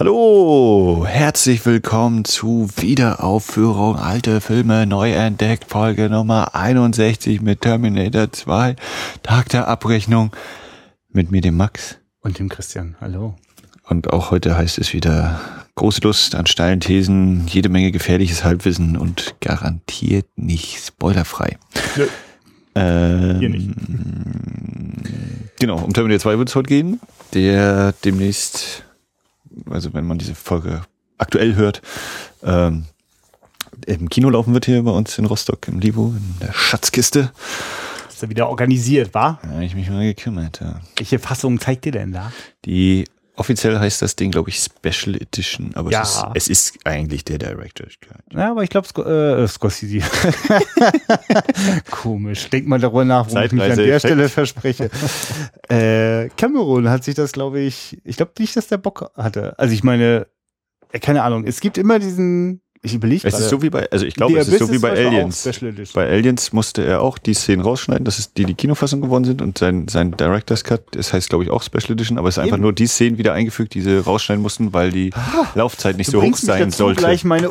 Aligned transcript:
Hallo, 0.00 1.04
herzlich 1.08 1.66
willkommen 1.66 2.24
zu 2.24 2.68
Wiederaufführung 2.76 3.96
alte 3.96 4.40
Filme 4.40 4.86
neu 4.86 5.10
entdeckt, 5.10 5.64
Folge 5.68 6.08
Nummer 6.08 6.54
61 6.54 7.40
mit 7.40 7.62
Terminator 7.62 8.30
2, 8.30 8.76
Tag 9.24 9.48
der 9.48 9.66
Abrechnung 9.66 10.30
mit 11.08 11.32
mir 11.32 11.40
dem 11.40 11.56
Max 11.56 11.98
und 12.20 12.38
dem 12.38 12.48
Christian. 12.48 12.94
Hallo. 13.00 13.34
Und 13.88 14.12
auch 14.12 14.30
heute 14.30 14.56
heißt 14.56 14.78
es 14.78 14.92
wieder 14.92 15.40
große 15.74 16.02
Lust 16.02 16.36
an 16.36 16.46
steilen 16.46 16.78
Thesen, 16.78 17.48
jede 17.48 17.68
Menge 17.68 17.90
gefährliches 17.90 18.44
Halbwissen 18.44 18.96
und 18.96 19.34
garantiert 19.40 20.26
nicht 20.36 20.78
spoilerfrei. 20.78 21.58
Nö. 21.96 22.06
Ähm, 22.76 23.40
Hier 23.40 23.48
nicht. 23.48 23.70
Genau, 25.58 25.78
um 25.78 25.92
Terminator 25.92 26.20
2 26.20 26.38
wird 26.38 26.50
es 26.50 26.54
heute 26.54 26.68
gehen, 26.68 27.00
der 27.34 27.94
demnächst 28.04 28.84
also 29.70 29.94
wenn 29.94 30.06
man 30.06 30.18
diese 30.18 30.34
Folge 30.34 30.82
aktuell 31.18 31.54
hört, 31.54 31.82
ähm, 32.42 32.84
im 33.86 34.08
Kino 34.08 34.30
laufen 34.30 34.54
wird 34.54 34.66
hier 34.66 34.82
bei 34.82 34.90
uns 34.90 35.18
in 35.18 35.26
Rostock 35.26 35.68
im 35.68 35.80
Livo, 35.80 36.14
in 36.16 36.46
der 36.46 36.52
Schatzkiste. 36.52 37.32
Ist 38.08 38.22
er 38.22 38.30
wieder 38.30 38.48
organisiert, 38.48 39.14
war? 39.14 39.40
Ja, 39.44 39.60
ich 39.60 39.74
mich 39.74 39.88
mal 39.90 40.04
gekümmert, 40.04 40.60
ja. 40.60 40.80
Welche 40.96 41.18
Fassung 41.18 41.60
zeigt 41.60 41.86
ihr 41.86 41.92
denn 41.92 42.12
da? 42.12 42.32
Die 42.64 43.04
offiziell 43.38 43.78
heißt 43.78 44.02
das 44.02 44.16
Ding, 44.16 44.30
glaube 44.30 44.50
ich, 44.50 44.58
Special 44.58 45.14
Edition, 45.16 45.72
aber 45.74 45.90
ja. 45.90 46.02
es, 46.02 46.10
ist, 46.10 46.26
es 46.34 46.48
ist 46.48 46.78
eigentlich 46.84 47.24
der 47.24 47.38
Director. 47.38 47.86
Ja, 48.32 48.50
aber 48.50 48.62
ich 48.62 48.70
glaube, 48.70 48.86
Sc 48.86 48.98
äh, 48.98 49.46
Scorsese. 49.48 50.00
Komisch. 51.90 52.48
Denk 52.50 52.66
mal 52.66 52.78
darüber 52.78 53.04
nach, 53.04 53.30
wo 53.30 53.38
ich 53.38 53.52
mich 53.52 53.62
an 53.62 53.76
der 53.76 53.86
Effekt. 53.86 54.00
Stelle 54.00 54.28
verspreche. 54.28 54.90
äh, 55.68 56.28
Cameron 56.36 56.88
hat 56.90 57.04
sich 57.04 57.14
das, 57.14 57.32
glaube 57.32 57.60
ich, 57.60 57.98
ich 58.04 58.16
glaube 58.16 58.32
nicht, 58.38 58.56
dass 58.56 58.68
der 58.68 58.78
Bock 58.78 59.10
hatte. 59.16 59.58
Also 59.58 59.74
ich 59.74 59.84
meine, 59.84 60.26
äh, 60.92 60.98
keine 60.98 61.22
Ahnung, 61.22 61.44
es 61.46 61.60
gibt 61.60 61.78
immer 61.78 61.98
diesen 61.98 62.62
ich 62.82 62.94
überlege 62.94 63.26
Es 63.26 63.38
ist 63.38 63.48
so 63.48 63.62
wie 63.62 63.70
bei, 63.70 63.90
also 63.90 64.06
ich 64.06 64.14
glaube, 64.14 64.38
es 64.38 64.48
ist 64.48 64.58
so 64.58 64.70
wie 64.70 64.78
bei 64.78 64.90
Aliens. 64.90 65.48
Bei 65.94 66.08
Aliens 66.08 66.52
musste 66.52 66.84
er 66.84 67.02
auch 67.02 67.18
die 67.18 67.34
Szenen 67.34 67.62
rausschneiden, 67.62 68.04
das 68.04 68.18
ist 68.18 68.36
die 68.36 68.44
die 68.44 68.54
Kinofassung 68.54 69.00
geworden 69.00 69.24
sind 69.24 69.42
und 69.42 69.58
sein, 69.58 69.88
sein 69.88 70.12
Director's 70.12 70.64
Cut, 70.64 70.82
das 70.92 71.12
heißt 71.12 71.28
glaube 71.28 71.44
ich 71.44 71.50
auch 71.50 71.62
Special 71.62 71.92
Edition, 71.92 72.18
aber 72.18 72.28
es 72.28 72.36
ist 72.36 72.42
einfach 72.42 72.56
Eben. 72.56 72.62
nur 72.62 72.72
die 72.72 72.86
Szenen 72.86 73.18
wieder 73.18 73.32
eingefügt, 73.32 73.74
die 73.74 73.80
sie 73.80 73.98
rausschneiden 73.98 74.42
mussten, 74.42 74.72
weil 74.72 74.90
die 74.92 75.12
ah, 75.14 75.46
Laufzeit 75.54 75.96
nicht 75.96 76.10
so 76.10 76.22
hoch 76.22 76.36
sein 76.36 76.70
sollte. 76.70 77.00
gleich 77.00 77.24
meine 77.24 77.50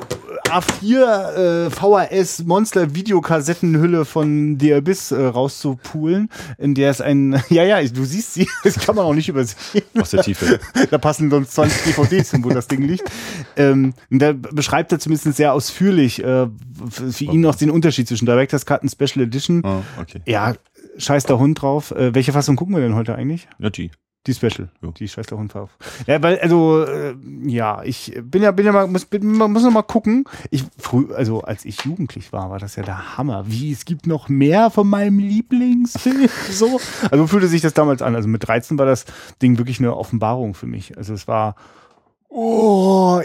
A4 0.49 1.67
äh, 1.67 1.69
VHS 1.69 2.45
Monster 2.45 2.95
Videokassettenhülle 2.95 4.05
von 4.05 4.57
The 4.59 4.75
Abyss 4.75 5.11
äh, 5.11 5.21
rauszupulen, 5.21 6.29
in 6.57 6.73
der 6.73 6.89
es 6.89 7.01
ein, 7.01 7.41
ja, 7.49 7.63
ja, 7.63 7.83
du 7.83 8.05
siehst 8.05 8.33
sie, 8.33 8.47
das 8.63 8.79
kann 8.79 8.95
man 8.95 9.05
auch 9.05 9.13
nicht 9.13 9.29
übersehen. 9.29 9.83
Aus 9.99 10.11
der 10.11 10.23
Tiefe. 10.23 10.59
da 10.89 10.97
passen 10.97 11.29
sonst 11.29 11.53
20 11.53 11.83
DVDs 11.83 12.31
hin, 12.31 12.43
wo 12.43 12.49
das 12.49 12.67
Ding 12.67 12.81
liegt. 12.81 13.09
Ähm, 13.55 13.93
da 14.09 14.33
beschreibt 14.33 14.91
er 14.91 14.99
zumindest 14.99 15.35
sehr 15.35 15.53
ausführlich 15.53 16.23
äh, 16.23 16.47
für 16.89 17.23
ihn 17.25 17.41
noch 17.41 17.55
den 17.55 17.69
Unterschied 17.69 18.07
zwischen 18.07 18.25
Director's 18.25 18.65
Cut 18.65 18.83
und 18.83 18.89
Special 18.89 19.25
Edition. 19.25 19.61
Oh, 19.65 19.81
okay. 19.99 20.21
Ja, 20.25 20.53
scheiß 20.97 21.25
der 21.25 21.39
Hund 21.39 21.61
drauf. 21.61 21.91
Äh, 21.91 22.15
welche 22.15 22.31
Fassung 22.31 22.55
gucken 22.55 22.75
wir 22.75 22.81
denn 22.81 22.95
heute 22.95 23.15
eigentlich? 23.15 23.47
Ja, 23.59 23.69
die. 23.69 23.91
Die 24.25 24.33
Special, 24.33 24.69
jo. 24.81 24.91
die 24.91 25.07
scheiß 25.07 25.27
Hund 25.31 25.53
drauf. 25.53 25.69
Ja, 26.05 26.21
weil, 26.21 26.37
also, 26.39 26.83
äh, 26.83 27.15
ja, 27.45 27.81
ich 27.83 28.19
bin 28.21 28.43
ja, 28.43 28.51
bin 28.51 28.65
ja 28.65 28.73
mal, 28.73 28.87
muss, 28.87 29.05
bin, 29.05 29.25
muss 29.25 29.63
noch 29.63 29.71
mal 29.71 29.83
gucken. 29.83 30.25
Ich, 30.51 30.65
früh, 30.77 31.13
also, 31.13 31.41
als 31.41 31.63
ich 31.63 31.85
jugendlich 31.85 32.33
war, 32.33 32.49
war 32.49 32.59
das 32.59 32.75
ja 32.75 32.83
der 32.83 33.17
Hammer. 33.17 33.45
Wie, 33.47 33.71
es 33.71 33.85
gibt 33.85 34.05
noch 34.05 34.27
mehr 34.27 34.69
von 34.69 34.89
meinem 34.89 35.19
Lieblingsfilm, 35.19 36.29
so. 36.51 36.81
Also, 37.09 37.27
fühlte 37.27 37.47
sich 37.47 37.61
das 37.61 37.73
damals 37.73 38.01
an. 38.01 38.15
Also, 38.15 38.27
mit 38.27 38.45
13 38.45 38.77
war 38.77 38.85
das 38.85 39.05
Ding 39.41 39.57
wirklich 39.57 39.79
eine 39.79 39.95
Offenbarung 39.95 40.55
für 40.55 40.67
mich. 40.67 40.97
Also, 40.97 41.13
es 41.13 41.29
war, 41.29 41.55
oh, 42.27 42.76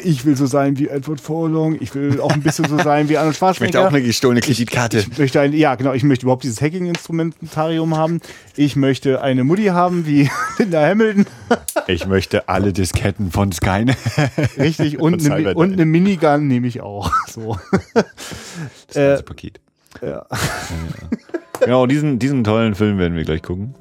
ich 0.05 0.25
will 0.25 0.37
so 0.37 0.47
sein 0.47 0.79
wie 0.79 0.89
Edward 0.89 1.21
Furlong, 1.21 1.77
ich 1.81 1.95
will 1.95 2.21
auch 2.21 2.33
ein 2.33 2.43
bisschen 2.43 2.67
so 2.67 2.79
sein 2.79 3.09
wie 3.09 3.17
Arnold 3.17 3.37
Schwarzenegger. 3.37 3.69
Ich 3.69 3.75
möchte 3.75 3.89
auch 3.89 3.93
eine 3.93 4.03
gestohlene 4.03 4.41
Kreditkarte. 4.41 4.99
Ich, 4.99 5.09
ich 5.09 5.19
möchte 5.19 5.41
ein, 5.41 5.53
ja, 5.53 5.75
genau, 5.75 5.93
ich 5.93 6.03
möchte 6.05 6.25
überhaupt 6.25 6.45
dieses 6.45 6.61
Hacking-Instrumentarium 6.61 7.97
haben. 7.97 8.21
Ich 8.57 8.77
möchte 8.77 9.23
eine 9.23 9.45
Mutti 9.45 9.67
haben 9.67 10.07
wie 10.07 10.31
Linda 10.59 10.83
Hamilton. 10.87 11.27
ich 11.87 12.07
möchte 12.07 12.49
alle 12.49 12.73
Disketten 12.73 13.31
von 13.31 13.53
Skynet. 13.53 13.97
Richtig, 14.59 14.99
und, 14.99 15.25
eine, 15.31 15.55
und 15.55 15.73
eine 15.73 15.85
Minigun 15.85 16.49
nehme 16.49 16.67
ich 16.67 16.81
auch. 16.81 17.11
So. 17.29 17.59
Das 17.95 18.05
ganze 18.95 19.19
äh, 19.19 19.23
Paket. 19.23 19.61
Ja. 20.01 20.27
Genau, 21.61 21.87
diesen, 21.87 22.19
diesen 22.19 22.45
tollen 22.45 22.75
Film 22.75 22.99
werden 22.99 23.17
wir 23.17 23.25
gleich 23.25 23.43
gucken. 23.43 23.75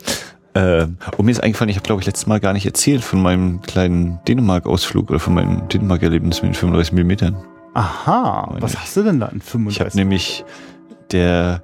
Äh, 0.53 0.87
und 1.17 1.25
mir 1.25 1.31
ist 1.31 1.41
eingefallen, 1.41 1.69
ich 1.69 1.77
habe, 1.77 1.85
glaube 1.85 2.01
ich, 2.01 2.07
letztes 2.07 2.27
Mal 2.27 2.39
gar 2.39 2.53
nicht 2.53 2.65
erzählt 2.65 3.03
von 3.03 3.21
meinem 3.21 3.61
kleinen 3.61 4.19
Dänemark-Ausflug 4.27 5.09
oder 5.09 5.19
von 5.19 5.33
meinem 5.33 5.67
Dänemark-Erlebnis 5.69 6.41
mit 6.41 6.51
den 6.51 6.55
35 6.55 6.93
Millimetern. 6.93 7.37
Aha, 7.73 8.47
Meine 8.49 8.61
was 8.61 8.77
hast 8.77 8.97
du 8.97 9.03
denn 9.03 9.19
da 9.19 9.27
in 9.27 9.39
35? 9.39 9.69
Ich 9.69 9.79
habe 9.79 9.97
nämlich 9.97 10.43
der 11.11 11.63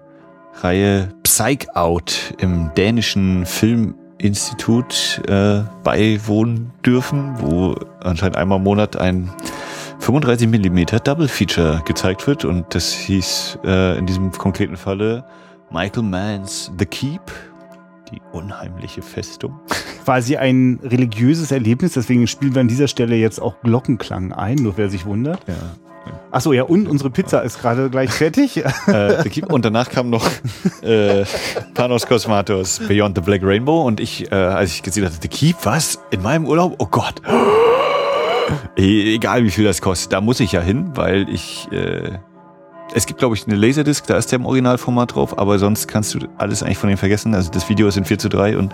Reihe 0.62 1.09
Psych 1.24 1.68
Out 1.76 2.34
im 2.40 2.72
dänischen 2.76 3.46
Filminstitut 3.46 5.22
äh, 5.28 5.64
beiwohnen 5.84 6.72
dürfen, 6.86 7.36
wo 7.40 7.76
anscheinend 8.02 8.38
einmal 8.38 8.58
im 8.58 8.64
Monat 8.64 8.96
ein 8.96 9.30
35 10.00 10.47
Millimeter 10.47 11.00
Double 11.00 11.28
Feature 11.28 11.81
gezeigt 11.86 12.26
wird 12.26 12.46
und 12.46 12.74
das 12.74 12.94
hieß 12.94 13.59
äh, 13.66 13.97
in 13.97 14.06
diesem 14.06 14.31
konkreten 14.31 14.78
Falle 14.78 15.26
Michael 15.70 16.03
Manns 16.03 16.72
The 16.80 16.86
Keep 16.86 17.31
die 18.12 18.22
unheimliche 18.31 19.01
Festung. 19.01 19.59
Quasi 20.06 20.38
ein 20.38 20.79
religiöses 20.84 21.51
Erlebnis, 21.51 21.94
deswegen 21.94 22.28
spielen 22.28 22.56
wir 22.56 22.62
an 22.62 22.68
dieser 22.68 22.88
Stelle 22.88 23.16
jetzt 23.16 23.40
auch 23.40 23.56
Glockenklang 23.62 24.31
ein, 24.31 24.56
nur 24.56 24.78
wer 24.78 24.90
sich 24.90 25.06
wundert. 25.06 25.41
Ja. 25.47 25.56
Achso, 26.31 26.53
ja, 26.53 26.63
und 26.63 26.88
unsere 26.88 27.09
Pizza 27.09 27.41
ist 27.41 27.59
gerade 27.59 27.90
gleich 27.90 28.12
fertig. 28.12 28.57
äh, 28.88 29.23
und 29.50 29.66
danach 29.66 29.90
kam 29.90 30.09
noch 30.09 30.25
äh, 30.81 31.25
Panos 31.73 32.06
Cosmatos 32.06 32.79
Beyond 32.88 33.17
the 33.17 33.22
Black 33.22 33.41
Rainbow 33.44 33.84
und 33.84 34.00
ich, 34.00 34.31
äh, 34.31 34.35
als 34.35 34.73
ich 34.73 34.84
gesehen 34.84 35.06
hatte, 35.06 35.17
The 35.22 35.28
Keep, 35.28 35.57
was? 35.63 36.00
In 36.12 36.22
meinem 36.22 36.46
Urlaub? 36.46 36.75
Oh 36.79 36.88
Gott. 36.90 37.22
E 38.78 39.16
egal 39.16 39.44
wie 39.44 39.50
viel 39.50 39.66
das 39.66 39.81
kostet, 39.81 40.13
da 40.13 40.22
muss 40.22 40.40
ich 40.40 40.53
ja 40.53 40.62
hin, 40.62 40.91
weil 40.96 41.28
ich 41.28 41.67
äh, 41.73 42.19
es 42.94 43.06
gibt, 43.06 43.20
glaube 43.20 43.36
ich, 43.36 43.48
eine 43.48 43.56
Laserdisc, 43.56 44.06
da 44.08 44.18
ist 44.18 44.31
der 44.31 44.40
im 44.40 44.46
Originalformat 44.46 45.16
drauf, 45.16 45.38
aber 45.38 45.59
sonst 45.59 45.88
kannst 45.88 46.14
du 46.14 46.20
alles 46.38 46.64
eigentlich 46.64 46.78
von 46.78 46.90
dem 46.90 46.98
vergessen. 46.98 47.36
Also 47.36 47.52
das 47.52 47.70
Video 47.70 47.88
ist 47.88 47.98
in 47.98 48.06
4 48.06 48.20
zu 48.20 48.30
3 48.30 48.58
und 48.58 48.74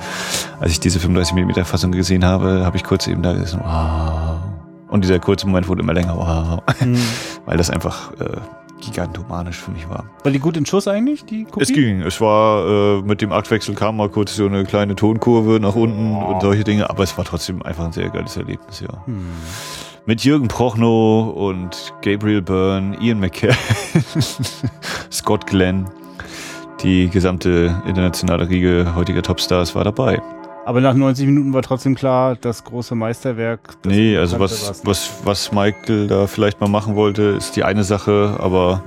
als 0.60 0.72
ich 0.72 0.80
diese 0.80 1.00
35mm 1.00 1.64
Fassung 1.66 1.92
gesehen 1.92 2.24
habe, 2.24 2.66
habe 2.66 2.78
ich 2.78 2.84
kurz 2.84 3.08
eben 3.08 3.22
da 3.22 3.34
gesagt, 3.34 3.64
wow. 3.64 4.38
Und 4.90 5.04
dieser 5.04 5.20
kurze 5.20 5.48
Moment 5.48 5.68
wurde 5.68 5.82
immer 5.82 5.94
länger, 5.94 6.16
wow. 6.16 6.62
Mhm. 6.86 6.98
Weil 7.46 7.58
das 7.58 7.70
einfach 7.70 8.12
äh, 8.20 8.38
gigantomanisch 8.82 9.58
für 9.58 9.72
mich 9.72 9.90
war. 9.90 10.06
War 10.24 10.32
die 10.32 10.40
gut 10.40 10.56
in 10.56 10.66
Schuss 10.66 10.88
eigentlich, 10.88 11.26
die 11.26 11.46
Kopie? 11.46 11.64
Es 11.64 11.74
ging. 11.74 12.02
Es 12.02 12.22
war, 12.22 13.00
äh, 13.00 13.02
mit 13.02 13.22
dem 13.22 13.32
Aktwechsel 13.32 13.74
kam 13.74 13.98
mal 13.98 14.10
kurz 14.10 14.36
so 14.36 14.46
eine 14.46 14.64
kleine 14.64 14.96
Tonkurve 14.96 15.60
nach 15.60 15.76
unten 15.76 16.16
oh. 16.16 16.34
und 16.34 16.42
solche 16.42 16.64
Dinge, 16.64 16.90
aber 16.90 17.04
es 17.04 17.18
war 17.18 17.26
trotzdem 17.26 17.64
einfach 17.64 17.86
ein 17.86 17.92
sehr 17.92 18.10
geiles 18.10 18.38
Erlebnis, 18.38 18.82
ja. 18.82 19.04
Mhm 19.08 19.26
mit 20.06 20.24
Jürgen 20.24 20.48
Prochnow 20.48 21.34
und 21.34 21.94
Gabriel 22.02 22.42
Byrne, 22.42 22.98
Ian 23.00 23.20
McKellen, 23.20 23.56
Scott 25.12 25.48
Glenn. 25.48 25.90
Die 26.82 27.10
gesamte 27.10 27.82
internationale 27.88 28.50
Riege 28.50 28.94
heutiger 28.96 29.22
Topstars 29.22 29.74
war 29.76 29.86
dabei. 29.86 30.22
Aber 30.66 30.82
nach 30.82 30.94
90 30.94 31.26
Minuten 31.26 31.54
war 31.54 31.62
trotzdem 31.62 31.96
klar, 31.96 32.36
das 32.36 32.64
große 32.64 32.96
Meisterwerk. 32.96 33.62
Das 33.82 33.92
nee, 33.92 34.18
also 34.18 34.40
was, 34.40 34.86
was, 34.86 35.12
was 35.24 35.52
Michael 35.52 36.08
da 36.08 36.28
vielleicht 36.28 36.60
mal 36.60 36.70
machen 36.70 36.96
wollte, 36.96 37.24
ist 37.24 37.56
die 37.56 37.64
eine 37.64 37.84
Sache, 37.84 38.38
aber 38.40 38.82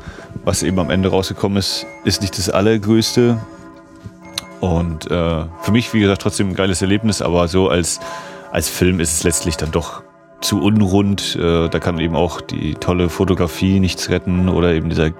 was 0.44 0.62
eben 0.62 0.78
am 0.78 0.90
Ende 0.90 1.10
rausgekommen 1.10 1.58
ist, 1.58 1.86
ist 2.04 2.20
nicht 2.20 2.36
das 2.36 2.50
Allergrößte. 2.50 3.38
Und 4.60 5.10
äh, 5.10 5.44
für 5.62 5.72
mich, 5.72 5.92
wie 5.92 6.00
gesagt, 6.00 6.22
trotzdem 6.22 6.50
ein 6.50 6.54
geiles 6.54 6.80
Erlebnis, 6.80 7.20
aber 7.20 7.48
so 7.48 7.68
als, 7.68 8.00
als 8.52 8.68
Film 8.68 9.00
ist 9.00 9.12
es 9.12 9.22
letztlich 9.22 9.56
dann 9.56 9.70
doch 9.70 10.02
zu 10.40 10.60
unrund. 10.60 11.36
Äh, 11.36 11.68
da 11.68 11.78
kann 11.78 11.98
eben 11.98 12.16
auch 12.16 12.40
die 12.40 12.74
tolle 12.74 13.08
Fotografie 13.08 13.80
nichts 13.80 14.10
retten 14.10 14.48
oder 14.48 14.72
eben 14.74 14.88
dieser 14.88 15.10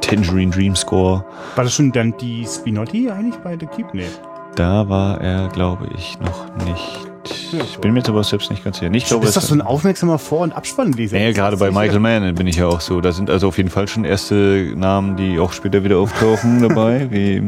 Tangerine 0.00 0.50
Dream 0.50 0.76
Score. 0.76 1.24
War 1.56 1.64
das 1.64 1.74
schon 1.74 1.92
dann 1.92 2.14
die 2.18 2.46
Spinotti 2.46 3.10
eigentlich 3.10 3.36
bei 3.36 3.56
The 3.58 3.66
Keep? 3.66 3.94
Nee. 3.94 4.06
Da 4.54 4.88
war 4.88 5.20
er, 5.20 5.48
glaube 5.48 5.88
ich, 5.96 6.18
noch 6.20 6.46
nicht. 6.64 7.08
Ich 7.52 7.78
bin 7.78 7.92
mir 7.92 8.00
jetzt 8.00 8.08
aber 8.08 8.24
selbst 8.24 8.50
nicht 8.50 8.64
ganz 8.64 8.78
sicher. 8.78 8.90
Nicht, 8.90 9.08
glaube, 9.08 9.26
bist 9.26 9.36
doch 9.36 9.42
so 9.42 9.54
ein 9.54 9.60
aufmerksamer 9.60 10.18
Vor- 10.18 10.40
und 10.40 10.52
Abspannleser. 10.52 11.18
Ja, 11.18 11.32
gerade 11.32 11.56
bei 11.56 11.70
Michael 11.70 12.00
Mann 12.00 12.34
bin 12.34 12.46
ich 12.46 12.56
ja 12.56 12.66
auch 12.66 12.80
so. 12.80 13.00
Da 13.00 13.12
sind 13.12 13.30
also 13.30 13.48
auf 13.48 13.58
jeden 13.58 13.70
Fall 13.70 13.86
schon 13.86 14.04
erste 14.04 14.72
Namen, 14.74 15.16
die 15.16 15.38
auch 15.38 15.52
später 15.52 15.84
wieder 15.84 15.98
auftauchen 15.98 16.62
dabei, 16.68 17.08
wie 17.10 17.42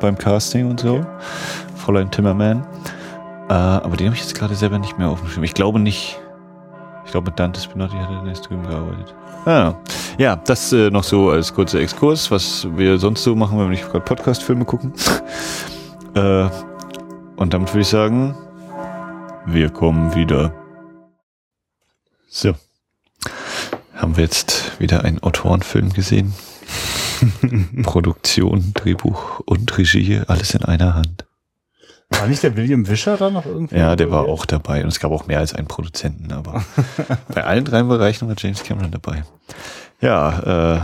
beim 0.00 0.16
Casting 0.16 0.70
und 0.70 0.80
so. 0.80 0.94
Okay. 0.94 1.06
Fräulein 1.76 2.10
Timmerman. 2.10 2.64
Äh, 3.48 3.52
aber 3.52 3.96
den 3.96 4.06
habe 4.06 4.16
ich 4.16 4.22
jetzt 4.22 4.34
gerade 4.34 4.54
selber 4.54 4.78
nicht 4.78 4.98
mehr 4.98 5.08
auf 5.08 5.20
dem 5.20 5.28
Schirm. 5.28 5.44
Ich 5.44 5.54
glaube 5.54 5.78
nicht, 5.80 6.18
ich 7.04 7.10
glaube, 7.10 7.30
mit 7.30 7.38
Dante 7.38 7.60
Spinotti 7.60 7.96
hat 7.96 8.10
er 8.10 8.26
erst 8.26 8.48
drüben 8.48 8.62
gearbeitet. 8.62 9.14
Ah, 9.46 9.74
ja, 10.18 10.36
das 10.36 10.72
äh, 10.72 10.90
noch 10.90 11.04
so 11.04 11.30
als 11.30 11.52
kurzer 11.52 11.80
Exkurs, 11.80 12.30
was 12.30 12.66
wir 12.76 12.98
sonst 12.98 13.24
so 13.24 13.34
machen, 13.34 13.58
wenn 13.58 13.66
wir 13.66 13.70
nicht 13.70 13.90
gerade 13.90 14.04
Podcast-Filme 14.04 14.64
gucken. 14.64 14.92
äh, 16.14 16.48
und 17.36 17.52
damit 17.52 17.68
würde 17.68 17.80
ich 17.80 17.88
sagen, 17.88 18.34
wir 19.46 19.70
kommen 19.70 20.14
wieder. 20.14 20.52
So. 22.28 22.54
Haben 23.94 24.16
wir 24.16 24.24
jetzt 24.24 24.80
wieder 24.80 25.04
einen 25.04 25.22
Autorenfilm 25.22 25.92
gesehen? 25.92 26.34
Produktion, 27.82 28.72
Drehbuch 28.74 29.40
und 29.40 29.76
Regie, 29.76 30.22
alles 30.26 30.54
in 30.54 30.64
einer 30.64 30.94
Hand. 30.94 31.23
War 32.18 32.26
nicht 32.28 32.42
der 32.42 32.56
William 32.56 32.88
Wischer 32.88 33.16
da 33.16 33.30
noch 33.30 33.46
irgendwie? 33.46 33.76
Ja, 33.76 33.96
der 33.96 34.10
war 34.10 34.26
auch 34.26 34.46
dabei 34.46 34.82
und 34.82 34.88
es 34.88 35.00
gab 35.00 35.12
auch 35.12 35.26
mehr 35.26 35.38
als 35.40 35.54
einen 35.54 35.68
Produzenten, 35.68 36.32
aber 36.32 36.64
bei 37.34 37.44
allen 37.44 37.64
drei 37.64 37.82
Bereichen 37.82 38.28
war 38.28 38.34
James 38.38 38.62
Cameron 38.62 38.90
dabei. 38.90 39.24
Ja, 40.00 40.76
äh, 40.76 40.80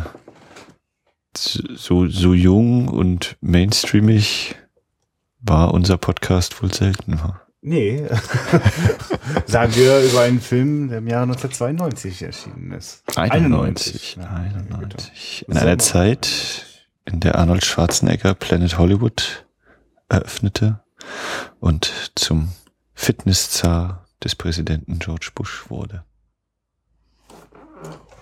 so, 1.37 2.09
so 2.09 2.35
jung 2.35 2.88
und 2.88 3.37
mainstreamig 3.41 4.56
war 5.41 5.73
unser 5.73 5.97
Podcast 5.97 6.62
wohl 6.62 6.73
selten. 6.73 7.21
Nee. 7.62 8.06
Sagen 9.47 9.75
wir 9.75 10.00
über 10.00 10.23
einen 10.23 10.41
Film, 10.41 10.88
der 10.88 10.99
im 10.99 11.09
Jahre 11.09 11.25
1992 11.25 12.23
erschienen 12.23 12.73
ist. 12.73 13.03
91. 13.17 14.19
91. 14.19 14.19
91. 14.19 15.44
In 15.49 15.56
einer 15.56 15.79
Zeit, 15.79 16.67
in 17.05 17.21
der 17.21 17.37
Arnold 17.37 17.65
Schwarzenegger 17.65 18.35
Planet 18.35 18.79
Hollywood 18.79 19.47
eröffnete 20.09 20.81
und 21.61 22.12
zum 22.14 22.50
Fitnesszar 22.94 24.06
des 24.23 24.35
Präsidenten 24.35 24.99
George 24.99 25.31
Bush 25.35 25.64
wurde. 25.69 26.05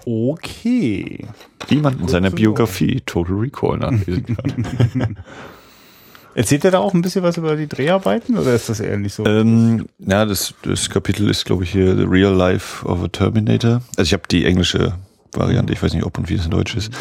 Okay. 0.05 1.27
Wie 1.67 1.77
man 1.77 2.01
in 2.01 2.09
seiner 2.09 2.31
Biografie 2.31 3.03
Total 3.05 3.35
Recall 3.35 3.79
nachlesen 3.79 4.37
kann. 4.37 5.19
Erzählt 6.35 6.65
er 6.65 6.71
da 6.71 6.79
auch 6.79 6.95
ein 6.95 7.03
bisschen 7.03 7.25
was 7.25 7.37
über 7.37 7.57
die 7.57 7.67
Dreharbeiten 7.67 8.39
oder 8.39 8.55
ist 8.55 8.69
das 8.69 8.79
eher 8.81 8.97
nicht 8.97 9.13
so? 9.13 9.27
Ähm, 9.27 9.87
ja, 9.99 10.25
das, 10.25 10.55
das 10.63 10.89
Kapitel 10.89 11.29
ist, 11.29 11.45
glaube 11.45 11.65
ich, 11.65 11.73
hier 11.73 11.97
The 11.97 12.05
Real 12.05 12.33
Life 12.33 12.87
of 12.87 13.03
a 13.03 13.09
Terminator. 13.09 13.83
Also 13.97 14.03
ich 14.03 14.13
habe 14.13 14.23
die 14.31 14.45
englische 14.45 14.95
Variante, 15.33 15.73
ich 15.73 15.83
weiß 15.83 15.93
nicht, 15.95 16.05
ob 16.05 16.17
und 16.17 16.29
wie 16.29 16.35
es 16.35 16.45
in 16.45 16.53
Deutsch 16.53 16.77
ist. 16.77 16.93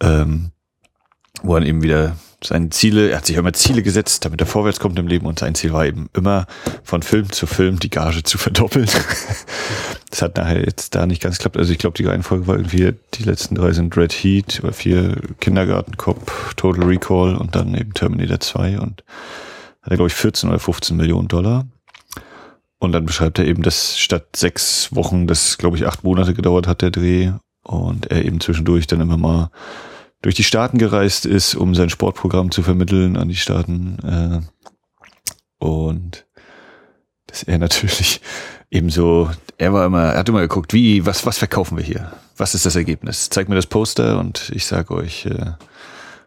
Ähm, 0.00 0.52
wo 1.42 1.56
er 1.56 1.66
eben 1.66 1.82
wieder 1.82 2.16
seine 2.42 2.70
Ziele, 2.70 3.10
er 3.10 3.18
hat 3.18 3.26
sich 3.26 3.36
immer 3.36 3.52
Ziele 3.52 3.82
gesetzt, 3.82 4.24
damit 4.24 4.40
er 4.40 4.46
vorwärts 4.46 4.78
kommt 4.78 4.98
im 4.98 5.08
Leben 5.08 5.26
und 5.26 5.38
sein 5.40 5.54
Ziel 5.54 5.72
war 5.72 5.86
eben 5.86 6.08
immer 6.14 6.46
von 6.84 7.02
Film 7.02 7.32
zu 7.32 7.46
Film 7.46 7.80
die 7.80 7.90
Gage 7.90 8.22
zu 8.22 8.38
verdoppeln. 8.38 8.88
das 10.10 10.22
hat 10.22 10.36
nachher 10.36 10.64
jetzt 10.64 10.94
da 10.94 11.06
nicht 11.06 11.20
ganz 11.20 11.38
geklappt. 11.38 11.56
Also 11.56 11.72
ich 11.72 11.78
glaube, 11.78 11.96
die 11.96 12.04
Reihenfolge 12.04 12.46
war 12.46 12.56
irgendwie, 12.56 12.94
die 13.14 13.24
letzten 13.24 13.56
drei 13.56 13.72
sind 13.72 13.96
Red 13.96 14.12
Heat 14.12 14.60
oder 14.62 14.72
vier 14.72 15.16
Kindergarten 15.40 15.96
Cop, 15.96 16.54
Total 16.56 16.84
Recall 16.84 17.34
und 17.34 17.56
dann 17.56 17.74
eben 17.74 17.92
Terminator 17.92 18.38
2 18.38 18.78
und 18.78 19.02
hat 19.82 19.90
er 19.90 19.96
glaube 19.96 20.08
ich 20.08 20.14
14 20.14 20.48
oder 20.48 20.60
15 20.60 20.96
Millionen 20.96 21.28
Dollar. 21.28 21.66
Und 22.78 22.92
dann 22.92 23.06
beschreibt 23.06 23.40
er 23.40 23.46
eben, 23.46 23.64
dass 23.64 23.98
statt 23.98 24.36
sechs 24.36 24.94
Wochen, 24.94 25.26
das 25.26 25.58
glaube 25.58 25.76
ich 25.76 25.86
acht 25.86 26.04
Monate 26.04 26.34
gedauert 26.34 26.68
hat, 26.68 26.82
der 26.82 26.92
Dreh 26.92 27.32
und 27.64 28.06
er 28.12 28.24
eben 28.24 28.40
zwischendurch 28.40 28.86
dann 28.86 29.00
immer 29.00 29.16
mal 29.16 29.50
durch 30.22 30.34
die 30.34 30.44
Staaten 30.44 30.78
gereist 30.78 31.26
ist, 31.26 31.54
um 31.54 31.74
sein 31.74 31.90
Sportprogramm 31.90 32.50
zu 32.50 32.62
vermitteln 32.62 33.16
an 33.16 33.28
die 33.28 33.36
Staaten. 33.36 33.98
Äh, 34.02 35.64
und 35.64 36.26
dass 37.26 37.42
er 37.42 37.58
natürlich 37.58 38.20
ebenso, 38.70 39.30
er 39.56 39.72
war 39.72 39.86
immer, 39.86 40.12
er 40.12 40.18
hat 40.18 40.28
immer 40.28 40.40
geguckt, 40.40 40.72
wie, 40.72 41.06
was, 41.06 41.24
was 41.26 41.38
verkaufen 41.38 41.76
wir 41.76 41.84
hier? 41.84 42.12
Was 42.36 42.54
ist 42.54 42.66
das 42.66 42.76
Ergebnis? 42.76 43.30
Zeig 43.30 43.48
mir 43.48 43.56
das 43.56 43.66
Poster 43.66 44.18
und 44.18 44.50
ich 44.54 44.66
sage 44.66 44.94
euch, 44.94 45.26
äh, 45.26 45.52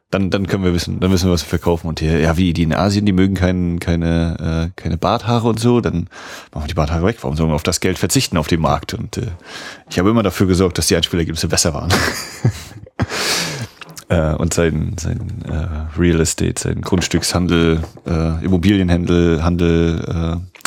dann, 0.10 0.30
dann 0.30 0.46
können 0.46 0.66
wir 0.66 0.74
wissen, 0.74 1.00
dann 1.00 1.12
wissen 1.12 1.28
wir, 1.28 1.32
was 1.34 1.44
wir 1.44 1.50
verkaufen. 1.50 1.88
Und 1.88 2.02
hier, 2.02 2.20
ja, 2.20 2.36
wie 2.36 2.52
die 2.52 2.64
in 2.64 2.74
Asien, 2.74 3.06
die 3.06 3.14
mögen 3.14 3.34
kein, 3.34 3.80
keine, 3.80 4.72
äh, 4.76 4.82
keine 4.82 4.98
Barthaare 4.98 5.48
und 5.48 5.60
so, 5.60 5.80
dann 5.80 6.10
machen 6.52 6.66
wir 6.66 6.68
die 6.68 6.74
Barthaare 6.74 7.06
weg. 7.06 7.18
Warum 7.22 7.38
sollen 7.38 7.50
wir 7.50 7.56
auf 7.56 7.64
das 7.64 7.80
Geld 7.80 7.98
verzichten 7.98 8.38
auf 8.38 8.48
dem 8.48 8.60
Markt? 8.60 8.94
Und 8.94 9.18
äh, 9.18 9.32
ich 9.90 9.98
habe 9.98 10.10
immer 10.10 10.22
dafür 10.22 10.48
gesorgt, 10.48 10.78
dass 10.78 10.88
die 10.88 10.98
Einspielergebnisse 10.98 11.48
besser 11.48 11.74
waren. 11.74 11.94
äh, 14.12 14.36
und 14.36 14.54
sein, 14.54 14.96
sein 15.00 15.44
äh, 15.48 16.00
Real 16.00 16.20
Estate, 16.20 16.62
sein 16.62 16.82
Grundstückshandel, 16.82 17.80
äh, 18.06 18.46
Immobilienhandel, 18.46 19.44
Handel, 19.44 20.40
äh, 20.40 20.62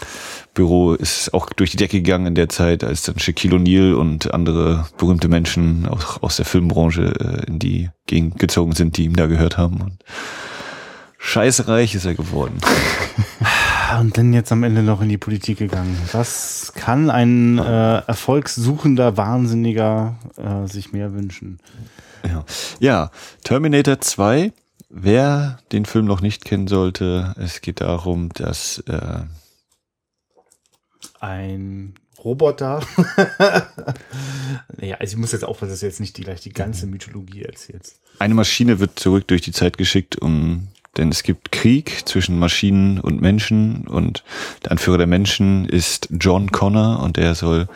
Büro 0.54 0.94
ist 0.94 1.34
auch 1.34 1.50
durch 1.50 1.72
die 1.72 1.76
Decke 1.76 2.00
gegangen 2.00 2.26
in 2.26 2.34
der 2.36 2.48
Zeit, 2.48 2.84
als 2.84 3.02
dann 3.02 3.18
Shaquille 3.18 3.56
O'Neal 3.56 3.94
und 3.94 4.32
andere 4.32 4.86
berühmte 4.96 5.28
Menschen 5.28 5.86
auch 5.86 6.22
aus 6.22 6.36
der 6.36 6.44
Filmbranche 6.44 7.12
äh, 7.18 7.46
in 7.48 7.58
die 7.58 7.90
Gegend 8.06 8.38
gezogen 8.38 8.72
sind, 8.72 8.96
die 8.96 9.04
ihm 9.04 9.16
da 9.16 9.26
gehört 9.26 9.58
haben. 9.58 9.80
Und 9.80 10.04
scheißreich 11.18 11.96
ist 11.96 12.04
er 12.06 12.14
geworden. 12.14 12.58
Und 14.00 14.16
dann 14.16 14.32
jetzt 14.32 14.50
am 14.50 14.62
Ende 14.62 14.82
noch 14.82 15.02
in 15.02 15.08
die 15.08 15.18
Politik 15.18 15.58
gegangen. 15.58 15.96
Was 16.12 16.72
kann 16.74 17.10
ein 17.10 17.58
äh, 17.58 17.98
erfolgssuchender 17.98 19.16
Wahnsinniger 19.16 20.16
äh, 20.36 20.66
sich 20.66 20.92
mehr 20.92 21.12
wünschen? 21.12 21.58
Ja. 22.26 22.44
ja, 22.80 23.10
Terminator 23.42 24.00
2, 24.00 24.52
wer 24.88 25.58
den 25.72 25.84
Film 25.84 26.06
noch 26.06 26.20
nicht 26.20 26.44
kennen 26.44 26.68
sollte, 26.68 27.34
es 27.38 27.60
geht 27.60 27.80
darum, 27.80 28.30
dass 28.30 28.78
äh, 28.86 29.24
ein 31.20 31.94
Roboter. 32.24 32.80
naja, 34.76 34.96
also 34.96 35.14
ich 35.14 35.16
muss 35.18 35.32
jetzt 35.32 35.44
aufpassen, 35.44 35.70
dass 35.70 35.80
du 35.80 35.86
jetzt 35.86 36.00
nicht 36.00 36.16
die, 36.16 36.22
gleich 36.22 36.40
die 36.40 36.52
ganze 36.52 36.86
Mythologie 36.86 37.42
erzählst. 37.42 38.00
Eine 38.18 38.34
Maschine 38.34 38.80
wird 38.80 38.98
zurück 38.98 39.28
durch 39.28 39.42
die 39.42 39.52
Zeit 39.52 39.76
geschickt, 39.76 40.20
um 40.20 40.68
denn 40.96 41.10
es 41.10 41.22
gibt 41.22 41.52
Krieg 41.52 42.02
zwischen 42.06 42.38
Maschinen 42.38 43.00
und 43.00 43.20
Menschen 43.20 43.86
und 43.86 44.24
der 44.64 44.72
Anführer 44.72 44.98
der 44.98 45.06
Menschen 45.06 45.66
ist 45.66 46.08
John 46.18 46.50
Connor 46.50 47.02
und 47.02 47.18
er 47.18 47.34
soll 47.34 47.68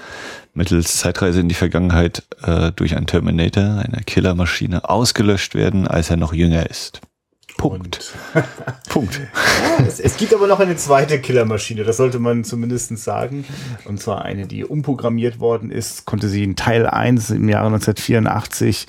mittels 0.55 0.97
Zeitreise 0.97 1.41
in 1.41 1.49
die 1.49 1.55
Vergangenheit 1.55 2.25
äh, 2.43 2.73
durch 2.73 2.97
einen 2.97 3.07
Terminator, 3.07 3.79
eine 3.79 4.03
Killermaschine, 4.05 4.89
ausgelöscht 4.89 5.55
werden, 5.55 5.87
als 5.87 6.11
er 6.11 6.17
noch 6.17 6.33
jünger 6.33 6.69
ist. 6.69 7.01
Punkt. 7.59 8.15
Punkt. 8.89 9.21
Ja, 9.79 9.85
es, 9.85 10.01
es, 10.01 10.17
gibt 10.17 10.33
aber 10.33 10.47
noch 10.47 10.61
eine 10.61 10.77
zweite 10.77 11.21
Killermaschine, 11.21 11.85
das 11.85 11.97
sollte 11.97 12.19
man 12.19 12.45
zumindest 12.45 12.97
sagen. 12.99 13.45
Und 13.85 14.01
zwar 14.01 14.23
eine, 14.23 14.47
die 14.47 14.65
umprogrammiert 14.65 15.41
worden 15.41 15.71
ist, 15.71 16.05
konnte 16.05 16.29
sie 16.29 16.45
in 16.45 16.57
Teil 16.57 16.87
1 16.87 17.31
im 17.31 17.49
Jahre 17.49 17.67
1984 17.67 18.87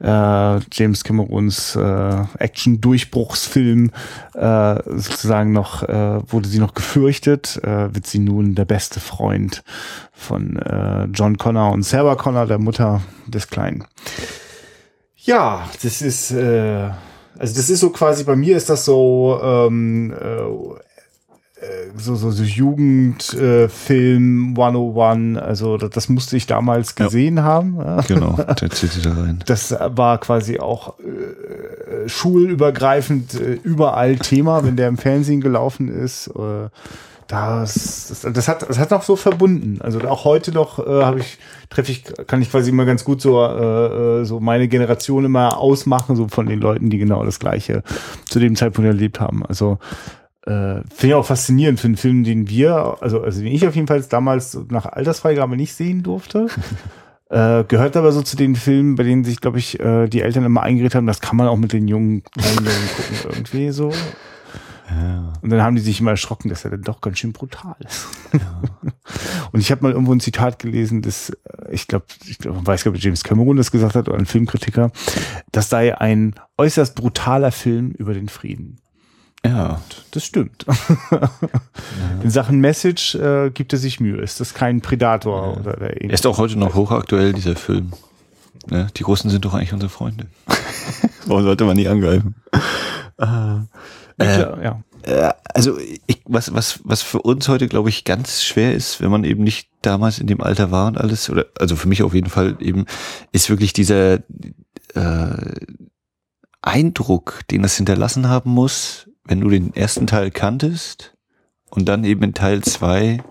äh, 0.00 0.60
James 0.72 1.04
Camerons 1.04 1.76
äh, 1.76 2.24
Action-Durchbruchsfilm 2.38 3.90
äh, 4.34 4.74
sozusagen 4.86 5.52
noch, 5.52 5.84
äh, 5.84 6.20
wurde 6.30 6.48
sie 6.48 6.58
noch 6.58 6.74
gefürchtet, 6.74 7.60
äh, 7.62 7.94
wird 7.94 8.06
sie 8.06 8.18
nun 8.18 8.54
der 8.54 8.64
beste 8.64 9.00
Freund 9.00 9.62
von 10.12 10.56
äh, 10.56 11.04
John 11.12 11.38
Connor 11.38 11.72
und 11.72 11.84
Sarah 11.84 12.16
Connor, 12.16 12.46
der 12.46 12.58
Mutter 12.58 13.00
des 13.26 13.48
Kleinen. 13.48 13.84
Ja, 15.16 15.68
das 15.82 16.02
ist 16.02 16.32
äh, 16.32 16.90
also 17.38 17.54
das 17.54 17.70
ist 17.70 17.80
so 17.80 17.90
quasi, 17.90 18.24
bei 18.24 18.36
mir 18.36 18.56
ist 18.56 18.68
das 18.68 18.84
so, 18.84 19.40
ähm, 19.42 20.12
äh, 20.12 21.64
äh 21.64 21.90
so, 21.96 22.16
so, 22.16 22.30
so 22.30 22.42
Jugendfilm 22.42 24.54
äh, 24.56 24.60
101, 24.60 25.38
also 25.38 25.76
das, 25.76 25.90
das 25.90 26.08
musste 26.08 26.36
ich 26.36 26.46
damals 26.46 26.94
gesehen 26.94 27.38
ja. 27.38 27.44
haben. 27.44 27.78
Genau, 28.06 28.38
der 28.60 28.70
zieht 28.70 28.92
sich 28.92 29.02
da 29.02 29.12
rein. 29.12 29.42
Das 29.46 29.72
war 29.72 30.18
quasi 30.18 30.58
auch 30.58 30.98
äh, 30.98 32.08
schulübergreifend 32.08 33.34
äh, 33.34 33.58
überall 33.62 34.16
Thema, 34.16 34.64
wenn 34.64 34.76
der 34.76 34.88
im 34.88 34.98
Fernsehen 34.98 35.40
gelaufen 35.40 35.88
ist. 35.88 36.28
Äh, 36.28 36.68
das, 37.28 38.08
das, 38.08 38.32
das 38.32 38.48
hat 38.48 38.68
das 38.68 38.78
hat 38.78 38.92
auch 38.92 39.02
so 39.02 39.14
verbunden. 39.14 39.80
Also 39.82 40.00
auch 40.08 40.24
heute 40.24 40.50
noch 40.50 40.78
äh, 40.78 41.04
habe 41.04 41.20
ich 41.20 41.38
treffe 41.68 41.92
ich 41.92 42.04
kann 42.26 42.40
ich 42.40 42.50
quasi 42.50 42.70
immer 42.70 42.86
ganz 42.86 43.04
gut 43.04 43.20
so 43.20 43.44
äh, 43.44 44.20
äh, 44.20 44.24
so 44.24 44.40
meine 44.40 44.66
Generation 44.66 45.26
immer 45.26 45.58
ausmachen 45.58 46.16
so 46.16 46.28
von 46.28 46.46
den 46.46 46.58
Leuten, 46.58 46.88
die 46.88 46.96
genau 46.96 47.22
das 47.24 47.38
gleiche 47.38 47.82
zu 48.24 48.40
dem 48.40 48.56
Zeitpunkt 48.56 48.88
erlebt 48.88 49.20
haben. 49.20 49.44
Also 49.44 49.78
äh, 50.46 50.80
finde 50.88 51.06
ich 51.08 51.14
auch 51.14 51.26
faszinierend 51.26 51.78
für 51.78 51.88
einen 51.88 51.98
Film, 51.98 52.24
den 52.24 52.48
wir 52.48 52.96
also 53.00 53.20
also 53.20 53.42
den 53.42 53.52
ich 53.52 53.66
auf 53.68 53.74
jeden 53.74 53.88
Fall 53.88 54.02
damals 54.08 54.58
nach 54.70 54.86
Altersfreigabe 54.86 55.54
nicht 55.54 55.74
sehen 55.74 56.02
durfte. 56.02 56.48
Äh, 57.30 57.64
gehört 57.68 57.94
aber 57.94 58.10
so 58.12 58.22
zu 58.22 58.38
den 58.38 58.56
Filmen, 58.56 58.94
bei 58.94 59.02
denen 59.02 59.22
sich, 59.22 59.42
glaube 59.42 59.58
ich, 59.58 59.78
äh, 59.80 60.08
die 60.08 60.22
Eltern 60.22 60.44
immer 60.44 60.62
eingeredet 60.62 60.94
haben, 60.94 61.06
das 61.06 61.20
kann 61.20 61.36
man 61.36 61.46
auch 61.46 61.58
mit 61.58 61.74
den 61.74 61.86
jungen 61.86 62.22
kleinen 62.22 62.64
gucken, 62.96 63.34
irgendwie 63.34 63.70
so. 63.70 63.92
Ja. 64.90 65.32
Und 65.42 65.50
dann 65.50 65.62
haben 65.62 65.76
die 65.76 65.82
sich 65.82 66.00
immer 66.00 66.12
erschrocken, 66.12 66.48
dass 66.48 66.64
er 66.64 66.70
dann 66.70 66.82
doch 66.82 67.00
ganz 67.00 67.18
schön 67.18 67.32
brutal 67.32 67.76
ist. 67.86 68.06
Ja. 68.32 68.62
Und 69.52 69.60
ich 69.60 69.70
habe 69.70 69.82
mal 69.82 69.92
irgendwo 69.92 70.12
ein 70.12 70.20
Zitat 70.20 70.58
gelesen, 70.58 71.02
das, 71.02 71.30
äh, 71.30 71.72
ich 71.72 71.88
glaube, 71.88 72.06
ich 72.26 72.38
glaub, 72.38 72.66
weiß 72.66 72.84
gar 72.84 72.92
nicht, 72.92 73.04
James 73.04 73.24
Cameron 73.24 73.56
das 73.56 73.70
gesagt 73.70 73.94
hat 73.94 74.08
oder 74.08 74.18
ein 74.18 74.26
Filmkritiker, 74.26 74.90
das 75.52 75.68
sei 75.68 75.98
ein 75.98 76.34
äußerst 76.56 76.94
brutaler 76.94 77.52
Film 77.52 77.90
über 77.92 78.14
den 78.14 78.28
Frieden. 78.28 78.78
Ja. 79.44 79.80
Das 80.10 80.24
stimmt. 80.24 80.66
Ja. 81.10 81.30
In 82.22 82.30
Sachen 82.30 82.60
Message 82.60 83.14
äh, 83.14 83.50
gibt 83.50 83.72
er 83.72 83.78
sich 83.78 84.00
Mühe. 84.00 84.20
Ist 84.20 84.40
das 84.40 84.54
kein 84.54 84.80
Predator 84.80 85.54
ja. 85.54 85.60
oder 85.60 85.72
der 85.76 86.02
Er 86.02 86.10
ist 86.10 86.26
auch 86.26 86.38
heute 86.38 86.58
noch 86.58 86.74
hochaktuell, 86.74 87.32
dieser 87.32 87.56
Film. 87.56 87.92
Ne? 88.68 88.88
Die 88.96 89.02
Russen 89.02 89.30
sind 89.30 89.44
doch 89.44 89.54
eigentlich 89.54 89.72
unsere 89.72 89.90
Freunde. 89.90 90.26
Warum 91.26 91.44
sollte 91.44 91.64
man 91.64 91.76
nie 91.76 91.88
angreifen? 91.88 92.34
Äh, 94.18 94.42
äh, 94.42 94.64
ja. 94.64 94.82
äh, 95.02 95.32
also 95.54 95.78
ich, 95.78 96.22
was, 96.24 96.52
was, 96.54 96.80
was 96.84 97.02
für 97.02 97.22
uns 97.22 97.48
heute, 97.48 97.68
glaube 97.68 97.88
ich, 97.88 98.04
ganz 98.04 98.42
schwer 98.42 98.74
ist, 98.74 99.00
wenn 99.00 99.10
man 99.10 99.24
eben 99.24 99.44
nicht 99.44 99.70
damals 99.82 100.18
in 100.18 100.26
dem 100.26 100.40
Alter 100.40 100.70
war 100.70 100.88
und 100.88 100.98
alles, 100.98 101.30
oder 101.30 101.46
also 101.58 101.76
für 101.76 101.88
mich 101.88 102.02
auf 102.02 102.14
jeden 102.14 102.30
Fall 102.30 102.56
eben, 102.60 102.86
ist 103.32 103.50
wirklich 103.50 103.72
dieser 103.72 104.20
äh, 104.94 105.54
Eindruck, 106.62 107.40
den 107.50 107.62
das 107.62 107.76
hinterlassen 107.76 108.28
haben 108.28 108.50
muss, 108.50 109.08
wenn 109.24 109.40
du 109.40 109.48
den 109.48 109.74
ersten 109.74 110.06
Teil 110.06 110.30
kanntest 110.30 111.14
und 111.70 111.88
dann 111.88 112.04
eben 112.04 112.22
in 112.22 112.34
Teil 112.34 112.62
zwei 112.62 113.22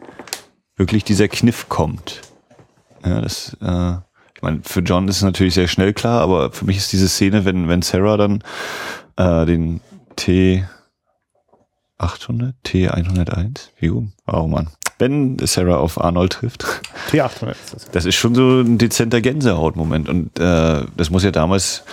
wirklich 0.76 1.04
dieser 1.04 1.28
Kniff 1.28 1.68
kommt. 1.70 2.22
Ja, 3.04 3.22
das, 3.22 3.58
äh, 3.62 3.94
ich 4.36 4.42
meine, 4.42 4.62
für 4.64 4.82
John 4.82 5.08
ist 5.08 5.18
es 5.18 5.24
natürlich 5.24 5.56
sehr 5.56 5.68
schnell 5.68 5.94
klar, 5.94 6.22
aber 6.22 6.52
für 6.52 6.66
mich 6.66 6.78
ist 6.78 6.94
diese 6.94 7.10
Szene, 7.10 7.44
wenn, 7.44 7.68
wenn 7.68 7.82
Sarah 7.82 8.18
dann 8.18 8.44
äh, 9.18 9.46
den 9.46 9.82
T 10.16 10.64
800, 11.98 12.56
T101, 12.66 13.70
wie 13.80 13.88
rum? 13.88 14.14
Oh 14.28 14.48
Mann. 14.48 14.70
Wenn 15.00 15.38
Sarah 15.40 15.78
auf 15.78 16.02
Arnold 16.02 16.34
trifft. 16.34 16.64
T800 17.12 17.52
ist 17.52 17.74
das. 17.74 17.92
Das 17.92 18.06
ist 18.06 18.16
schon 18.16 18.36
so 18.36 18.62
ein 18.62 18.78
dezenter 18.78 19.22
Gänsehautmoment 19.22 20.10
und 20.10 20.40
äh, 20.40 20.86
das 20.96 21.10
muss 21.10 21.24
ja 21.24 21.32
damals 21.32 21.84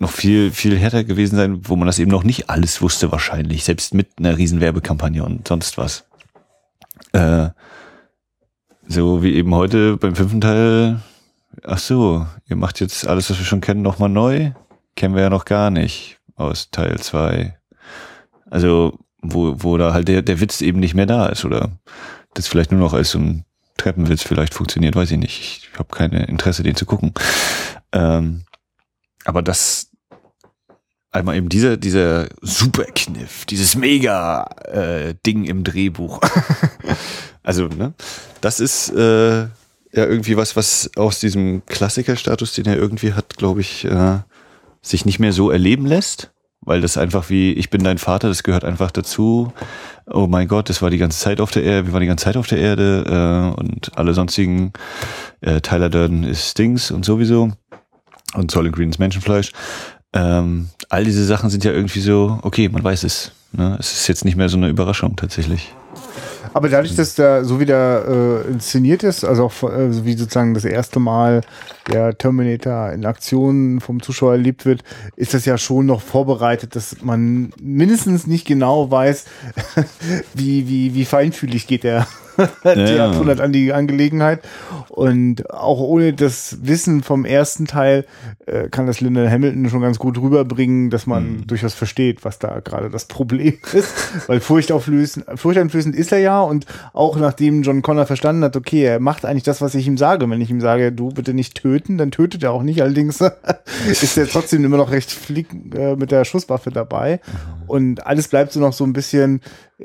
noch 0.00 0.10
viel, 0.10 0.50
viel 0.50 0.76
härter 0.76 1.04
gewesen 1.04 1.36
sein, 1.36 1.68
wo 1.68 1.76
man 1.76 1.86
das 1.86 1.98
eben 1.98 2.10
noch 2.10 2.24
nicht 2.24 2.50
alles 2.50 2.82
wusste 2.82 3.12
wahrscheinlich, 3.12 3.64
selbst 3.64 3.94
mit 3.94 4.08
einer 4.18 4.36
riesen 4.36 4.60
Werbekampagne 4.60 5.24
und 5.24 5.48
sonst 5.48 5.78
was. 5.78 6.04
Äh, 7.12 7.50
so 8.88 9.22
wie 9.22 9.34
eben 9.34 9.54
heute 9.54 9.96
beim 9.96 10.16
fünften 10.16 10.40
Teil, 10.40 11.00
ach 11.62 11.78
so, 11.78 12.26
ihr 12.48 12.56
macht 12.56 12.80
jetzt 12.80 13.06
alles, 13.06 13.30
was 13.30 13.38
wir 13.38 13.46
schon 13.46 13.60
kennen, 13.60 13.82
nochmal 13.82 14.08
neu. 14.08 14.52
Kennen 14.96 15.14
wir 15.14 15.22
ja 15.22 15.30
noch 15.30 15.44
gar 15.44 15.70
nicht 15.70 16.18
aus 16.36 16.70
Teil 16.70 16.98
zwei. 16.98 17.58
Also, 18.52 18.98
wo, 19.22 19.54
wo 19.62 19.78
da 19.78 19.94
halt 19.94 20.08
der, 20.08 20.20
der 20.20 20.38
Witz 20.40 20.60
eben 20.60 20.78
nicht 20.78 20.92
mehr 20.92 21.06
da 21.06 21.26
ist 21.26 21.46
oder 21.46 21.70
das 22.34 22.48
vielleicht 22.48 22.70
nur 22.70 22.80
noch 22.80 22.92
als 22.92 23.12
so 23.12 23.18
ein 23.18 23.46
Treppenwitz 23.78 24.22
vielleicht 24.22 24.52
funktioniert, 24.52 24.94
weiß 24.94 25.10
ich 25.10 25.16
nicht. 25.16 25.70
Ich 25.72 25.78
habe 25.78 25.88
keine 25.88 26.26
Interesse, 26.26 26.62
den 26.62 26.76
zu 26.76 26.84
gucken. 26.84 27.14
Ähm, 27.92 28.42
aber 29.24 29.40
das, 29.40 29.88
einmal 31.10 31.36
eben 31.36 31.48
dieser, 31.48 31.78
dieser 31.78 32.28
Superkniff, 32.42 33.46
dieses 33.46 33.74
Mega-Ding 33.74 35.44
äh, 35.46 35.48
im 35.48 35.64
Drehbuch. 35.64 36.20
also, 37.42 37.68
ne, 37.68 37.94
das 38.42 38.60
ist 38.60 38.90
äh, 38.90 39.40
ja 39.44 39.48
irgendwie 39.92 40.36
was, 40.36 40.56
was 40.56 40.90
aus 40.96 41.20
diesem 41.20 41.64
Klassikerstatus, 41.64 42.52
den 42.52 42.66
er 42.66 42.76
irgendwie 42.76 43.14
hat, 43.14 43.38
glaube 43.38 43.62
ich, 43.62 43.86
äh, 43.86 44.18
sich 44.82 45.06
nicht 45.06 45.20
mehr 45.20 45.32
so 45.32 45.50
erleben 45.50 45.86
lässt. 45.86 46.32
Weil 46.64 46.80
das 46.80 46.96
einfach 46.96 47.28
wie, 47.28 47.52
ich 47.52 47.70
bin 47.70 47.82
dein 47.82 47.98
Vater, 47.98 48.28
das 48.28 48.44
gehört 48.44 48.64
einfach 48.64 48.92
dazu. 48.92 49.52
Oh 50.06 50.26
mein 50.28 50.46
Gott, 50.46 50.68
das 50.68 50.80
war 50.80 50.90
die 50.90 50.98
ganze 50.98 51.18
Zeit 51.18 51.40
auf 51.40 51.50
der 51.50 51.64
Erde, 51.64 51.86
wir 51.86 51.92
waren 51.92 52.00
die 52.00 52.06
ganze 52.06 52.24
Zeit 52.24 52.36
auf 52.36 52.46
der 52.46 52.58
Erde 52.58 53.52
äh, 53.56 53.60
und 53.60 53.96
alle 53.96 54.14
sonstigen, 54.14 54.72
äh, 55.40 55.60
Tyler 55.60 55.90
Durden 55.90 56.22
ist 56.22 56.50
Stings 56.50 56.90
und 56.90 57.04
sowieso 57.04 57.50
und 58.34 58.50
Solid 58.50 58.72
Greens 58.72 58.98
Menschenfleisch. 58.98 59.52
Ähm, 60.12 60.68
all 60.88 61.04
diese 61.04 61.24
Sachen 61.24 61.50
sind 61.50 61.64
ja 61.64 61.72
irgendwie 61.72 62.00
so, 62.00 62.38
okay, 62.42 62.68
man 62.68 62.84
weiß 62.84 63.04
es. 63.04 63.32
Ne? 63.52 63.76
Es 63.80 63.92
ist 63.92 64.08
jetzt 64.08 64.24
nicht 64.24 64.36
mehr 64.36 64.48
so 64.48 64.56
eine 64.56 64.68
Überraschung 64.68 65.16
tatsächlich. 65.16 65.72
Aber 66.54 66.68
dadurch, 66.68 66.94
dass 66.96 67.14
da 67.14 67.44
so 67.44 67.60
wieder 67.60 68.44
äh, 68.44 68.50
inszeniert 68.50 69.02
ist, 69.02 69.24
also 69.24 69.44
auch 69.44 69.62
äh, 69.62 70.04
wie 70.04 70.14
sozusagen 70.14 70.54
das 70.54 70.64
erste 70.64 71.00
Mal 71.00 71.42
der 71.90 72.16
Terminator 72.16 72.92
in 72.92 73.06
Aktion 73.06 73.80
vom 73.80 74.02
Zuschauer 74.02 74.32
erlebt 74.32 74.66
wird, 74.66 74.82
ist 75.16 75.34
das 75.34 75.44
ja 75.44 75.58
schon 75.58 75.86
noch 75.86 76.00
vorbereitet, 76.00 76.76
dass 76.76 77.02
man 77.02 77.52
mindestens 77.60 78.26
nicht 78.26 78.46
genau 78.46 78.90
weiß, 78.90 79.24
wie, 80.34 80.68
wie, 80.68 80.94
wie 80.94 81.04
feinfühlig 81.04 81.66
geht 81.66 81.84
der 81.84 82.06
die 82.64 82.94
ja. 82.94 83.10
800 83.10 83.40
an 83.40 83.52
die 83.52 83.72
Angelegenheit. 83.72 84.40
Und 84.88 85.50
auch 85.50 85.80
ohne 85.80 86.12
das 86.12 86.58
Wissen 86.62 87.02
vom 87.02 87.24
ersten 87.24 87.66
Teil 87.66 88.04
äh, 88.46 88.68
kann 88.68 88.86
das 88.86 89.00
Lyndon 89.00 89.30
Hamilton 89.30 89.68
schon 89.68 89.80
ganz 89.80 89.98
gut 89.98 90.18
rüberbringen, 90.18 90.90
dass 90.90 91.06
man 91.06 91.32
mhm. 91.32 91.46
durchaus 91.46 91.74
versteht, 91.74 92.24
was 92.24 92.38
da 92.38 92.60
gerade 92.60 92.90
das 92.90 93.06
Problem 93.06 93.58
ist. 93.72 94.28
Weil 94.28 94.40
furchteinflößend, 94.40 95.26
furchteinflößend 95.38 95.96
ist 95.96 96.12
er 96.12 96.18
ja 96.18 96.40
und 96.42 96.66
auch 96.92 97.16
nachdem 97.16 97.62
John 97.62 97.82
Connor 97.82 98.06
verstanden 98.06 98.44
hat, 98.44 98.56
okay, 98.56 98.84
er 98.84 99.00
macht 99.00 99.24
eigentlich 99.24 99.42
das, 99.42 99.60
was 99.60 99.74
ich 99.74 99.86
ihm 99.86 99.98
sage. 99.98 100.28
Wenn 100.28 100.40
ich 100.40 100.50
ihm 100.50 100.60
sage, 100.60 100.92
du 100.92 101.08
bitte 101.08 101.34
nicht 101.34 101.54
töten, 101.54 101.98
dann 101.98 102.10
tötet 102.10 102.42
er 102.42 102.52
auch 102.52 102.62
nicht. 102.62 102.82
Allerdings 102.82 103.20
ist 103.88 104.18
er 104.18 104.26
trotzdem 104.26 104.64
immer 104.64 104.76
noch 104.76 104.90
recht 104.90 105.10
flick 105.10 105.48
äh, 105.74 105.96
mit 105.96 106.10
der 106.10 106.24
Schusswaffe 106.24 106.70
dabei. 106.70 107.20
Mhm. 107.26 107.68
Und 107.68 108.06
alles 108.06 108.28
bleibt 108.28 108.52
so 108.52 108.60
noch 108.60 108.72
so 108.72 108.84
ein 108.84 108.92
bisschen 108.92 109.40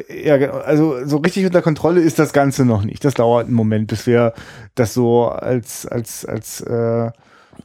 ja, 0.09 0.35
also 0.51 1.05
so 1.05 1.17
richtig 1.17 1.45
unter 1.45 1.61
Kontrolle 1.61 2.01
ist 2.01 2.19
das 2.19 2.33
Ganze 2.33 2.65
noch 2.65 2.83
nicht. 2.83 3.03
Das 3.03 3.13
dauert 3.13 3.47
einen 3.47 3.55
Moment, 3.55 3.87
bis 3.87 4.05
wir 4.05 4.33
das 4.75 4.93
so 4.93 5.25
als 5.27 5.85
als 5.85 6.25
als 6.25 6.61
äh, 6.61 7.11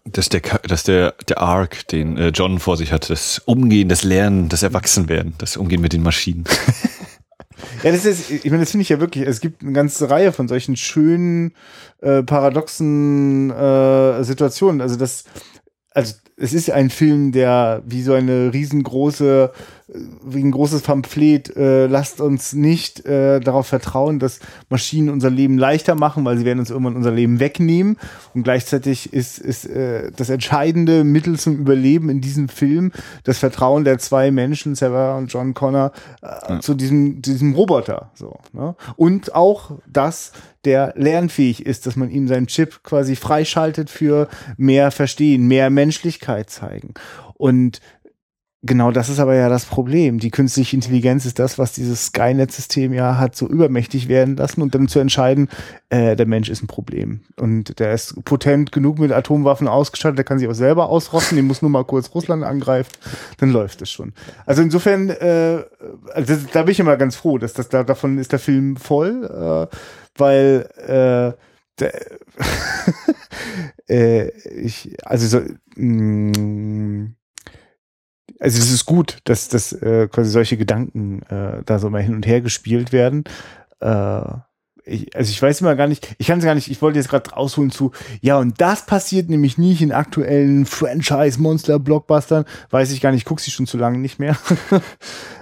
dass 0.04 0.28
der, 0.28 0.40
dass 0.40 0.84
der, 0.84 1.14
der 1.28 1.38
Arc, 1.38 1.86
den 1.88 2.16
äh, 2.16 2.28
John 2.28 2.58
vor 2.58 2.76
sich 2.76 2.92
hat, 2.92 3.10
das 3.10 3.40
Umgehen, 3.44 3.88
das 3.88 4.02
Lernen, 4.02 4.48
das 4.48 4.62
Erwachsenwerden, 4.62 5.34
das 5.38 5.56
Umgehen 5.56 5.80
mit 5.80 5.92
den 5.92 6.02
Maschinen. 6.02 6.44
ja, 7.82 7.92
das 7.92 8.04
ist, 8.04 8.30
ich 8.30 8.44
meine, 8.46 8.60
das 8.60 8.70
finde 8.70 8.82
ich 8.82 8.88
ja 8.88 9.00
wirklich, 9.00 9.26
es 9.26 9.40
gibt 9.40 9.62
eine 9.62 9.72
ganze 9.72 10.10
Reihe 10.10 10.32
von 10.32 10.48
solchen 10.48 10.76
schönen, 10.76 11.52
äh, 12.00 12.22
paradoxen 12.22 13.50
äh, 13.50 14.24
Situationen. 14.24 14.80
Also 14.80 14.96
das, 14.96 15.24
also 15.94 16.14
es 16.36 16.52
ist 16.52 16.70
ein 16.70 16.90
Film, 16.90 17.32
der 17.32 17.82
wie 17.86 18.02
so 18.02 18.14
eine 18.14 18.52
riesengroße 18.52 19.52
wie 20.24 20.42
ein 20.42 20.50
großes 20.50 20.82
Pamphlet, 20.82 21.54
äh, 21.56 21.86
lasst 21.86 22.20
uns 22.20 22.52
nicht 22.52 23.04
äh, 23.04 23.40
darauf 23.40 23.66
vertrauen, 23.66 24.18
dass 24.18 24.40
Maschinen 24.70 25.10
unser 25.10 25.30
Leben 25.30 25.58
leichter 25.58 25.94
machen, 25.94 26.24
weil 26.24 26.38
sie 26.38 26.44
werden 26.44 26.60
uns 26.60 26.70
irgendwann 26.70 26.96
unser 26.96 27.10
Leben 27.10 27.40
wegnehmen. 27.40 27.98
Und 28.34 28.42
gleichzeitig 28.42 29.12
ist, 29.12 29.38
ist 29.38 29.66
äh, 29.66 30.10
das 30.14 30.30
entscheidende 30.30 31.04
Mittel 31.04 31.38
zum 31.38 31.58
Überleben 31.58 32.08
in 32.08 32.20
diesem 32.20 32.48
Film 32.48 32.92
das 33.24 33.38
Vertrauen 33.38 33.84
der 33.84 33.98
zwei 33.98 34.30
Menschen, 34.30 34.74
Sarah 34.74 35.18
und 35.18 35.32
John 35.32 35.54
Connor, 35.54 35.92
äh, 36.22 36.54
ja. 36.54 36.60
zu 36.60 36.74
diesem, 36.74 37.20
diesem 37.20 37.54
Roboter. 37.54 38.10
So, 38.14 38.38
ne? 38.52 38.74
Und 38.96 39.34
auch, 39.34 39.72
dass 39.86 40.32
der 40.64 40.94
lernfähig 40.96 41.66
ist, 41.66 41.86
dass 41.86 41.96
man 41.96 42.10
ihm 42.10 42.28
seinen 42.28 42.46
Chip 42.46 42.82
quasi 42.82 43.16
freischaltet 43.16 43.90
für 43.90 44.28
mehr 44.56 44.90
Verstehen, 44.90 45.46
mehr 45.46 45.70
Menschlichkeit 45.70 46.50
zeigen. 46.50 46.94
Und 47.34 47.80
Genau, 48.64 48.92
das 48.92 49.08
ist 49.08 49.18
aber 49.18 49.34
ja 49.34 49.48
das 49.48 49.64
Problem. 49.64 50.20
Die 50.20 50.30
künstliche 50.30 50.76
Intelligenz 50.76 51.26
ist 51.26 51.40
das, 51.40 51.58
was 51.58 51.72
dieses 51.72 52.06
Skynet-System 52.06 52.92
ja 52.92 53.18
hat 53.18 53.34
so 53.34 53.48
übermächtig 53.48 54.06
werden 54.06 54.36
lassen 54.36 54.62
und 54.62 54.72
dann 54.76 54.86
zu 54.86 55.00
entscheiden, 55.00 55.48
äh, 55.90 56.14
der 56.14 56.26
Mensch 56.26 56.48
ist 56.48 56.62
ein 56.62 56.68
Problem. 56.68 57.22
Und 57.34 57.80
der 57.80 57.92
ist 57.92 58.24
potent 58.24 58.70
genug 58.70 59.00
mit 59.00 59.10
Atomwaffen 59.10 59.66
ausgestattet, 59.66 60.18
der 60.18 60.24
kann 60.24 60.38
sich 60.38 60.46
auch 60.46 60.54
selber 60.54 60.90
ausrotten, 60.90 61.34
den 61.34 61.48
muss 61.48 61.60
nur 61.60 61.72
mal 61.72 61.84
kurz 61.84 62.14
Russland 62.14 62.44
angreifen, 62.44 62.92
dann 63.38 63.50
läuft 63.50 63.82
es 63.82 63.90
schon. 63.90 64.12
Also 64.46 64.62
insofern, 64.62 65.10
äh, 65.10 65.64
also 66.14 66.36
da 66.52 66.62
bin 66.62 66.70
ich 66.70 66.78
immer 66.78 66.96
ganz 66.96 67.16
froh, 67.16 67.38
dass 67.38 67.54
das 67.54 67.68
da 67.68 67.82
davon 67.82 68.16
ist 68.18 68.30
der 68.30 68.38
Film 68.38 68.76
voll, 68.76 69.68
äh, 69.72 69.76
weil 70.16 70.68
äh, 70.86 71.32
äh, 73.88 74.28
ich, 74.60 74.96
also 75.04 75.26
so, 75.26 75.40
mh, 75.76 76.38
mm, 76.38 77.16
also 78.38 78.58
es 78.58 78.72
ist 78.72 78.86
gut, 78.86 79.18
dass, 79.24 79.48
dass 79.48 79.72
äh, 79.72 80.08
quasi 80.08 80.30
solche 80.30 80.56
Gedanken 80.56 81.22
äh, 81.22 81.62
da 81.64 81.78
so 81.78 81.90
mal 81.90 82.02
hin 82.02 82.14
und 82.14 82.26
her 82.26 82.40
gespielt 82.40 82.92
werden. 82.92 83.24
Äh, 83.80 84.22
ich, 84.84 85.14
also 85.14 85.30
ich 85.30 85.40
weiß 85.40 85.60
immer 85.60 85.76
gar 85.76 85.86
nicht, 85.86 86.16
ich 86.18 86.26
kann 86.26 86.40
es 86.40 86.44
gar 86.44 86.56
nicht, 86.56 86.68
ich 86.68 86.82
wollte 86.82 86.98
jetzt 86.98 87.08
gerade 87.08 87.30
rausholen 87.30 87.70
zu, 87.70 87.92
ja, 88.20 88.38
und 88.38 88.60
das 88.60 88.84
passiert 88.84 89.30
nämlich 89.30 89.58
nicht 89.58 89.80
in 89.80 89.92
aktuellen 89.92 90.66
Franchise-Monster-Blockbustern, 90.66 92.46
weiß 92.70 92.90
ich 92.90 93.00
gar 93.00 93.12
nicht, 93.12 93.20
ich 93.20 93.24
gucke 93.24 93.40
sie 93.40 93.52
schon 93.52 93.68
zu 93.68 93.78
lange 93.78 93.98
nicht 93.98 94.18
mehr. 94.18 94.36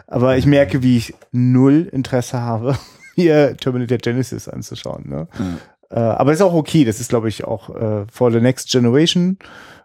Aber 0.06 0.36
ich 0.36 0.44
merke, 0.44 0.82
wie 0.82 0.98
ich 0.98 1.14
null 1.32 1.88
Interesse 1.90 2.40
habe, 2.40 2.76
hier 3.20 3.56
Terminator 3.56 3.98
Genesis 3.98 4.48
anzuschauen. 4.48 5.08
Ne? 5.08 5.28
Mhm. 5.38 5.58
Äh, 5.90 5.98
aber 5.98 6.32
ist 6.32 6.42
auch 6.42 6.54
okay, 6.54 6.84
das 6.84 7.00
ist, 7.00 7.10
glaube 7.10 7.28
ich, 7.28 7.44
auch 7.44 7.70
äh, 7.70 8.06
for 8.10 8.30
the 8.30 8.40
next 8.40 8.70
generation 8.70 9.38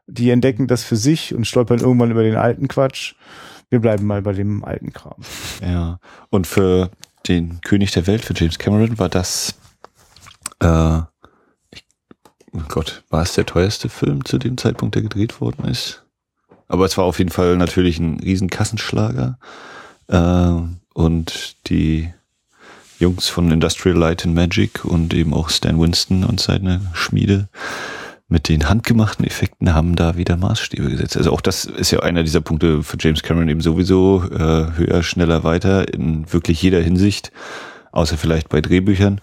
die 0.08 0.30
entdecken 0.30 0.68
das 0.68 0.84
für 0.84 0.96
sich 0.96 1.34
und 1.34 1.46
stolpern 1.46 1.80
irgendwann 1.80 2.12
über 2.12 2.24
den 2.24 2.36
alten 2.36 2.68
Quatsch. 2.68 3.16
Wir 3.70 3.80
bleiben 3.80 4.06
mal 4.06 4.22
bei 4.22 4.34
dem 4.34 4.64
alten 4.64 4.94
Kram. 4.94 5.22
Ja, 5.62 6.00
und 6.30 6.48
für 6.48 6.92
den 7.28 7.62
König 7.62 7.92
der 7.92 8.06
Welt, 8.08 8.24
für 8.24 8.36
James 8.36 8.60
Cameron, 8.60 9.00
war 9.00 9.10
das, 9.10 9.56
äh, 10.60 11.00
ich, 11.72 11.86
oh 12.54 12.62
Gott, 12.68 13.04
war 13.10 13.24
es 13.24 13.34
der 13.34 13.48
teuerste 13.48 13.90
Film 13.90 14.24
zu 14.24 14.38
dem 14.38 14.58
Zeitpunkt, 14.58 14.96
der 14.96 15.02
gedreht 15.02 15.42
worden 15.42 15.66
ist? 15.66 16.06
Aber 16.68 16.86
es 16.86 16.98
war 16.98 17.06
auf 17.06 17.18
jeden 17.18 17.32
Fall 17.32 17.58
natürlich 17.58 18.00
ein 18.00 18.20
riesen 18.20 18.50
Kassenschlager. 18.50 19.40
Äh, 20.08 20.62
und 20.94 21.68
die 21.68 22.14
Jungs 23.00 23.28
von 23.28 23.52
Industrial 23.52 23.98
Light 23.98 24.26
and 24.26 24.36
Magic 24.36 24.86
und 24.86 25.14
eben 25.14 25.34
auch 25.34 25.50
Stan 25.50 25.80
Winston 25.80 26.24
und 26.24 26.40
seine 26.40 26.82
Schmiede 26.94 27.50
mit 28.28 28.50
den 28.50 28.68
handgemachten 28.68 29.26
Effekten 29.26 29.74
haben 29.74 29.96
da 29.96 30.18
wieder 30.18 30.36
Maßstäbe 30.36 30.90
gesetzt. 30.90 31.16
Also 31.16 31.32
auch 31.32 31.42
das 31.42 31.66
ist 31.66 31.92
ja 31.92 32.00
einer 32.00 32.24
dieser 32.24 32.42
Punkte 32.42 32.82
für 32.82 32.98
James 33.00 33.22
Cameron 33.22 33.50
eben 33.50 33.62
sowieso 33.62 34.24
äh, 34.24 34.76
höher, 34.76 35.04
schneller, 35.04 35.44
weiter 35.44 35.94
in 35.94 36.32
wirklich 36.34 36.62
jeder 36.62 36.82
Hinsicht 36.82 37.32
außer 37.92 38.18
vielleicht 38.18 38.50
bei 38.50 38.62
Drehbüchern. 38.62 39.22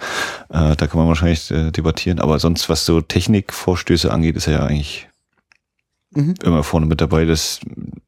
Äh, 0.49 0.77
da 0.77 0.87
kann 0.87 0.99
man 0.99 1.09
wahrscheinlich 1.09 1.51
äh, 1.51 1.71
debattieren. 1.71 2.21
Aber 2.21 2.39
sonst, 2.39 2.69
was 2.69 2.87
so 2.87 3.01
Technikvorstöße 3.01 4.11
angeht, 4.11 4.37
ist 4.37 4.47
er 4.47 4.55
ja 4.55 4.67
eigentlich 4.67 5.09
mhm. 6.11 6.35
immer 6.43 6.63
vorne 6.63 6.87
mit 6.87 7.01
dabei. 7.01 7.25
Das 7.25 7.61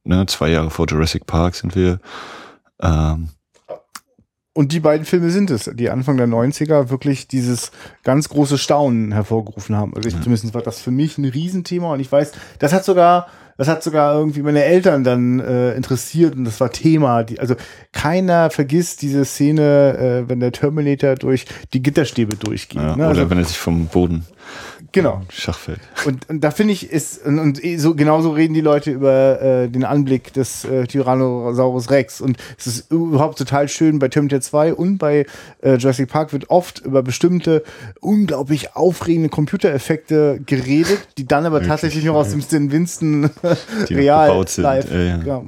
ne, 0.04 0.24
zwei 0.26 0.50
Jahre 0.50 0.70
vor 0.70 0.86
Jurassic 0.88 1.26
Park 1.26 1.54
sind 1.54 1.76
wir. 1.76 2.00
Ähm, 2.80 3.28
und 4.54 4.72
die 4.72 4.80
beiden 4.80 5.04
Filme 5.04 5.30
sind 5.30 5.50
es, 5.50 5.70
die 5.74 5.90
Anfang 5.90 6.16
der 6.16 6.28
90er 6.28 6.88
wirklich 6.88 7.26
dieses 7.26 7.72
ganz 8.04 8.28
große 8.28 8.56
Staunen 8.56 9.12
hervorgerufen 9.12 9.76
haben. 9.76 9.94
Also 9.94 10.08
ich, 10.08 10.14
ja. 10.14 10.22
zumindest 10.22 10.54
war 10.54 10.62
das 10.62 10.80
für 10.80 10.92
mich 10.92 11.18
ein 11.18 11.24
Riesenthema 11.24 11.92
und 11.92 12.00
ich 12.00 12.10
weiß, 12.10 12.32
das 12.60 12.72
hat 12.72 12.84
sogar 12.84 13.26
das 13.56 13.68
hat 13.68 13.84
sogar 13.84 14.16
irgendwie 14.16 14.42
meine 14.42 14.64
Eltern 14.64 15.04
dann 15.04 15.38
äh, 15.38 15.74
interessiert 15.74 16.34
und 16.34 16.44
das 16.44 16.60
war 16.60 16.72
Thema. 16.72 17.22
Die, 17.22 17.38
also 17.38 17.54
keiner 17.92 18.50
vergisst 18.50 19.02
diese 19.02 19.24
Szene, 19.24 20.24
äh, 20.26 20.28
wenn 20.28 20.40
der 20.40 20.50
Terminator 20.50 21.14
durch 21.14 21.46
die 21.72 21.80
Gitterstäbe 21.80 22.36
durchgeht. 22.36 22.82
Ja, 22.82 22.96
ne? 22.96 23.04
Oder 23.04 23.20
also, 23.20 23.30
wenn 23.30 23.38
er 23.38 23.44
sich 23.44 23.58
vom 23.58 23.86
Boden 23.86 24.24
Genau. 24.94 25.22
Schachfeld. 25.28 25.80
Und, 26.06 26.30
und 26.30 26.40
da 26.42 26.52
finde 26.52 26.72
ich, 26.72 26.88
ist, 26.88 27.26
und, 27.26 27.40
und, 27.40 27.60
so 27.78 27.96
genauso 27.96 28.30
reden 28.30 28.54
die 28.54 28.60
Leute 28.60 28.92
über 28.92 29.42
äh, 29.42 29.68
den 29.68 29.82
Anblick 29.82 30.32
des 30.32 30.64
äh, 30.64 30.86
Tyrannosaurus 30.86 31.90
Rex. 31.90 32.20
Und 32.20 32.38
es 32.56 32.68
ist 32.68 32.92
überhaupt 32.92 33.36
total 33.36 33.68
schön 33.68 33.98
bei 33.98 34.06
Terminator 34.06 34.40
2 34.40 34.74
und 34.74 34.98
bei 34.98 35.26
äh, 35.62 35.74
Jurassic 35.74 36.08
Park 36.08 36.32
wird 36.32 36.48
oft 36.48 36.78
über 36.78 37.02
bestimmte 37.02 37.64
unglaublich 38.00 38.76
aufregende 38.76 39.30
Computereffekte 39.30 40.40
geredet, 40.46 41.00
die 41.18 41.26
dann 41.26 41.44
aber 41.44 41.56
Wirklich? 41.56 41.70
tatsächlich 41.70 42.04
noch 42.04 42.14
aus 42.14 42.30
dem 42.30 42.40
Stan 42.40 42.70
Winston 42.70 43.30
real 43.90 44.46
live. 44.56 44.90
Äh, 44.92 45.26
ja. 45.26 45.42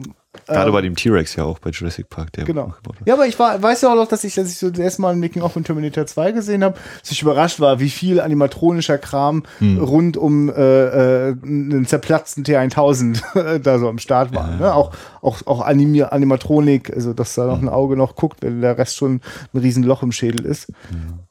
Gerade 0.47 0.69
ähm, 0.69 0.73
bei 0.73 0.83
dem 0.83 0.97
T-Rex 0.97 1.37
ja 1.37 1.45
auch 1.45 1.59
bei 1.59 1.71
Jurassic 1.71 2.09
Park. 2.09 2.33
Der 2.33 2.45
genau. 2.45 2.75
Ja, 3.05 3.15
aber 3.15 3.27
ich 3.27 3.39
war, 3.39 3.63
weiß 3.63 3.83
ja 3.83 3.93
auch 3.93 3.97
noch, 3.97 4.09
dass 4.09 4.25
ich, 4.25 4.39
als 4.39 4.51
ich 4.51 4.59
so 4.59 4.71
das 4.71 4.79
erste 4.79 5.03
Mal 5.03 5.13
ein 5.13 5.21
Making 5.21 5.43
of 5.43 5.53
von 5.53 5.65
Terminator 5.65 6.07
2 6.07 6.33
gesehen 6.33 6.63
habe, 6.63 6.79
dass 7.01 7.11
ich 7.11 7.23
überrascht 7.23 7.61
war, 7.61 7.81
wie 7.81 7.91
viel 7.91 8.21
animatronischer 8.21 8.99
Kram 8.99 9.45
hm. 9.59 9.79
rund 9.79 10.17
um 10.17 10.49
äh, 10.49 11.31
äh, 11.31 11.37
einen 11.43 11.87
zerplatzten 11.87 12.45
T1000 12.45 13.59
da 13.61 13.79
so 13.79 13.89
am 13.89 13.99
Start 13.99 14.35
war. 14.35 14.51
Ja. 14.53 14.57
Ne? 14.57 14.75
Auch, 14.75 14.93
auch, 15.23 15.47
auch 15.47 15.61
Animi 15.63 16.03
Animatronik, 16.03 16.93
also 16.93 17.13
dass 17.13 17.35
da 17.35 17.47
noch 17.47 17.61
ein 17.61 17.69
Auge 17.69 17.97
noch 17.97 18.17
guckt, 18.17 18.43
wenn 18.43 18.61
der 18.61 18.79
Rest 18.79 18.97
schon 18.97 19.21
ein 19.55 19.59
Riesenloch 19.59 20.03
im 20.03 20.13
Schädel 20.13 20.45
ist. 20.45 20.69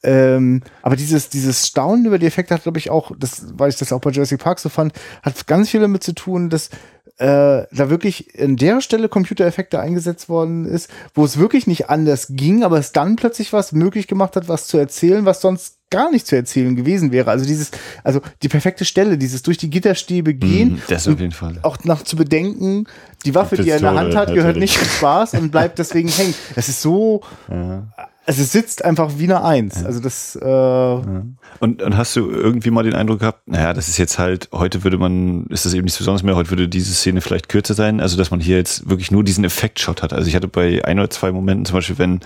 Ja. 0.04 0.10
Ähm, 0.10 0.62
aber 0.82 0.96
dieses, 0.96 1.30
dieses 1.30 1.68
Staunen 1.68 2.06
über 2.06 2.20
die 2.20 2.26
Effekte 2.26 2.54
hat, 2.54 2.64
glaube 2.64 2.78
ich, 2.78 2.90
auch, 2.90 3.12
das, 3.18 3.46
weil 3.54 3.70
ich 3.70 3.78
das 3.78 3.94
auch 3.94 4.02
bei 4.02 4.12
Jurassic 4.12 4.40
Park 4.42 4.60
so 4.60 4.70
fand, 4.70 4.94
hat 5.22 5.48
ganz 5.48 5.70
viel 5.70 5.80
damit 5.80 6.04
zu 6.04 6.14
tun, 6.14 6.50
dass 6.50 6.70
äh, 7.18 7.64
da 7.72 7.90
wirklich 7.90 8.40
an 8.40 8.58
der 8.58 8.82
Stelle 8.82 9.08
Computereffekte 9.08 9.80
eingesetzt 9.80 10.28
worden 10.28 10.66
ist, 10.66 10.90
wo 11.14 11.24
es 11.24 11.38
wirklich 11.38 11.66
nicht 11.66 11.90
anders 11.90 12.28
ging, 12.32 12.64
aber 12.64 12.78
es 12.78 12.92
dann 12.92 13.16
plötzlich 13.16 13.54
was 13.54 13.72
möglich 13.72 14.08
gemacht 14.08 14.36
hat, 14.36 14.50
was 14.50 14.68
zu 14.68 14.78
erzählen, 14.78 15.24
was 15.26 15.40
sonst 15.40 15.78
gar 15.90 16.12
nicht 16.12 16.28
zu 16.28 16.36
erzählen 16.36 16.76
gewesen 16.76 17.14
wäre. 17.14 17.32
Also 17.32 17.46
dieses, 17.46 17.72
also 18.04 18.20
die 18.42 18.50
perfekte 18.50 18.84
Stelle, 18.84 19.18
dieses 19.18 19.44
durch 19.44 19.58
die 19.58 19.70
Gitterstäbe 19.70 20.34
gehen. 20.34 20.74
Mm, 20.74 20.82
das 20.90 21.08
auf 21.08 21.20
jeden 21.20 21.32
Fall. 21.32 21.60
Auch 21.62 21.78
nach 21.86 22.04
zu 22.04 22.18
bedenken, 22.18 22.86
die 23.26 23.34
Waffe, 23.34 23.56
die, 23.56 23.64
die 23.64 23.70
er 23.70 23.78
in 23.78 23.84
der 23.84 23.96
Hand 23.96 24.16
hat, 24.16 24.34
gehört 24.34 24.58
nicht 24.58 24.78
zum 24.78 24.88
Spaß 24.88 25.36
und 25.36 25.52
bleibt 25.52 25.80
deswegen 25.80 26.10
hängen. 26.10 26.34
Das 26.56 26.68
ist 26.68 26.82
so, 26.82 27.22
ja. 27.50 27.88
Also 28.26 28.42
es 28.42 28.52
sitzt 28.52 28.84
einfach 28.84 29.14
wie 29.18 29.26
eine 29.26 29.44
Eins. 29.44 29.86
Also 29.86 30.00
das, 30.00 30.36
äh, 30.42 30.46
ja. 30.46 31.24
Und, 31.60 31.82
und 31.82 31.98
hast 31.98 32.16
du 32.16 32.30
irgendwie 32.30 32.72
mal 32.72 32.84
den 32.84 32.96
Eindruck 32.96 33.20
gehabt, 33.20 33.48
naja, 33.48 33.74
das 33.74 33.88
ist 33.88 33.98
jetzt 33.98 34.18
halt, 34.18 34.50
heute 34.52 34.84
würde 34.84 34.98
man, 34.98 35.46
ist 35.48 35.66
das 35.66 35.74
eben 35.74 35.84
nichts 35.84 35.98
Besonderes 35.98 36.24
mehr, 36.24 36.36
heute 36.36 36.50
würde 36.50 36.68
diese 36.68 36.94
Szene 36.94 37.22
vielleicht 37.22 37.50
kürzer 37.50 37.76
sein, 37.76 38.02
also 38.02 38.18
dass 38.18 38.32
man 38.32 38.40
hier 38.40 38.58
jetzt 38.58 38.90
wirklich 38.90 39.12
nur 39.12 39.24
diesen 39.24 39.44
Effektshot 39.44 40.02
hat. 40.02 40.14
Also 40.14 40.28
ich 40.28 40.36
hatte 40.36 40.48
bei 40.48 40.84
ein 40.86 41.00
oder 41.00 41.10
zwei 41.10 41.32
Momenten, 41.32 41.66
zum 41.66 41.76
Beispiel, 41.76 41.98
wenn 42.00 42.20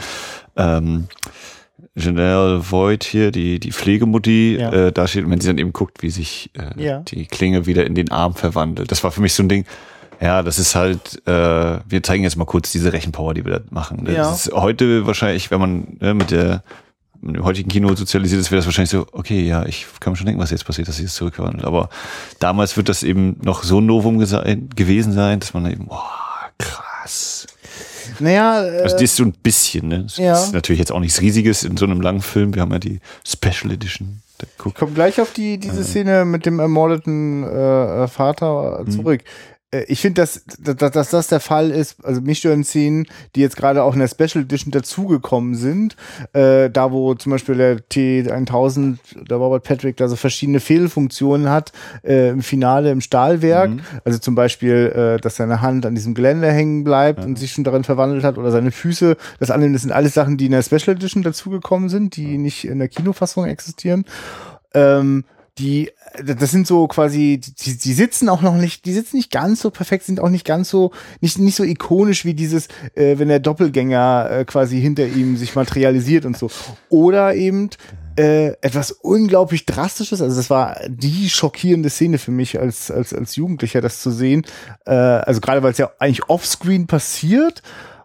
ähm, 0.56 1.08
Janelle 1.96 2.72
Voigt 2.72 3.04
hier, 3.04 3.32
die, 3.32 3.60
die 3.60 3.72
Pflegemutti, 3.72 4.58
ja. 4.60 4.72
äh, 4.72 4.92
da 4.92 5.08
steht, 5.08 5.26
und 5.26 5.32
wenn 5.32 5.42
sie 5.42 5.48
dann 5.48 5.58
eben 5.58 5.74
guckt, 5.74 6.02
wie 6.02 6.10
sich 6.10 6.52
äh, 6.54 7.02
die 7.04 7.26
Klinge 7.26 7.66
wieder 7.66 7.86
in 7.86 7.96
den 7.96 8.12
Arm 8.12 8.36
verwandelt. 8.36 8.92
Das 8.92 9.04
war 9.04 9.12
für 9.12 9.22
mich 9.22 9.34
so 9.34 9.44
ein 9.44 9.50
Ding, 9.50 9.66
ja, 10.22 10.44
das 10.44 10.60
ist 10.60 10.76
halt, 10.76 11.22
äh, 11.28 11.80
wir 11.88 12.04
zeigen 12.04 12.24
jetzt 12.24 12.36
mal 12.36 12.46
kurz 12.46 12.72
diese 12.72 12.92
Rechenpower, 12.92 13.34
die 13.34 13.46
wir 13.46 13.60
da 13.60 13.66
machen. 13.70 14.04
Das 14.06 14.16
ja. 14.16 14.32
ist 14.32 14.52
heute 14.52 15.06
wahrscheinlich, 15.08 15.50
wenn 15.52 15.60
man 15.60 15.98
äh, 16.02 16.14
mit 16.14 16.32
der 16.32 16.64
im 17.22 17.44
heutigen 17.44 17.70
Kino 17.70 17.94
sozialisiert 17.96 18.40
ist, 18.40 18.52
wäre 18.52 18.60
das 18.60 18.66
wahrscheinlich 18.66 18.92
so, 18.92 19.06
okay, 19.12 19.42
ja, 19.42 19.66
ich 19.66 19.86
kann 20.00 20.14
mir 20.14 20.18
schon 20.18 20.26
denken, 20.26 20.42
was 20.42 20.52
jetzt 20.52 20.66
passiert, 20.66 20.88
dass 20.88 20.98
sie 20.98 21.04
es 21.04 21.16
zurückwandelt. 21.16 21.66
Aber 21.66 21.90
damals 22.40 22.78
wird 22.78 22.88
das 22.88 23.04
eben 23.04 23.38
noch 23.42 23.64
so 23.64 23.82
ein 23.82 23.86
Novum 23.86 24.20
gewesen 24.20 25.14
sein, 25.14 25.40
dass 25.40 25.54
man 25.54 25.70
eben, 25.70 25.88
boah, 25.88 26.10
krass. 26.58 27.48
Naja, 28.20 28.64
äh, 28.64 28.82
also 28.84 28.96
das 28.96 29.04
ist 29.04 29.16
so 29.18 29.24
ein 29.24 29.34
bisschen, 29.34 29.88
ne? 29.90 30.04
Das 30.04 30.18
ja. 30.18 30.34
ist 30.34 30.54
natürlich 30.54 30.80
jetzt 30.80 30.92
auch 30.92 31.00
nichts 31.00 31.22
Riesiges 31.22 31.64
in 31.64 31.78
so 31.78 31.86
einem 31.86 32.02
langen 32.02 32.22
Film. 32.22 32.54
Wir 32.56 32.62
haben 32.62 32.72
ja 32.72 32.80
die 32.80 33.00
Special 33.26 33.72
Edition. 33.72 34.22
Ich 34.42 34.74
komme 34.74 34.94
gleich 34.94 35.20
auf 35.20 35.34
die, 35.34 35.58
diese 35.58 35.84
Szene 35.84 36.24
mit 36.24 36.46
dem 36.46 36.60
ermordeten 36.60 37.44
äh, 37.44 38.08
Vater 38.08 38.84
mhm. 38.86 38.92
zurück. 38.92 39.24
Mhm. 39.72 39.80
Äh, 39.80 39.84
ich 39.84 40.02
finde, 40.02 40.22
dass, 40.22 40.44
dass, 40.60 40.92
dass 40.92 41.10
das 41.10 41.28
der 41.28 41.40
Fall 41.40 41.72
ist, 41.72 42.04
also 42.04 42.22
mich 42.22 42.40
stören 42.40 42.64
Szenen, 42.64 43.06
die 43.36 43.42
jetzt 43.42 43.56
gerade 43.56 43.84
auch 43.84 43.94
in 43.94 44.00
der 44.00 44.08
Special 44.08 44.44
Edition 44.44 44.72
dazugekommen 44.72 45.56
sind, 45.56 45.96
äh, 46.34 46.70
da 46.70 46.92
wo 46.92 47.14
zum 47.16 47.32
Beispiel 47.32 47.56
der 47.56 47.78
T1000, 47.78 48.98
der 49.30 49.38
Robert 49.38 49.64
Patrick 49.64 49.98
da 49.98 50.08
so 50.08 50.16
verschiedene 50.16 50.60
Fehlfunktionen 50.60 51.50
hat, 51.50 51.72
äh, 52.04 52.30
im 52.30 52.42
Finale 52.42 52.92
im 52.92 53.02
Stahlwerk, 53.02 53.72
mhm. 53.72 53.82
also 54.04 54.20
zum 54.20 54.36
Beispiel, 54.36 55.18
äh, 55.18 55.22
dass 55.22 55.36
seine 55.38 55.62
Hand 55.62 55.86
an 55.86 55.96
diesem 55.96 56.14
Geländer 56.14 56.52
hängen 56.52 56.84
bleibt 56.84 57.20
ja. 57.20 57.26
und 57.26 57.38
sich 57.38 57.52
schon 57.52 57.64
darin 57.64 57.84
verwandelt 57.84 58.24
hat 58.24 58.38
oder 58.38 58.52
seine 58.52 58.72
Füße, 58.72 59.18
das 59.40 59.52
andere, 59.52 59.72
das 59.72 59.84
sind 59.84 59.92
alles 59.92 60.14
Sachen, 60.14 60.38
die 60.38 60.46
in 60.46 60.52
der 60.52 60.64
Special 60.64 60.96
Edition 60.96 61.24
dazugekommen 61.24 61.90
sind, 61.90 62.16
die 62.16 62.38
nicht 62.38 62.66
in 62.66 62.80
der 62.80 62.88
Kinofassung 62.88 63.46
existieren. 63.46 64.06
Ähm, 64.74 65.24
die, 65.60 65.92
das 66.24 66.52
sind 66.52 66.66
so 66.66 66.88
quasi, 66.88 67.40
die, 67.40 67.78
die 67.78 67.94
sitzen 67.94 68.30
auch 68.30 68.42
noch 68.42 68.56
nicht, 68.56 68.86
die 68.86 68.94
sitzen 68.94 69.18
nicht 69.18 69.32
ganz 69.32 69.62
so 69.62 69.70
perfekt, 69.70 70.06
sind 70.06 70.20
auch 70.20 70.30
nicht 70.30 70.46
ganz 70.46 70.70
so, 70.70 70.92
nicht, 71.20 71.38
nicht 71.38 71.56
so 71.56 71.64
ikonisch 71.64 72.26
wie 72.26 72.34
dieses, 72.34 72.68
äh, 72.96 73.20
wenn 73.20 73.28
der 73.28 73.40
Doppelgänger 73.40 74.30
äh, 74.32 74.46
quasi 74.46 74.80
hinter 74.82 75.06
ihm 75.06 75.38
sich 75.38 75.56
materialisiert 75.56 76.26
und 76.26 76.38
so. 76.38 76.50
Oder 76.88 77.36
eben 77.36 77.70
äh, 78.18 78.54
etwas 78.62 78.92
unglaublich 78.92 79.66
Drastisches, 79.66 80.22
also 80.22 80.36
das 80.36 80.50
war 80.50 80.78
die 80.88 81.30
schockierende 81.30 81.90
Szene 81.90 82.18
für 82.18 82.32
mich 82.32 82.60
als, 82.60 82.90
als, 82.90 83.14
als 83.14 83.36
Jugendlicher, 83.36 83.82
das 83.82 84.02
zu 84.02 84.12
sehen. 84.12 84.46
Äh, 84.86 84.94
also 84.94 85.42
gerade 85.42 85.62
weil 85.62 85.74
es 85.74 85.78
ja 85.78 85.92
eigentlich 86.00 86.30
offscreen 86.30 86.88
passiert 86.88 87.62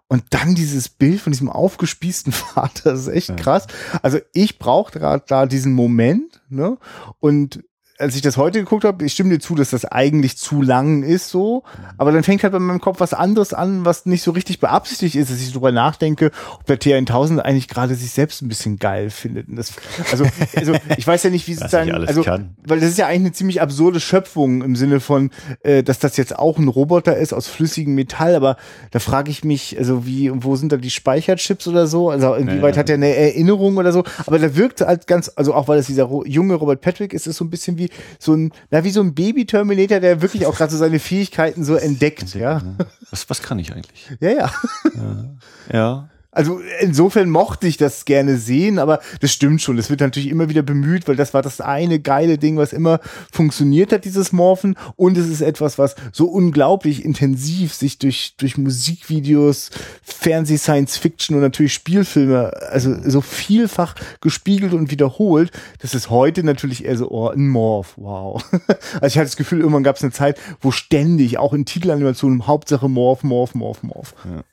und 0.08 0.22
dann 0.30 0.54
dieses 0.54 0.88
Bild 0.88 1.20
von 1.20 1.32
diesem 1.32 1.48
aufgespießten 1.48 2.32
Vater, 2.32 2.92
das 2.92 3.02
ist 3.02 3.08
echt 3.08 3.28
ja. 3.30 3.36
krass. 3.36 3.66
Also 4.02 4.18
ich 4.32 4.58
brauchte 4.58 5.00
gerade 5.00 5.24
da 5.26 5.46
diesen 5.46 5.72
Moment, 5.72 6.42
ne? 6.48 6.78
Und 7.20 7.64
als 7.98 8.16
ich 8.16 8.22
das 8.22 8.36
heute 8.36 8.58
geguckt 8.58 8.84
habe, 8.84 9.04
ich 9.04 9.12
stimme 9.12 9.30
dir 9.30 9.38
zu, 9.38 9.54
dass 9.54 9.70
das 9.70 9.84
eigentlich 9.84 10.36
zu 10.36 10.62
lang 10.62 11.04
ist 11.04 11.28
so, 11.28 11.62
aber 11.96 12.10
dann 12.10 12.24
fängt 12.24 12.42
halt 12.42 12.52
bei 12.52 12.58
meinem 12.58 12.80
Kopf 12.80 12.98
was 12.98 13.14
anderes 13.14 13.54
an, 13.54 13.84
was 13.84 14.04
nicht 14.04 14.22
so 14.22 14.32
richtig 14.32 14.58
beabsichtigt 14.58 15.14
ist, 15.14 15.30
dass 15.30 15.40
ich 15.40 15.50
darüber 15.50 15.70
nachdenke, 15.70 16.32
ob 16.58 16.66
der 16.66 16.80
T1000 16.80 17.38
eigentlich 17.38 17.68
gerade 17.68 17.94
sich 17.94 18.10
selbst 18.10 18.42
ein 18.42 18.48
bisschen 18.48 18.78
geil 18.78 19.10
findet. 19.10 19.46
Das, 19.48 19.72
also, 20.10 20.24
also 20.56 20.74
ich 20.96 21.06
weiß 21.06 21.22
ja 21.22 21.30
nicht, 21.30 21.46
wie 21.46 21.54
sozusagen, 21.54 21.92
also, 21.92 22.22
kann. 22.22 22.56
weil 22.66 22.80
das 22.80 22.90
ist 22.90 22.98
ja 22.98 23.06
eigentlich 23.06 23.20
eine 23.20 23.32
ziemlich 23.32 23.60
absurde 23.62 24.00
Schöpfung 24.00 24.62
im 24.62 24.74
Sinne 24.74 24.98
von, 24.98 25.30
äh, 25.62 25.84
dass 25.84 26.00
das 26.00 26.16
jetzt 26.16 26.36
auch 26.36 26.58
ein 26.58 26.66
Roboter 26.66 27.16
ist 27.16 27.32
aus 27.32 27.46
flüssigem 27.46 27.94
Metall, 27.94 28.34
aber 28.34 28.56
da 28.90 28.98
frage 28.98 29.30
ich 29.30 29.44
mich, 29.44 29.78
also 29.78 30.04
wie, 30.04 30.32
wo 30.34 30.56
sind 30.56 30.72
da 30.72 30.78
die 30.78 30.90
Speicherchips 30.90 31.68
oder 31.68 31.86
so? 31.86 32.10
Also 32.10 32.34
inwieweit 32.34 32.74
ja, 32.74 32.76
ja. 32.76 32.76
hat 32.78 32.90
er 32.90 32.96
eine 32.96 33.14
Erinnerung 33.14 33.76
oder 33.76 33.92
so? 33.92 34.02
Aber 34.26 34.40
da 34.40 34.56
wirkt 34.56 34.80
halt 34.80 35.06
ganz, 35.06 35.30
also 35.36 35.54
auch 35.54 35.68
weil 35.68 35.78
es 35.78 35.86
dieser 35.86 36.10
junge 36.26 36.54
Robert 36.54 36.80
Patrick 36.80 37.12
ist, 37.12 37.28
ist 37.28 37.36
so 37.36 37.44
ein 37.44 37.50
bisschen 37.50 37.78
wie 37.78 37.83
so 38.18 38.34
ein, 38.34 38.52
na, 38.70 38.84
wie 38.84 38.90
so 38.90 39.00
ein 39.00 39.14
Baby-Terminator, 39.14 40.00
der 40.00 40.22
wirklich 40.22 40.46
auch 40.46 40.56
gerade 40.56 40.72
so 40.72 40.78
seine 40.78 40.98
Fähigkeiten 40.98 41.64
so 41.64 41.74
entdeckt, 41.76 42.22
entdeckt 42.22 42.34
ja. 42.34 42.60
Ne? 42.60 42.76
Was, 43.10 43.28
was 43.30 43.42
kann 43.42 43.58
ich 43.58 43.72
eigentlich? 43.72 44.10
Ja, 44.20 44.30
ja. 44.30 44.52
Ja. 44.94 45.24
ja. 45.72 46.08
Also 46.34 46.60
insofern 46.80 47.30
mochte 47.30 47.66
ich 47.68 47.76
das 47.76 48.04
gerne 48.04 48.36
sehen, 48.36 48.78
aber 48.78 49.00
das 49.20 49.32
stimmt 49.32 49.62
schon. 49.62 49.76
Das 49.76 49.88
wird 49.88 50.00
natürlich 50.00 50.28
immer 50.28 50.48
wieder 50.48 50.62
bemüht, 50.62 51.06
weil 51.06 51.16
das 51.16 51.32
war 51.32 51.42
das 51.42 51.60
eine 51.60 52.00
geile 52.00 52.38
Ding, 52.38 52.56
was 52.56 52.72
immer 52.72 53.00
funktioniert 53.32 53.92
hat, 53.92 54.04
dieses 54.04 54.32
Morphen. 54.32 54.76
Und 54.96 55.16
es 55.16 55.28
ist 55.28 55.40
etwas, 55.40 55.78
was 55.78 55.94
so 56.12 56.26
unglaublich 56.26 57.04
intensiv 57.04 57.72
sich 57.72 57.98
durch, 57.98 58.34
durch 58.36 58.58
Musikvideos, 58.58 59.70
Fernseh, 60.02 60.58
Science 60.58 60.96
Fiction 60.96 61.36
und 61.36 61.42
natürlich 61.42 61.72
Spielfilme, 61.72 62.52
also 62.70 62.96
so 63.04 63.20
vielfach 63.20 63.94
gespiegelt 64.20 64.74
und 64.74 64.90
wiederholt. 64.90 65.52
Das 65.80 65.94
ist 65.94 66.10
heute 66.10 66.42
natürlich 66.42 66.84
eher 66.84 66.96
so, 66.96 67.10
oh, 67.10 67.28
ein 67.28 67.48
Morph, 67.48 67.94
wow. 67.96 68.44
Also 69.00 69.06
ich 69.06 69.18
hatte 69.18 69.26
das 69.26 69.36
Gefühl, 69.36 69.60
irgendwann 69.60 69.82
gab 69.82 69.96
es 69.96 70.02
eine 70.02 70.12
Zeit, 70.12 70.38
wo 70.60 70.70
ständig, 70.70 71.38
auch 71.38 71.52
in 71.52 71.64
Titelanimationen, 71.64 72.46
Hauptsache 72.46 72.88
Morph, 72.88 73.22
Morph, 73.22 73.54
Morph, 73.54 73.82
Morph. 73.82 74.14
Ja. 74.24 74.44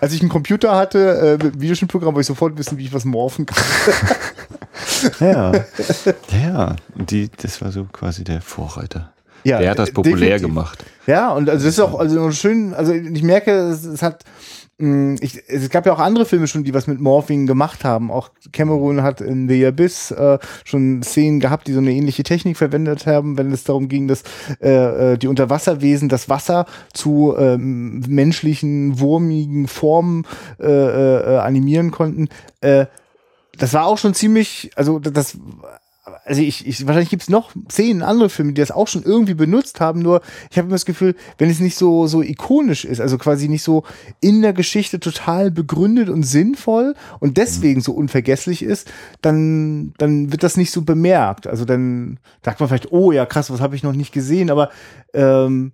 Als 0.00 0.12
ich 0.12 0.20
einen 0.20 0.30
Computer 0.30 0.76
hatte, 0.76 1.38
äh, 1.40 1.44
mit 1.44 1.60
Videoschnittprogramm, 1.60 2.14
wollte 2.14 2.20
ich 2.20 2.26
sofort 2.28 2.56
wissen, 2.56 2.78
wie 2.78 2.84
ich 2.84 2.92
was 2.92 3.04
morphen 3.04 3.46
kann. 3.46 3.62
Ja, 5.20 5.52
ja, 6.30 6.76
die, 6.94 7.28
das 7.28 7.60
war 7.60 7.72
so 7.72 7.84
quasi 7.84 8.22
der 8.22 8.40
Vorreiter. 8.40 9.12
Ja, 9.42 9.58
der 9.58 9.70
hat 9.72 9.78
das 9.78 9.90
populär 9.92 10.38
definitiv. 10.38 10.42
gemacht. 10.42 10.84
Ja, 11.06 11.30
und 11.30 11.50
also 11.50 11.64
das 11.64 11.74
ist 11.74 11.80
auch 11.80 11.98
also 11.98 12.30
schön, 12.30 12.72
also 12.74 12.92
ich 12.92 13.22
merke, 13.22 13.50
es, 13.50 13.84
es 13.84 14.02
hat 14.02 14.24
ich, 15.20 15.42
es 15.46 15.70
gab 15.70 15.86
ja 15.86 15.92
auch 15.92 15.98
andere 16.00 16.26
Filme 16.26 16.48
schon, 16.48 16.64
die 16.64 16.74
was 16.74 16.86
mit 16.86 17.00
Morphing 17.00 17.46
gemacht 17.46 17.84
haben. 17.84 18.10
Auch 18.10 18.30
Cameron 18.52 19.02
hat 19.02 19.20
in 19.20 19.48
The 19.48 19.66
Abyss 19.66 20.10
äh, 20.10 20.38
schon 20.64 21.02
Szenen 21.02 21.38
gehabt, 21.38 21.68
die 21.68 21.72
so 21.72 21.78
eine 21.78 21.92
ähnliche 21.92 22.24
Technik 22.24 22.56
verwendet 22.56 23.06
haben, 23.06 23.38
wenn 23.38 23.52
es 23.52 23.64
darum 23.64 23.88
ging, 23.88 24.08
dass 24.08 24.24
äh, 24.60 25.12
äh, 25.12 25.18
die 25.18 25.28
Unterwasserwesen 25.28 26.08
das 26.08 26.28
Wasser 26.28 26.66
zu 26.92 27.34
ähm, 27.38 28.00
menschlichen, 28.08 28.98
wurmigen 28.98 29.68
Formen 29.68 30.26
äh, 30.58 30.66
äh, 30.66 31.38
animieren 31.38 31.92
konnten. 31.92 32.28
Äh, 32.60 32.86
das 33.58 33.74
war 33.74 33.86
auch 33.86 33.98
schon 33.98 34.14
ziemlich, 34.14 34.70
also 34.74 34.98
das 34.98 35.36
also 36.02 36.42
ich, 36.42 36.66
ich 36.66 36.84
wahrscheinlich 36.86 37.10
gibt's 37.10 37.28
noch 37.28 37.52
zehn 37.68 38.02
andere 38.02 38.28
Filme, 38.28 38.52
die 38.52 38.60
das 38.60 38.72
auch 38.72 38.88
schon 38.88 39.04
irgendwie 39.04 39.34
benutzt 39.34 39.80
haben, 39.80 40.00
nur 40.02 40.20
ich 40.50 40.58
habe 40.58 40.66
immer 40.66 40.74
das 40.74 40.84
Gefühl, 40.84 41.14
wenn 41.38 41.48
es 41.48 41.60
nicht 41.60 41.76
so 41.76 42.08
so 42.08 42.22
ikonisch 42.22 42.84
ist, 42.84 43.00
also 43.00 43.18
quasi 43.18 43.48
nicht 43.48 43.62
so 43.62 43.84
in 44.20 44.42
der 44.42 44.52
Geschichte 44.52 44.98
total 44.98 45.52
begründet 45.52 46.08
und 46.08 46.24
sinnvoll 46.24 46.94
und 47.20 47.36
deswegen 47.36 47.80
so 47.80 47.92
unvergesslich 47.92 48.62
ist, 48.62 48.90
dann 49.20 49.94
dann 49.98 50.32
wird 50.32 50.42
das 50.42 50.56
nicht 50.56 50.72
so 50.72 50.82
bemerkt. 50.82 51.46
Also 51.46 51.64
dann 51.64 52.18
sagt 52.44 52.58
man 52.58 52.68
vielleicht, 52.68 52.90
oh 52.90 53.12
ja 53.12 53.24
krass, 53.24 53.50
was 53.50 53.60
habe 53.60 53.76
ich 53.76 53.84
noch 53.84 53.92
nicht 53.92 54.12
gesehen, 54.12 54.50
aber 54.50 54.70
ähm, 55.14 55.70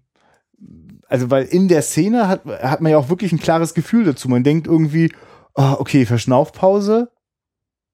also 1.09 1.31
weil 1.31 1.45
in 1.45 1.69
der 1.69 1.81
Szene 1.81 2.29
hat 2.29 2.45
hat 2.45 2.83
man 2.83 2.93
ja 2.93 2.99
auch 2.99 3.09
wirklich 3.09 3.33
ein 3.33 3.41
klares 3.41 3.73
Gefühl 3.73 4.05
dazu. 4.05 4.29
Man 4.29 4.45
denkt 4.45 4.67
irgendwie, 4.67 5.11
oh, 5.55 5.77
okay, 5.79 6.05
Verschnaufpause, 6.05 7.11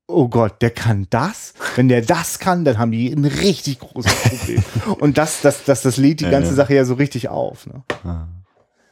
oh 0.07 0.29
Gott, 0.29 0.61
der 0.63 0.71
kann 0.71 1.07
das. 1.11 1.55
Wenn 1.77 1.89
der 1.89 2.03
das 2.03 2.39
kann, 2.39 2.65
dann 2.65 2.79
haben 2.79 2.91
die 2.91 3.13
ein 3.13 3.25
richtig 3.25 3.81
großes 3.81 4.15
Problem. 4.15 4.65
Und 5.01 5.19
das, 5.19 5.41
das, 5.41 5.65
das, 5.65 5.83
das 5.83 5.97
lädt 5.97 6.21
die 6.21 6.25
Ja, 6.25 6.31
ganze 6.31 6.51
ja. 6.51 6.57
Sache 6.57 6.75
ja 6.75 6.85
so 6.85 6.95
richtig 6.95 7.29
auf. 7.29 7.67
Ne? 7.67 7.83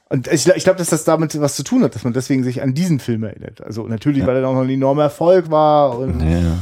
Und 0.09 0.29
ich, 0.29 0.46
ich 0.46 0.64
glaube, 0.64 0.79
dass 0.79 0.90
das 0.90 1.05
damit 1.05 1.40
was 1.40 1.57
zu 1.57 1.62
tun 1.64 1.83
hat, 1.83 1.94
dass 1.94 2.05
man 2.05 2.12
deswegen 2.12 2.44
sich 2.44 2.62
an 2.62 2.75
diesen 2.75 2.98
Film 2.98 3.25
erinnert. 3.25 3.62
Also 3.62 3.87
natürlich, 3.87 4.27
weil 4.27 4.37
er 4.37 4.48
auch 4.48 4.55
noch 4.55 4.62
ein 4.62 4.70
enormer 4.70 5.05
Erfolg 5.05 5.51
war 5.51 5.98
und 5.98 6.20
Ja, 6.20 6.59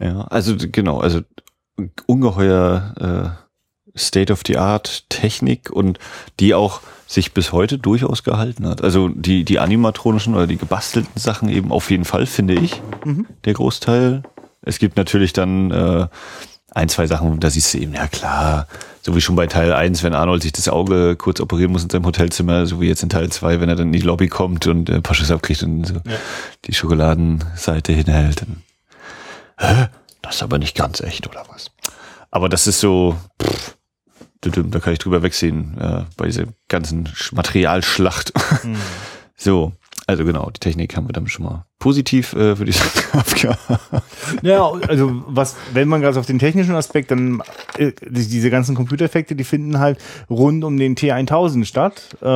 äh, 0.00 0.06
ja. 0.06 0.20
Also 0.28 0.54
genau, 0.58 0.98
also 0.98 1.20
ungeheuer 2.06 3.45
äh, 3.96 3.98
State 3.98 4.32
of 4.32 4.42
the 4.46 4.58
Art 4.58 5.04
Technik 5.08 5.70
und 5.70 5.98
die 6.40 6.54
auch 6.54 6.80
sich 7.08 7.32
bis 7.32 7.52
heute 7.52 7.78
durchaus 7.78 8.24
gehalten 8.24 8.66
hat. 8.66 8.82
Also 8.82 9.08
die, 9.08 9.44
die 9.44 9.58
animatronischen 9.60 10.34
oder 10.34 10.46
die 10.46 10.56
gebastelten 10.56 11.12
Sachen 11.20 11.48
eben 11.48 11.70
auf 11.72 11.90
jeden 11.90 12.04
Fall, 12.04 12.26
finde 12.26 12.54
ich, 12.54 12.82
Mhm. 13.04 13.26
der 13.44 13.54
Großteil. 13.54 14.22
Es 14.62 14.78
gibt 14.80 14.96
natürlich 14.96 15.32
dann 15.32 15.70
äh, 15.70 16.08
ein, 16.74 16.88
zwei 16.88 17.06
Sachen, 17.06 17.38
da 17.38 17.48
siehst 17.48 17.72
du 17.72 17.78
eben, 17.78 17.94
ja 17.94 18.08
klar, 18.08 18.66
so 19.02 19.14
wie 19.14 19.20
schon 19.20 19.36
bei 19.36 19.46
Teil 19.46 19.72
1, 19.72 20.02
wenn 20.02 20.14
Arnold 20.14 20.42
sich 20.42 20.50
das 20.52 20.68
Auge 20.68 21.14
kurz 21.14 21.38
operieren 21.40 21.70
muss 21.70 21.84
in 21.84 21.90
seinem 21.90 22.04
Hotelzimmer, 22.04 22.66
so 22.66 22.80
wie 22.80 22.88
jetzt 22.88 23.04
in 23.04 23.08
Teil 23.08 23.30
2, 23.30 23.60
wenn 23.60 23.68
er 23.68 23.76
dann 23.76 23.86
in 23.86 23.92
die 23.92 24.00
Lobby 24.00 24.26
kommt 24.26 24.66
und 24.66 24.90
äh, 24.90 24.94
ein 24.94 25.02
paar 25.02 25.14
Schüsse 25.14 25.34
abkriegt 25.34 25.62
und 25.62 25.84
so 25.86 25.94
die 26.64 26.74
Schokoladenseite 26.74 27.92
hinhält. 27.92 28.40
Dann, 28.42 28.62
Hä? 29.58 29.86
Das 30.22 30.34
ist 30.36 30.42
aber 30.42 30.58
nicht 30.58 30.76
ganz 30.76 31.00
echt, 31.00 31.28
oder 31.28 31.44
was? 31.48 31.70
Aber 32.32 32.48
das 32.48 32.66
ist 32.66 32.80
so, 32.80 33.16
pff, 33.40 33.76
da 34.50 34.78
kann 34.80 34.92
ich 34.92 34.98
drüber 34.98 35.22
wegsehen, 35.22 35.76
äh, 35.78 36.02
bei 36.16 36.26
dieser 36.26 36.44
ganzen 36.68 37.06
Sch- 37.08 37.34
Materialschlacht. 37.34 38.32
So, 39.38 39.72
also 40.06 40.24
genau, 40.24 40.48
die 40.50 40.60
Technik 40.60 40.96
haben 40.96 41.08
wir 41.08 41.12
dann 41.12 41.28
schon 41.28 41.44
mal 41.44 41.66
positiv, 41.78 42.32
äh, 42.32 42.52
ich 42.64 42.76
sagen, 42.78 42.90
abgehakt. 43.12 43.58
Ja, 44.40 44.70
also 44.88 45.22
was, 45.26 45.56
wenn 45.74 45.88
man 45.88 46.00
gerade 46.00 46.18
auf 46.18 46.24
den 46.24 46.38
technischen 46.38 46.74
Aspekt, 46.74 47.10
dann 47.10 47.42
äh, 47.76 47.92
die- 48.00 48.26
diese 48.28 48.48
ganzen 48.48 48.74
Computereffekte, 48.74 49.36
die 49.36 49.44
finden 49.44 49.78
halt 49.78 49.98
rund 50.30 50.64
um 50.64 50.78
den 50.78 50.96
T1000 50.96 51.66
statt. 51.66 52.16
Äh, 52.22 52.26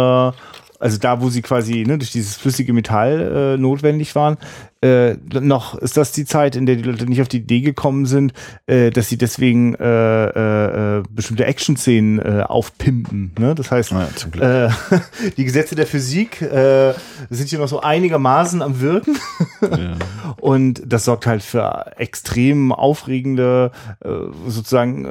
also 0.83 0.97
da, 0.99 1.21
wo 1.23 1.31
sie 1.31 1.41
quasi 1.43 1.85
ne, 1.87 1.97
durch 1.99 2.11
dieses 2.13 2.37
flüssige 2.37 2.73
Metall 2.75 3.55
äh, 3.57 3.61
notwendig 3.61 4.15
waren. 4.15 4.37
Äh, 4.83 5.17
noch 5.41 5.75
ist 5.75 5.99
das 5.99 6.13
die 6.13 6.25
Zeit, 6.25 6.57
in 6.57 6.65
der 6.65 6.77
die 6.77 6.83
Leute 6.85 7.05
nicht 7.05 7.21
auf 7.21 7.29
die 7.29 7.37
Idee 7.39 7.61
gekommen 7.61 8.07
sind, 8.07 8.33
äh, 8.67 8.89
dass 8.91 9.09
sie 9.11 9.19
deswegen 9.19 9.75
äh, 9.75 10.25
äh, 10.25 10.99
äh, 10.99 11.03
bestimmte 11.11 11.45
Action-Szenen 11.45 12.19
äh, 12.19 12.43
aufpimpen. 12.47 13.33
Ne? 13.39 13.55
Das 13.55 13.71
heißt, 13.71 13.91
Ja, 13.91 14.09
Glück. 14.31 14.43
äh, 14.43 15.31
die 15.37 15.45
Gesetze 15.45 15.75
der 15.75 15.87
Physik 15.87 16.39
sind 17.31 17.49
hier 17.49 17.59
noch 17.59 17.69
so 17.69 17.81
einigermaßen 17.81 18.63
am 18.63 18.81
Wirken. 18.81 19.17
Ja. 19.61 19.97
Und 20.41 20.83
das 20.87 21.05
sorgt 21.05 21.27
halt 21.27 21.43
für 21.43 21.93
extrem 21.99 22.73
aufregende, 22.73 23.73
sozusagen 24.47 25.07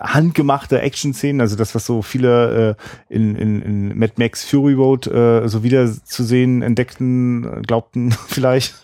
handgemachte 0.00 0.80
Action-Szenen. 0.80 1.40
Also 1.40 1.56
das, 1.56 1.74
was 1.74 1.86
so 1.86 2.02
viele 2.02 2.76
in, 3.08 3.34
in, 3.36 3.62
in 3.62 3.98
Mad 3.98 4.14
Max 4.16 4.44
Fury 4.44 4.74
Road 4.74 5.04
so 5.04 5.62
wieder 5.62 5.90
zu 6.04 6.24
sehen 6.24 6.62
entdeckten, 6.62 7.62
glaubten 7.62 8.12
vielleicht. 8.28 8.74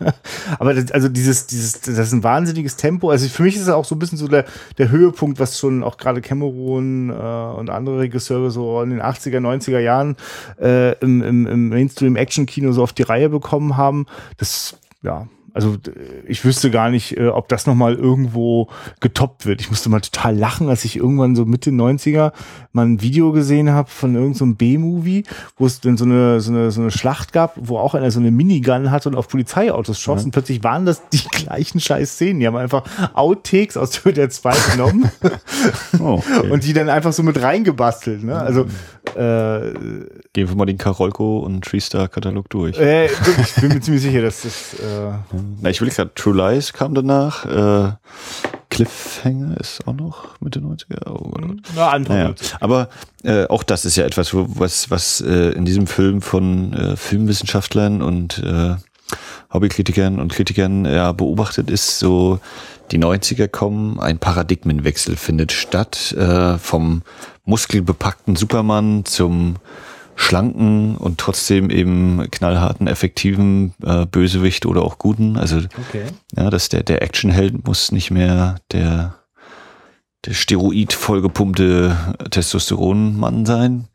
Aber 0.58 0.74
das, 0.74 0.90
also 0.92 1.08
dieses, 1.08 1.46
dieses, 1.46 1.80
das 1.80 1.98
ist 1.98 2.12
ein 2.12 2.24
wahnsinniges 2.24 2.76
Tempo. 2.76 3.10
Also 3.10 3.28
für 3.28 3.42
mich 3.42 3.56
ist 3.56 3.62
es 3.62 3.68
auch 3.68 3.84
so 3.84 3.94
ein 3.94 3.98
bisschen 3.98 4.18
so 4.18 4.28
der, 4.28 4.44
der 4.78 4.90
Höhepunkt, 4.90 5.38
was 5.38 5.58
schon 5.58 5.82
auch 5.82 5.96
gerade 5.96 6.20
Cameron 6.20 7.10
äh, 7.10 7.12
und 7.12 7.70
andere 7.70 8.00
Regisseure 8.00 8.50
so 8.50 8.82
in 8.82 8.90
den 8.90 9.02
80er, 9.02 9.38
90er 9.38 9.78
Jahren 9.78 10.16
äh, 10.60 10.92
im, 10.98 11.22
im, 11.22 11.46
im 11.46 11.68
Mainstream-Action-Kino 11.68 12.72
so 12.72 12.82
auf 12.82 12.92
die 12.92 13.02
Reihe 13.02 13.28
bekommen 13.28 13.76
haben. 13.76 14.06
Das, 14.38 14.78
ja, 15.02 15.26
also 15.54 15.76
d- 15.76 15.92
ich 16.26 16.44
wüsste 16.44 16.70
gar 16.70 16.90
nicht, 16.90 17.16
äh, 17.16 17.28
ob 17.28 17.48
das 17.48 17.66
nochmal 17.66 17.94
irgendwo 17.94 18.68
getoppt 19.00 19.46
wird. 19.46 19.60
Ich 19.60 19.70
musste 19.70 19.88
mal 19.88 20.00
total 20.00 20.36
lachen, 20.36 20.68
als 20.68 20.84
ich 20.84 20.96
irgendwann 20.96 21.34
so 21.36 21.44
Mitte 21.44 21.70
90er 21.70 22.32
mal 22.72 22.86
ein 22.86 23.00
Video 23.02 23.32
gesehen 23.32 23.70
habe 23.70 23.90
von 23.90 24.14
irgendeinem 24.14 24.50
so 24.50 24.54
B-Movie, 24.56 25.24
wo 25.56 25.66
es 25.66 25.80
dann 25.80 25.96
so 25.96 26.04
eine, 26.04 26.40
so, 26.40 26.52
eine, 26.52 26.70
so 26.70 26.80
eine 26.80 26.90
Schlacht 26.90 27.32
gab, 27.32 27.54
wo 27.56 27.78
auch 27.78 27.94
einer 27.94 28.10
so 28.10 28.20
eine 28.20 28.30
Minigun 28.30 28.90
hatte 28.90 29.08
und 29.08 29.14
auf 29.16 29.28
Polizeiautos 29.28 29.98
schoss 30.00 30.24
und 30.24 30.30
plötzlich 30.30 30.62
waren 30.62 30.86
das 30.86 31.02
die 31.10 31.18
gleichen 31.32 31.80
scheiß 31.80 32.12
Szenen. 32.14 32.40
Die 32.40 32.46
haben 32.46 32.56
einfach 32.56 32.84
Outtakes 33.14 33.76
aus 33.76 33.90
Twitter 33.90 34.28
2 34.30 34.52
genommen 34.72 35.10
Oh, 36.00 36.14
okay. 36.38 36.50
und 36.50 36.64
die 36.64 36.72
dann 36.72 36.88
einfach 36.88 37.12
so 37.12 37.22
mit 37.22 37.40
reingebastelt. 37.42 38.22
Ne? 38.24 38.38
Also 38.38 38.66
äh, 39.16 39.72
Gehen 40.32 40.48
wir 40.48 40.54
mal 40.54 40.66
den 40.66 40.78
Karolko 40.78 41.38
und 41.40 41.64
Treestar-Katalog 41.64 42.48
durch. 42.50 42.78
äh, 42.78 43.06
ich 43.06 43.54
bin 43.60 43.68
mir 43.72 43.80
ziemlich 43.80 44.02
sicher, 44.02 44.22
dass 44.22 44.42
das 44.42 44.74
äh, 44.74 45.12
Na, 45.60 45.70
ich 45.70 45.80
will 45.80 45.88
gerade, 45.90 46.12
True 46.14 46.34
Lies 46.36 46.72
kam 46.72 46.94
danach, 46.94 47.44
äh, 47.46 47.92
Cliffhanger 48.70 49.58
ist 49.60 49.86
auch 49.86 49.94
noch 49.94 50.40
Mitte 50.40 50.60
90er. 50.60 51.10
Oh 51.10 51.30
Gott. 51.30 51.56
na, 51.74 51.88
andere. 51.90 52.14
Naja, 52.14 52.34
aber 52.60 52.88
äh, 53.24 53.46
auch 53.46 53.62
das 53.64 53.84
ist 53.84 53.96
ja 53.96 54.04
etwas, 54.04 54.30
was, 54.32 54.90
was 54.90 55.20
äh, 55.20 55.50
in 55.50 55.64
diesem 55.64 55.86
Film 55.86 56.22
von 56.22 56.72
äh, 56.72 56.96
Filmwissenschaftlern 56.96 58.00
und 58.00 58.38
äh, 58.38 58.76
Hobbykritikern 59.52 60.20
und 60.20 60.32
Kritikern 60.32 60.84
ja 60.84 61.10
beobachtet 61.12 61.68
ist, 61.68 61.98
so 61.98 62.38
die 62.90 62.98
90er 62.98 63.48
kommen, 63.48 63.98
ein 64.00 64.18
Paradigmenwechsel 64.18 65.16
findet 65.16 65.52
statt, 65.52 66.12
äh, 66.12 66.58
vom 66.58 67.02
muskelbepackten 67.44 68.36
Superman 68.36 69.04
zum 69.04 69.56
schlanken 70.16 70.96
und 70.96 71.18
trotzdem 71.18 71.70
eben 71.70 72.30
knallharten, 72.30 72.86
effektiven 72.86 73.74
äh, 73.82 74.04
Bösewicht 74.04 74.66
oder 74.66 74.82
auch 74.82 74.98
guten. 74.98 75.38
Also 75.38 75.56
Okay. 75.56 76.04
ja, 76.36 76.50
dass 76.50 76.68
der, 76.68 76.82
der 76.82 77.02
Actionheld 77.02 77.66
muss 77.66 77.90
nicht 77.90 78.10
mehr 78.10 78.56
der, 78.70 79.14
der 80.26 80.34
Steroid 80.34 80.92
vollgepumpte 80.92 81.96
Testosteronmann 82.30 83.46
sein. 83.46 83.88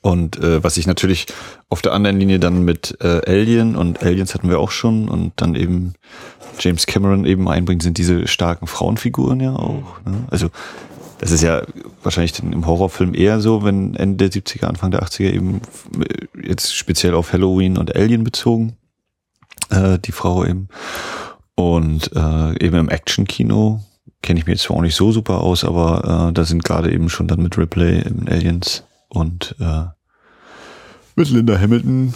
Und 0.00 0.38
äh, 0.38 0.62
was 0.62 0.76
ich 0.76 0.86
natürlich 0.86 1.26
auf 1.68 1.82
der 1.82 1.92
anderen 1.92 2.18
Linie 2.18 2.38
dann 2.38 2.62
mit 2.62 2.96
äh, 3.00 3.20
Alien 3.26 3.74
und 3.76 4.02
Aliens 4.02 4.34
hatten 4.34 4.48
wir 4.48 4.60
auch 4.60 4.70
schon 4.70 5.08
und 5.08 5.32
dann 5.36 5.54
eben 5.54 5.94
James 6.58 6.86
Cameron 6.86 7.24
eben 7.24 7.48
einbringt, 7.48 7.82
sind 7.82 7.98
diese 7.98 8.26
starken 8.26 8.66
Frauenfiguren 8.66 9.40
ja 9.40 9.54
auch. 9.54 10.00
Ne? 10.04 10.24
Also 10.30 10.50
das 11.18 11.30
ist 11.30 11.42
ja 11.42 11.62
wahrscheinlich 12.02 12.38
im 12.40 12.66
Horrorfilm 12.66 13.14
eher 13.14 13.40
so, 13.40 13.64
wenn 13.64 13.94
Ende 13.94 14.28
der 14.28 14.42
70er, 14.42 14.66
Anfang 14.66 14.90
der 14.90 15.02
80er 15.02 15.32
eben 15.32 15.60
jetzt 16.42 16.76
speziell 16.76 17.14
auf 17.14 17.32
Halloween 17.32 17.78
und 17.78 17.94
Alien 17.96 18.24
bezogen, 18.24 18.76
äh, 19.70 19.98
die 19.98 20.12
Frau 20.12 20.44
eben. 20.44 20.68
Und 21.54 22.10
äh, 22.14 22.64
eben 22.64 22.76
im 22.76 22.88
Action-Kino 22.88 23.80
kenne 24.22 24.40
ich 24.40 24.46
mir 24.46 24.52
jetzt 24.52 24.64
zwar 24.64 24.78
auch 24.78 24.82
nicht 24.82 24.96
so 24.96 25.12
super 25.12 25.40
aus, 25.40 25.64
aber 25.64 26.28
äh, 26.28 26.32
da 26.32 26.44
sind 26.44 26.64
gerade 26.64 26.92
eben 26.92 27.08
schon 27.08 27.28
dann 27.28 27.42
mit 27.42 27.56
Ripley 27.56 28.00
in 28.00 28.28
Aliens 28.28 28.84
und 29.08 29.54
äh, 29.60 29.84
mit 31.16 31.30
Linda 31.30 31.58
Hamilton, 31.58 32.12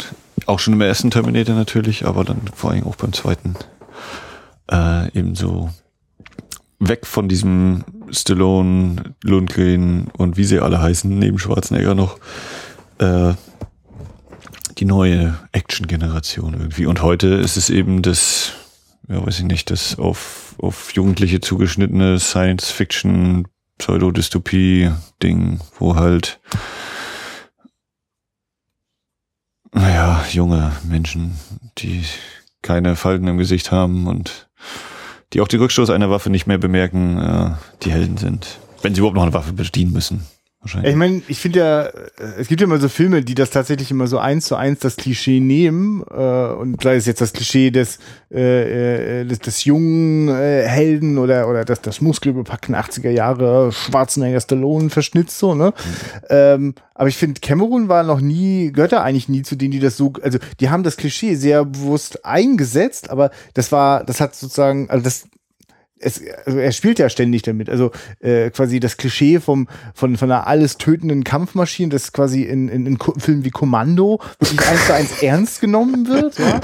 auch 0.46 0.58
schon 0.58 0.74
im 0.74 0.80
ersten 0.80 1.10
Terminator 1.10 1.54
natürlich, 1.54 2.04
aber 2.04 2.24
dann 2.24 2.40
vor 2.54 2.72
allem 2.72 2.84
auch 2.84 2.96
beim 2.96 3.12
zweiten 3.12 3.54
äh, 4.70 5.06
eben 5.16 5.34
so 5.34 5.70
weg 6.78 7.06
von 7.06 7.28
diesem 7.28 7.84
Stallone, 8.10 9.14
Lundgren 9.22 10.08
und 10.16 10.36
wie 10.36 10.44
sie 10.44 10.60
alle 10.60 10.80
heißen, 10.80 11.18
neben 11.18 11.38
Schwarzenegger 11.38 11.94
noch 11.94 12.18
äh, 12.98 13.34
die 14.78 14.84
neue 14.84 15.38
Action-Generation 15.52 16.54
irgendwie. 16.54 16.86
Und 16.86 17.02
heute 17.02 17.28
ist 17.28 17.56
es 17.56 17.68
eben 17.68 18.02
das 18.02 18.52
ja, 19.08 19.24
weiß 19.26 19.38
ich 19.38 19.44
nicht, 19.46 19.70
das 19.70 19.98
auf, 19.98 20.54
auf 20.58 20.92
Jugendliche 20.92 21.40
zugeschnittene 21.40 22.18
Science-Fiction, 22.18 23.48
Pseudodystopie-Ding, 23.78 25.60
wo 25.78 25.96
halt, 25.96 26.40
naja, 29.72 30.24
junge 30.30 30.72
Menschen, 30.84 31.38
die 31.78 32.04
keine 32.60 32.96
Falten 32.96 33.28
im 33.28 33.38
Gesicht 33.38 33.72
haben 33.72 34.06
und 34.06 34.47
die 35.32 35.40
auch 35.40 35.48
den 35.48 35.60
Rückstoß 35.60 35.90
einer 35.90 36.10
Waffe 36.10 36.30
nicht 36.30 36.46
mehr 36.46 36.58
bemerken, 36.58 37.18
äh, 37.18 37.50
die 37.82 37.92
Helden 37.92 38.16
sind. 38.16 38.58
Wenn 38.82 38.94
sie 38.94 39.00
überhaupt 39.00 39.16
noch 39.16 39.22
eine 39.22 39.34
Waffe 39.34 39.52
bedienen 39.52 39.92
müssen. 39.92 40.26
Wahrscheinlich. 40.60 40.90
Ich 40.90 40.96
meine, 40.96 41.22
ich 41.28 41.38
finde 41.38 41.58
ja, 41.60 41.82
äh, 41.84 41.92
es 42.40 42.48
gibt 42.48 42.60
ja 42.60 42.66
immer 42.66 42.78
so 42.78 42.88
Filme, 42.88 43.22
die 43.22 43.36
das 43.36 43.50
tatsächlich 43.50 43.92
immer 43.92 44.08
so 44.08 44.18
eins 44.18 44.46
zu 44.46 44.56
eins 44.56 44.80
das 44.80 44.96
Klischee 44.96 45.38
nehmen 45.38 46.02
äh, 46.10 46.14
und 46.14 46.82
sei 46.82 46.96
es 46.96 47.06
jetzt 47.06 47.20
das 47.20 47.32
Klischee 47.32 47.70
des 47.70 48.00
äh, 48.32 49.20
äh, 49.20 49.24
des, 49.24 49.38
des 49.38 49.64
jungen 49.64 50.28
äh, 50.28 50.64
Helden 50.66 51.18
oder 51.18 51.48
oder 51.48 51.64
das 51.64 51.80
das 51.80 52.00
muskelbepackten 52.00 52.74
80er 52.74 53.10
Jahre 53.10 53.70
Schwarzenegger 53.70 54.40
Stallone 54.40 54.90
verschnitzt 54.90 55.38
so 55.38 55.54
ne. 55.54 55.66
Mhm. 55.66 56.26
Ähm, 56.28 56.74
aber 56.92 57.08
ich 57.08 57.16
finde, 57.16 57.40
Cameron 57.40 57.88
war 57.88 58.02
noch 58.02 58.20
nie 58.20 58.72
gehört 58.72 58.90
da 58.90 59.04
eigentlich 59.04 59.28
nie 59.28 59.42
zu 59.42 59.54
denen, 59.54 59.70
die 59.70 59.80
das 59.80 59.96
so 59.96 60.12
also 60.22 60.38
die 60.58 60.70
haben 60.70 60.82
das 60.82 60.96
Klischee 60.96 61.36
sehr 61.36 61.64
bewusst 61.64 62.24
eingesetzt, 62.24 63.10
aber 63.10 63.30
das 63.54 63.70
war 63.70 64.02
das 64.02 64.20
hat 64.20 64.34
sozusagen 64.34 64.90
also 64.90 65.04
das 65.04 65.28
es, 66.00 66.22
also 66.44 66.58
er 66.58 66.72
spielt 66.72 66.98
ja 66.98 67.08
ständig 67.08 67.42
damit. 67.42 67.68
Also 67.68 67.90
äh, 68.20 68.50
quasi 68.50 68.80
das 68.80 68.96
Klischee 68.96 69.40
vom, 69.40 69.68
von, 69.94 70.16
von 70.16 70.30
einer 70.30 70.46
alles 70.46 70.78
tötenden 70.78 71.24
Kampfmaschine, 71.24 71.90
das 71.90 72.12
quasi 72.12 72.42
in, 72.42 72.68
in, 72.68 72.86
in 72.86 72.98
Filmen 73.18 73.44
wie 73.44 73.50
Kommando 73.50 74.20
wirklich 74.38 74.66
eins 74.66 74.86
zu 74.86 74.94
eins 74.94 75.22
ernst 75.22 75.60
genommen 75.60 76.08
wird. 76.08 76.38
Ja? 76.38 76.60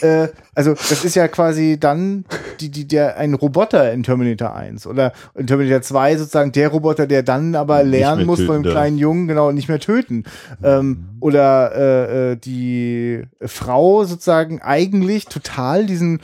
Äh, 0.00 0.28
also 0.54 0.74
das 0.74 1.04
ist 1.04 1.14
ja 1.14 1.28
quasi 1.28 1.76
dann 1.78 2.24
die, 2.60 2.70
die, 2.70 2.88
der, 2.88 3.16
ein 3.16 3.34
Roboter 3.34 3.92
in 3.92 4.02
Terminator 4.02 4.56
1 4.56 4.86
oder 4.86 5.12
in 5.36 5.46
Terminator 5.46 5.82
2 5.82 6.16
sozusagen 6.16 6.52
der 6.52 6.68
Roboter, 6.68 7.06
der 7.06 7.22
dann 7.22 7.54
aber 7.54 7.84
lernen 7.84 8.26
muss 8.26 8.42
von 8.42 8.62
dem 8.62 8.72
kleinen 8.72 8.98
Jungen, 8.98 9.28
genau, 9.28 9.52
nicht 9.52 9.68
mehr 9.68 9.78
töten. 9.78 10.24
Ähm, 10.62 11.10
oder 11.20 11.74
äh, 11.74 12.32
äh, 12.32 12.36
die 12.36 13.22
Frau 13.40 14.04
sozusagen 14.04 14.60
eigentlich 14.60 15.26
total 15.26 15.86
diesen 15.86 16.20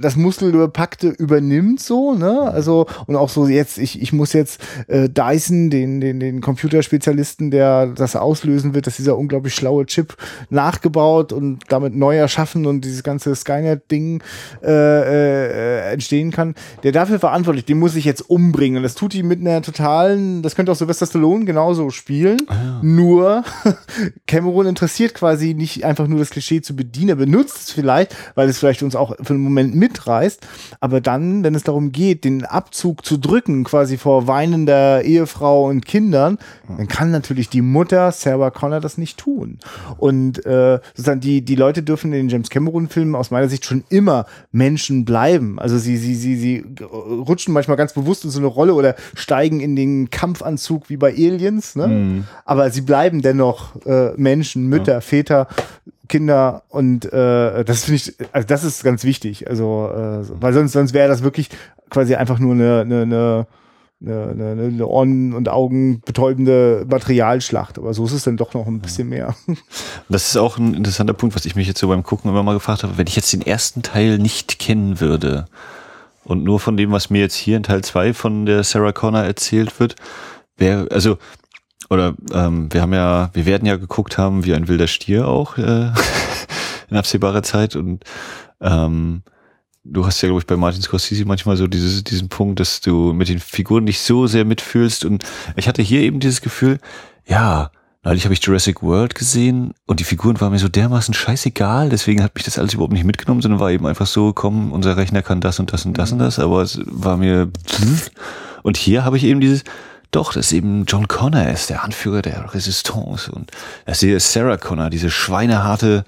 das 0.00 0.16
Muskelbepackte 0.16 1.08
übernimmt 1.08 1.80
so, 1.80 2.14
ne? 2.14 2.42
Also 2.42 2.86
und 3.06 3.16
auch 3.16 3.28
so 3.28 3.46
jetzt 3.46 3.78
ich 3.78 4.00
ich 4.00 4.12
muss 4.12 4.32
jetzt 4.32 4.60
äh, 4.86 5.08
Dyson 5.08 5.70
den 5.70 6.00
den 6.00 6.20
den 6.20 6.40
Computerspezialisten, 6.40 7.50
der 7.50 7.88
das 7.88 8.16
auslösen 8.16 8.74
wird, 8.74 8.86
dass 8.86 8.96
dieser 8.96 9.18
unglaublich 9.18 9.54
schlaue 9.54 9.86
Chip 9.86 10.16
nachgebaut 10.50 11.32
und 11.32 11.60
damit 11.68 11.94
neu 11.94 12.16
erschaffen 12.16 12.66
und 12.66 12.84
dieses 12.84 13.02
ganze 13.02 13.34
Skynet 13.34 13.90
Ding 13.90 14.22
äh, 14.62 14.68
äh, 14.70 15.92
entstehen 15.92 16.30
kann. 16.30 16.54
Der 16.82 16.92
dafür 16.92 17.18
verantwortlich, 17.18 17.64
den 17.64 17.78
muss 17.78 17.96
ich 17.96 18.04
jetzt 18.04 18.28
umbringen 18.28 18.78
und 18.78 18.82
das 18.82 18.94
tut 18.94 19.14
ihn 19.14 19.26
mit 19.26 19.40
einer 19.40 19.62
totalen, 19.62 20.42
das 20.42 20.54
könnte 20.54 20.72
auch 20.72 20.76
Sylvester 20.76 21.06
Stallone 21.06 21.44
genauso 21.44 21.90
spielen. 21.90 22.38
Ah. 22.48 22.80
Nur 22.82 23.44
Cameron 24.26 24.66
interessiert 24.66 25.14
quasi 25.14 25.54
nicht 25.54 25.84
einfach 25.84 26.06
nur 26.06 26.18
das 26.18 26.30
Klischee 26.30 26.60
zu 26.60 26.76
bedienen, 26.76 27.10
er 27.10 27.16
benutzt 27.16 27.56
es 27.58 27.70
vielleicht, 27.72 28.14
weil 28.34 28.48
es 28.48 28.58
vielleicht 28.58 28.82
uns 28.82 28.94
auch 28.94 29.14
für 29.22 29.34
einen 29.34 29.42
Moment 29.42 29.74
mit 29.74 29.87
mitreißt. 29.88 30.46
Aber 30.80 31.00
dann, 31.00 31.42
wenn 31.44 31.54
es 31.54 31.64
darum 31.64 31.92
geht, 31.92 32.24
den 32.24 32.44
Abzug 32.44 33.04
zu 33.04 33.16
drücken, 33.16 33.64
quasi 33.64 33.96
vor 33.96 34.26
weinender 34.26 35.02
Ehefrau 35.02 35.66
und 35.66 35.86
Kindern, 35.86 36.38
dann 36.68 36.88
kann 36.88 37.10
natürlich 37.10 37.48
die 37.48 37.62
Mutter 37.62 38.12
Sarah 38.12 38.50
Connor 38.50 38.80
das 38.80 38.98
nicht 38.98 39.18
tun. 39.18 39.58
Und 39.96 40.44
äh, 40.46 40.80
sozusagen 40.94 41.20
die, 41.20 41.42
die 41.42 41.54
Leute 41.54 41.82
dürfen 41.82 42.12
in 42.12 42.18
den 42.18 42.28
James 42.28 42.50
Cameron-Filmen 42.50 43.14
aus 43.14 43.30
meiner 43.30 43.48
Sicht 43.48 43.64
schon 43.64 43.84
immer 43.88 44.26
Menschen 44.52 45.04
bleiben. 45.04 45.58
Also 45.58 45.78
sie, 45.78 45.96
sie, 45.96 46.14
sie, 46.14 46.36
sie 46.36 46.64
rutschen 46.80 47.54
manchmal 47.54 47.76
ganz 47.76 47.92
bewusst 47.92 48.24
in 48.24 48.30
so 48.30 48.38
eine 48.38 48.48
Rolle 48.48 48.74
oder 48.74 48.94
steigen 49.14 49.60
in 49.60 49.76
den 49.76 50.10
Kampfanzug 50.10 50.88
wie 50.90 50.96
bei 50.96 51.12
Aliens, 51.12 51.76
ne? 51.76 51.88
Mhm. 51.88 52.24
Aber 52.44 52.70
sie 52.70 52.82
bleiben 52.82 53.22
dennoch 53.22 53.74
äh, 53.86 54.12
Menschen, 54.16 54.68
Mütter, 54.68 54.94
ja. 54.94 55.00
Väter, 55.00 55.48
Kinder 56.08 56.62
und 56.68 57.04
äh, 57.12 57.64
das 57.64 57.84
finde 57.84 57.96
ich, 57.96 58.14
also 58.32 58.46
das 58.46 58.64
ist 58.64 58.82
ganz 58.82 59.04
wichtig. 59.04 59.48
Also, 59.48 59.90
äh, 59.92 60.24
weil 60.40 60.52
sonst, 60.52 60.72
sonst 60.72 60.94
wäre 60.94 61.08
das 61.08 61.22
wirklich 61.22 61.50
quasi 61.90 62.14
einfach 62.14 62.38
nur 62.38 62.54
eine, 62.54 62.80
eine, 62.80 63.02
eine 63.02 63.46
eine, 64.00 64.28
eine, 64.30 64.62
eine 64.62 64.86
Ohren- 64.86 65.34
und 65.34 65.48
Augen 65.48 66.00
betäubende 66.04 66.86
Materialschlacht. 66.88 67.78
Aber 67.78 67.94
so 67.94 68.04
ist 68.04 68.12
es 68.12 68.24
dann 68.24 68.36
doch 68.36 68.54
noch 68.54 68.66
ein 68.66 68.80
bisschen 68.80 69.08
mehr. 69.08 69.34
Das 70.08 70.28
ist 70.28 70.36
auch 70.36 70.56
ein 70.56 70.72
interessanter 70.74 71.12
Punkt, 71.12 71.36
was 71.36 71.44
ich 71.44 71.54
mich 71.54 71.66
jetzt 71.66 71.80
so 71.80 71.88
beim 71.88 72.02
Gucken 72.02 72.30
immer 72.30 72.42
mal 72.42 72.54
gefragt 72.54 72.82
habe. 72.82 72.96
Wenn 72.96 73.06
ich 73.06 73.16
jetzt 73.16 73.32
den 73.32 73.42
ersten 73.42 73.82
Teil 73.82 74.18
nicht 74.18 74.58
kennen 74.58 75.00
würde 75.00 75.46
und 76.24 76.44
nur 76.44 76.60
von 76.60 76.78
dem, 76.78 76.92
was 76.92 77.10
mir 77.10 77.20
jetzt 77.20 77.34
hier 77.34 77.58
in 77.58 77.62
Teil 77.62 77.82
zwei 77.82 78.14
von 78.14 78.46
der 78.46 78.64
Sarah 78.64 78.92
Connor 78.92 79.22
erzählt 79.22 79.78
wird, 79.80 79.96
wäre, 80.56 80.88
also 80.90 81.18
oder 81.90 82.14
ähm, 82.32 82.72
wir 82.72 82.82
haben 82.82 82.92
ja, 82.92 83.30
wir 83.32 83.46
werden 83.46 83.66
ja 83.66 83.76
geguckt 83.76 84.18
haben 84.18 84.44
wie 84.44 84.54
ein 84.54 84.68
wilder 84.68 84.86
Stier 84.86 85.26
auch 85.26 85.56
äh, 85.56 85.90
in 86.90 86.96
absehbarer 86.96 87.42
Zeit. 87.42 87.76
Und 87.76 88.04
ähm, 88.60 89.22
du 89.84 90.06
hast 90.06 90.20
ja, 90.20 90.28
glaube 90.28 90.40
ich, 90.40 90.46
bei 90.46 90.56
Martin 90.56 90.82
Scorsese 90.82 91.24
manchmal 91.24 91.56
so 91.56 91.66
dieses, 91.66 92.04
diesen 92.04 92.28
Punkt, 92.28 92.60
dass 92.60 92.80
du 92.80 93.12
mit 93.12 93.28
den 93.28 93.40
Figuren 93.40 93.84
nicht 93.84 94.00
so 94.00 94.26
sehr 94.26 94.44
mitfühlst. 94.44 95.04
Und 95.04 95.24
ich 95.56 95.66
hatte 95.66 95.82
hier 95.82 96.02
eben 96.02 96.20
dieses 96.20 96.42
Gefühl, 96.42 96.78
ja, 97.26 97.70
neulich 98.04 98.24
habe 98.24 98.34
ich 98.34 98.44
Jurassic 98.44 98.82
World 98.82 99.14
gesehen 99.14 99.72
und 99.86 100.00
die 100.00 100.04
Figuren 100.04 100.40
waren 100.40 100.52
mir 100.52 100.58
so 100.58 100.68
dermaßen 100.68 101.14
scheißegal, 101.14 101.88
deswegen 101.88 102.22
hat 102.22 102.34
mich 102.34 102.44
das 102.44 102.58
alles 102.58 102.74
überhaupt 102.74 102.92
nicht 102.92 103.04
mitgenommen, 103.04 103.42
sondern 103.42 103.60
war 103.60 103.70
eben 103.70 103.86
einfach 103.86 104.06
so, 104.06 104.32
komm, 104.32 104.72
unser 104.72 104.96
Rechner 104.96 105.22
kann 105.22 105.40
das 105.40 105.58
und 105.58 105.72
das 105.72 105.84
und 105.84 105.98
das 105.98 106.12
und 106.12 106.18
das, 106.18 106.38
aber 106.38 106.62
es 106.62 106.80
war 106.86 107.16
mir 107.16 107.50
und 108.62 108.76
hier 108.76 109.04
habe 109.04 109.16
ich 109.16 109.24
eben 109.24 109.40
dieses, 109.40 109.64
doch, 110.10 110.32
das 110.32 110.46
ist 110.46 110.52
eben 110.52 110.84
John 110.86 111.06
Connor, 111.06 111.48
ist 111.48 111.68
der 111.68 111.84
Anführer 111.84 112.22
der 112.22 112.54
Resistance. 112.54 113.30
Und 113.30 113.50
das 113.84 114.02
ist 114.02 114.32
Sarah 114.32 114.56
Connor, 114.56 114.88
diese 114.88 115.10
schweineharte 115.10 116.04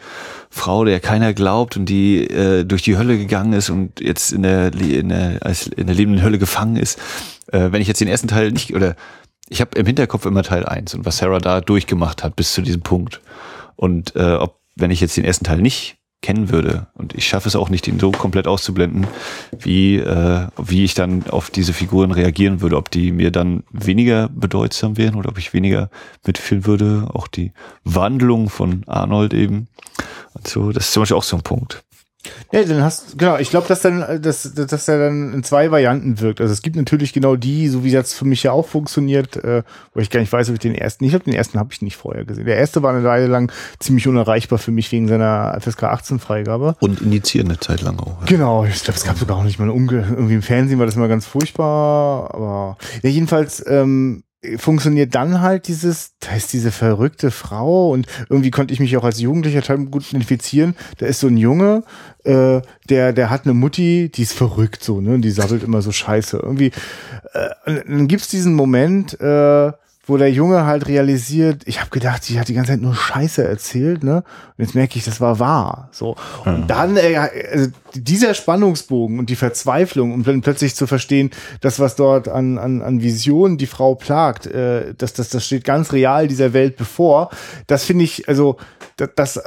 Frau, 0.48 0.84
der 0.84 1.00
keiner 1.00 1.34
glaubt 1.34 1.76
und 1.76 1.84
die 1.86 2.24
äh, 2.24 2.64
durch 2.64 2.82
die 2.82 2.96
Hölle 2.96 3.18
gegangen 3.18 3.52
ist 3.52 3.68
und 3.68 4.00
jetzt 4.00 4.32
in 4.32 4.42
der, 4.42 4.74
in 4.74 5.10
der, 5.10 5.38
als 5.42 5.66
in 5.66 5.86
der 5.86 5.94
lebenden 5.94 6.22
Hölle 6.22 6.38
gefangen 6.38 6.76
ist. 6.76 6.98
Äh, 7.52 7.72
wenn 7.72 7.82
ich 7.82 7.88
jetzt 7.88 8.00
den 8.00 8.08
ersten 8.08 8.28
Teil 8.28 8.52
nicht, 8.52 8.74
oder 8.74 8.96
ich 9.50 9.60
habe 9.60 9.78
im 9.78 9.84
Hinterkopf 9.84 10.24
immer 10.24 10.42
Teil 10.42 10.64
eins 10.64 10.94
und 10.94 11.04
was 11.04 11.18
Sarah 11.18 11.38
da 11.38 11.60
durchgemacht 11.60 12.24
hat 12.24 12.36
bis 12.36 12.54
zu 12.54 12.62
diesem 12.62 12.80
Punkt. 12.80 13.20
Und 13.76 14.16
äh, 14.16 14.34
ob, 14.34 14.60
wenn 14.76 14.90
ich 14.90 15.00
jetzt 15.00 15.16
den 15.16 15.24
ersten 15.24 15.44
Teil 15.44 15.60
nicht 15.60 15.99
kennen 16.22 16.50
würde. 16.50 16.86
Und 16.94 17.14
ich 17.14 17.26
schaffe 17.26 17.48
es 17.48 17.56
auch 17.56 17.70
nicht, 17.70 17.88
ihn 17.88 17.98
so 17.98 18.10
komplett 18.10 18.46
auszublenden, 18.46 19.06
wie, 19.58 19.96
äh, 19.96 20.46
wie 20.58 20.84
ich 20.84 20.94
dann 20.94 21.28
auf 21.30 21.50
diese 21.50 21.72
Figuren 21.72 22.12
reagieren 22.12 22.60
würde. 22.60 22.76
Ob 22.76 22.90
die 22.90 23.12
mir 23.12 23.30
dann 23.30 23.64
weniger 23.70 24.28
bedeutsam 24.28 24.96
wären 24.96 25.14
oder 25.14 25.30
ob 25.30 25.38
ich 25.38 25.52
weniger 25.52 25.90
mitfühlen 26.26 26.66
würde. 26.66 27.08
Auch 27.12 27.26
die 27.26 27.52
Wandlung 27.84 28.50
von 28.50 28.84
Arnold 28.86 29.32
eben. 29.32 29.68
Und 30.34 30.46
so, 30.46 30.72
das 30.72 30.86
ist 30.86 30.92
zum 30.92 31.02
Beispiel 31.02 31.16
auch 31.16 31.22
so 31.22 31.36
ein 31.36 31.42
Punkt. 31.42 31.82
Ja, 32.52 32.62
dann 32.64 32.82
hast 32.82 33.18
genau, 33.18 33.38
ich 33.38 33.50
glaube, 33.50 33.68
dass 33.68 33.80
dann 33.80 34.20
dass, 34.20 34.52
dass 34.54 34.88
er 34.88 34.98
dann 34.98 35.32
in 35.32 35.42
zwei 35.42 35.70
Varianten 35.70 36.20
wirkt. 36.20 36.40
Also 36.40 36.52
es 36.52 36.62
gibt 36.62 36.76
natürlich 36.76 37.12
genau 37.12 37.36
die, 37.36 37.68
so 37.68 37.84
wie 37.84 37.92
das 37.92 38.12
für 38.12 38.24
mich 38.24 38.42
ja 38.42 38.52
auch 38.52 38.66
funktioniert, 38.66 39.36
äh, 39.36 39.62
wo 39.94 40.00
ich 40.00 40.10
gar 40.10 40.20
nicht 40.20 40.32
weiß, 40.32 40.48
ob 40.48 40.54
ich 40.54 40.60
den 40.60 40.74
ersten, 40.74 41.04
ich 41.04 41.10
glaube, 41.10 41.24
den 41.24 41.34
ersten 41.34 41.58
habe 41.58 41.72
ich 41.72 41.80
nicht 41.80 41.96
vorher 41.96 42.24
gesehen. 42.24 42.44
Der 42.44 42.56
erste 42.56 42.82
war 42.82 42.92
eine 42.92 43.04
Weile 43.04 43.26
lang 43.26 43.50
ziemlich 43.78 44.06
unerreichbar 44.06 44.58
für 44.58 44.70
mich 44.70 44.90
wegen 44.92 45.08
seiner 45.08 45.56
FSK 45.60 45.84
18 45.84 46.18
Freigabe. 46.18 46.76
Und 46.80 47.00
indiziert 47.00 47.46
eine 47.46 47.58
Zeit 47.58 47.82
lang 47.82 47.98
auch. 48.00 48.20
Ja. 48.20 48.26
Genau, 48.26 48.64
ich 48.64 48.82
glaube, 48.82 48.98
es 48.98 49.04
gab 49.04 49.16
sogar 49.16 49.38
auch 49.38 49.44
nicht 49.44 49.58
mal 49.58 49.68
irgendwie 49.68 50.34
im 50.34 50.42
Fernsehen 50.42 50.78
war 50.78 50.86
das 50.86 50.96
immer 50.96 51.08
ganz 51.08 51.26
furchtbar, 51.26 52.34
aber 52.34 52.76
ja, 53.02 53.10
jedenfalls 53.10 53.64
ähm, 53.66 54.24
funktioniert 54.56 55.14
dann 55.14 55.40
halt 55.40 55.68
dieses, 55.68 56.14
da 56.20 56.34
ist 56.34 56.52
diese 56.52 56.72
verrückte 56.72 57.30
Frau 57.30 57.90
und 57.90 58.06
irgendwie 58.28 58.50
konnte 58.50 58.72
ich 58.72 58.80
mich 58.80 58.96
auch 58.96 59.04
als 59.04 59.20
Jugendlicher 59.20 59.60
total 59.60 59.84
gut 59.86 60.08
identifizieren. 60.08 60.74
Da 60.98 61.06
ist 61.06 61.20
so 61.20 61.26
ein 61.26 61.36
Junge, 61.36 61.82
äh, 62.24 62.62
der, 62.88 63.12
der 63.12 63.30
hat 63.30 63.44
eine 63.44 63.54
Mutti, 63.54 64.10
die 64.10 64.22
ist 64.22 64.32
verrückt 64.32 64.82
so, 64.82 65.00
ne? 65.00 65.14
Und 65.14 65.22
die 65.22 65.30
sabbelt 65.30 65.62
immer 65.62 65.82
so 65.82 65.92
scheiße. 65.92 66.38
Irgendwie, 66.38 66.72
äh, 67.34 67.50
dann 67.86 68.08
gibt's 68.08 68.28
diesen 68.28 68.54
Moment, 68.54 69.20
äh, 69.20 69.72
wo 70.04 70.16
der 70.16 70.30
Junge 70.30 70.64
halt 70.64 70.88
realisiert, 70.88 71.62
ich 71.66 71.80
habe 71.80 71.90
gedacht, 71.90 72.24
sie 72.24 72.40
hat 72.40 72.48
die 72.48 72.54
ganze 72.54 72.72
Zeit 72.72 72.80
nur 72.80 72.94
Scheiße 72.94 73.46
erzählt, 73.46 74.02
ne? 74.02 74.24
Und 74.56 74.64
jetzt 74.64 74.74
merke 74.74 74.98
ich, 74.98 75.04
das 75.04 75.20
war 75.20 75.38
wahr. 75.38 75.88
So. 75.92 76.16
Und 76.44 76.62
mhm. 76.62 76.66
dann, 76.66 76.96
äh, 76.96 77.16
also 77.16 77.70
dieser 77.94 78.34
Spannungsbogen 78.34 79.18
und 79.18 79.28
die 79.30 79.36
Verzweiflung, 79.36 80.12
um 80.12 80.22
dann 80.24 80.40
plötzlich 80.40 80.74
zu 80.74 80.86
verstehen, 80.86 81.30
das, 81.60 81.78
was 81.78 81.96
dort 81.96 82.28
an, 82.28 82.58
an, 82.58 82.82
an 82.82 83.02
Visionen 83.02 83.58
die 83.58 83.66
Frau 83.66 83.94
plagt, 83.94 84.46
äh, 84.46 84.94
das, 84.96 85.12
das, 85.12 85.28
das 85.28 85.44
steht 85.44 85.64
ganz 85.64 85.92
real 85.92 86.28
dieser 86.28 86.54
Welt 86.54 86.76
bevor. 86.76 87.30
Das 87.66 87.84
finde 87.84 88.04
ich, 88.04 88.28
also, 88.28 88.56
das, 88.96 89.10
das 89.14 89.40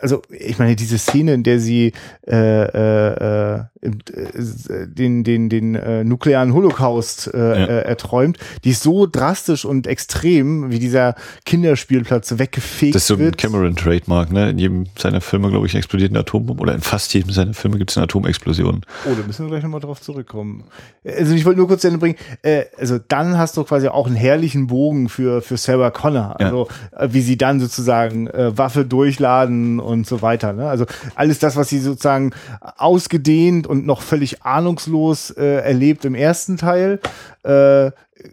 also 0.00 0.22
ich 0.30 0.58
meine, 0.58 0.76
diese 0.76 0.98
Szene, 0.98 1.34
in 1.34 1.42
der 1.42 1.58
sie 1.58 1.92
äh, 2.26 2.34
äh, 2.34 3.54
äh, 3.56 3.64
den, 3.84 5.24
den, 5.24 5.48
den 5.48 5.74
äh, 5.74 6.04
nuklearen 6.04 6.54
Holocaust 6.54 7.30
äh, 7.32 7.38
ja. 7.38 7.54
äh, 7.54 7.82
erträumt, 7.82 8.38
die 8.64 8.70
ist 8.70 8.82
so 8.82 9.06
drastisch 9.06 9.64
und 9.64 9.86
extrem, 9.86 10.70
wie 10.70 10.78
dieser 10.78 11.14
Kinderspielplatz 11.44 12.38
weggefegt 12.38 12.94
Das 12.94 13.02
ist 13.02 13.08
so 13.08 13.14
ein 13.14 13.20
wird. 13.20 13.38
Cameron-Trademark, 13.38 14.32
ne? 14.32 14.50
In 14.50 14.58
jedem 14.58 14.86
seiner 14.98 15.20
Filme, 15.20 15.50
glaube 15.50 15.66
ich, 15.66 15.74
explodiert 15.74 16.10
eine 16.10 16.20
Atombombe 16.20 16.62
oder 16.62 16.74
in 16.74 16.80
fast 16.80 17.12
jedem 17.14 17.30
seiner 17.30 17.54
Filme 17.54 17.78
gibt 17.78 17.90
es 17.90 17.96
eine 17.96 18.04
Atomexplosion. 18.04 18.84
Oh, 19.04 19.14
da 19.14 19.26
müssen 19.26 19.44
wir 19.44 19.50
gleich 19.50 19.62
nochmal 19.62 19.80
drauf 19.80 20.00
zurückkommen. 20.00 20.64
Also 21.04 21.34
ich 21.34 21.44
wollte 21.44 21.58
nur 21.58 21.68
kurz 21.68 21.82
zu 21.82 21.88
Ende 21.88 21.98
bringen, 21.98 22.16
äh, 22.42 22.64
also 22.78 22.98
dann 23.08 23.36
hast 23.38 23.56
du 23.56 23.64
quasi 23.64 23.88
auch 23.88 24.06
einen 24.06 24.16
herrlichen 24.16 24.66
Bogen 24.66 25.08
für, 25.08 25.42
für 25.42 25.56
Sarah 25.56 25.90
Connor, 25.90 26.40
also 26.40 26.68
ja. 26.92 27.00
äh, 27.02 27.12
wie 27.12 27.20
sie 27.20 27.36
dann 27.36 27.60
sozusagen 27.60 28.28
äh, 28.28 28.56
Waffe 28.56 28.84
durchladen 28.84 29.80
und 29.80 30.06
so 30.06 30.22
weiter. 30.22 30.52
Ne? 30.52 30.68
Also 30.68 30.86
alles 31.14 31.38
das, 31.38 31.56
was 31.56 31.68
sie 31.68 31.80
sozusagen 31.80 32.32
ausgedehnt 32.60 33.66
und 33.66 33.73
noch 33.74 34.02
völlig 34.02 34.42
ahnungslos 34.42 35.30
äh, 35.30 35.56
erlebt 35.62 36.04
im 36.04 36.14
ersten 36.14 36.56
Teil, 36.56 37.00
äh, 37.42 37.90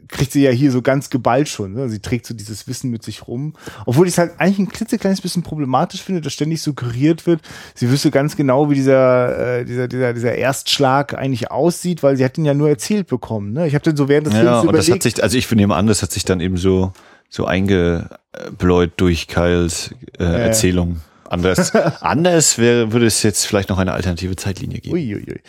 kriegt 0.08 0.32
sie 0.32 0.44
ja 0.44 0.52
hier 0.52 0.72
so 0.72 0.82
ganz 0.82 1.10
geballt 1.10 1.50
schon. 1.50 1.74
Ne? 1.74 1.90
Sie 1.90 2.00
trägt 2.00 2.26
so 2.26 2.34
dieses 2.34 2.68
Wissen 2.68 2.92
mit 2.92 3.04
sich 3.04 3.28
rum. 3.28 3.54
Obwohl 3.86 4.08
ich 4.08 4.14
es 4.14 4.18
halt 4.18 4.34
eigentlich 4.38 4.60
ein 4.60 4.70
klitzekleines 4.70 5.22
bisschen 5.22 5.44
problematisch 5.44 6.02
finde, 6.02 6.22
dass 6.22 6.34
ständig 6.34 6.62
suggeriert 6.62 7.26
wird, 7.26 7.42
sie 7.76 7.90
wüsste 7.90 8.12
ganz 8.12 8.36
genau, 8.36 8.70
wie 8.70 8.76
dieser, 8.76 9.60
äh, 9.60 9.66
dieser, 9.66 9.88
dieser, 9.88 10.14
dieser 10.14 10.36
Erstschlag 10.36 11.14
eigentlich 11.14 11.52
aussieht, 11.52 12.04
weil 12.04 12.16
sie 12.16 12.24
hat 12.24 12.38
ihn 12.38 12.46
ja 12.46 12.54
nur 12.54 12.70
erzählt 12.70 13.08
bekommen. 13.08 13.54
Ne? 13.54 13.68
Ich 13.68 13.74
habe 13.74 13.84
dann 13.84 13.98
so 13.98 14.08
während 14.08 14.28
des 14.28 14.34
ja, 14.34 14.42
Films 14.42 14.58
und 14.58 14.64
überlegt. 14.70 14.90
das 14.90 14.96
hat 14.96 15.04
sich, 15.04 15.24
also 15.24 15.38
ich 15.38 15.52
nehme 15.52 15.76
an, 15.76 15.88
das 15.88 16.02
hat 16.02 16.12
sich 16.12 16.26
dann 16.26 16.40
eben 16.40 16.58
so, 16.58 16.94
so 17.30 17.46
eingebläut 17.46 18.92
durch 18.98 19.28
Kyles 19.28 19.94
äh, 20.20 20.24
Ja, 20.24 20.32
ja. 20.32 20.38
Erzählung. 20.38 21.02
Anders, 21.32 21.74
anders 22.02 22.58
wäre, 22.58 22.91
würde 22.91 23.06
es 23.06 23.24
jetzt 23.24 23.46
vielleicht 23.46 23.70
noch 23.70 23.78
eine 23.80 23.94
alternative 23.94 24.36
Zeitlinie 24.36 24.80
geben. 24.80 24.94
Uiuiui. 24.96 25.39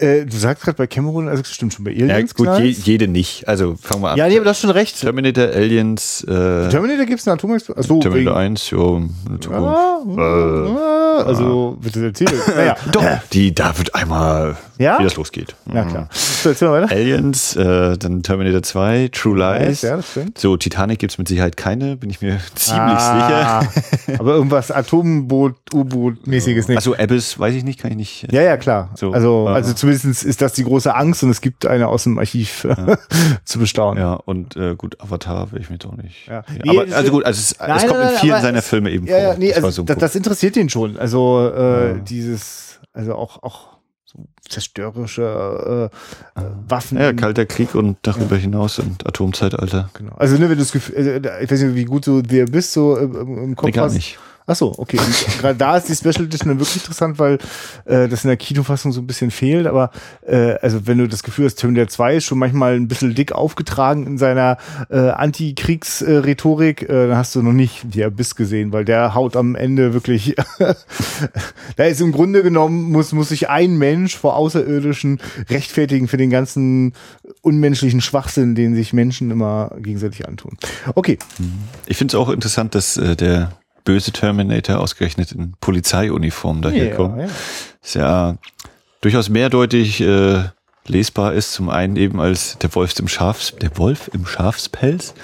Äh, 0.00 0.26
du 0.26 0.36
sagst 0.36 0.64
gerade 0.64 0.76
bei 0.76 0.86
Cameron, 0.86 1.28
also 1.28 1.42
stimmt 1.44 1.74
schon 1.74 1.84
bei 1.84 1.92
Ja, 1.92 2.06
Aliens. 2.14 2.34
gut, 2.34 2.48
je, 2.58 2.66
jede 2.70 3.08
nicht. 3.08 3.46
Also 3.48 3.76
fangen 3.80 4.02
wir 4.02 4.10
an. 4.10 4.16
ja, 4.18 4.26
nee, 4.28 4.36
aber 4.36 4.44
du 4.44 4.50
hast 4.50 4.60
schon 4.60 4.70
recht. 4.70 5.00
Terminator, 5.00 5.44
Aliens, 5.44 6.22
äh, 6.24 6.68
Terminator 6.68 7.04
gibt 7.06 7.20
es 7.20 7.26
eine 7.26 7.34
Atomexplosion. 7.34 7.82
Achso, 7.84 7.98
Terminator 8.00 8.36
wegen- 8.36 8.52
1, 8.52 8.70
jo, 8.70 8.96
eine 9.28 9.40
Zukunft. 9.40 9.62
Ah, 9.64 10.02
ah, 10.18 11.24
also, 11.26 11.76
bitte 11.80 12.04
erzähl. 12.06 12.28
Naja, 12.56 12.76
Doch, 12.92 13.04
die, 13.32 13.52
da 13.54 13.76
wird 13.76 13.94
einmal, 13.94 14.56
Ja? 14.78 14.98
wie 15.00 15.04
das 15.04 15.16
losgeht. 15.16 15.54
na 15.66 15.84
klar. 15.84 16.08
So, 16.12 16.50
erzähl 16.50 16.68
mal 16.68 16.82
weiter. 16.82 16.94
Aliens, 16.94 17.56
äh, 17.56 17.96
dann 17.98 18.22
Terminator 18.22 18.62
2, 18.62 19.08
True 19.12 19.36
Lies. 19.38 19.82
Ja, 19.82 19.96
das 19.96 20.10
stimmt. 20.12 20.38
So, 20.38 20.56
Titanic 20.56 21.00
gibt's 21.00 21.18
mit 21.18 21.26
Sicherheit 21.28 21.56
keine, 21.56 21.96
bin 21.96 22.10
ich 22.10 22.20
mir 22.20 22.38
ziemlich 22.54 22.82
Ah, 22.98 23.62
sicher. 23.62 24.18
Aber 24.20 24.34
irgendwas 24.34 24.70
Atomboot, 25.28 25.74
U-Boot-mäßiges. 25.74 26.68
Also 26.70 26.96
Abyss, 26.96 27.38
weiß 27.38 27.54
ich 27.54 27.64
nicht, 27.64 27.78
kann 27.80 27.90
ich 27.92 27.96
nicht. 27.96 28.32
ja, 28.32 28.42
ja, 28.42 28.56
klar. 28.56 28.90
So, 28.96 29.12
also, 29.12 29.46
äh, 29.48 29.52
also 29.52 29.74
zumindest 29.74 30.24
ist 30.24 30.40
das 30.40 30.52
die 30.54 30.64
große 30.64 30.94
Angst 30.94 31.22
und 31.22 31.30
es 31.30 31.40
gibt 31.40 31.66
eine 31.66 31.88
aus 31.88 32.04
dem 32.04 32.18
Archiv 32.18 32.66
zu 33.44 33.58
bestaunen. 33.58 34.02
Ja, 34.02 34.14
und 34.14 34.56
äh, 34.56 34.74
gut, 34.76 35.00
Avatar 35.00 35.52
will 35.52 35.60
ich 35.60 35.70
mir 35.70 35.78
doch 35.78 35.96
nicht. 35.96 36.26
Ja. 36.26 36.34
Ja. 36.34 36.44
Nee, 36.64 36.78
aber 36.80 36.96
also 36.96 37.10
gut, 37.10 37.24
also 37.24 37.38
es, 37.38 37.58
Nein, 37.58 37.76
es 37.76 37.86
kommt 37.86 38.00
nein, 38.00 38.14
in 38.14 38.18
vielen 38.20 38.40
seiner 38.42 38.62
Filme 38.62 38.90
eben 38.90 39.06
Ja, 39.06 39.18
ja, 39.18 39.30
vor. 39.30 39.38
nee, 39.38 39.48
Das 39.52 39.64
also 39.64 39.84
so 39.86 39.94
das, 39.94 40.14
interessiert 40.14 40.56
ihn 40.56 40.68
schon. 40.68 40.96
Also 40.98 41.50
äh, 41.54 41.88
Ja. 41.88 41.94
dieses, 41.94 42.80
also 42.92 43.14
auch, 43.14 43.42
auch 43.42 43.68
so 44.04 44.24
zerstörerische 44.48 45.90
äh, 46.36 46.40
äh, 46.40 46.44
Waffen. 46.68 46.98
ja, 46.98 47.12
Kalter 47.12 47.44
Krieg 47.44 47.74
und 47.74 47.98
darüber 48.02 48.36
hinaus 48.36 48.78
und 48.78 49.06
Atomzeitalter. 49.06 49.90
Genau. 49.92 50.12
Also 50.16 50.34
ne, 50.36 50.42
wenn 50.42 50.50
du 50.50 50.56
das 50.56 50.72
Gefühl, 50.72 50.96
also, 50.96 51.10
ich 51.42 51.50
weiß 51.50 51.60
nicht, 51.62 51.74
wie 51.74 51.84
gut 51.84 52.06
du 52.06 52.22
der 52.22 52.46
bist, 52.46 52.72
so 52.72 52.96
im, 52.96 53.14
im- 53.14 53.38
im 53.44 53.56
Kopf 53.56 53.66
Nee, 53.66 53.72
gar 53.72 53.84
hast. 53.84 53.94
nicht. 53.94 54.18
Ach 54.50 54.56
so, 54.56 54.74
okay. 54.78 54.98
Und 54.98 55.26
Gerade 55.40 55.58
da 55.58 55.76
ist 55.76 55.88
die 55.90 55.94
Special 55.94 56.24
Edition 56.24 56.48
dann 56.48 56.58
wirklich 56.58 56.76
interessant, 56.76 57.18
weil 57.18 57.34
äh, 57.84 58.08
das 58.08 58.24
in 58.24 58.28
der 58.28 58.38
Kinofassung 58.38 58.92
so 58.92 59.02
ein 59.02 59.06
bisschen 59.06 59.30
fehlt. 59.30 59.66
Aber 59.66 59.90
äh, 60.26 60.54
also 60.62 60.86
wenn 60.86 60.96
du 60.96 61.06
das 61.06 61.22
Gefühl 61.22 61.44
hast, 61.44 61.56
Terminator 61.56 61.88
2 61.88 62.16
ist 62.16 62.24
schon 62.24 62.38
manchmal 62.38 62.74
ein 62.74 62.88
bisschen 62.88 63.14
dick 63.14 63.32
aufgetragen 63.32 64.06
in 64.06 64.16
seiner 64.16 64.56
äh, 64.88 65.10
Antikriegsrhetorik, 65.10 66.82
äh, 66.82 67.08
dann 67.08 67.16
hast 67.16 67.34
du 67.34 67.42
noch 67.42 67.52
nicht 67.52 67.82
die 67.94 68.02
Abyss 68.02 68.36
gesehen, 68.36 68.72
weil 68.72 68.86
der 68.86 69.14
haut 69.14 69.36
am 69.36 69.54
Ende 69.54 69.92
wirklich. 69.92 70.34
da 71.76 71.84
ist 71.84 72.00
im 72.00 72.12
Grunde 72.12 72.42
genommen 72.42 72.90
muss 72.90 73.12
muss 73.12 73.28
sich 73.28 73.50
ein 73.50 73.76
Mensch 73.76 74.16
vor 74.16 74.34
Außerirdischen 74.36 75.20
rechtfertigen 75.50 76.08
für 76.08 76.16
den 76.16 76.30
ganzen 76.30 76.94
unmenschlichen 77.42 78.00
Schwachsinn, 78.00 78.54
den 78.54 78.74
sich 78.74 78.94
Menschen 78.94 79.30
immer 79.30 79.76
gegenseitig 79.78 80.26
antun. 80.26 80.56
Okay, 80.94 81.18
Ich 81.86 81.98
finde 81.98 82.12
es 82.12 82.20
auch 82.20 82.30
interessant, 82.30 82.74
dass 82.74 82.96
äh, 82.96 83.14
der 83.14 83.52
böse 83.88 84.12
Terminator 84.12 84.80
ausgerechnet 84.80 85.32
in 85.32 85.54
Polizeiuniform 85.62 86.60
daherkommt. 86.60 87.16
ja, 87.16 87.24
ja. 87.24 87.30
Ist 87.82 87.94
ja 87.94 88.36
durchaus 89.00 89.30
mehrdeutig 89.30 90.02
äh, 90.02 90.42
lesbar 90.86 91.32
ist. 91.32 91.54
Zum 91.54 91.70
einen 91.70 91.96
eben 91.96 92.20
als 92.20 92.58
der 92.58 92.74
Wolf 92.74 92.98
im 92.98 93.08
Schafs, 93.08 93.54
der 93.56 93.78
Wolf 93.78 94.10
im 94.12 94.26
Schafspelz. 94.26 95.14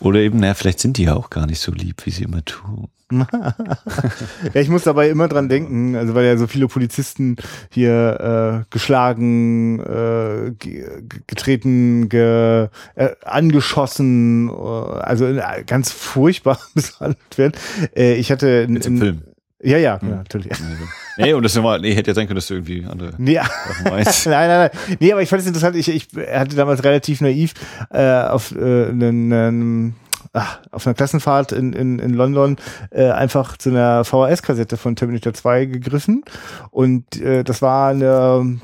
Oder 0.00 0.18
eben, 0.18 0.40
naja, 0.40 0.54
vielleicht 0.54 0.80
sind 0.80 0.96
die 0.96 1.04
ja 1.04 1.14
auch 1.14 1.30
gar 1.30 1.46
nicht 1.46 1.60
so 1.60 1.70
lieb, 1.70 2.04
wie 2.06 2.10
sie 2.10 2.24
immer 2.24 2.44
tun. 2.44 2.88
Ja, 4.52 4.60
ich 4.60 4.68
muss 4.68 4.82
dabei 4.82 5.08
immer 5.10 5.28
dran 5.28 5.48
denken, 5.48 5.96
also 5.96 6.14
weil 6.14 6.24
ja 6.26 6.36
so 6.36 6.46
viele 6.46 6.66
Polizisten 6.66 7.36
hier 7.70 8.64
äh, 8.64 8.64
geschlagen, 8.70 9.80
äh, 9.80 10.52
ge 10.58 11.02
getreten, 11.26 12.08
ge 12.08 12.68
äh, 12.94 13.08
angeschossen, 13.24 14.48
äh, 14.48 14.52
also 14.52 15.26
äh, 15.26 15.64
ganz 15.66 15.92
furchtbar 15.92 16.58
misshandelt 16.74 17.38
werden. 17.38 17.52
Äh, 17.96 18.14
ich 18.14 18.30
hatte 18.32 18.48
in, 18.48 18.76
in, 18.76 18.98
Film. 18.98 19.22
Ja, 19.62 19.78
ja, 19.78 19.98
ja 20.02 20.16
natürlich. 20.16 20.52
Nee, 21.16 21.32
und 21.32 21.42
das 21.42 21.54
nochmal, 21.54 21.80
nee, 21.80 21.94
hätte 21.94 22.10
ja 22.10 22.14
sein 22.14 22.26
können, 22.26 22.36
dass 22.36 22.46
du 22.46 22.54
irgendwie 22.54 22.84
andere 22.84 23.12
Nee, 23.18 23.36
Sachen 23.36 23.90
meinst. 23.90 24.26
nein, 24.26 24.48
nein, 24.48 24.70
nein. 24.72 24.96
Nee, 25.00 25.12
aber 25.12 25.22
ich 25.22 25.28
fand 25.28 25.42
es 25.42 25.48
interessant. 25.48 25.76
Ich, 25.76 25.88
ich 25.88 26.08
hatte 26.30 26.56
damals 26.56 26.84
relativ 26.84 27.20
naiv 27.20 27.54
äh, 27.90 28.22
auf 28.22 28.54
äh, 28.54 28.88
einen, 28.88 29.32
einen 29.32 29.94
ach, 30.36 30.60
auf 30.70 30.86
einer 30.86 30.94
Klassenfahrt 30.94 31.52
in, 31.52 31.72
in, 31.72 31.98
in 31.98 32.12
London 32.12 32.56
äh, 32.90 33.10
einfach 33.10 33.56
zu 33.56 33.70
einer 33.70 34.04
VHS-Kassette 34.04 34.76
von 34.76 34.94
Terminator 34.94 35.32
2 35.32 35.64
gegriffen 35.66 36.24
und 36.70 37.20
äh, 37.20 37.42
das 37.42 37.62
war 37.62 37.88
eine, 37.90 38.58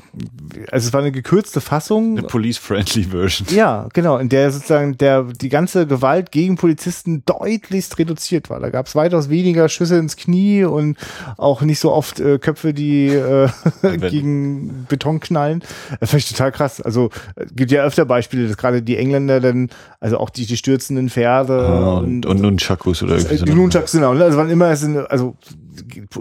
also 0.71 0.87
es 0.87 0.93
war 0.93 1.01
eine 1.01 1.11
gekürzte 1.11 1.61
Fassung. 1.61 2.17
Eine 2.17 2.27
police-friendly 2.27 3.05
Version. 3.05 3.47
Ja, 3.51 3.87
genau, 3.93 4.17
in 4.17 4.29
der 4.29 4.51
sozusagen 4.51 4.97
der 4.97 5.23
die 5.23 5.49
ganze 5.49 5.87
Gewalt 5.87 6.31
gegen 6.31 6.55
Polizisten 6.55 7.23
deutlichst 7.25 7.97
reduziert 7.97 8.49
war. 8.49 8.59
Da 8.59 8.69
gab 8.69 8.87
es 8.87 8.95
weitaus 8.95 9.29
weniger 9.29 9.67
Schüsse 9.67 9.97
ins 9.97 10.15
Knie 10.15 10.63
und 10.65 10.97
auch 11.37 11.61
nicht 11.61 11.79
so 11.79 11.91
oft 11.91 12.19
äh, 12.19 12.37
Köpfe, 12.37 12.73
die 12.73 13.07
äh, 13.07 13.49
gegen 13.97 14.85
Beton 14.87 15.19
knallen. 15.19 15.63
Das 15.99 16.11
fand 16.11 16.23
ich 16.23 16.29
total 16.29 16.51
krass. 16.51 16.81
Also 16.81 17.09
äh, 17.35 17.45
gibt 17.51 17.71
ja 17.71 17.83
öfter 17.83 18.05
Beispiele, 18.05 18.47
dass 18.47 18.57
gerade 18.57 18.83
die 18.83 18.97
Engländer 18.97 19.39
dann, 19.39 19.69
also 19.99 20.19
auch 20.19 20.29
die, 20.29 20.45
die 20.45 20.57
stürzenden 20.57 21.09
Pferde 21.09 21.62
Ah, 21.67 21.97
und, 21.99 22.25
und 22.25 22.41
Nunchakus 22.41 23.03
oder 23.03 23.15
irgendwie 23.17 23.35
äh, 23.35 23.37
so. 23.37 23.45
die 23.45 23.53
Nunchucks, 23.53 23.91
genau. 23.91 24.11
Also 24.11 24.37
wann 24.37 24.49
immer 24.49 24.69
es 24.71 24.81
sind, 24.81 24.97
also 24.97 25.35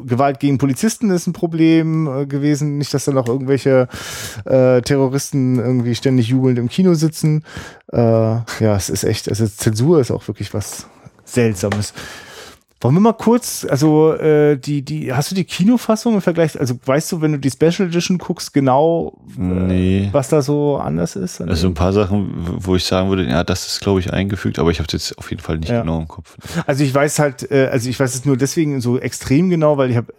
Gewalt 0.06 0.40
gegen 0.40 0.58
Polizisten 0.58 1.10
ist 1.10 1.26
ein 1.26 1.32
Problem 1.32 2.06
äh, 2.06 2.26
gewesen. 2.26 2.78
Nicht, 2.78 2.92
dass 2.94 3.04
da 3.04 3.12
noch 3.12 3.28
irgendwelche 3.28 3.88
äh, 4.44 4.80
Terroristen 4.82 5.58
irgendwie 5.58 5.94
ständig 5.94 6.28
jubelnd 6.28 6.58
im 6.58 6.68
Kino 6.68 6.94
sitzen. 6.94 7.44
Äh, 7.92 7.98
ja, 7.98 8.76
es 8.76 8.88
ist 8.88 9.04
echt, 9.04 9.28
also 9.28 9.46
Zensur 9.46 10.00
ist 10.00 10.10
auch 10.10 10.26
wirklich 10.28 10.54
was 10.54 10.86
Seltsames. 11.24 11.92
Wollen 12.82 12.96
wir 12.96 13.00
mal 13.00 13.12
kurz, 13.12 13.64
also 13.68 14.12
äh, 14.14 14.56
die, 14.58 14.82
die, 14.82 15.12
hast 15.12 15.30
du 15.30 15.36
die 15.36 15.44
Kinofassung 15.44 16.14
im 16.14 16.20
Vergleich, 16.20 16.58
also 16.58 16.74
weißt 16.84 17.12
du, 17.12 17.20
wenn 17.20 17.30
du 17.30 17.38
die 17.38 17.50
Special 17.50 17.86
Edition 17.88 18.18
guckst, 18.18 18.52
genau, 18.52 19.16
äh, 19.38 19.40
Nee. 19.40 20.08
was 20.10 20.28
da 20.28 20.42
so 20.42 20.78
anders 20.78 21.14
ist? 21.14 21.40
Also 21.40 21.68
ein 21.68 21.74
paar 21.74 21.92
Sachen, 21.92 22.32
wo 22.34 22.74
ich 22.74 22.82
sagen 22.84 23.08
würde, 23.08 23.24
ja, 23.24 23.44
das 23.44 23.68
ist, 23.68 23.80
glaube 23.82 24.00
ich, 24.00 24.12
eingefügt, 24.12 24.58
aber 24.58 24.70
ich 24.72 24.78
habe 24.80 24.88
es 24.88 24.92
jetzt 24.94 25.16
auf 25.18 25.30
jeden 25.30 25.40
Fall 25.42 25.58
nicht 25.58 25.68
Ja. 25.70 25.82
genau 25.82 26.00
im 26.00 26.08
Kopf. 26.08 26.36
Also 26.66 26.82
ich 26.82 26.92
weiß 26.92 27.20
halt, 27.20 27.48
äh, 27.52 27.68
also 27.70 27.88
ich 27.88 28.00
weiß 28.00 28.14
es 28.16 28.24
nur 28.24 28.36
deswegen 28.36 28.80
so 28.80 28.98
extrem 28.98 29.48
genau, 29.48 29.78
weil 29.78 29.90
ich 29.90 29.96
habe 29.96 30.12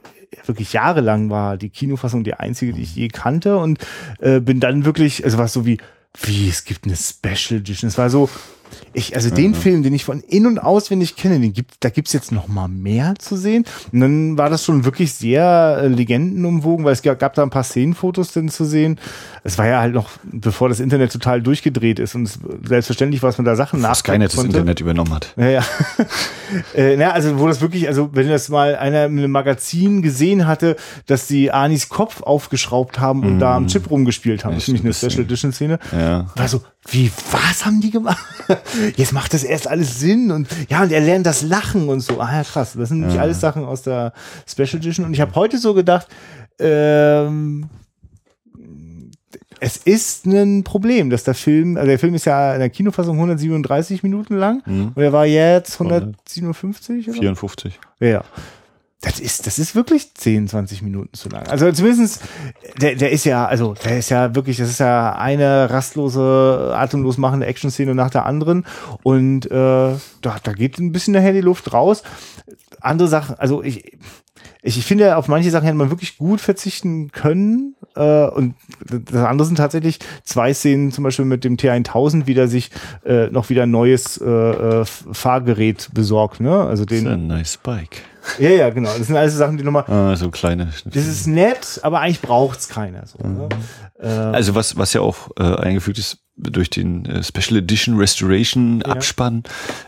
wirklich 0.46 0.72
jahrelang 0.72 1.30
war 1.30 1.58
die 1.58 1.70
Kinofassung 1.70 2.24
die 2.24 2.34
einzige, 2.34 2.72
die 2.72 2.82
ich 2.84 2.96
je 2.96 3.10
kannte 3.10 3.58
und 3.58 3.80
äh, 4.20 4.40
bin 4.40 4.62
dann 4.62 4.86
wirklich, 4.86 5.26
also 5.26 5.38
war 5.38 5.46
es 5.46 5.54
so 5.54 5.66
wie, 5.66 5.80
wie, 6.22 6.48
es 6.48 6.64
gibt 6.64 6.86
eine 6.86 6.96
Special 6.96 7.60
Edition. 7.60 7.90
Es 7.90 7.98
war 7.98 8.10
so, 8.10 8.30
ich, 8.94 9.16
also 9.16 9.30
den 9.30 9.56
Film, 9.56 9.84
den 9.84 9.94
ich 9.94 10.06
von 10.06 10.22
in- 10.22 10.46
und 10.46 10.60
auswendig 10.60 11.16
kenne, 11.16 11.40
den 11.40 11.54
gibt, 11.54 11.76
da 11.80 11.90
gibt's 11.90 12.14
jetzt 12.14 12.32
noch 12.32 12.48
mal 12.48 12.68
mehr 12.68 13.16
zu 13.18 13.36
sehen. 13.36 13.66
Und 13.92 14.00
dann 14.02 14.38
war 14.38 14.50
das 14.50 14.64
schon 14.64 14.86
wirklich 14.86 15.14
sehr 15.14 15.80
äh, 15.82 15.88
legendenumwogen, 15.88 16.86
weil 16.86 16.94
es 16.94 17.02
gab, 17.02 17.20
gab 17.20 17.34
da 17.34 17.44
ein 17.44 17.50
paar 17.50 17.64
Szenenfotos 17.64 18.34
denn 18.34 18.50
zu 18.50 18.66
sehen. 18.66 19.00
Es 19.44 19.58
war 19.58 19.68
ja 19.68 19.80
halt 19.80 19.94
noch, 19.94 20.10
bevor 20.24 20.70
das 20.70 20.80
Internet 20.80 21.12
total 21.12 21.42
durchgedreht 21.42 22.00
ist 22.00 22.16
und 22.16 22.24
es, 22.24 22.40
selbstverständlich 22.64 23.22
war 23.24 23.30
es 23.30 23.38
mit 23.38 23.48
da 23.48 23.56
Sachen 23.56 23.82
nach. 23.82 23.92
Was 23.92 24.00
Skynet 24.00 24.34
das 24.34 24.44
Internet 24.44 24.80
übernommen 24.80 25.14
hat. 25.14 25.34
Ja, 25.38 25.50
ja. 25.50 25.66
äh, 26.76 26.96
na, 26.98 27.12
also 27.12 27.40
wo 27.40 27.48
das 27.48 27.62
wirklich, 27.62 27.88
also 27.88 28.10
wenn 28.14 28.30
das 28.30 28.50
mal 28.50 28.76
einer 28.76 29.06
in 29.06 29.18
einem 29.18 29.32
Magazin 29.32 30.02
gesehen 30.02 30.48
hatte, 30.48 30.76
dass 31.08 31.28
sie 31.28 31.52
Anis 31.52 31.90
Kopf 31.90 32.22
aufgeschraubt 32.22 33.00
haben 33.00 33.24
und 33.24 33.40
da 33.40 33.56
am 33.56 33.68
Chip 33.68 33.90
rumgespielt 33.90 34.46
haben, 34.46 34.52
Ja, 34.52 34.58
das 34.58 34.68
ist 34.68 34.74
nämlich 34.74 34.84
eine 34.86 34.94
Special 35.12 35.26
Edition 35.26 35.52
Szene, 35.52 35.80
Ja. 35.92 36.28
war 36.36 36.48
so, 36.48 36.62
wie, 36.90 37.12
was 37.32 37.66
haben 37.66 37.82
die 37.82 37.92
gemacht? 37.92 38.26
Jetzt 38.98 39.14
macht 39.14 39.34
das 39.34 39.44
erst 39.44 39.68
alles 39.68 40.00
Sinn 40.00 40.32
und 40.32 40.48
ja, 40.70 40.84
und 40.84 40.92
er 40.92 41.02
lernt 41.02 41.26
das 41.26 41.42
Lachen 41.42 41.88
und 41.90 42.02
so. 42.02 42.20
Ah 42.20 42.36
ja, 42.38 42.44
krass. 42.44 42.74
Das 42.78 42.90
sind 42.90 43.00
nämlich 43.00 43.16
Ja. 43.16 43.22
alles 43.22 43.40
Sachen 43.40 43.64
aus 43.64 43.82
der 43.84 44.14
Special 44.48 44.76
Edition. 44.82 45.06
Und 45.06 45.14
ich 45.14 45.22
habe 45.22 45.34
heute 45.36 45.58
so 45.58 45.74
gedacht, 45.74 46.08
ähm, 46.60 47.70
es 49.60 49.78
ist 49.78 50.26
ein 50.26 50.64
Problem, 50.66 51.10
dass 51.10 51.24
der 51.24 51.36
Film, 51.36 51.78
also 51.78 51.88
der 51.88 51.98
Film 52.00 52.14
ist 52.16 52.26
ja 52.26 52.54
in 52.54 52.60
der 52.60 52.70
Kinofassung 52.70 53.16
137 53.16 54.04
Minuten 54.04 54.36
lang 54.38 54.62
Mhm. 54.66 54.92
und 54.94 55.02
er 55.02 55.14
war 55.14 55.26
jetzt 55.26 55.80
157 55.80 57.08
oder? 57.10 57.18
54. 57.18 57.80
Ja. 58.02 58.24
Das 59.04 59.20
ist, 59.20 59.46
das 59.46 59.60
ist 59.60 59.76
wirklich 59.76 60.14
10, 60.14 60.48
20 60.48 60.82
Minuten 60.82 61.14
zu 61.14 61.28
lang. 61.28 61.46
Also 61.48 61.70
zumindestens, 61.74 62.22
der, 62.80 62.96
der 62.96 63.12
ist 63.12 63.26
ja, 63.26 63.46
also 63.46 63.74
der 63.74 64.00
ist 64.00 64.10
ja 64.10 64.34
wirklich, 64.34 64.56
das 64.56 64.70
ist 64.70 64.80
ja 64.80 65.14
eine 65.18 65.70
rastlose, 65.70 66.72
atemlos 66.74 67.18
machende 67.18 67.46
Action-Szene 67.46 67.96
nach 67.96 68.10
der 68.10 68.26
anderen. 68.26 68.66
Und 69.04 69.46
äh, 69.48 69.50
da, 69.50 70.00
da 70.22 70.54
geht 70.54 70.80
ein 70.80 70.94
bisschen 70.94 71.14
nachher 71.14 71.34
die 71.34 71.42
Luft 71.42 71.74
raus. 71.74 72.04
Andere 72.80 73.10
Sachen, 73.10 73.38
also 73.38 73.62
ich, 73.62 73.98
ich, 74.62 74.78
ich 74.78 74.86
finde, 74.86 75.18
auf 75.18 75.28
manche 75.28 75.52
Sachen 75.52 75.66
hätte 75.66 75.78
man 75.78 75.90
wirklich 75.90 76.18
gut 76.18 76.42
verzichten 76.42 77.12
können. 77.12 77.76
Äh, 77.96 78.26
und 78.28 78.56
das 78.90 79.24
andere 79.24 79.46
sind 79.46 79.58
tatsächlich 79.58 80.00
zwei 80.24 80.54
Szenen, 80.54 80.92
zum 80.92 81.04
Beispiel 81.04 81.26
mit 81.26 81.44
dem 81.44 81.58
T1000, 81.58 82.26
wie 82.28 82.34
der 82.34 82.48
sich 82.48 82.72
äh, 83.06 83.28
noch 83.28 83.50
wieder 83.50 83.64
ein 83.64 83.72
neues 83.72 84.18
äh, 84.18 84.26
äh, 84.30 84.86
Fahrgerät 84.86 85.90
besorgt. 85.94 86.40
Ne? 86.40 86.52
Also 86.56 86.86
Das 86.86 86.98
ist 86.98 87.04
den, 87.06 87.12
ein 87.12 87.28
nice 87.28 87.58
Bike. 87.58 88.02
ja, 88.40 88.50
ja, 88.50 88.70
genau. 88.70 88.90
Das 88.98 89.08
sind 89.08 89.16
alles 89.16 89.36
Sachen, 89.36 89.58
die 89.58 89.64
nochmal. 89.64 89.84
Ah, 89.88 90.16
so 90.16 90.30
kleine. 90.32 90.72
Das 90.86 91.08
ist 91.08 91.28
nett, 91.28 91.80
aber 91.84 92.00
eigentlich 92.00 92.22
braucht's 92.22 92.68
keiner. 92.70 93.06
So, 93.06 93.20
ne? 93.28 93.50
ähm, 94.02 94.34
Also 94.34 94.56
was, 94.56 94.78
was 94.78 94.94
ja 94.94 95.02
auch 95.02 95.30
äh, 95.38 95.44
eingefügt 95.44 96.00
ist 96.00 96.20
durch 96.36 96.72
den 96.72 97.06
äh, 97.06 97.22
Special 97.24 97.60
Edition 97.60 97.96
Restoration 97.98 98.82
Ja. 98.84 98.94
Abspann, 98.94 99.44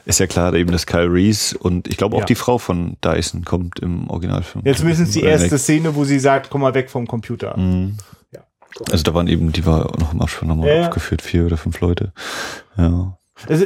ist 0.05 0.19
ja 0.19 0.27
klar 0.27 0.53
eben, 0.53 0.71
dass 0.71 0.85
Kyle 0.85 1.11
Reese 1.11 1.57
und 1.57 1.87
ich 1.87 1.97
glaube 1.97 2.15
auch 2.15 2.19
Ja. 2.19 2.25
die 2.27 2.35
Frau 2.35 2.59
von 2.59 2.97
Dyson 3.03 3.43
kommt 3.45 3.79
im 3.79 4.07
Originalfilm. 4.35 4.65
ja, 4.65 4.73
zumindest 4.73 5.15
die 5.15 5.23
erste 5.23 5.51
weg. 5.51 5.59
Szene, 5.59 5.95
wo 5.95 6.03
sie 6.03 6.19
sagt, 6.19 6.49
komm 6.49 6.61
mal 6.61 6.73
weg 6.73 6.89
vom 6.89 7.07
Computer. 7.07 7.57
Mhm. 7.57 7.97
Ja. 8.31 8.41
Also 8.91 9.03
da 9.03 9.13
waren 9.13 9.27
eben, 9.27 9.51
die 9.51 9.65
war 9.65 9.91
noch 9.99 10.13
im 10.13 10.21
Abspann 10.21 10.49
nochmal 10.49 10.69
Ja, 10.69 10.87
aufgeführt, 10.87 11.21
vier 11.21 11.45
oder 11.45 11.57
fünf 11.57 11.79
Leute. 11.79 12.11
Ja. 12.77 13.17
Also, 13.49 13.65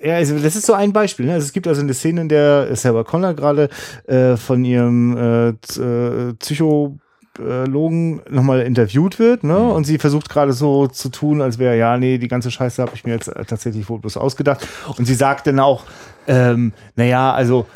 ja, 0.00 0.14
also 0.14 0.38
das 0.38 0.56
ist 0.56 0.64
so 0.64 0.72
ein 0.72 0.92
Beispiel. 0.92 1.26
Ne? 1.26 1.34
Also 1.34 1.44
es 1.44 1.52
gibt 1.52 1.66
also 1.66 1.82
eine 1.82 1.92
Szene, 1.92 2.22
in 2.22 2.28
der 2.30 2.74
Sarah 2.76 3.04
Connor 3.04 3.34
gerade 3.34 3.68
äh, 4.06 4.36
von 4.36 4.64
ihrem 4.64 5.16
äh, 5.16 5.48
äh, 5.50 6.32
Psychologen 6.38 8.22
nochmal 8.30 8.62
interviewt 8.62 9.18
wird, 9.18 9.44
ne? 9.44 9.58
Und 9.58 9.84
sie 9.84 9.98
versucht 9.98 10.30
gerade 10.30 10.54
so 10.54 10.86
zu 10.86 11.10
tun, 11.10 11.42
als 11.42 11.58
wäre, 11.58 11.76
ja, 11.76 11.98
nee, 11.98 12.16
die 12.16 12.26
ganze 12.26 12.50
Scheiße 12.50 12.80
habe 12.80 12.92
ich 12.94 13.04
mir 13.04 13.12
jetzt 13.12 13.28
äh, 13.28 13.44
tatsächlich 13.44 13.88
wohl 13.90 13.98
bloß 13.98 14.16
ausgedacht. 14.16 14.66
Und 14.96 15.04
sie 15.04 15.14
sagt 15.14 15.46
dann 15.46 15.60
auch, 15.60 15.84
ähm, 16.26 16.72
naja, 16.96 17.32
also 17.34 17.66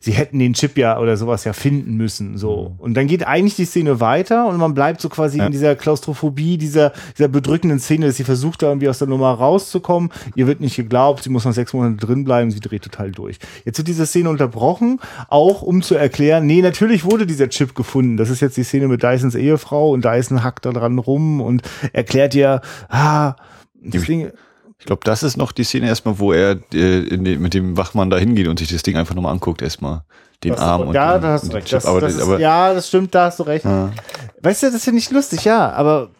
sie 0.00 0.12
hätten 0.12 0.38
den 0.38 0.54
Chip 0.54 0.76
ja 0.78 0.98
oder 0.98 1.16
sowas 1.16 1.44
ja 1.44 1.52
finden 1.52 1.96
müssen. 1.96 2.38
So. 2.38 2.74
Und 2.78 2.94
dann 2.94 3.06
geht 3.06 3.26
eigentlich 3.26 3.56
die 3.56 3.64
Szene 3.64 4.00
weiter 4.00 4.46
und 4.46 4.56
man 4.58 4.74
bleibt 4.74 5.00
so 5.00 5.08
quasi 5.08 5.38
Ja. 5.38 5.46
in 5.46 5.52
dieser 5.52 5.74
Klaustrophobie, 5.76 6.56
dieser, 6.58 6.92
dieser 7.16 7.28
bedrückenden 7.28 7.78
Szene, 7.80 8.06
dass 8.06 8.16
sie 8.16 8.24
versucht, 8.24 8.62
da 8.62 8.68
irgendwie 8.68 8.88
aus 8.88 8.98
der 8.98 9.08
Nummer 9.08 9.32
rauszukommen. 9.32 10.10
Ihr 10.34 10.46
wird 10.46 10.60
nicht 10.60 10.76
geglaubt, 10.76 11.22
sie 11.24 11.30
muss 11.30 11.44
noch 11.44 11.52
sechs 11.52 11.72
Monate 11.72 12.04
drin 12.06 12.24
bleiben, 12.24 12.50
sie 12.50 12.60
dreht 12.60 12.82
total 12.82 13.10
durch. 13.10 13.38
Jetzt 13.64 13.78
wird 13.78 13.88
diese 13.88 14.06
Szene 14.06 14.30
unterbrochen, 14.30 15.00
auch 15.28 15.62
um 15.62 15.82
zu 15.82 15.94
erklären, 15.94 16.46
nee, 16.46 16.62
natürlich 16.62 17.04
wurde 17.04 17.26
dieser 17.26 17.48
Chip 17.48 17.74
gefunden. 17.74 18.16
Das 18.16 18.30
ist 18.30 18.40
jetzt 18.40 18.56
die 18.56 18.64
Szene 18.64 18.88
mit 18.88 19.02
Dysons 19.02 19.34
Ehefrau 19.34 19.90
und 19.90 20.04
Dyson 20.04 20.42
hackt 20.44 20.64
da 20.66 20.70
dran 20.72 20.98
rum 20.98 21.40
und 21.40 21.62
erklärt 21.92 22.34
ihr, 22.34 22.60
ah, 22.88 23.34
das 23.82 24.02
Ding, 24.04 24.30
Ich 24.78 24.86
glaube, 24.86 25.00
das 25.04 25.22
ist 25.22 25.36
noch 25.36 25.52
die 25.52 25.64
Szene 25.64 25.88
erstmal, 25.88 26.18
wo 26.18 26.32
er 26.32 26.52
äh, 26.72 27.16
die, 27.16 27.36
mit 27.36 27.54
dem 27.54 27.76
Wachmann 27.76 28.10
da 28.10 28.16
hingeht 28.16 28.46
und 28.48 28.58
sich 28.58 28.68
das 28.70 28.82
Ding 28.82 28.96
einfach 28.96 29.14
nochmal 29.14 29.32
anguckt, 29.32 29.60
erstmal. 29.62 30.02
Den 30.44 30.52
Das- 30.52 30.60
Arm 30.60 30.82
und 30.82 30.94
ja, 30.94 31.18
da 31.18 31.32
hast 31.32 31.48
du 31.48 31.52
recht. 31.56 31.72
Das, 31.72 31.84
aber, 31.84 32.00
das, 32.00 32.14
ist, 32.14 32.22
aber 32.22 32.38
ja, 32.38 32.72
das 32.72 32.86
stimmt, 32.88 33.12
da 33.14 33.24
hast 33.26 33.40
du 33.40 33.42
recht. 33.42 33.64
Ja. 33.64 33.90
Weißt 34.40 34.62
du, 34.62 34.66
das 34.66 34.76
ist 34.76 34.86
ja 34.86 34.92
nicht 34.92 35.10
lustig, 35.10 35.44
ja, 35.44 35.72
aber 35.72 36.10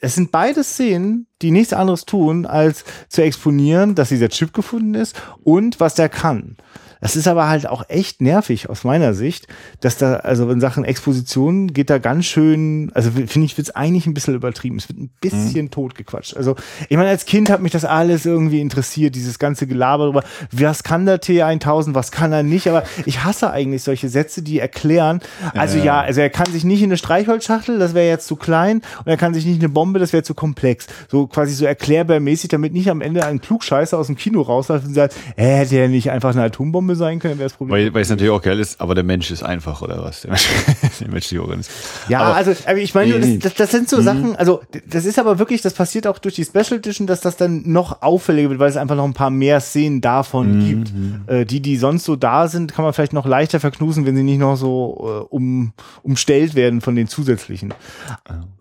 es 0.00 0.16
sind 0.16 0.32
beide 0.32 0.64
Szenen, 0.64 1.26
die 1.40 1.52
nichts 1.52 1.72
anderes 1.72 2.04
tun, 2.04 2.46
als 2.46 2.84
zu 3.08 3.22
exponieren, 3.22 3.94
dass 3.94 4.08
dieser 4.08 4.28
Chip 4.28 4.52
gefunden 4.52 4.94
ist 4.94 5.14
und 5.44 5.78
was 5.78 5.94
der 5.94 6.08
kann. 6.08 6.56
Das 7.00 7.16
ist 7.16 7.28
aber 7.28 7.48
halt 7.48 7.66
auch 7.66 7.84
echt 7.88 8.20
nervig 8.20 8.68
aus 8.68 8.84
meiner 8.84 9.14
Sicht, 9.14 9.46
dass 9.80 9.96
da, 9.96 10.16
also 10.16 10.50
in 10.50 10.60
Sachen 10.60 10.84
Exposition 10.84 11.72
geht 11.72 11.90
da 11.90 11.98
ganz 11.98 12.26
schön, 12.26 12.90
also 12.94 13.10
finde 13.10 13.44
ich, 13.44 13.56
wird's 13.56 13.70
eigentlich 13.70 14.06
ein 14.06 14.14
bisschen 14.14 14.34
übertrieben. 14.34 14.76
Es 14.76 14.88
wird 14.88 14.98
ein 14.98 15.10
bisschen 15.20 15.70
totgequatscht. 15.70 16.36
Also, 16.36 16.56
ich 16.88 16.96
meine, 16.96 17.08
als 17.08 17.26
Kind 17.26 17.50
hat 17.50 17.62
mich 17.62 17.72
das 17.72 17.84
alles 17.84 18.26
irgendwie 18.26 18.60
interessiert, 18.60 19.14
dieses 19.14 19.38
ganze 19.38 19.66
Gelaber 19.66 20.04
darüber, 20.04 20.24
was 20.52 20.82
kann 20.82 21.06
der 21.06 21.20
T1000, 21.20 21.94
was 21.94 22.10
kann 22.10 22.32
er 22.32 22.42
nicht, 22.42 22.68
aber 22.68 22.82
ich 23.06 23.24
hasse 23.24 23.50
eigentlich 23.50 23.82
solche 23.82 24.08
Sätze, 24.08 24.42
die 24.42 24.58
erklären, 24.58 25.20
also 25.54 25.78
Ja. 25.78 25.84
ja, 25.84 26.00
also 26.00 26.20
er 26.20 26.30
kann 26.30 26.50
sich 26.50 26.64
nicht 26.64 26.80
in 26.82 26.88
eine 26.90 26.96
Streichholzschachtel, 26.96 27.78
das 27.78 27.94
wäre 27.94 28.08
jetzt 28.08 28.26
zu 28.26 28.36
klein, 28.36 28.82
und 28.98 29.06
er 29.06 29.16
kann 29.16 29.34
sich 29.34 29.44
nicht 29.44 29.56
in 29.56 29.62
eine 29.62 29.68
Bombe, 29.68 29.98
das 29.98 30.12
wäre 30.12 30.22
zu 30.22 30.34
komplex. 30.34 30.86
So 31.08 31.26
quasi 31.26 31.54
so 31.54 31.64
erklärbärmäßig, 31.64 32.48
damit 32.48 32.72
nicht 32.72 32.90
am 32.90 33.00
Ende 33.00 33.24
ein 33.24 33.40
Klugscheißer 33.40 33.96
aus 33.98 34.06
dem 34.06 34.16
Kino 34.16 34.42
rausläuft 34.42 34.86
und 34.86 34.94
sagt, 34.94 35.14
äh, 35.36 35.44
hätte 35.44 35.76
er 35.76 35.88
nicht 35.88 36.10
einfach 36.10 36.30
eine 36.30 36.42
Atombombe 36.42 36.87
sein 36.96 37.18
können, 37.18 37.38
wäre 37.38 37.48
das 37.48 37.56
Problem. 37.56 37.74
weil, 37.74 37.94
weil 37.94 38.02
es 38.02 38.10
natürlich 38.10 38.32
auch 38.32 38.42
geil 38.42 38.58
ist, 38.60 38.80
aber 38.80 38.94
der 38.94 39.04
Mensch 39.04 39.30
ist 39.30 39.42
einfach, 39.42 39.82
oder 39.82 40.02
was? 40.02 40.22
Der, 40.22 40.30
Mensch, 40.30 40.48
der 41.00 41.08
menschliche 41.08 41.40
Organismus. 41.42 41.76
Ja, 42.08 42.20
aber, 42.20 42.36
also 42.36 42.52
aber 42.66 42.78
ich 42.78 42.94
meine, 42.94 43.18
das, 43.20 43.38
das, 43.40 43.54
das 43.54 43.70
sind 43.70 43.88
so 43.88 43.98
Mhm. 43.98 44.02
Sachen, 44.02 44.36
also 44.36 44.60
das 44.86 45.04
ist 45.04 45.18
aber 45.18 45.38
wirklich, 45.38 45.62
das 45.62 45.74
passiert 45.74 46.06
auch 46.06 46.18
durch 46.18 46.34
die 46.36 46.44
Special 46.44 46.78
Edition, 46.78 47.06
dass 47.06 47.20
das 47.20 47.36
dann 47.36 47.62
noch 47.70 48.02
auffälliger 48.02 48.50
wird, 48.50 48.60
weil 48.60 48.70
es 48.70 48.76
einfach 48.76 48.96
noch 48.96 49.04
ein 49.04 49.14
paar 49.14 49.30
mehr 49.30 49.60
Szenen 49.60 50.00
davon 50.00 50.58
Mhm. 50.58 50.64
gibt. 50.64 50.92
Äh, 51.28 51.44
die, 51.44 51.60
die 51.60 51.76
sonst 51.76 52.04
so 52.04 52.16
da 52.16 52.48
sind, 52.48 52.72
kann 52.74 52.84
man 52.84 52.92
vielleicht 52.92 53.12
noch 53.12 53.26
leichter 53.26 53.60
verknusen, 53.60 54.06
wenn 54.06 54.16
sie 54.16 54.22
nicht 54.22 54.38
noch 54.38 54.56
so 54.56 55.26
äh, 55.30 55.34
um, 55.34 55.72
umstellt 56.02 56.54
werden 56.54 56.80
von 56.80 56.94
den 56.96 57.08
zusätzlichen. 57.08 57.74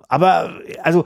Aber 0.09 0.51
also 0.83 1.03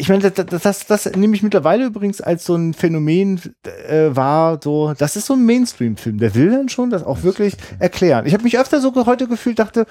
ich 0.00 0.08
meine, 0.08 0.30
das, 0.30 0.62
das, 0.62 0.86
das, 0.86 1.14
nehme 1.14 1.36
ich 1.36 1.42
mittlerweile 1.42 1.84
übrigens 1.84 2.22
als 2.22 2.46
so 2.46 2.54
ein 2.54 2.72
Phänomen 2.72 3.38
äh, 3.86 4.16
war, 4.16 4.58
so, 4.64 4.94
das 4.96 5.14
ist 5.14 5.26
so 5.26 5.34
ein 5.34 5.44
Mainstream-Film. 5.44 6.18
Der 6.18 6.34
will 6.34 6.50
dann 6.50 6.70
schon 6.70 6.88
das 6.88 7.04
auch 7.04 7.22
wirklich 7.22 7.54
erklären. 7.78 8.24
Ich 8.24 8.32
habe 8.32 8.42
mich 8.42 8.58
öfter 8.58 8.80
so 8.80 8.94
heute 9.04 9.28
gefühlt, 9.28 9.58
dachte, 9.58 9.84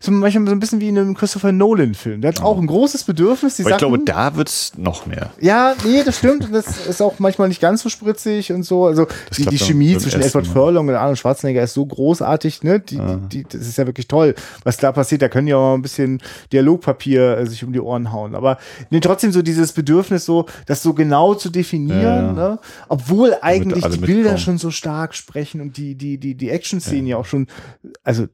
so 0.00 0.12
manchmal 0.12 0.46
so 0.46 0.52
ein 0.52 0.60
bisschen 0.60 0.80
wie 0.80 0.88
in 0.88 0.98
einem 0.98 1.14
Christopher 1.14 1.52
Nolan-Film. 1.52 2.20
Der 2.20 2.28
hat 2.32 2.42
auch 2.42 2.58
ein 2.58 2.66
großes 2.66 3.04
Bedürfnis, 3.04 3.56
die 3.56 3.62
aber 3.62 3.70
ich 3.70 3.80
Sachen. 3.80 3.88
glaube, 3.88 4.04
da 4.04 4.36
wird's 4.36 4.72
noch 4.76 5.06
mehr. 5.06 5.30
Ja, 5.40 5.74
nee, 5.84 6.02
das 6.04 6.18
stimmt. 6.18 6.46
Und 6.46 6.52
das 6.52 6.86
ist 6.86 7.00
auch 7.02 7.18
manchmal 7.18 7.48
nicht 7.48 7.60
ganz 7.60 7.82
so 7.82 7.88
spritzig 7.88 8.52
und 8.52 8.62
so. 8.62 8.86
Also 8.86 9.06
die, 9.06 9.42
klappt 9.42 9.52
die 9.52 9.58
dann 9.58 9.68
Chemie 9.68 9.98
zwischen 9.98 10.20
ersten 10.20 10.38
Edward. 10.38 10.52
Furlong 10.52 10.88
und 10.88 10.94
Arnold 10.94 11.18
Schwarzenegger 11.18 11.62
ist 11.62 11.74
so 11.74 11.84
großartig, 11.86 12.62
ne? 12.62 12.80
Die, 12.80 12.96
die, 12.96 13.28
die, 13.32 13.44
das 13.44 13.66
ist 13.66 13.78
ja 13.78 13.86
wirklich 13.86 14.08
toll, 14.08 14.34
was 14.64 14.76
da 14.76 14.92
passiert. 14.92 15.22
Da 15.22 15.28
können 15.28 15.48
ja 15.48 15.56
auch 15.56 15.74
ein 15.74 15.82
bisschen 15.82 16.20
Dialogpapier 16.52 17.38
äh, 17.38 17.46
sich 17.46 17.64
um 17.64 17.72
die 17.72 17.80
Ohren 17.80 18.12
hauen. 18.12 18.34
Aber 18.34 18.58
nee, 18.90 19.00
trotzdem 19.00 19.32
so 19.32 19.42
dieses 19.42 19.72
Bedürfnis, 19.72 20.24
so 20.24 20.46
das 20.66 20.82
so 20.82 20.94
genau 20.94 21.34
zu 21.34 21.50
definieren, 21.50 22.00
Ja, 22.00 22.26
ja. 22.26 22.32
ne? 22.32 22.58
Obwohl 22.88 23.36
eigentlich 23.40 23.84
die 23.84 23.98
Bilder 23.98 24.14
mitkommen. 24.16 24.38
schon 24.38 24.58
so 24.58 24.70
stark 24.70 25.14
sprechen 25.14 25.60
und 25.60 25.76
die, 25.76 25.94
die, 25.94 26.18
die, 26.18 26.34
die 26.34 26.50
Action-Szenen 26.50 27.06
ja. 27.06 27.16
auch 27.16 27.26
schon, 27.26 27.46
also 28.04 28.26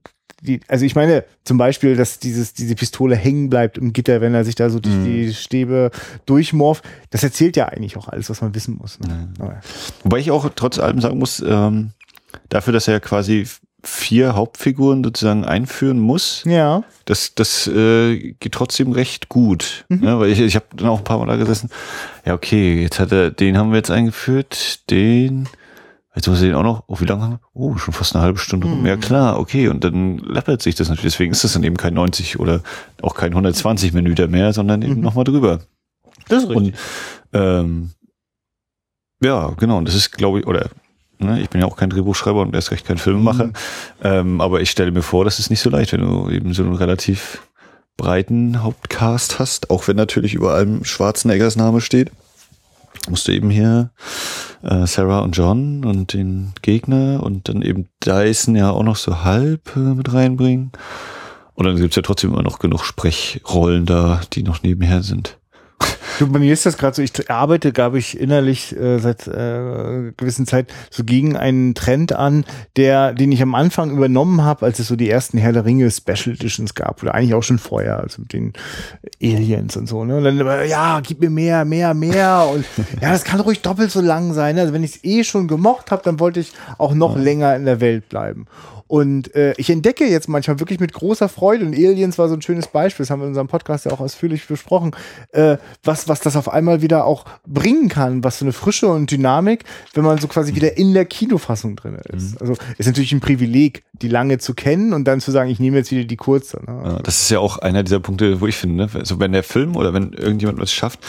die, 0.43 0.61
also 0.67 0.85
ich 0.85 0.97
meine 0.97 1.25
zum 1.45 1.57
Beispiel, 1.57 1.95
dass 1.97 2.19
dieses, 2.19 2.53
diese 2.55 2.75
Pistole 2.75 3.15
hängen 3.15 3.49
bleibt 3.49 3.79
im 3.79 3.93
Gitter, 3.93 4.21
wenn 4.21 4.35
er 4.35 4.45
sich 4.45 4.57
da 4.57 4.71
so 4.71 4.81
durch 4.81 4.95
Mhm. 4.97 5.05
die 5.05 5.35
Stäbe 5.35 5.91
durchmorft. 6.27 6.85
Das 7.11 7.23
erzählt 7.23 7.57
ja 7.57 7.67
eigentlich 7.67 7.97
auch 7.97 8.09
alles, 8.09 8.29
was 8.29 8.41
man 8.41 8.55
wissen 8.55 8.77
muss. 8.77 8.99
Ne? 9.01 9.29
Aber- 9.39 9.61
Wobei 10.03 10.19
ich 10.19 10.31
auch 10.33 10.49
trotz 10.57 10.79
allem 10.81 11.01
sagen 11.01 11.19
muss, 11.19 11.41
ähm, 11.47 11.91
dafür, 12.49 12.73
dass 12.73 12.89
er 12.89 12.99
quasi 13.01 13.47
vier 13.85 14.35
Hauptfiguren 14.37 15.03
sozusagen 15.03 15.45
einführen 15.45 15.99
muss, 15.99 16.43
Ja. 16.47 16.85
das, 17.05 17.35
das 17.35 17.67
äh, 17.67 18.33
geht 18.39 18.53
trotzdem 18.53 18.93
recht 18.93 19.29
gut. 19.29 19.85
Ne? 19.89 20.19
Weil 20.21 20.31
ich, 20.31 20.39
ich 20.41 20.55
habe 20.55 20.67
dann 20.77 20.89
auch 20.89 20.99
ein 20.99 21.05
paar 21.05 21.19
Mal 21.19 21.27
da 21.27 21.37
gesessen. 21.37 21.69
Ja, 22.25 22.35
okay, 22.35 22.81
jetzt 22.83 22.99
hat 23.01 23.11
er, 23.13 23.31
den 23.33 23.59
haben 23.59 23.71
wir 23.71 23.79
jetzt 23.79 23.91
eingeführt, 23.91 24.89
den, 24.91 25.49
jetzt 26.15 26.29
muss 26.29 26.41
er 26.41 26.49
den 26.49 26.55
auch 26.55 26.63
noch, 26.63 26.85
oh, 26.87 27.01
wie 27.01 27.05
lange 27.05 27.23
haben 27.23 27.33
wir? 27.33 27.41
Oh, 27.55 27.77
schon 27.77 27.95
fast 27.95 28.15
eine 28.15 28.25
halbe 28.25 28.39
Stunde 28.39 28.67
rum. 28.67 28.85
Ja, 28.87 28.97
klar, 28.97 29.39
okay. 29.39 29.69
Und 29.69 29.85
dann 29.85 30.19
läppert 30.19 30.63
sich 30.63 30.75
das 30.75 30.89
natürlich. 30.89 31.15
Deswegen 31.15 31.33
ist 31.33 31.45
das 31.45 31.55
dann 31.55 31.65
eben 31.65 31.77
kein 31.77 31.95
90 31.95 32.39
oder 32.39 32.63
auch 33.01 33.15
kein 33.15 33.33
120 33.33 33.93
Minuten 33.93 34.31
mehr, 34.31 34.53
sondern 34.53 34.83
eben 34.83 35.01
nochmal 35.01 35.25
drüber. 35.25 35.61
Das 36.29 36.45
ist 36.45 36.51
Und 36.51 36.75
ähm, 37.33 37.91
ja, 39.23 39.49
genau. 39.59 39.79
Und 39.79 39.89
das 39.89 39.95
ist, 39.95 40.13
glaube 40.13 40.41
ich, 40.41 40.47
oder 40.47 40.69
ne, 41.19 41.41
ich 41.41 41.49
bin 41.49 41.61
ja 41.61 41.67
auch 41.67 41.77
kein 41.77 41.91
Drehbuchschreiber 41.91 42.43
und 42.43 42.55
erst 42.55 42.71
recht 42.73 42.87
kein 42.87 42.99
Filmemacher. 42.99 43.47
Mhm. 43.47 43.53
Ähm, 44.03 44.41
aber 44.41 44.61
ich 44.61 44.71
stelle 44.71 44.91
mir 44.91 45.03
vor, 45.03 45.25
das 45.25 45.39
ist 45.39 45.51
nicht 45.51 45.61
so 45.61 45.71
leicht, 45.71 45.93
wenn 45.93 46.01
du 46.01 46.29
eben 46.29 46.53
so 46.53 46.63
einen 46.63 46.75
relativ 46.75 47.43
breiten 47.97 48.63
Hauptcast 48.63 49.39
hast, 49.39 49.71
auch 49.71 49.87
wenn 49.89 49.97
natürlich 49.97 50.35
über 50.35 50.55
allem 50.55 50.85
Schwarzeneggers 50.85 51.57
Name 51.57 51.81
steht. 51.81 52.11
Musst 53.09 53.29
du 53.29 53.33
eben 53.33 53.51
hier 53.51 53.91
äh, 54.63 54.87
Sarah 54.87 55.21
und 55.21 55.37
John 55.37 55.85
und 55.85 56.13
den 56.13 56.53
Gegner 56.63 57.23
und 57.23 57.49
dann 57.49 57.63
eben 57.63 57.89
Dyson 58.05 58.57
ja 58.57 58.71
auch 58.71 58.83
noch 58.83 58.97
so 58.97 59.23
halb 59.25 59.77
äh, 59.77 59.81
mit 59.81 60.13
reinbringen. 60.13 60.73
Und 61.55 61.67
dann 61.67 61.77
gibt's 61.77 61.97
ja 61.97 62.03
trotzdem 62.03 62.33
immer 62.33 62.43
noch 62.43 62.59
genug 62.59 62.85
Sprechrollen 62.85 63.87
da, 63.87 64.21
die 64.33 64.43
noch 64.43 64.63
nebenher 64.63 65.03
sind. 65.03 65.39
Du, 66.19 66.31
bei 66.31 66.39
mir 66.39 66.53
ist 66.53 66.67
das 66.67 66.77
gerade 66.77 66.97
so, 66.97 67.03
ich 67.03 67.31
arbeite, 67.31 67.73
glaube 67.73 67.99
ich, 67.99 68.19
innerlich 68.19 68.77
äh, 68.77 68.99
seit 68.99 69.27
äh, 69.27 70.13
gewissen 70.17 70.47
Zeit 70.47 70.73
so 70.91 71.05
gegen 71.05 71.37
einen 71.37 71.75
Trend 71.75 72.13
an, 72.13 72.45
der, 72.77 73.13
den 73.13 73.33
ich 73.33 73.43
am 73.43 73.55
Anfang 73.55 73.91
übernommen 73.91 74.43
habe, 74.43 74.67
als 74.67 74.79
es 74.79 74.89
so 74.89 74.97
die 74.97 75.09
ersten 75.09 75.39
Herr 75.39 75.53
der 75.53 75.65
Ringe 75.65 75.91
Special 75.91 76.35
Editions 76.35 76.75
gab, 76.75 77.03
oder 77.03 77.15
eigentlich 77.15 77.35
auch 77.35 77.43
schon 77.43 77.59
vorher, 77.59 78.01
also 78.01 78.23
mit 78.23 78.33
den 78.33 78.53
Aliens 79.23 79.77
und 79.77 79.89
so, 79.89 80.05
ne? 80.05 80.17
Und 80.17 80.25
dann, 80.25 80.69
ja, 80.69 81.01
gib 81.01 81.21
mir 81.21 81.31
mehr, 81.31 81.65
mehr, 81.65 81.95
mehr. 81.95 82.49
Und 82.53 82.65
ja, 83.01 83.11
das 83.11 83.25
kann 83.25 83.41
ruhig 83.41 83.63
doppelt 83.63 83.91
so 83.91 84.01
lang 84.01 84.35
sein. 84.35 84.57
Ne? 84.57 84.63
Also 84.63 84.73
wenn 84.73 84.85
ich 84.85 84.97
es 84.97 85.05
eh 85.05 85.25
schon 85.25 85.49
gemocht 85.49 85.91
habe, 85.91 86.03
dann 86.03 86.21
wollte 86.21 86.41
ich 86.41 86.53
auch 86.79 86.95
noch 86.95 87.17
länger 87.17 87.57
in 87.57 87.65
der 87.65 87.81
Welt 87.81 88.09
bleiben. 88.09 88.47
Und 88.93 89.35
äh, 89.35 89.55
ich 89.57 89.71
entdecke 89.71 90.05
jetzt 90.05 90.29
manchmal 90.29 90.61
wirklich 90.61 90.79
mit 90.79 90.93
großer 90.93 91.31
Freude, 91.31 91.65
und 91.65 91.73
Aliens 91.73 92.19
war 92.19 92.29
so 92.29 92.35
ein 92.35 92.43
schönes 92.43 92.67
Beispiel, 92.67 93.05
das 93.05 93.11
haben 93.11 93.21
wir 93.21 93.25
in 93.25 93.31
unserem 93.31 93.49
Podcast 93.49 93.87
ja 93.87 93.93
auch 93.93 94.01
ausführlich 94.01 94.47
besprochen, 94.47 94.95
äh, 95.31 95.57
was, 95.83 96.02
was 96.09 96.21
das 96.21 96.37
auf 96.37 96.49
einmal 96.53 96.83
wieder 96.83 97.05
auch 97.05 97.25
bringen 97.47 97.89
kann, 97.89 98.23
was 98.25 98.39
so 98.39 98.45
eine 98.45 98.53
Frische 98.53 98.87
und 98.89 99.11
Dynamik, 99.11 99.65
wenn 99.95 100.05
man 100.05 100.19
so 100.19 100.29
quasi 100.29 100.55
wieder 100.55 100.77
in 100.77 100.95
der 100.95 101.05
Kinofassung 101.05 101.77
drin 101.77 101.97
ist. 102.13 102.41
Also 102.41 102.55
ist 102.79 102.87
natürlich 102.87 103.13
ein 103.13 103.21
Privileg, 103.21 103.85
die 103.93 104.09
lange 104.09 104.39
zu 104.39 104.55
kennen 104.55 104.93
und 104.93 105.05
dann 105.05 105.21
zu 105.21 105.31
sagen, 105.31 105.51
ich 105.51 105.61
nehme 105.61 105.77
jetzt 105.79 105.91
wieder 105.91 106.05
die 106.05 106.17
kurze. 106.17 106.59
Ne? 106.67 106.83
Ja, 106.85 106.99
das 107.03 107.23
ist 107.23 107.31
ja 107.31 107.39
auch 107.39 107.59
einer 107.59 107.83
dieser 107.83 108.01
Punkte, 108.01 108.41
wo 108.41 108.47
ich 108.47 108.57
finde, 108.57 108.87
ne? 108.87 109.05
so 109.05 109.21
wenn 109.21 109.33
der 109.33 109.43
Film 109.43 109.77
oder 109.77 109.93
wenn 109.95 110.13
irgendjemand 110.13 110.61
was 110.61 110.73
schafft, 110.73 111.01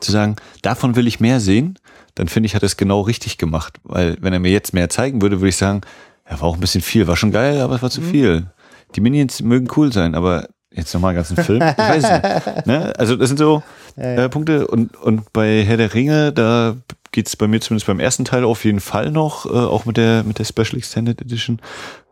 zu 0.00 0.12
sagen, 0.12 0.36
davon 0.62 0.96
will 0.96 1.06
ich 1.06 1.20
mehr 1.20 1.40
sehen, 1.40 1.78
dann 2.14 2.28
finde 2.28 2.46
ich, 2.46 2.54
hat 2.54 2.62
er 2.62 2.66
es 2.66 2.76
genau 2.76 3.00
richtig 3.00 3.38
gemacht. 3.38 3.78
Weil 3.84 4.16
wenn 4.20 4.32
er 4.32 4.38
mir 4.40 4.52
jetzt 4.52 4.74
mehr 4.74 4.88
zeigen 4.88 5.22
würde, 5.22 5.40
würde 5.40 5.48
ich 5.48 5.56
sagen, 5.56 5.80
ja, 6.28 6.40
war 6.40 6.48
auch 6.48 6.54
ein 6.54 6.60
bisschen 6.60 6.82
viel, 6.82 7.06
war 7.06 7.16
schon 7.16 7.32
geil, 7.32 7.60
aber 7.60 7.76
es 7.76 7.82
war 7.82 7.90
zu 7.90 8.00
Mhm. 8.02 8.10
viel. 8.10 8.46
Die 8.94 9.00
Minions 9.00 9.40
mögen 9.42 9.68
cool 9.76 9.92
sein, 9.92 10.14
aber 10.14 10.48
jetzt 10.70 10.92
nochmal 10.94 11.10
einen 11.10 11.16
ganzen 11.16 11.36
Film, 11.36 11.62
ich 11.62 11.78
weiß 11.78 12.02
nicht. 12.02 12.66
Ne? 12.66 12.92
Also 12.98 13.16
das 13.16 13.28
sind 13.28 13.38
so 13.38 13.62
äh, 13.96 14.28
Punkte. 14.28 14.66
Und, 14.66 14.96
und 14.96 15.32
bei 15.32 15.64
Herr 15.64 15.76
der 15.76 15.94
Ringe, 15.94 16.32
da 16.32 16.76
geht's 17.12 17.36
bei 17.36 17.46
mir 17.46 17.60
zumindest 17.60 17.86
beim 17.86 18.00
ersten 18.00 18.24
Teil 18.24 18.44
auf 18.44 18.64
jeden 18.64 18.80
Fall 18.80 19.10
noch, 19.10 19.46
äh, 19.46 19.50
auch 19.50 19.84
mit 19.84 19.98
der, 19.98 20.24
mit 20.24 20.38
der 20.38 20.44
Special 20.44 20.78
Extended 20.78 21.20
Edition, 21.20 21.60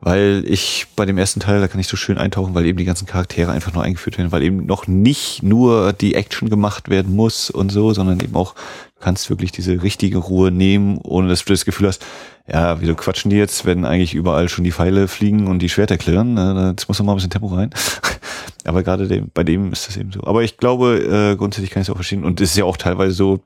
weil 0.01 0.45
ich 0.47 0.87
bei 0.95 1.07
dem 1.07 1.19
ersten 1.19 1.41
Teil, 1.41 1.61
da 1.61 1.69
kann 1.69 1.81
ich 1.81 1.89
so 1.89 1.97
schön 1.97 2.19
eintauchen, 2.19 2.55
weil 2.55 2.67
eben 2.67 2.79
die 2.79 2.85
ganzen 2.85 3.07
Charaktere 3.07 3.51
einfach 3.51 3.73
nur 3.73 3.83
eingeführt 3.83 4.19
werden, 4.19 4.31
weil 4.31 4.43
eben 4.43 4.67
noch 4.67 4.87
nicht 4.87 5.43
nur 5.43 5.95
die 5.95 6.15
Action 6.15 6.51
gemacht 6.51 6.91
werden 6.91 7.17
muss 7.17 7.51
und 7.51 7.73
so, 7.73 7.95
sondern 7.95 8.21
eben 8.21 8.37
auch, 8.37 8.55
du 8.55 9.01
kannst 9.01 9.31
wirklich 9.31 9.53
diese 9.53 9.83
richtige 9.83 10.19
Ruhe 10.19 10.51
nehmen, 10.51 10.99
ohne 10.99 11.29
dass 11.29 11.45
du 11.45 11.53
das 11.53 11.65
Gefühl 11.65 11.89
hast, 11.89 12.05
ja, 12.47 12.81
wieso 12.81 12.95
quatschen 12.95 13.31
die 13.31 13.37
jetzt, 13.37 13.65
wenn 13.65 13.87
eigentlich 13.87 14.15
überall 14.15 14.49
schon 14.49 14.65
die 14.65 14.73
Pfeile 14.73 15.09
fliegen 15.09 15.47
und 15.47 15.61
die 15.61 15.69
Schwerter 15.69 15.97
klirren, 15.97 16.35
ne? 16.35 16.75
jetzt 16.77 16.89
muss 16.89 16.99
noch 16.99 17.07
mal 17.07 17.13
ein 17.13 17.17
bisschen 17.17 17.31
Tempo 17.31 17.47
rein. 17.47 17.71
Aber 18.65 18.83
gerade 18.83 19.09
dem, 19.09 19.31
bei 19.33 19.45
dem 19.45 19.73
ist 19.73 19.89
das 19.89 19.97
eben 19.97 20.13
so. 20.13 20.25
Aber 20.25 20.43
ich 20.43 20.59
glaube, 20.59 21.33
äh, 21.33 21.37
grundsätzlich 21.37 21.71
kann 21.71 21.81
ich 21.81 21.89
es 21.89 21.91
auch 21.91 21.97
verstehen. 21.97 22.25
Und 22.25 22.41
es 22.43 22.51
ist 22.51 22.57
ja 22.59 22.65
auch 22.65 22.77
teilweise 22.77 23.13
so, 23.13 23.41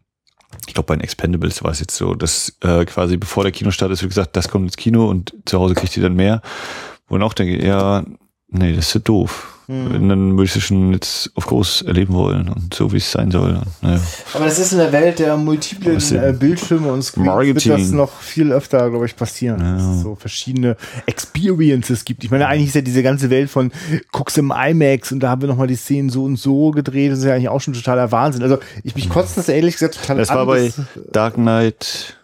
ich 0.66 0.74
glaube, 0.74 0.86
bei 0.86 0.96
den 0.96 1.02
Expendables 1.02 1.62
war 1.62 1.70
es 1.70 1.80
jetzt 1.80 1.96
so, 1.96 2.14
dass 2.14 2.56
äh, 2.60 2.84
quasi 2.84 3.16
bevor 3.16 3.42
der 3.42 3.52
Kinostart 3.52 3.90
ist, 3.90 4.02
wie 4.02 4.08
gesagt, 4.08 4.36
das 4.36 4.48
kommt 4.48 4.66
ins 4.66 4.76
Kino 4.76 5.08
und 5.08 5.34
zu 5.44 5.58
Hause 5.58 5.74
kriegt 5.74 5.96
ihr 5.96 6.02
dann 6.02 6.14
mehr. 6.14 6.42
Wo 7.08 7.16
ich 7.16 7.22
auch 7.22 7.34
denke, 7.34 7.64
ja, 7.64 8.04
nee, 8.54 8.74
das 8.74 8.86
ist 8.88 8.94
ja 8.94 9.00
doof. 9.00 9.50
Hm. 9.66 10.08
Dann 10.10 10.32
würde 10.32 10.44
ich 10.44 10.54
es 10.56 10.62
schon 10.62 10.92
jetzt 10.92 11.30
auf 11.36 11.46
groß 11.46 11.82
erleben 11.82 12.12
wollen 12.12 12.50
und 12.50 12.74
so, 12.74 12.92
wie 12.92 12.98
es 12.98 13.10
sein 13.10 13.30
soll. 13.30 13.62
Naja. 13.80 13.98
Aber 14.34 14.44
das 14.44 14.58
ist 14.58 14.72
in 14.72 14.78
der 14.78 14.92
Welt 14.92 15.18
der 15.18 15.38
multiplen 15.38 15.96
äh, 16.12 16.34
Bildschirme 16.38 16.92
und 16.92 17.00
Screens 17.02 17.26
wird 17.26 17.34
Marketing. 17.34 17.72
das 17.72 17.90
noch 17.90 18.12
viel 18.20 18.52
öfter, 18.52 18.90
glaube 18.90 19.06
ich, 19.06 19.16
passieren. 19.16 19.60
Ja. 19.60 19.72
Dass 19.76 19.82
es 19.96 20.02
so 20.02 20.16
verschiedene 20.16 20.76
Experiences 21.06 22.04
gibt. 22.04 22.24
Ich 22.24 22.30
meine, 22.30 22.46
eigentlich 22.46 22.68
ist 22.68 22.74
ja 22.74 22.82
diese 22.82 23.02
ganze 23.02 23.30
Welt 23.30 23.48
von 23.48 23.72
guckst 24.12 24.36
im 24.36 24.52
IMAX 24.54 25.12
und 25.12 25.20
da 25.20 25.30
haben 25.30 25.40
wir 25.40 25.48
nochmal 25.48 25.66
die 25.66 25.76
Szenen 25.76 26.10
so 26.10 26.24
und 26.24 26.36
so 26.36 26.70
gedreht. 26.70 27.12
Das 27.12 27.20
ist 27.20 27.24
ja 27.24 27.32
eigentlich 27.32 27.48
auch 27.48 27.62
schon 27.62 27.72
totaler 27.72 28.12
Wahnsinn. 28.12 28.42
Also 28.42 28.58
ich 28.82 28.94
mich 28.94 29.08
kotzt 29.08 29.38
das 29.38 29.48
ehrlich 29.48 29.72
gesagt 29.76 29.98
total 29.98 30.18
Das 30.18 30.28
an, 30.28 30.36
war 30.36 30.46
bei 30.46 30.66
dass- 30.66 30.80
Dark 31.10 31.34
Knight. 31.36 32.18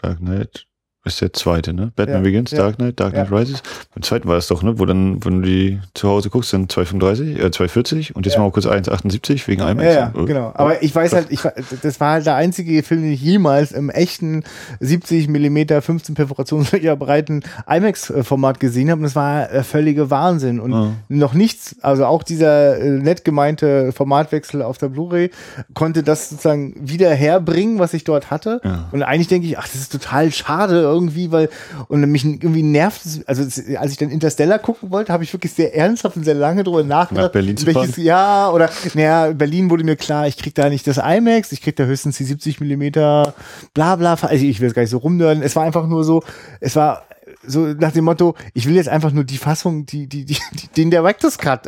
Dark 0.00 0.18
Knight 0.18 0.66
ist 1.04 1.20
der 1.20 1.32
zweite, 1.32 1.72
ne? 1.72 1.90
Batman 1.96 2.18
Ja, 2.18 2.22
Begins, 2.22 2.50
ja. 2.52 2.58
Dark 2.58 2.76
Knight, 2.76 3.00
Dark 3.00 3.12
Knight 3.14 3.30
Ja. 3.30 3.36
Rises. 3.36 3.62
Beim 3.94 4.02
zweiten 4.02 4.28
war 4.28 4.36
es 4.36 4.46
doch, 4.46 4.62
ne? 4.62 4.78
Wo 4.78 4.86
dann, 4.86 5.24
wenn 5.24 5.42
du 5.42 5.48
die 5.48 5.80
zu 5.94 6.08
Hause 6.08 6.30
guckst, 6.30 6.50
sind 6.50 6.70
235, 6.70 7.38
äh, 7.42 7.50
240 7.50 8.14
und 8.14 8.24
jetzt 8.24 8.38
mal 8.38 8.50
kurz 8.52 8.66
1,78 8.66 9.48
wegen 9.48 9.62
IMAX. 9.62 9.82
Ja, 9.84 9.92
ja, 9.92 10.12
Äh, 10.16 10.24
genau. 10.26 10.52
Aber 10.54 10.82
ich 10.82 10.94
weiß 10.94 11.12
halt, 11.14 11.26
ich, 11.30 11.40
das 11.82 11.98
war 11.98 12.12
halt 12.12 12.26
der 12.26 12.36
einzige 12.36 12.82
Film, 12.84 13.02
den 13.02 13.12
ich 13.12 13.20
jemals 13.22 13.72
im 13.72 13.90
echten 13.90 14.44
70 14.80 15.28
Millimeter 15.28 15.82
15 15.82 16.14
Perforationslöcher 16.14 16.94
breiten 16.96 17.42
IMAX-Format 17.66 18.60
gesehen 18.60 18.90
habe. 18.90 18.98
Und 19.00 19.04
das 19.04 19.16
war 19.16 19.48
der 19.48 19.64
völlige 19.64 20.10
Wahnsinn. 20.10 20.60
Und 20.60 20.70
Ja. 20.72 20.92
noch 21.08 21.34
nichts, 21.34 21.76
also 21.82 22.06
auch 22.06 22.22
dieser 22.22 22.78
äh, 22.78 22.90
nett 22.90 23.24
gemeinte 23.24 23.90
Formatwechsel 23.92 24.62
auf 24.62 24.78
der 24.78 24.88
Blu-ray 24.88 25.30
konnte 25.74 26.02
das 26.02 26.30
sozusagen 26.30 26.74
wieder 26.78 27.10
herbringen, 27.12 27.78
was 27.78 27.92
ich 27.94 28.04
dort 28.04 28.30
hatte. 28.30 28.60
Und 28.92 29.02
eigentlich 29.02 29.28
denke 29.28 29.46
ich, 29.48 29.58
ach, 29.58 29.66
das 29.66 29.74
ist 29.76 29.92
total 29.92 30.30
schade 30.30 30.91
irgendwie, 30.92 31.32
weil, 31.32 31.48
und 31.88 32.00
mich 32.10 32.24
irgendwie 32.24 32.62
nervt 32.62 33.04
es, 33.04 33.26
also 33.26 33.42
es- 33.42 33.62
als 33.76 33.92
ich 33.92 33.98
dann 33.98 34.10
Interstellar 34.10 34.58
gucken 34.58 34.90
wollte, 34.90 35.12
habe 35.12 35.24
ich 35.24 35.32
wirklich 35.32 35.52
sehr 35.52 35.74
ernsthaft 35.76 36.16
und 36.16 36.24
sehr 36.24 36.34
lange 36.34 36.62
drüber 36.64 36.84
nachgedacht. 36.84 37.24
Nach 37.26 37.32
Berlin 37.32 37.56
zu 37.56 37.66
welches 37.66 37.94
fahren? 37.94 38.04
ja, 38.04 38.50
oder 38.50 38.70
naja, 38.94 39.32
Berlin 39.32 39.70
wurde 39.70 39.84
mir 39.84 39.96
klar, 39.96 40.26
ich 40.28 40.36
krieg 40.36 40.54
da 40.54 40.68
nicht 40.68 40.86
das 40.86 40.98
IMAX, 40.98 41.52
ich 41.52 41.62
krieg 41.62 41.76
da 41.76 41.84
höchstens 41.84 42.16
die 42.18 42.24
70 42.24 42.60
Millimeter, 42.60 43.34
bla 43.74 43.96
bla. 43.96 44.14
Also 44.14 44.44
ich 44.44 44.60
will 44.60 44.68
jetzt 44.68 44.74
gar 44.74 44.82
nicht 44.82 44.90
so 44.90 44.98
rumnörden. 44.98 45.42
Es 45.42 45.56
war 45.56 45.64
einfach 45.64 45.86
nur 45.86 46.04
so, 46.04 46.22
es 46.60 46.76
war 46.76 47.04
so 47.46 47.66
nach 47.66 47.92
dem 47.92 48.04
Motto, 48.04 48.34
ich 48.54 48.66
will 48.66 48.74
jetzt 48.74 48.88
einfach 48.88 49.12
nur 49.12 49.24
die 49.24 49.38
Fassung, 49.38 49.86
die, 49.86 50.06
die, 50.06 50.24
die, 50.24 50.36
die 50.54 50.68
den 50.76 50.90
Director's 50.90 51.38
Cut, 51.38 51.66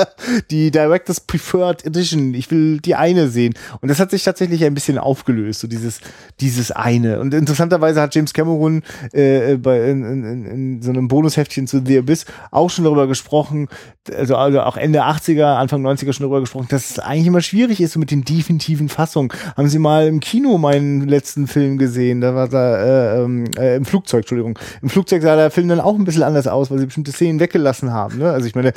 die 0.50 0.70
Director's 0.70 1.20
Preferred 1.20 1.84
Edition. 1.84 2.34
Ich 2.34 2.50
will 2.50 2.80
die 2.80 2.94
eine 2.94 3.28
sehen. 3.28 3.54
Und 3.80 3.88
das 3.88 4.00
hat 4.00 4.10
sich 4.10 4.22
tatsächlich 4.24 4.64
ein 4.64 4.74
bisschen 4.74 4.98
aufgelöst, 4.98 5.60
so 5.60 5.68
dieses, 5.68 6.00
dieses 6.40 6.70
eine. 6.70 7.20
Und 7.20 7.34
interessanterweise 7.34 8.00
hat 8.00 8.14
James 8.14 8.32
Cameron 8.32 8.82
äh, 9.12 9.56
bei, 9.56 9.90
in, 9.90 10.04
in, 10.04 10.44
in, 10.44 10.82
so 10.82 10.90
einem 10.90 11.08
Bonusheftchen 11.08 11.66
zu 11.66 11.84
The 11.84 11.98
Abyss 11.98 12.26
auch 12.50 12.70
schon 12.70 12.84
darüber 12.84 13.06
gesprochen, 13.06 13.68
also, 14.14 14.36
also 14.36 14.60
auch 14.60 14.76
Ende 14.76 15.02
80er, 15.04 15.56
Anfang 15.56 15.84
90er 15.84 16.12
schon 16.12 16.24
darüber 16.24 16.40
gesprochen, 16.40 16.66
dass 16.68 16.90
es 16.90 16.98
eigentlich 16.98 17.26
immer 17.26 17.40
schwierig 17.40 17.80
ist 17.80 17.92
so 17.92 18.00
mit 18.00 18.10
den 18.10 18.24
definitiven 18.24 18.88
Fassungen. 18.88 19.32
Haben 19.56 19.68
Sie 19.68 19.78
mal 19.78 20.06
im 20.06 20.20
Kino 20.20 20.58
meinen 20.58 21.08
letzten 21.08 21.46
Film 21.46 21.78
gesehen? 21.78 22.20
Da 22.20 22.34
war 22.34 22.48
da 22.48 22.76
äh, 22.76 23.22
ähm, 23.22 23.44
äh, 23.58 23.76
im 23.76 23.84
Flugzeug, 23.84 24.20
Entschuldigung. 24.20 24.58
Im 24.82 24.88
Flugzeug 24.88 25.15
sah 25.22 25.36
der 25.36 25.50
Film 25.50 25.68
dann 25.68 25.80
auch 25.80 25.94
ein 25.94 26.04
bisschen 26.04 26.22
anders 26.22 26.46
aus, 26.46 26.70
weil 26.70 26.78
sie 26.78 26.86
bestimmte 26.86 27.12
Szenen 27.12 27.40
weggelassen 27.40 27.92
haben. 27.92 28.18
Ne? 28.18 28.30
Also 28.30 28.46
ich 28.46 28.54
meine, 28.54 28.72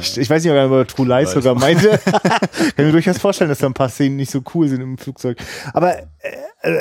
ich, 0.00 0.18
ich 0.18 0.30
weiß 0.30 0.42
nicht, 0.42 0.52
ob 0.52 0.56
er 0.56 0.86
True 0.86 1.06
Lies 1.06 1.32
sogar 1.32 1.54
meinte. 1.54 1.98
Kann 2.76 2.86
mir 2.86 2.92
durchaus 2.92 3.18
vorstellen, 3.18 3.50
dass 3.50 3.58
da 3.58 3.66
ein 3.66 3.74
paar 3.74 3.88
Szenen 3.88 4.16
nicht 4.16 4.30
so 4.30 4.42
cool 4.54 4.68
sind 4.68 4.80
im 4.80 4.98
Flugzeug. 4.98 5.38
Aber 5.72 5.98
äh, 5.98 6.04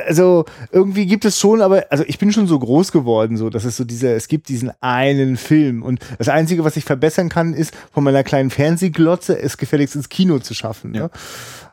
also 0.05 0.45
irgendwie 0.71 1.05
gibt 1.05 1.25
es 1.25 1.39
schon, 1.39 1.61
aber 1.61 1.85
also 1.89 2.03
ich 2.07 2.17
bin 2.17 2.31
schon 2.31 2.47
so 2.47 2.57
groß 2.57 2.91
geworden, 2.91 3.37
so 3.37 3.49
dass 3.49 3.65
es 3.65 3.77
so 3.77 3.83
diese, 3.83 4.13
es 4.13 4.27
gibt 4.27 4.49
diesen 4.49 4.71
einen 4.81 5.37
Film 5.37 5.83
und 5.83 5.99
das 6.17 6.29
Einzige, 6.29 6.63
was 6.63 6.77
ich 6.77 6.85
verbessern 6.85 7.29
kann, 7.29 7.53
ist 7.53 7.75
von 7.91 8.03
meiner 8.03 8.23
kleinen 8.23 8.49
Fernsehglotze 8.49 9.39
es 9.39 9.57
gefälligst 9.57 9.95
ins 9.95 10.09
Kino 10.09 10.39
zu 10.39 10.53
schaffen. 10.53 10.91
Ne? 10.91 11.09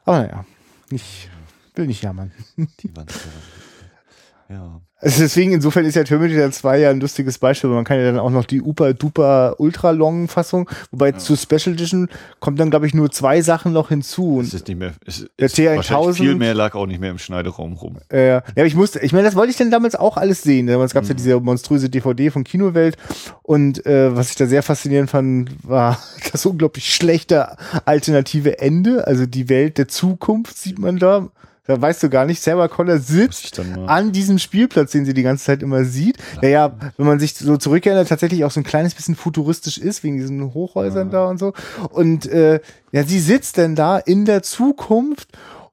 Aber 0.04 0.18
naja, 0.20 0.44
ich 0.90 1.28
will 1.74 1.86
nicht 1.86 2.02
jammern. 2.02 2.32
Die 2.56 2.96
Wand. 2.96 3.12
Ja. 4.48 4.80
Also 5.00 5.22
deswegen, 5.22 5.52
insofern 5.52 5.86
ist 5.86 5.94
ja 5.94 6.04
Terminator 6.04 6.50
2 6.50 6.78
ja 6.78 6.90
ein 6.90 7.00
lustiges 7.00 7.38
Beispiel, 7.38 7.70
weil 7.70 7.76
man 7.76 7.84
kann 7.84 7.98
ja 7.98 8.04
dann 8.04 8.18
auch 8.18 8.30
noch 8.30 8.44
die 8.44 8.60
Uper 8.60 8.92
Duper 8.92 9.54
Ultra 9.58 9.92
Long 9.92 10.28
Fassung, 10.28 10.68
wobei 10.90 11.12
zu 11.12 11.36
Special 11.36 11.74
Edition 11.74 12.08
kommt 12.38 12.60
dann, 12.60 12.70
glaube 12.70 12.86
ich, 12.86 12.94
nur 12.94 13.10
zwei 13.10 13.40
Sachen 13.40 13.72
noch 13.72 13.88
hinzu. 13.88 14.40
Es 14.40 14.48
Und 14.48 14.54
ist 14.54 14.68
nicht 14.68 14.78
mehr, 14.78 14.92
es 15.06 15.26
Der 15.38 15.46
ist 15.46 15.56
T1000 15.56 15.76
wahrscheinlich 15.76 16.16
viel 16.18 16.34
mehr 16.34 16.54
lag 16.54 16.74
auch 16.74 16.86
nicht 16.86 17.00
mehr 17.00 17.10
im 17.10 17.18
Schneideraum 17.18 17.72
rum. 17.74 17.98
Äh, 18.12 18.28
ja, 18.28 18.36
aber 18.38 18.66
ich 18.66 18.74
musste, 18.74 19.00
ich 19.00 19.12
meine, 19.12 19.24
das 19.24 19.36
wollte 19.36 19.50
ich 19.50 19.56
denn 19.56 19.70
damals 19.70 19.94
auch 19.94 20.16
alles 20.18 20.42
sehen. 20.42 20.66
Damals 20.66 20.92
gab 20.92 21.04
es 21.04 21.08
ja 21.08 21.14
diese 21.14 21.40
monströse 21.40 21.88
DVD 21.88 22.30
von 22.30 22.44
Kinowelt 22.44 22.96
und 23.42 23.84
äh, 23.86 24.14
was 24.14 24.30
ich 24.30 24.36
da 24.36 24.46
sehr 24.46 24.62
faszinierend 24.62 25.10
fand, 25.10 25.50
war 25.66 25.98
das 26.32 26.44
unglaublich 26.44 26.94
schlechte 26.94 27.56
alternative 27.86 28.58
Ende. 28.58 29.06
Also 29.06 29.26
die 29.26 29.48
Welt 29.48 29.78
der 29.78 29.88
Zukunft 29.88 30.58
sieht 30.58 30.78
man 30.78 30.98
da. 30.98 31.28
Da 31.66 31.80
weißt 31.80 32.02
du 32.02 32.10
gar 32.10 32.24
nicht, 32.24 32.42
Sarah 32.42 32.68
Connor 32.68 32.98
sitzt 32.98 33.60
an 33.86 34.12
diesem 34.12 34.38
Spielplatz, 34.38 34.92
den 34.92 35.04
sie 35.04 35.14
die 35.14 35.22
ganze 35.22 35.44
Zeit 35.44 35.62
immer 35.62 35.84
sieht. 35.84 36.16
Der 36.42 36.50
ja, 36.50 36.72
wenn 36.96 37.06
man 37.06 37.20
sich 37.20 37.34
so 37.34 37.56
zurückerinnert, 37.56 38.08
tatsächlich 38.08 38.44
auch 38.44 38.50
so 38.50 38.60
ein 38.60 38.64
kleines 38.64 38.94
bisschen 38.94 39.14
futuristisch 39.14 39.78
ist, 39.78 40.02
wegen 40.02 40.16
diesen 40.16 40.54
Hochhäusern 40.54 41.10
da 41.10 41.28
und 41.28 41.38
so. 41.38 41.52
Und 41.90 42.26
äh, 42.26 42.60
ja, 42.92 43.04
sie 43.04 43.20
sitzt 43.20 43.56
denn 43.56 43.76
da 43.76 43.98
in 43.98 44.24
der 44.24 44.42
Zukunft 44.42 45.28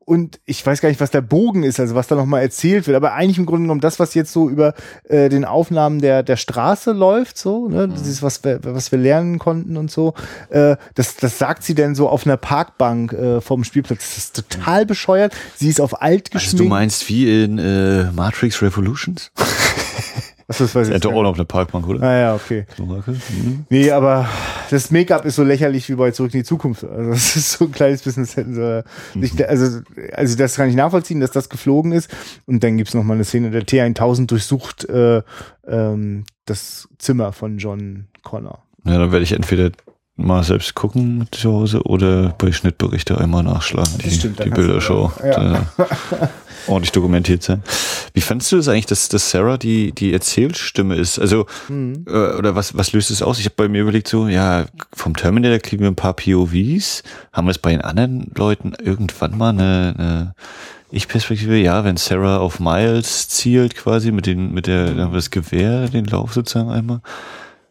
und 0.08 0.40
ich 0.46 0.66
weiß 0.66 0.80
gar 0.80 0.88
nicht, 0.88 1.02
was 1.02 1.12
der 1.12 1.20
Bogen 1.20 1.64
ist, 1.64 1.82
also 1.82 1.94
was 1.94 2.08
da 2.08 2.16
nochmal 2.16 2.42
erzählt 2.42 2.88
wird, 2.88 2.96
aber 2.96 3.14
eigentlich 3.14 3.40
im 3.40 3.46
Grunde 3.46 3.64
genommen 3.64 3.82
das, 3.82 4.00
was 4.00 4.14
jetzt 4.14 4.32
so 4.32 4.50
über 4.50 4.74
äh, 5.10 5.28
den 5.28 5.44
Aufnahmen 5.44 6.00
der, 6.00 6.24
der 6.24 6.38
Straße 6.38 6.94
läuft, 6.94 7.38
so, 7.38 7.68
ne, 7.68 7.90
das 7.90 8.08
ist, 8.08 8.24
was 8.24 8.42
wir, 8.46 8.62
was 8.64 8.90
wir 8.94 9.00
lernen 9.00 9.38
konnten 9.38 9.76
und 9.76 9.92
so, 9.92 10.14
äh, 10.50 10.78
das, 10.96 11.18
das 11.18 11.38
sagt 11.38 11.64
sie 11.64 11.76
denn 11.76 11.94
so 11.94 12.08
auf 12.08 12.26
einer 12.26 12.38
Parkbank 12.38 13.12
äh, 13.12 13.42
vom 13.42 13.66
Spielplatz. 13.66 14.00
Das 14.00 14.18
ist 14.18 14.36
total 14.50 14.86
bescheuert. 14.86 15.34
Sie 15.58 15.68
ist 15.68 15.82
auf 15.82 16.02
alt 16.02 16.30
Also 16.34 16.40
geschminkt. 16.46 16.60
du 16.62 16.70
meinst 16.70 17.10
wie 17.10 17.44
in 17.44 17.58
äh, 17.58 18.06
Matrix 18.14 18.62
Revolutions? 18.62 19.32
Achso, 20.50 20.64
das 20.64 20.76
weiß 20.76 20.88
ich 20.88 20.94
Er 20.94 20.98
nicht. 21.00 21.06
auch 21.06 21.24
noch 21.24 21.36
eine 21.36 21.44
Parkbank, 21.44 21.88
oder? 21.88 22.02
Ah 22.04 22.18
ja, 22.18 22.36
okay. 22.36 22.66
Mhm. 22.78 23.66
Nee, 23.70 23.92
aber 23.92 24.30
das 24.70 24.92
Make-up 24.92 25.26
ist 25.26 25.36
so 25.36 25.44
lächerlich 25.44 25.90
wie 25.90 25.96
bei 25.96 26.12
Zurück 26.12 26.34
in 26.34 26.40
die 26.40 26.46
Zukunft. 26.46 26.86
Also 26.86 27.10
das 27.12 27.36
ist 27.36 27.52
so 27.52 27.66
ein 27.66 27.72
kleines 27.74 28.02
bisschen, 28.04 28.24
nicht, 29.16 29.44
also, 29.44 29.82
also 30.14 30.38
das 30.38 30.56
kann 30.56 30.70
ich 30.70 30.76
nachvollziehen, 30.76 31.20
dass 31.20 31.32
das 31.32 31.50
geflogen 31.50 31.92
ist. 31.92 32.10
Und 32.46 32.64
dann 32.64 32.78
gibt's 32.78 32.94
noch 32.94 33.04
mal 33.04 33.16
eine 33.16 33.26
Szene, 33.26 33.52
der 33.52 33.64
T1000 33.64 34.28
durchsucht 34.28 34.86
äh, 34.90 35.22
ähm, 35.68 36.24
das 36.46 36.88
Zimmer 36.98 37.34
von 37.34 37.58
John 37.58 38.08
Connor. 38.24 38.64
Ja, 38.86 38.98
dann 39.00 39.12
werde 39.12 39.24
ich 39.24 39.34
entweder 39.34 39.72
mal 40.18 40.44
selbst 40.44 40.74
gucken 40.76 41.28
zu 41.32 41.52
Hause 41.54 41.84
oder 41.84 42.30
bei 42.38 42.52
Schnittberichte 42.52 43.18
einmal 43.20 43.44
nachschlagen, 43.44 43.98
die, 44.00 44.06
Das 44.06 44.16
stimmt, 44.16 44.40
die 44.40 44.44
kannst 44.44 44.58
du 44.58 44.62
Bildershow. 44.64 45.12
ja. 45.24 45.66
Ordentlich 46.68 46.92
dokumentiert 46.92 47.44
sein. 47.44 47.64
Wie 48.14 48.20
fandest 48.20 48.52
du 48.52 48.58
das 48.58 48.68
eigentlich, 48.68 48.88
dass, 48.88 49.08
dass 49.08 49.30
Sarah 49.32 49.58
die, 49.58 49.94
die 49.94 50.12
Erzählstimme 50.12 50.96
ist? 50.96 51.18
Also, 51.18 51.46
Mhm. 51.70 52.04
äh, 52.08 52.36
oder 52.36 52.56
was, 52.56 52.76
was 52.76 52.92
löst 52.92 53.10
es 53.10 53.22
aus? 53.22 53.40
Ich 53.40 53.46
habe 53.46 53.56
bei 53.56 53.70
mir 53.70 53.84
überlegt, 53.84 54.08
so, 54.10 54.28
ja, 54.28 54.66
vom 54.94 55.16
Terminator 55.16 55.60
kriegen 55.60 55.84
wir 55.84 55.90
ein 55.90 55.96
paar 55.96 56.14
POVs. 56.14 57.04
Haben 57.32 57.48
wir 57.48 57.52
es 57.52 57.58
bei 57.60 57.72
den 57.72 57.82
anderen 57.82 58.32
Leuten 58.36 58.74
irgendwann 58.84 59.38
mal 59.38 59.50
eine, 59.52 59.96
eine 59.98 60.34
Ich-Perspektive? 60.92 61.56
Ja, 61.58 61.86
wenn 61.86 61.96
Sarah 61.96 62.38
auf 62.40 62.60
Miles 62.60 63.30
zielt, 63.30 63.76
quasi 63.76 64.12
mit 64.12 64.26
den, 64.26 64.52
mit 64.54 64.68
der, 64.68 64.92
das 65.08 65.32
Gewehr, 65.32 65.88
den 65.88 66.06
Lauf 66.06 66.34
sozusagen 66.34 66.70
einmal. 66.72 67.00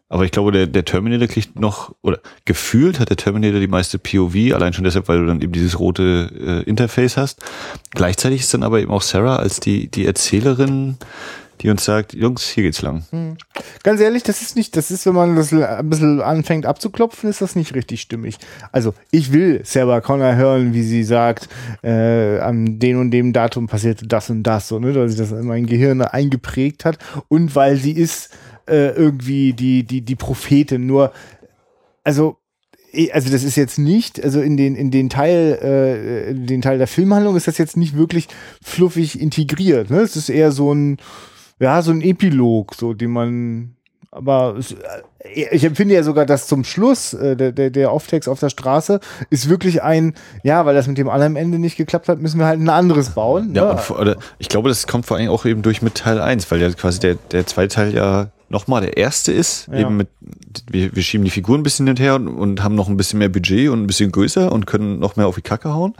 Aber 0.09 0.23
ich 0.23 0.31
glaube, 0.31 0.51
der, 0.51 0.67
der 0.67 0.85
Terminator 0.85 1.27
kriegt 1.27 1.59
noch, 1.59 1.93
oder 2.01 2.19
gefühlt 2.45 2.99
hat 2.99 3.09
der 3.09 3.17
Terminator 3.17 3.59
die 3.59 3.67
meiste 3.67 3.99
POV, 3.99 4.53
allein 4.53 4.73
schon 4.73 4.85
deshalb, 4.85 5.09
weil 5.09 5.19
du 5.19 5.25
dann 5.25 5.41
eben 5.41 5.51
dieses 5.51 5.79
rote 5.79 6.63
äh, 6.65 6.69
Interface 6.69 7.17
hast. 7.17 7.43
Gleichzeitig 7.91 8.41
ist 8.41 8.53
dann 8.53 8.63
aber 8.63 8.79
eben 8.79 8.91
auch 8.91 9.01
Sarah 9.01 9.35
als 9.35 9.59
die, 9.59 9.89
die 9.89 10.05
Erzählerin, 10.05 10.97
die 11.61 11.69
uns 11.69 11.83
sagt, 11.83 12.13
Jungs, 12.13 12.47
hier 12.47 12.63
geht's 12.63 12.81
lang. 12.81 13.03
Ganz 13.83 13.99
ehrlich, 13.99 14.23
das 14.23 14.41
ist 14.41 14.55
nicht, 14.55 14.77
das 14.77 14.91
ist, 14.91 15.05
wenn 15.05 15.15
man 15.15 15.35
das 15.35 15.51
ein 15.51 15.89
bisschen 15.89 16.21
anfängt 16.21 16.65
abzuklopfen, 16.65 17.29
ist 17.29 17.41
das 17.41 17.55
nicht 17.55 17.73
richtig 17.73 18.01
stimmig. 18.01 18.37
Also, 18.71 18.93
ich 19.11 19.33
will 19.33 19.61
Sarah 19.63 20.01
Connor 20.01 20.35
hören, 20.35 20.73
wie 20.73 20.83
sie 20.83 21.03
sagt, 21.03 21.49
äh, 21.83 22.39
an 22.39 22.79
dem 22.79 22.99
und 22.99 23.11
dem 23.11 23.33
Datum 23.33 23.67
passierte 23.67 24.07
das 24.07 24.29
und 24.29 24.43
das, 24.43 24.67
so, 24.67 24.79
ne, 24.79 24.93
weil 24.95 25.09
sich 25.09 25.17
das 25.17 25.31
in 25.31 25.47
mein 25.47 25.65
Gehirn 25.65 26.01
eingeprägt 26.01 26.85
hat 26.85 26.99
und 27.27 27.55
weil 27.55 27.77
sie 27.77 27.91
ist 27.91 28.29
äh, 28.67 28.89
irgendwie 28.89 29.53
die, 29.53 29.83
die, 29.83 30.01
die 30.01 30.15
Prophetin, 30.15 30.85
nur, 30.85 31.11
also, 32.03 32.37
eh, 32.93 33.11
also 33.11 33.31
das 33.31 33.43
ist 33.43 33.55
jetzt 33.55 33.79
nicht, 33.79 34.23
also 34.23 34.41
in 34.41 34.57
den, 34.57 34.75
in 34.75 34.91
den 34.91 35.09
Teil, 35.09 35.59
äh, 35.61 36.31
in 36.31 36.47
den 36.47 36.61
Teil 36.61 36.77
der 36.77 36.87
Filmhandlung 36.87 37.35
ist 37.35 37.47
das 37.47 37.57
jetzt 37.57 37.77
nicht 37.77 37.95
wirklich 37.95 38.27
fluffig 38.61 39.19
integriert, 39.19 39.89
ne, 39.89 39.99
es 39.99 40.15
ist 40.15 40.29
eher 40.29 40.51
so 40.51 40.73
ein, 40.73 40.97
ja, 41.59 41.81
so 41.81 41.91
ein 41.91 42.01
Epilog, 42.01 42.75
so 42.75 42.93
den 42.93 43.11
man, 43.11 43.75
aber 44.11 44.55
es, 44.57 44.73
äh, 44.73 44.77
ich 45.33 45.63
empfinde 45.63 45.95
ja 45.95 46.03
sogar, 46.03 46.25
dass 46.25 46.47
zum 46.47 46.63
Schluss 46.63 47.13
äh, 47.13 47.35
der, 47.35 47.51
der, 47.51 47.69
der 47.69 47.93
Off-Text 47.93 48.29
auf 48.29 48.39
der 48.39 48.49
Straße 48.49 48.99
ist 49.29 49.49
wirklich 49.49 49.83
ein, 49.83 50.13
ja, 50.43 50.65
weil 50.65 50.75
das 50.75 50.87
mit 50.87 50.97
dem 50.97 51.09
anderen 51.09 51.35
Ende 51.35 51.59
nicht 51.59 51.77
geklappt 51.77 52.09
hat, 52.09 52.21
müssen 52.21 52.39
wir 52.39 52.45
halt 52.45 52.59
ein 52.59 52.69
anderes 52.69 53.11
bauen. 53.11 53.53
Ja, 53.53 53.65
ne? 53.65 53.71
und 53.71 53.79
vor, 53.81 53.99
oder, 53.99 54.17
ich 54.39 54.49
glaube, 54.49 54.69
das 54.69 54.87
kommt 54.87 55.05
vor 55.05 55.17
allem 55.17 55.29
auch 55.29 55.45
eben 55.45 55.61
durch 55.61 55.81
mit 55.81 55.95
Teil 55.95 56.21
1, 56.21 56.49
weil 56.51 56.61
ja 56.61 56.69
quasi 56.71 56.99
der, 56.99 57.15
der 57.15 57.45
zweite 57.45 57.75
Teil 57.75 57.93
ja 57.93 58.27
nochmal 58.49 58.81
der 58.81 58.97
erste 58.97 59.31
ist. 59.31 59.67
Ja. 59.71 59.79
Eben 59.79 59.97
mit, 59.97 60.09
wir, 60.69 60.95
wir 60.95 61.03
schieben 61.03 61.25
die 61.25 61.31
Figuren 61.31 61.61
ein 61.61 61.63
bisschen 61.63 61.85
hin 61.87 61.93
und 61.93 61.99
her 61.99 62.15
und, 62.15 62.27
und 62.27 62.63
haben 62.63 62.75
noch 62.75 62.87
ein 62.87 62.97
bisschen 62.97 63.19
mehr 63.19 63.29
Budget 63.29 63.69
und 63.69 63.83
ein 63.83 63.87
bisschen 63.87 64.11
größer 64.11 64.51
und 64.51 64.65
können 64.65 64.99
noch 64.99 65.15
mehr 65.15 65.27
auf 65.27 65.35
die 65.35 65.41
Kacke 65.41 65.73
hauen. 65.73 65.95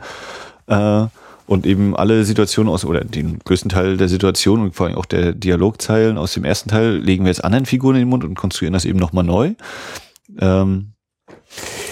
Äh, 0.66 1.06
und 1.46 1.64
eben 1.64 1.96
alle 1.96 2.24
Situationen 2.24 2.70
aus, 2.70 2.84
oder 2.84 3.02
den 3.04 3.38
größten 3.38 3.70
Teil 3.70 3.96
der 3.96 4.08
Situationen 4.08 4.66
und 4.66 4.76
vor 4.76 4.86
allem 4.86 4.96
auch 4.96 5.06
der 5.06 5.32
Dialogzeilen 5.32 6.18
aus 6.18 6.34
dem 6.34 6.44
ersten 6.44 6.68
Teil 6.68 6.96
legen 6.96 7.24
wir 7.24 7.30
jetzt 7.30 7.42
anderen 7.42 7.64
Figuren 7.64 7.96
in 7.96 8.02
den 8.02 8.08
Mund 8.08 8.22
und 8.22 8.34
konstruieren 8.34 8.74
das 8.74 8.84
eben 8.84 8.98
nochmal 8.98 9.24
neu. 9.24 9.54
Ähm, 10.38 10.92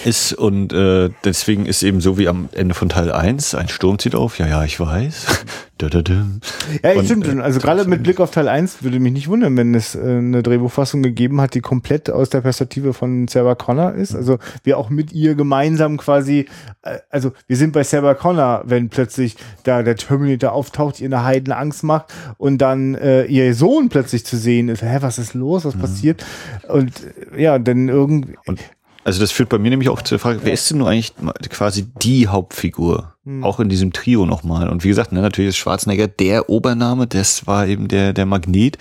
ist 0.04 0.34
und 0.34 0.72
äh, 0.72 1.10
deswegen 1.24 1.66
ist 1.66 1.82
eben 1.82 2.00
so 2.00 2.18
wie 2.18 2.28
am 2.28 2.48
Ende 2.52 2.74
von 2.74 2.88
Teil 2.88 3.10
1, 3.10 3.54
ein 3.54 3.68
Sturm 3.68 3.98
zieht 3.98 4.14
auf, 4.14 4.38
ja, 4.38 4.46
ja, 4.46 4.62
ich 4.62 4.78
weiß. 4.78 5.26
Da, 5.78 5.90
da, 5.90 6.00
da. 6.00 6.24
Ja, 6.82 6.92
Und, 6.94 7.04
stimmt. 7.04 7.26
äh, 7.28 7.38
Also 7.40 7.60
gerade 7.60 7.84
mit 7.86 8.02
Blick 8.02 8.18
auf 8.18 8.30
Teil 8.30 8.48
1 8.48 8.82
würde 8.82 8.98
mich 8.98 9.12
nicht 9.12 9.28
wundern, 9.28 9.56
wenn 9.58 9.74
es 9.74 9.94
äh, 9.94 9.98
eine 10.00 10.42
Drehbuchfassung 10.42 11.02
gegeben 11.02 11.38
hat, 11.40 11.52
die 11.52 11.60
komplett 11.60 12.08
aus 12.08 12.30
der 12.30 12.40
Perspektive 12.40 12.94
von 12.94 13.28
Sarah 13.28 13.54
Connor 13.54 13.92
ist. 13.92 14.14
Also 14.14 14.38
wir 14.64 14.78
auch 14.78 14.88
mit 14.88 15.12
ihr 15.12 15.34
gemeinsam 15.34 15.98
quasi, 15.98 16.46
äh, 16.80 16.98
also 17.10 17.32
wir 17.46 17.58
sind 17.58 17.72
bei 17.72 17.84
Sarah 17.84 18.14
Connor, 18.14 18.62
wenn 18.64 18.88
plötzlich 18.88 19.36
da 19.64 19.82
der 19.82 19.96
Terminator 19.96 20.52
auftaucht, 20.52 20.98
ihr 21.00 21.06
eine 21.06 21.24
Heidenangst 21.24 21.84
macht 21.84 22.06
und 22.38 22.56
dann 22.58 22.94
äh, 22.94 23.24
ihr 23.26 23.54
Sohn 23.54 23.90
plötzlich 23.90 24.24
zu 24.24 24.38
sehen 24.38 24.70
ist. 24.70 24.80
Hä, 24.82 24.98
was 25.00 25.18
ist 25.18 25.34
los? 25.34 25.66
Was 25.66 25.76
passiert? 25.76 26.24
Und 26.68 26.92
äh, 27.34 27.42
ja, 27.42 27.58
dann 27.58 27.90
irgendwie. 27.90 28.38
Und 28.46 28.60
also 29.06 29.20
das 29.20 29.30
führt 29.30 29.50
bei 29.50 29.58
mir 29.58 29.70
nämlich 29.70 29.88
auch 29.88 30.02
zur 30.02 30.18
Frage, 30.18 30.40
wer 30.42 30.52
ist 30.52 30.68
denn 30.68 30.78
nur 30.78 30.88
eigentlich 30.88 31.12
quasi 31.48 31.86
die 32.02 32.26
Hauptfigur? 32.26 33.14
Auch 33.42 33.60
in 33.60 33.68
diesem 33.68 33.92
Trio 33.92 34.26
nochmal. 34.26 34.68
Und 34.68 34.82
wie 34.82 34.88
gesagt, 34.88 35.12
ne, 35.12 35.20
natürlich 35.20 35.50
ist 35.50 35.56
Schwarzenegger 35.58 36.08
der 36.08 36.50
Obername, 36.50 37.06
das 37.06 37.46
war 37.46 37.68
eben 37.68 37.86
der, 37.86 38.12
der 38.12 38.26
Magnet. 38.26 38.78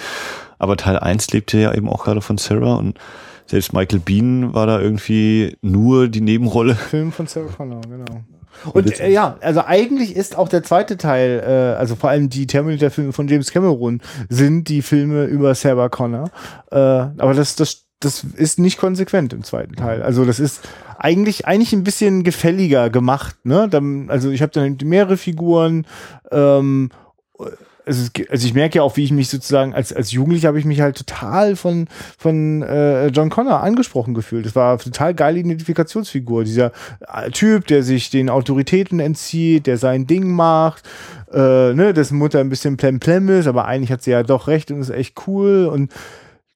Aber 0.57 0.77
Teil 0.77 0.97
1 0.97 1.31
lebte 1.31 1.59
ja 1.59 1.75
eben 1.75 1.87
auch 1.87 2.05
gerade 2.05 2.21
von 2.21 2.39
Sarah 2.39 2.75
und 2.75 2.97
selbst 3.45 3.71
Michael 3.71 3.99
Bean 3.99 4.55
war 4.55 4.65
da 4.65 4.79
irgendwie 4.79 5.57
nur 5.61 6.07
die 6.07 6.21
Nebenrolle. 6.21 6.73
Film 6.73 7.11
von 7.11 7.27
Sarah 7.27 7.51
Connor, 7.51 7.81
genau. 7.81 8.23
Und 8.73 8.99
äh, 8.99 9.11
ja, 9.11 9.37
also 9.41 9.63
eigentlich 9.63 10.15
ist 10.15 10.35
auch 10.35 10.49
der 10.49 10.63
zweite 10.63 10.97
Teil, 10.97 11.43
äh, 11.45 11.77
also 11.77 11.95
vor 11.95 12.09
allem 12.09 12.29
die 12.29 12.47
Terminator-Filme 12.47 13.13
von 13.13 13.27
James 13.27 13.51
Cameron, 13.51 14.01
sind 14.29 14.69
die 14.69 14.81
Filme 14.81 15.25
über 15.25 15.53
Sarah 15.53 15.89
Connor. 15.89 16.31
Äh, 16.71 16.77
aber 16.77 17.35
das, 17.35 17.55
das, 17.55 17.84
das 18.05 18.23
ist 18.23 18.59
nicht 18.59 18.77
konsequent 18.77 19.33
im 19.33 19.43
zweiten 19.43 19.75
Teil. 19.75 20.03
Also 20.03 20.25
das 20.25 20.39
ist 20.39 20.61
eigentlich 20.97 21.45
eigentlich 21.45 21.73
ein 21.73 21.83
bisschen 21.83 22.23
gefälliger 22.23 22.89
gemacht. 22.89 23.35
Ne? 23.43 23.67
Dann, 23.69 24.09
also 24.09 24.29
ich 24.29 24.41
habe 24.41 24.51
dann 24.51 24.77
mehrere 24.83 25.17
Figuren. 25.17 25.85
Ähm, 26.31 26.89
also, 27.85 28.09
also 28.29 28.47
ich 28.47 28.53
merke 28.53 28.77
ja 28.77 28.83
auch, 28.83 28.97
wie 28.97 29.03
ich 29.03 29.11
mich 29.11 29.29
sozusagen 29.29 29.73
als, 29.73 29.93
als 29.93 30.11
Jugendlicher 30.11 30.47
habe 30.47 30.59
ich 30.59 30.65
mich 30.65 30.81
halt 30.81 30.97
total 30.97 31.55
von, 31.55 31.87
von 32.17 32.63
äh, 32.63 33.07
John 33.07 33.29
Connor 33.29 33.61
angesprochen 33.61 34.13
gefühlt. 34.13 34.45
Das 34.45 34.55
war 34.55 34.71
eine 34.71 34.79
total 34.79 35.13
geile 35.13 35.39
Identifikationsfigur. 35.39 36.43
Dieser 36.43 36.71
äh, 37.01 37.29
Typ, 37.31 37.67
der 37.67 37.83
sich 37.83 38.09
den 38.09 38.29
Autoritäten 38.29 38.99
entzieht, 38.99 39.67
der 39.67 39.77
sein 39.77 40.07
Ding 40.07 40.31
macht, 40.31 40.83
äh, 41.31 41.73
ne, 41.73 41.93
dessen 41.93 42.17
Mutter 42.17 42.39
ein 42.39 42.49
bisschen 42.49 42.77
plemplem 42.77 43.29
ist, 43.29 43.47
aber 43.47 43.65
eigentlich 43.65 43.91
hat 43.91 44.01
sie 44.01 44.11
ja 44.11 44.23
doch 44.23 44.47
recht 44.47 44.71
und 44.71 44.79
ist 44.79 44.89
echt 44.89 45.27
cool 45.27 45.65
und 45.71 45.91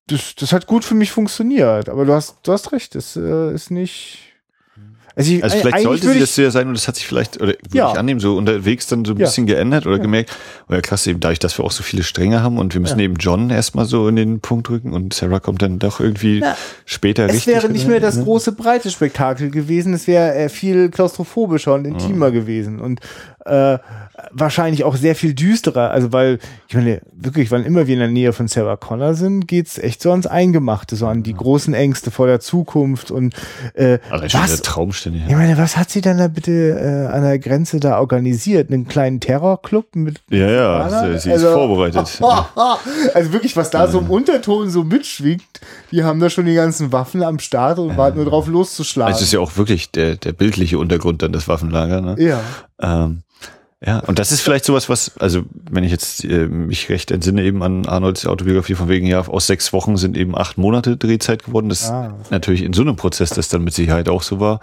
das, 0.09 0.35
das 0.35 0.51
hat 0.53 0.67
gut 0.67 0.83
für 0.83 0.95
mich 0.95 1.11
funktioniert. 1.11 1.89
Aber 1.89 2.05
du 2.05 2.13
hast, 2.13 2.37
du 2.43 2.51
hast 2.51 2.71
recht, 2.71 2.95
das 2.95 3.15
äh, 3.15 3.53
ist 3.53 3.71
nicht. 3.71 4.19
Also, 5.15 5.33
ich, 5.33 5.43
Also 5.43 5.57
vielleicht 5.57 5.79
sollte 5.81 6.09
sie 6.13 6.19
das 6.19 6.37
ja 6.37 6.49
sein 6.51 6.67
und 6.67 6.75
das 6.77 6.87
hat 6.87 6.95
sich 6.95 7.05
vielleicht, 7.05 7.37
oder 7.37 7.47
würde 7.47 7.57
Ja. 7.73 7.91
ich 7.91 7.97
annehmen, 7.99 8.19
so 8.21 8.37
unterwegs 8.37 8.87
dann 8.87 9.03
so 9.03 9.13
ein 9.13 9.17
Ja. 9.17 9.25
bisschen 9.25 9.47
geändert 9.47 9.85
oder 9.85 9.99
gemerkt, 9.99 10.31
oder 10.69 10.81
klasse, 10.81 11.09
eben 11.09 11.19
dadurch, 11.19 11.39
dass 11.39 11.57
wir 11.57 11.65
auch 11.65 11.71
so 11.71 11.83
viele 11.83 12.03
Stränge 12.03 12.41
haben 12.41 12.57
und 12.57 12.73
wir 12.73 12.79
müssen 12.79 12.99
eben 12.99 13.15
John 13.15 13.49
erstmal 13.49 13.85
so 13.85 14.07
in 14.07 14.15
den 14.15 14.39
Punkt 14.39 14.69
rücken 14.69 14.93
und 14.93 15.13
Sarah 15.13 15.39
kommt 15.41 15.61
dann 15.61 15.79
doch 15.79 15.99
irgendwie 15.99 16.39
Ja. 16.39 16.55
später 16.85 17.25
Es 17.25 17.33
richtig. 17.33 17.53
wäre 17.55 17.69
nicht 17.69 17.87
mehr 17.87 17.99
das 17.99 18.15
ne? 18.17 18.23
große 18.23 18.53
breite 18.53 18.91
Spektakel 18.91 19.49
gewesen, 19.49 19.93
es 19.93 20.07
wäre 20.07 20.35
äh, 20.35 20.47
viel 20.47 20.89
klaustrophobischer 20.89 21.73
und 21.73 21.85
intimer 21.85 22.31
gewesen 22.31 22.79
und 22.79 23.01
äh, 23.45 23.77
wahrscheinlich 24.31 24.83
auch 24.83 24.95
sehr 24.95 25.15
viel 25.15 25.33
düsterer. 25.33 25.91
Also 25.91 26.11
weil, 26.11 26.39
ich 26.67 26.75
meine, 26.75 27.01
wirklich, 27.11 27.51
wann 27.51 27.63
immer 27.63 27.87
wir 27.87 27.93
in 27.93 27.99
der 27.99 28.09
Nähe 28.09 28.33
von 28.33 28.47
Sarah 28.47 28.75
Connor 28.75 29.13
sind, 29.13 29.47
geht's 29.47 29.77
echt 29.77 30.01
so 30.01 30.11
ans 30.11 30.27
Eingemachte, 30.27 30.95
so 30.95 31.07
an 31.07 31.23
die 31.23 31.33
großen 31.33 31.73
Ängste 31.73 32.11
vor 32.11 32.27
der 32.27 32.39
Zukunft 32.39 33.11
und 33.11 33.33
äh, 33.73 33.99
schon 34.27 34.41
was, 34.41 34.61
Traumstände. 34.61 35.21
ich 35.27 35.35
meine, 35.35 35.57
was 35.57 35.77
hat 35.77 35.89
sie 35.89 36.01
dann 36.01 36.17
da 36.17 36.27
bitte 36.27 36.51
äh, 36.51 37.13
an 37.15 37.23
der 37.23 37.39
Grenze 37.39 37.79
da 37.79 37.99
organisiert? 37.99 38.71
Einen 38.71 38.87
kleinen 38.87 39.19
Terrorclub 39.19 39.95
mit 39.95 40.21
Ja, 40.29 40.47
ja, 40.49 40.89
sie, 40.89 41.19
sie 41.19 41.29
ist 41.31 41.43
Also- 41.43 41.53
vorbereitet. 41.53 42.19
Also 43.13 43.33
wirklich, 43.33 43.55
was 43.55 43.69
da 43.69 43.87
so 43.87 43.99
im 43.99 44.09
Unterton 44.09 44.69
so 44.69 44.83
mitschwingt, 44.83 45.43
die 45.91 46.03
haben 46.03 46.19
da 46.19 46.29
schon 46.29 46.45
die 46.45 46.53
ganzen 46.53 46.91
Waffen 46.91 47.23
am 47.23 47.39
Start 47.39 47.79
und 47.79 47.97
warten 47.97 48.17
nur 48.17 48.25
drauf 48.25 48.47
loszuschlagen. 48.47 49.13
Also 49.13 49.21
es 49.21 49.27
ist 49.27 49.33
ja 49.33 49.39
auch 49.39 49.57
wirklich 49.57 49.91
der, 49.91 50.15
der 50.15 50.33
bildliche 50.33 50.77
Untergrund 50.77 51.21
dann 51.21 51.31
das 51.31 51.47
Waffenlager. 51.47 52.01
Ne? 52.01 52.15
ja. 52.19 52.41
Ähm, 52.81 53.23
ja, 53.85 53.99
und 53.99 54.19
das 54.19 54.33
ist 54.33 54.41
vielleicht 54.41 54.65
sowas, 54.65 54.89
was, 54.89 55.17
also 55.19 55.43
wenn 55.69 55.85
ich 55.85 55.91
jetzt 55.91 56.25
äh, 56.25 56.47
mich 56.47 56.89
recht 56.89 57.11
entsinne 57.11 57.43
eben 57.43 57.63
an 57.63 57.85
Arnolds 57.85 58.25
Autobiografie 58.25 58.75
von 58.75 58.89
wegen, 58.89 59.07
ja, 59.07 59.21
aus 59.25 59.47
sechs 59.47 59.71
Wochen 59.71 59.95
sind 59.95 60.17
eben 60.17 60.37
acht 60.37 60.57
Monate 60.57 60.97
Drehzeit 60.97 61.45
geworden. 61.45 61.69
Das 61.69 61.89
Ah. 61.89 62.13
natürlich 62.29 62.63
in 62.63 62.73
so 62.73 62.81
einem 62.81 62.97
Prozess, 62.97 63.29
das 63.29 63.47
dann 63.47 63.63
mit 63.63 63.73
Sicherheit 63.73 64.09
auch 64.09 64.21
so 64.21 64.41
war. 64.41 64.59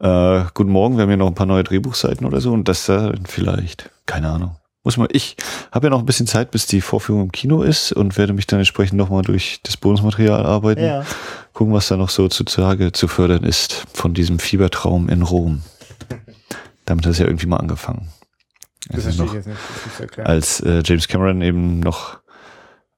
Äh, 0.00 0.44
guten 0.54 0.70
Morgen, 0.70 0.96
wir 0.96 1.02
haben 1.02 1.10
hier 1.10 1.18
noch 1.18 1.26
ein 1.26 1.34
paar 1.34 1.46
neue 1.46 1.64
Drehbuchseiten 1.64 2.26
oder 2.26 2.40
so 2.40 2.52
und 2.52 2.68
das 2.68 2.86
da 2.86 3.12
vielleicht, 3.26 3.90
keine 4.06 4.30
Ahnung. 4.30 4.56
Muss 4.84 4.96
man, 4.96 5.08
ich 5.10 5.36
habe 5.70 5.88
ja 5.88 5.90
noch 5.90 5.98
ein 5.98 6.06
bisschen 6.06 6.26
Zeit, 6.26 6.50
bis 6.50 6.66
die 6.66 6.80
Vorführung 6.80 7.22
im 7.24 7.32
Kino 7.32 7.62
ist 7.62 7.92
und 7.92 8.16
werde 8.16 8.32
mich 8.32 8.46
dann 8.46 8.60
entsprechend 8.60 8.96
nochmal 8.96 9.22
durch 9.22 9.60
das 9.64 9.76
Bonusmaterial 9.76 10.46
arbeiten. 10.46 10.82
Ja. 10.82 11.04
Gucken, 11.52 11.74
was 11.74 11.88
da 11.88 11.98
noch 11.98 12.08
so 12.08 12.28
zutage 12.28 12.92
zu 12.92 13.08
fördern 13.08 13.44
ist 13.44 13.84
von 13.92 14.14
diesem 14.14 14.38
Fiebertraum 14.38 15.10
in 15.10 15.20
Rom. 15.20 15.62
Damit 16.88 17.04
hat 17.04 17.12
es 17.12 17.18
ja 17.18 17.26
irgendwie 17.26 17.46
mal 17.46 17.58
angefangen. 17.58 18.08
Das 18.88 19.04
Also 19.04 19.24
noch, 19.24 19.34
jetzt 19.34 19.46
nicht. 19.46 19.58
Das 19.84 20.00
ist 20.00 20.16
ja 20.16 20.22
als 20.24 20.60
äh, 20.60 20.82
James 20.84 21.06
Cameron 21.06 21.42
eben 21.42 21.80
noch 21.80 22.20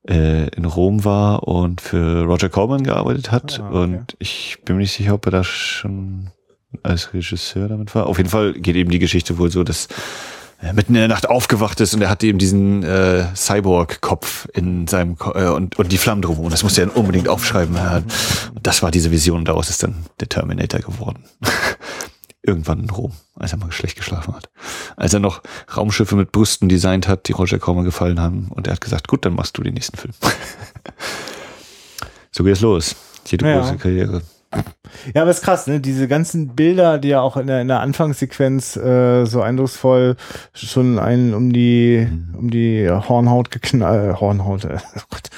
äh, 0.08 0.46
in 0.50 0.64
Rom 0.64 1.04
war 1.04 1.48
und 1.48 1.80
für 1.80 2.22
Roger 2.22 2.48
Corman 2.48 2.84
gearbeitet 2.84 3.32
hat. 3.32 3.58
Ah, 3.58 3.66
okay. 3.66 3.76
Und 3.76 4.16
ich 4.20 4.58
bin 4.64 4.76
mir 4.76 4.82
nicht 4.82 4.92
sicher, 4.92 5.14
ob 5.14 5.26
er 5.26 5.32
da 5.32 5.42
schon 5.44 6.30
als 6.84 7.12
Regisseur 7.12 7.66
damit 7.66 7.92
war. 7.96 8.06
Auf 8.06 8.18
jeden 8.18 8.30
Fall 8.30 8.52
geht 8.52 8.76
eben 8.76 8.90
die 8.90 9.00
Geschichte 9.00 9.38
wohl 9.38 9.50
so, 9.50 9.64
dass 9.64 9.88
er 10.60 10.72
mitten 10.72 10.94
in 10.94 11.00
der 11.00 11.08
Nacht 11.08 11.28
aufgewacht 11.28 11.80
ist 11.80 11.92
und 11.94 12.02
er 12.02 12.10
hatte 12.10 12.28
eben 12.28 12.38
diesen 12.38 12.84
äh, 12.84 13.24
Cyborg-Kopf 13.34 14.46
in 14.52 14.86
seinem 14.86 15.16
Ko 15.16 15.32
äh, 15.34 15.48
und, 15.48 15.80
und 15.80 15.90
die 15.90 15.98
Flammen 15.98 16.22
drumherum. 16.22 16.44
Und 16.44 16.52
das 16.52 16.62
musste 16.62 16.82
er 16.82 16.86
dann 16.86 16.96
unbedingt 16.96 17.28
aufschreiben. 17.28 17.76
Und 18.54 18.66
das 18.66 18.84
war 18.84 18.92
diese 18.92 19.10
Vision, 19.10 19.44
daraus 19.44 19.68
ist 19.68 19.82
dann 19.82 19.96
der 20.20 20.28
Terminator 20.28 20.80
geworden. 20.80 21.24
Irgendwann 22.42 22.80
in 22.80 22.90
Rom, 22.90 23.12
als 23.34 23.52
er 23.52 23.58
mal 23.58 23.70
schlecht 23.70 23.96
geschlafen 23.96 24.34
hat. 24.34 24.48
Als 24.96 25.12
er 25.12 25.20
noch 25.20 25.42
Raumschiffe 25.76 26.16
mit 26.16 26.32
Brüsten 26.32 26.68
designt 26.68 27.06
hat, 27.06 27.28
die 27.28 27.32
Roger 27.32 27.58
Corman 27.58 27.84
gefallen 27.84 28.18
haben. 28.18 28.48
Und 28.50 28.66
er 28.66 28.72
hat 28.74 28.80
gesagt, 28.80 29.08
gut, 29.08 29.24
dann 29.24 29.34
machst 29.34 29.58
du 29.58 29.62
den 29.62 29.74
nächsten 29.74 29.96
Film. 29.98 30.14
so 32.32 32.44
geht 32.44 32.54
es 32.54 32.60
los. 32.60 32.96
Jede 33.26 33.46
Ja. 33.46 33.60
große 33.60 33.76
Karriere. 33.76 34.22
Ja, 35.14 35.22
aber 35.22 35.30
ist 35.30 35.42
krass, 35.42 35.68
ne? 35.68 35.78
Diese 35.80 36.08
ganzen 36.08 36.56
Bilder, 36.56 36.98
die 36.98 37.08
ja 37.08 37.20
auch 37.20 37.36
in 37.36 37.46
der, 37.46 37.60
in 37.60 37.68
der 37.68 37.80
Anfangssequenz 37.80 38.76
äh, 38.76 39.24
so 39.24 39.42
eindrucksvoll 39.42 40.16
schon 40.54 40.98
einen 40.98 41.34
um 41.34 41.52
die 41.52 42.08
um 42.36 42.50
die 42.50 42.90
Hornhaut 42.90 43.52
geknallt, 43.52 44.16
äh, 44.16 44.20
Hornhaut, 44.20 44.64
äh, 44.64 44.78
oh 44.96 45.00
Gott. 45.10 45.30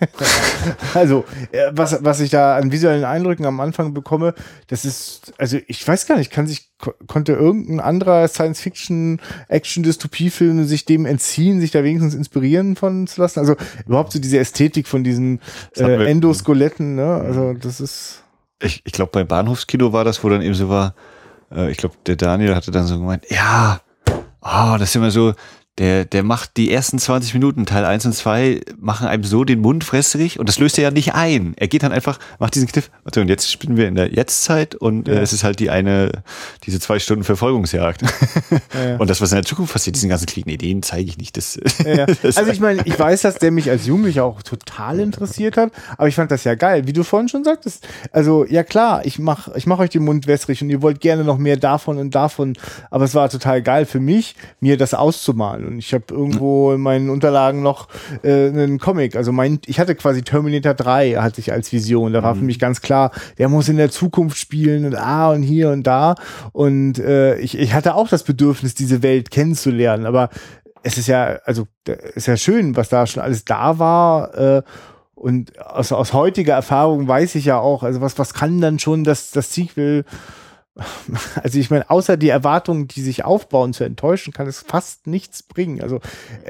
also, 0.94 1.24
äh, 1.52 1.70
was, 1.72 2.04
was 2.04 2.20
ich 2.20 2.30
da 2.30 2.56
an 2.56 2.72
visuellen 2.72 3.04
Eindrücken 3.04 3.46
am 3.46 3.60
Anfang 3.60 3.94
bekomme, 3.94 4.34
das 4.68 4.84
ist, 4.84 5.32
also 5.38 5.58
ich 5.66 5.86
weiß 5.86 6.06
gar 6.06 6.16
nicht, 6.18 6.30
kann 6.30 6.46
sich, 6.46 6.70
ko- 6.78 6.94
konnte 7.06 7.32
irgendein 7.32 7.80
anderer 7.80 8.28
Science-Fiction, 8.28 9.20
Action-Dystopie-Film 9.48 10.64
sich 10.66 10.84
dem 10.84 11.06
entziehen, 11.06 11.60
sich 11.60 11.70
da 11.70 11.82
wenigstens 11.84 12.14
inspirieren 12.14 12.76
von 12.76 13.06
zu 13.06 13.20
lassen? 13.20 13.40
Also 13.40 13.56
überhaupt 13.86 14.12
so 14.12 14.18
diese 14.18 14.38
Ästhetik 14.38 14.88
von 14.88 15.04
diesen 15.04 15.40
äh, 15.76 16.10
Endoskeletten, 16.10 16.94
ne? 16.94 17.06
Also 17.24 17.54
das 17.54 17.80
ist. 17.80 18.22
ich, 18.60 18.82
ich 18.84 18.92
glaube, 18.92 19.10
bei 19.12 19.24
Bahnhofskino 19.24 19.92
war 19.92 20.04
das, 20.04 20.22
wo 20.22 20.28
dann 20.28 20.42
eben 20.42 20.54
so 20.54 20.68
war, 20.68 20.94
äh, 21.50 21.70
ich 21.70 21.78
glaube, 21.78 21.94
der 22.06 22.16
Daniel 22.16 22.54
hatte 22.54 22.70
dann 22.70 22.86
so 22.86 22.98
gemeint, 22.98 23.24
ja, 23.30 23.80
oh, 24.40 24.76
das 24.78 24.90
ist 24.90 24.96
immer 24.96 25.10
so, 25.10 25.34
der, 25.78 26.06
der 26.06 26.22
macht 26.22 26.56
die 26.56 26.72
ersten 26.72 26.98
20 26.98 27.34
Minuten, 27.34 27.66
Teil 27.66 27.84
1 27.84 28.06
und 28.06 28.12
2, 28.12 28.62
machen 28.78 29.06
einem 29.06 29.24
so 29.24 29.44
den 29.44 29.60
Mund 29.60 29.84
fressrig 29.84 30.38
und 30.38 30.48
das 30.48 30.58
löst 30.58 30.78
er 30.78 30.84
ja 30.84 30.90
nicht 30.90 31.14
ein. 31.14 31.52
Er 31.56 31.68
geht 31.68 31.82
dann 31.82 31.92
einfach, 31.92 32.18
macht 32.38 32.54
diesen 32.54 32.66
Kniff, 32.66 32.90
warte, 33.04 33.20
und 33.20 33.28
jetzt 33.28 33.50
spielen 33.50 33.76
wir 33.76 33.86
in 33.86 33.94
der 33.94 34.12
Jetztzeit 34.12 34.74
und 34.74 35.06
äh, 35.08 35.16
Ja. 35.16 35.20
es 35.20 35.32
ist 35.34 35.44
halt 35.44 35.60
die 35.60 35.68
eine, 35.68 36.10
diese 36.64 36.80
zwei 36.80 36.98
Stunden 36.98 37.24
Verfolgungsjagd. 37.24 38.02
ja. 38.02 38.96
Und 38.98 39.10
das, 39.10 39.20
was 39.20 39.32
in 39.32 39.36
der 39.36 39.44
Zukunft 39.44 39.72
passiert, 39.72 39.96
diesen 39.96 40.08
ganzen 40.08 40.26
Krieg, 40.26 40.46
nee, 40.46 40.56
den 40.56 40.82
zeige 40.82 41.08
ich 41.08 41.18
nicht. 41.18 41.36
Das, 41.36 41.58
Ja, 41.84 41.94
ja. 41.94 42.06
das 42.22 42.36
Also 42.36 42.50
ich 42.50 42.60
meine, 42.60 42.82
ich 42.84 42.98
weiß, 42.98 43.22
dass 43.22 43.36
der 43.36 43.50
mich 43.50 43.68
als 43.68 43.86
Jugendlicher 43.86 44.24
auch 44.24 44.42
total 44.42 45.00
interessiert 45.00 45.56
hat, 45.56 45.72
aber 45.98 46.08
ich 46.08 46.14
fand 46.14 46.30
das 46.30 46.44
ja 46.44 46.54
geil, 46.54 46.86
wie 46.86 46.92
du 46.92 47.02
vorhin 47.04 47.28
schon 47.28 47.44
sagtest. 47.44 47.86
Also 48.12 48.44
ja 48.46 48.64
klar, 48.64 49.04
ich 49.04 49.18
mach, 49.18 49.48
ich 49.54 49.66
mach 49.66 49.78
euch 49.78 49.90
den 49.90 50.04
Mund 50.04 50.26
wässrig 50.26 50.62
und 50.62 50.70
ihr 50.70 50.80
wollt 50.82 51.00
gerne 51.00 51.24
noch 51.24 51.38
mehr 51.38 51.56
davon 51.56 51.98
und 51.98 52.14
davon, 52.14 52.54
aber 52.90 53.04
es 53.04 53.14
war 53.14 53.28
total 53.28 53.60
geil 53.62 53.84
für 53.84 54.00
mich, 54.00 54.34
mir 54.60 54.76
das 54.76 54.94
auszumalen. 54.94 55.65
Und 55.66 55.78
ich 55.78 55.92
habe 55.92 56.04
irgendwo 56.10 56.72
in 56.72 56.80
meinen 56.80 57.10
Unterlagen 57.10 57.62
noch 57.62 57.88
äh, 58.22 58.48
einen 58.48 58.78
Comic. 58.78 59.16
Also 59.16 59.32
mein, 59.32 59.60
ich 59.66 59.80
hatte 59.80 59.94
quasi 59.94 60.22
Terminator 60.22 60.74
3 60.74 61.14
hatte 61.14 61.40
ich 61.40 61.52
als 61.52 61.72
Vision. 61.72 62.12
Da 62.12 62.22
war 62.22 62.34
für 62.34 62.44
mich 62.44 62.58
ganz 62.58 62.80
klar, 62.80 63.10
der 63.38 63.48
muss 63.48 63.68
in 63.68 63.76
der 63.76 63.90
Zukunft 63.90 64.38
spielen 64.38 64.84
und 64.84 64.94
ah 64.96 65.32
und 65.32 65.42
hier 65.42 65.70
und 65.70 65.86
da. 65.86 66.14
Und 66.52 66.98
äh, 66.98 67.36
ich, 67.38 67.58
ich 67.58 67.74
hatte 67.74 67.94
auch 67.94 68.08
das 68.08 68.22
Bedürfnis, 68.22 68.74
diese 68.74 69.02
Welt 69.02 69.30
kennenzulernen, 69.30 70.06
aber 70.06 70.30
es 70.82 70.98
ist 70.98 71.08
ja, 71.08 71.38
also 71.44 71.66
ist 72.14 72.26
ja 72.26 72.36
schön, 72.36 72.76
was 72.76 72.88
da 72.88 73.06
schon 73.06 73.22
alles 73.22 73.44
da 73.44 73.78
war. 73.78 74.34
Äh, 74.38 74.62
und 75.14 75.58
aus, 75.58 75.92
aus 75.92 76.12
heutiger 76.12 76.54
Erfahrung 76.54 77.08
weiß 77.08 77.34
ich 77.36 77.46
ja 77.46 77.58
auch, 77.58 77.82
also 77.82 78.00
was, 78.00 78.18
was 78.18 78.34
kann 78.34 78.60
dann 78.60 78.78
schon 78.78 79.02
das, 79.02 79.30
das 79.30 79.52
Sequel, 79.52 80.04
also 81.42 81.58
ich 81.58 81.70
meine, 81.70 81.88
außer 81.88 82.16
die 82.16 82.28
Erwartungen, 82.28 82.86
die 82.86 83.00
sich 83.00 83.24
aufbauen, 83.24 83.72
zu 83.72 83.84
enttäuschen, 83.84 84.32
kann 84.32 84.46
es 84.46 84.60
fast 84.60 85.06
nichts 85.06 85.42
bringen. 85.42 85.80
Also 85.82 86.00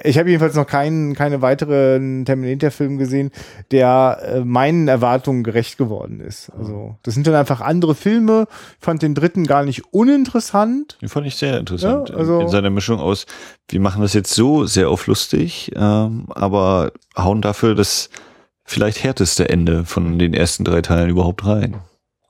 ich 0.03 0.18
habe 0.18 0.29
jedenfalls 0.29 0.55
noch 0.57 0.66
keinen, 0.66 1.14
keine 1.14 1.43
weiteren 1.43 2.24
Terminator-Film 2.24 2.99
gesehen, 2.99 3.31
der 3.70 4.18
äh, 4.22 4.41
meinen 4.41 4.89
Erwartungen 4.89 5.45
gerecht 5.45 5.79
geworden 5.79 6.20
ist. 6.20 6.51
Also 6.59 6.97
das 7.03 7.14
sind 7.14 7.27
dann 7.27 7.35
einfach 7.35 7.61
andere 7.61 7.95
Filme. 7.95 8.47
Ich 8.79 8.85
fand 8.85 9.03
den 9.03 9.14
dritten 9.14 9.45
gar 9.45 9.64
nicht 9.64 9.93
uninteressant. 9.93 10.99
Den 11.01 11.09
fand 11.09 11.27
ich 11.27 11.37
sehr 11.37 11.59
interessant. 11.59 12.09
Ja, 12.09 12.16
also- 12.16 12.37
in, 12.37 12.47
in 12.47 12.49
seiner 12.49 12.70
Mischung 12.70 12.99
aus, 13.01 13.27
wir 13.68 13.81
machen 13.81 14.03
das 14.03 14.12
jetzt 14.14 14.35
so 14.35 14.66
sehr 14.66 14.91
auf 14.91 15.07
lustig, 15.07 15.72
ähm, 15.77 16.27
aber 16.31 16.93
hauen 17.16 17.43
dafür 17.43 17.74
das 17.74 18.11
vielleicht 18.64 19.05
härteste 19.05 19.49
Ende 19.49 19.85
von 19.85 20.18
den 20.18 20.35
ersten 20.35 20.64
drei 20.64 20.83
Teilen 20.83 21.11
überhaupt 21.11 21.47
rein. 21.47 21.77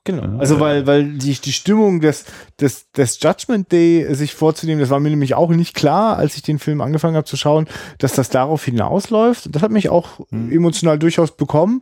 Genau. 0.07 0.39
Also 0.39 0.59
weil, 0.61 0.87
weil 0.87 1.03
die, 1.17 1.33
die 1.33 1.51
Stimmung 1.51 1.99
des, 1.99 2.23
des, 2.61 2.89
des 2.93 3.21
Judgment 3.21 3.71
Day 3.71 4.07
sich 4.15 4.33
vorzunehmen, 4.33 4.79
das 4.79 4.89
war 4.89 4.99
mir 5.01 5.09
nämlich 5.09 5.35
auch 5.35 5.49
nicht 5.49 5.75
klar, 5.75 6.15
als 6.17 6.35
ich 6.37 6.41
den 6.43 6.59
Film 6.59 6.79
angefangen 6.81 7.15
habe 7.17 7.25
zu 7.25 7.35
schauen, 7.35 7.67
dass 7.97 8.13
das 8.13 8.29
darauf 8.29 8.63
hinausläuft. 8.63 9.53
Das 9.53 9.61
hat 9.61 9.71
mich 9.71 9.89
auch 9.89 10.21
emotional 10.31 10.97
durchaus 10.97 11.35
bekommen. 11.35 11.81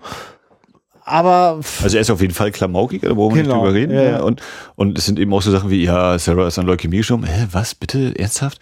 Aber 1.04 1.60
Also 1.84 1.98
er 1.98 2.02
ist 2.02 2.10
auf 2.10 2.20
jeden 2.22 2.34
Fall 2.34 2.52
klamaukig, 2.52 3.04
da 3.04 3.14
brauchen 3.14 3.36
wir 3.36 3.44
Genau, 3.44 3.58
nicht 3.58 3.66
drüber 3.66 3.74
reden. 3.76 3.94
ja, 3.94 4.02
ja. 4.02 4.10
Ja. 4.18 4.22
Und, 4.24 4.42
und 4.76 4.98
es 4.98 5.06
sind 5.06 5.20
eben 5.20 5.32
auch 5.34 5.42
so 5.44 5.52
Sachen 5.52 5.70
wie, 5.70 5.84
ja, 5.84 6.18
Sarah 6.18 6.48
ist 6.48 6.58
an 6.58 6.66
Leukämie 6.66 6.98
gestorben. 6.98 7.26
Hä, 7.26 7.46
was, 7.52 7.76
bitte, 7.76 8.18
ernsthaft? 8.18 8.60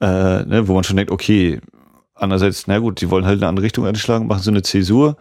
Äh, 0.00 0.06
ne, 0.44 0.68
wo 0.68 0.74
man 0.74 0.84
schon 0.84 0.96
denkt, 0.96 1.10
okay, 1.10 1.60
andererseits, 2.14 2.68
na 2.68 2.78
gut, 2.78 3.00
die 3.00 3.10
wollen 3.10 3.26
halt 3.26 3.40
eine 3.40 3.48
andere 3.48 3.64
Richtung 3.64 3.86
einschlagen, 3.86 4.28
machen 4.28 4.40
so 4.42 4.52
eine 4.52 4.62
Zäsur. 4.62 5.16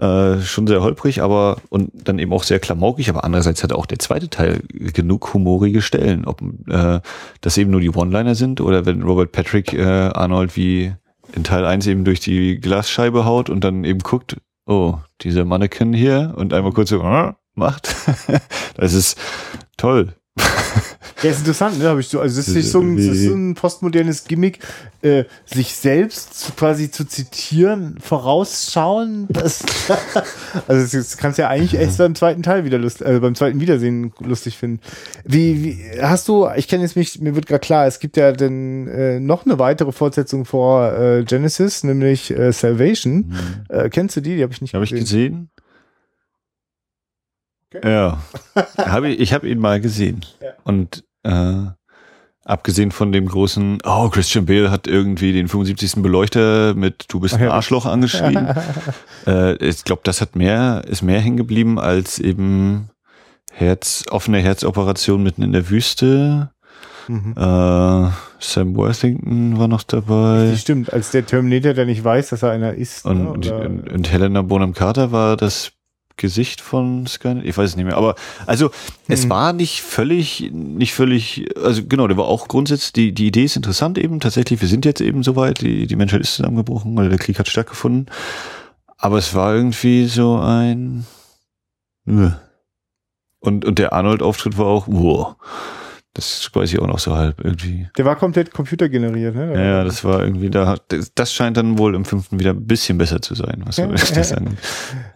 Äh, 0.00 0.40
schon 0.40 0.66
sehr 0.66 0.80
holprig, 0.80 1.20
aber 1.20 1.58
und 1.68 1.90
dann 1.92 2.18
eben 2.18 2.32
auch 2.32 2.42
sehr 2.42 2.58
klamaukig, 2.58 3.10
aber 3.10 3.22
andererseits 3.22 3.62
hat 3.62 3.74
auch 3.74 3.84
der 3.84 3.98
zweite 3.98 4.30
Teil 4.30 4.62
genug 4.72 5.34
humorige 5.34 5.82
Stellen, 5.82 6.24
ob 6.24 6.40
äh, 6.68 7.00
das 7.42 7.58
eben 7.58 7.70
nur 7.70 7.82
die 7.82 7.90
One-Liner 7.90 8.34
sind 8.34 8.62
oder 8.62 8.86
wenn 8.86 9.02
Robert 9.02 9.30
Patrick 9.30 9.74
äh, 9.74 9.84
Arnold 9.84 10.56
wie 10.56 10.94
in 11.34 11.44
Teil 11.44 11.66
1 11.66 11.86
eben 11.86 12.06
durch 12.06 12.20
die 12.20 12.58
Glasscheibe 12.58 13.26
haut 13.26 13.50
und 13.50 13.62
dann 13.62 13.84
eben 13.84 13.98
guckt, 13.98 14.38
oh, 14.64 14.94
dieser 15.20 15.44
Mannequin 15.44 15.92
hier 15.92 16.32
und 16.34 16.54
einmal 16.54 16.72
kurz 16.72 16.88
so 16.88 17.02
äh, 17.02 17.34
macht. 17.54 17.94
das 18.76 18.94
ist 18.94 19.18
toll. 19.76 20.14
Ja, 21.22 21.30
ist 21.30 21.40
interessant, 21.40 21.78
ne? 21.78 21.88
Hab 21.88 21.98
ich 21.98 22.08
so, 22.08 22.20
also 22.20 22.36
das 22.36 22.48
ist, 22.48 22.70
so 22.70 22.80
ein, 22.80 22.96
das 22.96 23.06
ist 23.06 23.24
so 23.24 23.34
ein 23.34 23.54
postmodernes 23.54 24.24
Gimmick, 24.24 24.60
äh, 25.02 25.24
sich 25.44 25.74
selbst 25.74 26.38
zu, 26.38 26.52
quasi 26.52 26.90
zu 26.90 27.04
zitieren, 27.04 27.98
vorausschauen. 28.00 29.26
Das, 29.28 29.62
also 30.68 30.98
das, 30.98 31.16
kannst 31.18 31.38
du 31.38 31.42
ja 31.42 31.48
eigentlich 31.48 31.74
erst 31.74 31.98
beim 31.98 32.14
zweiten 32.14 32.42
Teil 32.42 32.64
wieder 32.64 32.78
lust, 32.78 33.02
äh, 33.02 33.18
beim 33.20 33.34
zweiten 33.34 33.60
Wiedersehen 33.60 34.12
lustig 34.20 34.56
finden. 34.56 34.80
Wie, 35.24 35.64
wie 35.64 36.00
hast 36.00 36.26
du? 36.28 36.48
Ich 36.56 36.68
kenne 36.68 36.82
jetzt 36.84 36.96
mich, 36.96 37.20
mir 37.20 37.34
wird 37.34 37.46
gerade 37.46 37.60
klar, 37.60 37.86
es 37.86 37.98
gibt 37.98 38.16
ja 38.16 38.32
dann 38.32 38.86
äh, 38.88 39.20
noch 39.20 39.44
eine 39.44 39.58
weitere 39.58 39.92
Fortsetzung 39.92 40.46
vor 40.46 40.92
äh, 40.92 41.24
Genesis, 41.24 41.84
nämlich 41.84 42.30
äh, 42.30 42.52
Salvation. 42.52 43.34
Äh, 43.68 43.90
kennst 43.90 44.16
du 44.16 44.20
die? 44.20 44.36
Die 44.36 44.42
habe 44.42 44.52
ich 44.52 44.62
nicht 44.62 44.74
Habe 44.74 44.84
ich 44.84 44.90
gesehen? 44.90 45.50
Ja, 47.84 48.18
hab 48.78 49.04
ich, 49.04 49.20
ich 49.20 49.32
habe 49.32 49.48
ihn 49.48 49.58
mal 49.58 49.80
gesehen. 49.80 50.24
Ja. 50.40 50.48
Und 50.64 51.04
äh, 51.22 51.66
abgesehen 52.44 52.90
von 52.90 53.12
dem 53.12 53.26
großen, 53.26 53.78
oh, 53.84 54.08
Christian 54.08 54.46
Bale 54.46 54.70
hat 54.70 54.86
irgendwie 54.86 55.32
den 55.32 55.48
75. 55.48 56.02
Beleuchter 56.02 56.74
mit 56.74 57.06
Du 57.08 57.20
bist 57.20 57.34
ein. 57.34 57.48
Arschloch 57.48 57.86
angeschrieben. 57.86 58.48
äh, 59.26 59.54
ich 59.64 59.84
glaube, 59.84 60.02
das 60.04 60.20
hat 60.20 60.36
mehr, 60.36 60.82
ist 60.86 61.02
mehr 61.02 61.20
hängen 61.20 61.36
geblieben 61.36 61.78
als 61.78 62.18
eben 62.18 62.90
Herz, 63.52 64.04
offene 64.10 64.38
Herzoperation 64.38 65.22
mitten 65.22 65.42
in 65.42 65.52
der 65.52 65.70
Wüste. 65.70 66.50
Mhm. 67.08 67.34
Äh, 67.36 68.10
Sam 68.38 68.76
Worthington 68.76 69.58
war 69.58 69.68
noch 69.68 69.82
dabei. 69.82 70.54
Stimmt, 70.56 70.92
als 70.92 71.10
der 71.10 71.26
Terminator, 71.26 71.74
der 71.74 71.86
nicht 71.86 72.02
weiß, 72.02 72.30
dass 72.30 72.42
er 72.42 72.50
einer 72.50 72.74
ist. 72.74 73.04
ne? 73.04 73.10
Und, 73.10 73.50
und, 73.50 73.90
und 73.92 74.12
Helena 74.12 74.42
Bonham 74.42 74.74
Carter 74.74 75.12
war 75.12 75.36
das 75.36 75.72
Gesicht 76.20 76.60
von 76.60 77.06
Skynet? 77.06 77.44
Ich 77.44 77.56
weiß 77.58 77.70
es 77.70 77.76
nicht 77.76 77.86
mehr. 77.86 77.96
Aber 77.96 78.14
also 78.46 78.70
es 79.08 79.24
Mhm. 79.24 79.30
war 79.30 79.52
nicht 79.52 79.82
völlig, 79.82 80.50
nicht 80.52 80.94
völlig, 80.94 81.46
also 81.60 81.82
genau, 81.84 82.06
der 82.06 82.16
war 82.16 82.26
auch 82.26 82.46
grundsätzlich, 82.46 82.92
die, 82.92 83.12
die 83.12 83.26
Idee 83.26 83.44
ist 83.44 83.56
interessant 83.56 83.98
eben. 83.98 84.20
Tatsächlich, 84.20 84.60
wir 84.60 84.68
sind 84.68 84.84
jetzt 84.84 85.00
eben 85.00 85.22
soweit, 85.22 85.60
die, 85.62 85.86
die 85.86 85.96
Menschheit 85.96 86.20
ist 86.20 86.36
zusammengebrochen, 86.36 86.96
weil 86.96 87.08
der 87.08 87.18
Krieg 87.18 87.38
hat 87.38 87.48
stattgefunden. 87.48 88.06
Aber 88.96 89.18
es 89.18 89.34
war 89.34 89.54
irgendwie 89.54 90.06
so 90.06 90.38
ein. 90.38 91.06
Und, 93.40 93.64
und 93.64 93.78
der 93.78 93.92
Arnold-Auftritt 93.92 94.58
war 94.58 94.66
auch, 94.66 94.86
wow. 94.88 95.36
Das 96.14 96.50
weiß 96.52 96.72
ich 96.72 96.80
auch 96.80 96.88
noch 96.88 96.98
so 96.98 97.14
halb 97.14 97.44
irgendwie. 97.44 97.88
Der 97.96 98.04
war 98.04 98.16
komplett 98.16 98.52
computergeneriert, 98.52 99.32
ne? 99.36 99.54
Ja, 99.54 99.60
ja, 99.60 99.84
das 99.84 100.02
war 100.02 100.24
irgendwie, 100.24 100.50
da, 100.50 100.76
das 101.14 101.32
scheint 101.32 101.56
dann 101.56 101.78
wohl 101.78 101.94
im 101.94 102.04
fünften 102.04 102.40
wieder 102.40 102.50
ein 102.50 102.66
bisschen 102.66 102.98
besser 102.98 103.22
zu 103.22 103.36
sein, 103.36 103.62
was 103.64 103.76
Ja, 103.76 103.86
das 103.86 104.10
ja. 104.30 104.36
angeht. 104.36 104.58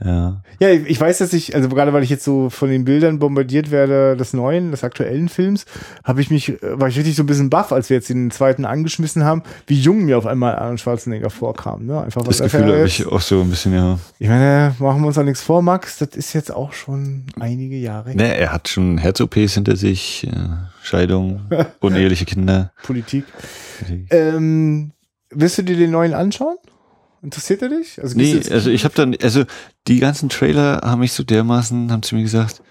Ja. 0.04 0.42
Ja, 0.60 0.68
ich 0.68 1.00
weiß, 1.00 1.18
dass 1.18 1.32
ich, 1.32 1.52
also 1.56 1.68
gerade 1.68 1.92
weil 1.92 2.04
ich 2.04 2.10
jetzt 2.10 2.22
so 2.22 2.48
von 2.48 2.68
den 2.68 2.84
Bildern 2.84 3.18
bombardiert 3.18 3.72
werde 3.72 4.16
des 4.16 4.34
neuen, 4.34 4.70
des 4.70 4.84
aktuellen 4.84 5.28
Films, 5.28 5.64
habe 6.04 6.20
ich 6.20 6.30
mich, 6.30 6.50
äh, 6.62 6.78
war 6.78 6.86
ich 6.86 6.96
richtig 6.96 7.16
so 7.16 7.24
ein 7.24 7.26
bisschen 7.26 7.50
baff, 7.50 7.72
als 7.72 7.90
wir 7.90 7.96
jetzt 7.96 8.08
den 8.08 8.30
zweiten 8.30 8.64
angeschmissen 8.64 9.24
haben, 9.24 9.42
wie 9.66 9.80
jung 9.80 10.04
mir 10.04 10.16
auf 10.16 10.26
einmal 10.26 10.54
Arnold 10.54 10.78
Schwarzenegger 10.78 11.30
vorkam. 11.30 11.86
Ne? 11.86 12.00
Einfach 12.02 12.22
Das 12.22 12.38
was 12.38 12.52
Gefühl 12.52 12.72
habe 12.72 12.86
ich 12.86 13.04
auch 13.04 13.20
so 13.20 13.40
ein 13.40 13.50
bisschen, 13.50 13.74
ja. 13.74 13.98
Ich 14.20 14.28
meine, 14.28 14.76
machen 14.78 15.00
wir 15.00 15.08
uns 15.08 15.18
auch 15.18 15.24
nichts 15.24 15.42
vor, 15.42 15.60
Max, 15.60 15.98
das 15.98 16.10
ist 16.14 16.32
jetzt 16.34 16.54
auch 16.54 16.72
schon 16.72 17.24
einige 17.40 17.76
Jahre 17.76 18.10
her. 18.10 18.16
Ne, 18.16 18.36
er 18.36 18.52
hat 18.52 18.68
schon 18.68 18.98
Herz-OPs 18.98 19.54
hinter 19.54 19.74
sich, 19.74 20.24
äh, 20.28 20.30
Scheidung, 20.84 21.40
uneheliche 21.80 22.26
Kinder. 22.26 22.72
Politik. 22.82 23.24
Ähm, 24.10 24.92
willst 25.30 25.58
du 25.58 25.62
dir 25.62 25.76
den 25.76 25.90
neuen 25.90 26.14
anschauen? 26.14 26.56
Interessiert 27.22 27.62
er 27.62 27.70
dich? 27.70 28.00
Also, 28.02 28.16
Nee, 28.18 28.40
also 28.50 28.70
ich 28.70 28.84
habe 28.84 28.94
dann, 28.94 29.16
also 29.22 29.44
die 29.88 29.98
ganzen 29.98 30.28
Trailer 30.28 30.82
haben 30.84 31.00
mich 31.00 31.12
so 31.12 31.22
dermaßen, 31.22 31.90
haben 31.90 32.02
zu 32.02 32.14
mir 32.16 32.22
gesagt, 32.22 32.62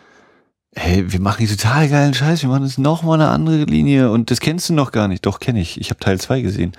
hey, 0.75 1.11
wir 1.11 1.19
machen 1.19 1.45
hier 1.45 1.57
total 1.57 1.89
geilen 1.89 2.13
Scheiß, 2.13 2.43
wir 2.43 2.49
machen 2.49 2.65
jetzt 2.65 2.77
noch 2.77 3.01
mal 3.01 3.15
eine 3.15 3.29
andere 3.29 3.63
Linie 3.63 4.11
und 4.11 4.29
das 4.29 4.39
kennst 4.39 4.69
du 4.69 4.73
noch 4.73 4.91
gar 4.91 5.07
nicht. 5.07 5.25
Doch, 5.25 5.39
kenne 5.39 5.59
ich. 5.59 5.81
Ich 5.81 5.89
habe 5.89 5.99
Teil 5.99 6.19
2 6.19 6.41
gesehen. 6.41 6.73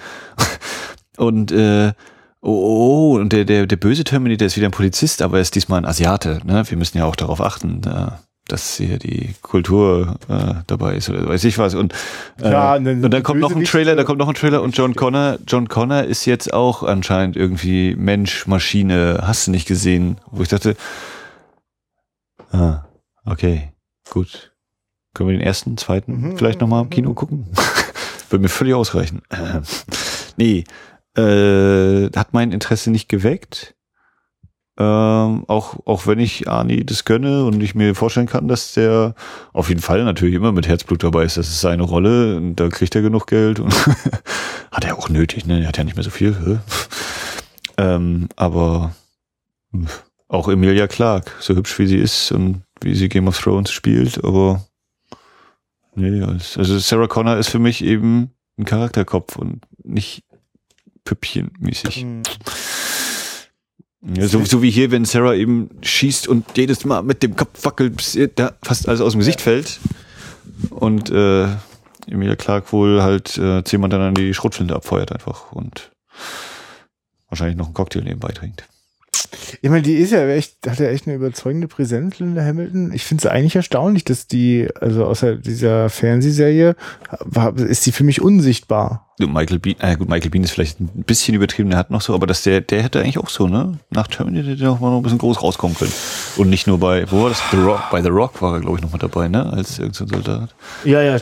und 1.17 1.51
äh, 1.51 1.93
oh, 2.41 2.51
oh, 2.51 3.15
oh, 3.15 3.19
und 3.19 3.33
der, 3.33 3.45
der, 3.45 3.67
der 3.67 3.77
böse 3.77 4.05
Terminator 4.05 4.47
ist 4.47 4.57
wieder 4.57 4.69
ein 4.69 4.73
Polizist, 4.73 5.21
aber 5.21 5.39
er 5.39 5.43
ist 5.43 5.57
diesmal 5.57 5.81
ein 5.81 5.87
Asiate. 5.87 6.41
Ne? 6.45 6.63
Wir 6.69 6.79
müssen 6.79 6.99
ja 6.99 7.07
auch 7.07 7.17
darauf 7.17 7.41
achten, 7.41 7.83
äh, 7.85 8.13
dass 8.49 8.77
hier 8.77 8.99
die 8.99 9.35
Kultur 9.41 10.19
äh, 10.29 10.63
dabei 10.67 10.97
ist 10.97 11.09
oder 11.09 11.27
weiß 11.27 11.45
ich 11.45 11.57
was. 11.59 11.75
Und, 11.75 11.95
äh, 12.43 12.51
Ja, 12.51 12.75
und 12.75 12.85
dann 12.85 13.05
und 13.05 13.11
dann 13.11 13.23
kommt 13.23 13.41
noch 13.41 13.55
ein 13.55 13.65
Trailer, 13.65 13.97
da 13.97 14.03
äh, 14.03 14.05
kommt 14.05 14.19
noch 14.19 14.29
ein 14.29 14.35
Trailer 14.35 14.63
und 14.63 14.77
John 14.77 14.95
Connor, 14.95 15.39
John 15.47 15.69
Connor 15.69 16.03
ist 16.03 16.27
jetzt 16.27 16.53
auch 16.53 16.83
anscheinend 16.83 17.37
irgendwie 17.37 17.97
Mensch, 17.97 18.47
Maschine, 18.47 19.21
hast 19.23 19.47
du 19.47 19.51
nicht 19.51 19.67
gesehen, 19.67 20.19
wo 20.31 20.43
ich 20.43 20.49
dachte, 20.49 20.77
ah, 22.53 22.85
okay, 23.25 23.73
gut. 24.11 24.53
Können 25.15 25.31
wir 25.31 25.39
den 25.39 25.47
ersten, 25.47 25.77
zweiten 25.77 26.21
Mhm, 26.21 26.37
vielleicht 26.37 26.61
nochmal 26.61 26.83
im 26.83 26.87
mhm. 26.89 26.91
Kino 26.91 27.15
gucken? 27.15 27.47
Würde 28.29 28.43
mir 28.43 28.49
völlig 28.49 28.75
ausreichen. 28.75 29.23
Nee, 30.37 30.65
äh, 31.17 32.11
hat 32.11 32.33
mein 32.33 32.51
Interesse 32.51 32.91
nicht 32.91 33.09
geweckt. 33.09 33.77
Ähm, 34.77 35.45
auch, 35.47 35.77
auch 35.87 36.07
wenn 36.09 36.19
ich 36.19 36.49
Arnie 36.49 36.85
das 36.85 37.05
gönne 37.05 37.45
und 37.45 37.63
ich 37.63 37.77
mir 37.77 37.95
vorstellen 37.95 38.27
kann, 38.27 38.49
dass 38.49 38.75
der 38.75 39.15
auf 39.53 39.69
jeden 39.69 39.81
Fall 39.81 40.03
natürlich 40.05 40.35
immer 40.35 40.51
mit 40.51 40.67
Herzblut 40.67 41.05
dabei 41.05 41.23
ist. 41.25 41.37
Das 41.37 41.47
ist 41.49 41.61
seine 41.61 41.85
Rolle 41.85 42.37
und 42.39 42.57
da 42.57 42.69
kriegt 42.69 42.95
er 42.97 43.03
genug 43.03 43.29
Geld 43.29 43.61
und 43.61 43.73
hat 44.73 44.85
er 44.85 44.99
auch 44.99 45.09
nötig, 45.09 45.47
ne? 45.47 45.61
Er 45.61 45.69
hat 45.69 45.79
ja 45.79 45.85
nicht 45.85 45.95
mehr 45.95 46.03
so 46.03 46.11
viel. 46.11 46.59
ähm, 47.79 48.29
aber 48.35 48.95
auch 50.29 50.49
Emilia 50.49 50.89
Clarke, 50.89 51.31
so 51.39 51.55
hübsch 51.55 51.79
wie 51.79 51.87
sie 51.87 51.99
ist 51.99 52.33
und 52.33 52.63
wie 52.81 52.95
sie 52.97 53.09
Game 53.09 53.29
of 53.29 53.39
Thrones 53.41 53.71
spielt, 53.71 54.25
aber 54.25 54.65
nee, 55.95 56.21
als- 56.23 56.57
also 56.59 56.79
Sarah 56.79 57.07
Connor 57.07 57.37
ist 57.37 57.49
für 57.49 57.59
mich 57.61 57.85
eben 57.85 58.31
ein 58.59 58.65
Charakterkopf 58.65 59.37
und 59.37 59.63
nicht 59.85 60.25
Püppchenmäßig. 61.05 61.97
Hm. 62.03 62.23
Ja, 64.13 64.29
so, 64.29 64.45
so 64.45 64.63
wie 64.63 64.71
hier, 64.71 64.91
wenn 64.91 65.05
Sarah 65.07 65.35
eben 65.35 65.71
schießt 65.83 66.29
und 66.29 66.45
jedes 66.57 66.85
Mal 66.85 67.03
mit 67.03 67.23
dem 67.23 67.37
Kopf 67.37 67.65
wackelt, 67.65 67.97
bis 67.97 68.15
ihr 68.15 68.29
da 68.29 68.53
fast 68.63 68.87
alles 68.87 69.01
aus 69.01 69.13
dem 69.13 69.21
Gesicht 69.21 69.41
fällt. 69.41 69.81
Und 70.71 71.11
äh, 71.11 71.49
Emilia 72.07 72.37
Clark 72.37 72.73
wohl 72.73 73.03
halt 73.03 73.39
äh, 73.39 73.65
zehnmal 73.65 73.89
dann 73.89 74.03
an 74.03 74.15
die 74.15 74.35
Schrotflinte 74.35 74.75
abfeuert 74.75 75.13
einfach 75.13 75.53
und 75.53 75.91
wahrscheinlich 77.29 77.57
noch 77.57 77.67
einen 77.67 77.75
Cocktail 77.75 78.03
nebenbei 78.03 78.29
trinkt. 78.29 78.69
Ich 79.63 79.71
meine, 79.71 79.83
die 79.83 79.95
ist 79.95 80.13
ja 80.13 80.27
echt, 80.29 80.57
hat 80.67 80.79
ja 80.79 80.87
echt 80.87 81.07
eine 81.07 81.17
überzeugende 81.17 81.69
Präsenz, 81.69 82.19
Linda 82.19 82.43
Hamilton. 82.43 82.93
Ich 82.93 83.05
finde 83.05 83.27
es 83.27 83.31
eigentlich 83.31 83.57
erstaunlich, 83.57 84.05
dass 84.05 84.27
die, 84.27 84.69
also 84.81 85.05
außer 85.05 85.37
dieser 85.37 85.91
Fernsehserie, 85.91 86.77
ist 87.57 87.87
die 87.87 87.93
für 87.93 88.05
mich 88.05 88.21
unsichtbar. 88.21 89.09
Michael 89.19 89.61
Bean, 89.61 89.77
äh 89.79 89.97
gut, 89.97 90.09
Michael 90.09 90.31
Bean 90.31 90.43
ist 90.43 90.51
vielleicht 90.51 90.81
ein 90.81 91.05
bisschen 91.07 91.35
übertrieben, 91.35 91.71
der 91.71 91.79
hat 91.79 91.91
noch 91.91 92.01
so, 92.01 92.15
aber 92.15 92.27
dass 92.27 92.43
der, 92.43 92.61
der 92.61 92.83
hätte 92.83 93.01
eigentlich 93.01 93.19
auch 93.19 93.29
so, 93.29 93.47
ne? 93.47 93.79
Nach 93.91 94.09
Terminator 94.09 94.51
hätte 94.51 94.63
der 94.63 94.73
auch 94.73 94.81
mal 94.81 94.91
noch 94.91 94.97
ein 94.97 95.03
bisschen 95.05 95.19
groß 95.19 95.41
rauskommen 95.41 95.77
können. 95.77 95.93
Und 96.37 96.51
nicht 96.51 96.67
nur 96.67 96.79
bei, 96.79 97.11
wo 97.11 97.23
war 97.23 97.29
das? 97.29 97.41
The 97.53 97.59
Rock, 97.59 97.91
bei 97.93 98.03
The 98.03 98.09
Rock 98.09 98.43
war 98.43 98.55
er, 98.55 98.61
glaube 98.61 98.79
ich, 98.79 98.83
noch 98.83 98.91
mal 98.91 98.99
dabei, 98.99 99.29
ne? 99.29 99.53
Als 99.53 99.79
irgendein 99.79 100.09
Soldat. 100.09 100.55
Ja, 100.85 101.01
ja, 101.01 101.17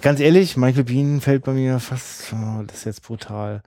ganz 0.00 0.20
ehrlich, 0.20 0.56
Michael 0.56 0.84
Bean 0.84 1.20
fällt 1.20 1.42
bei 1.42 1.52
mir 1.52 1.80
fast, 1.80 2.32
oh, 2.32 2.62
das 2.64 2.78
ist 2.78 2.84
jetzt 2.84 3.02
brutal. 3.02 3.62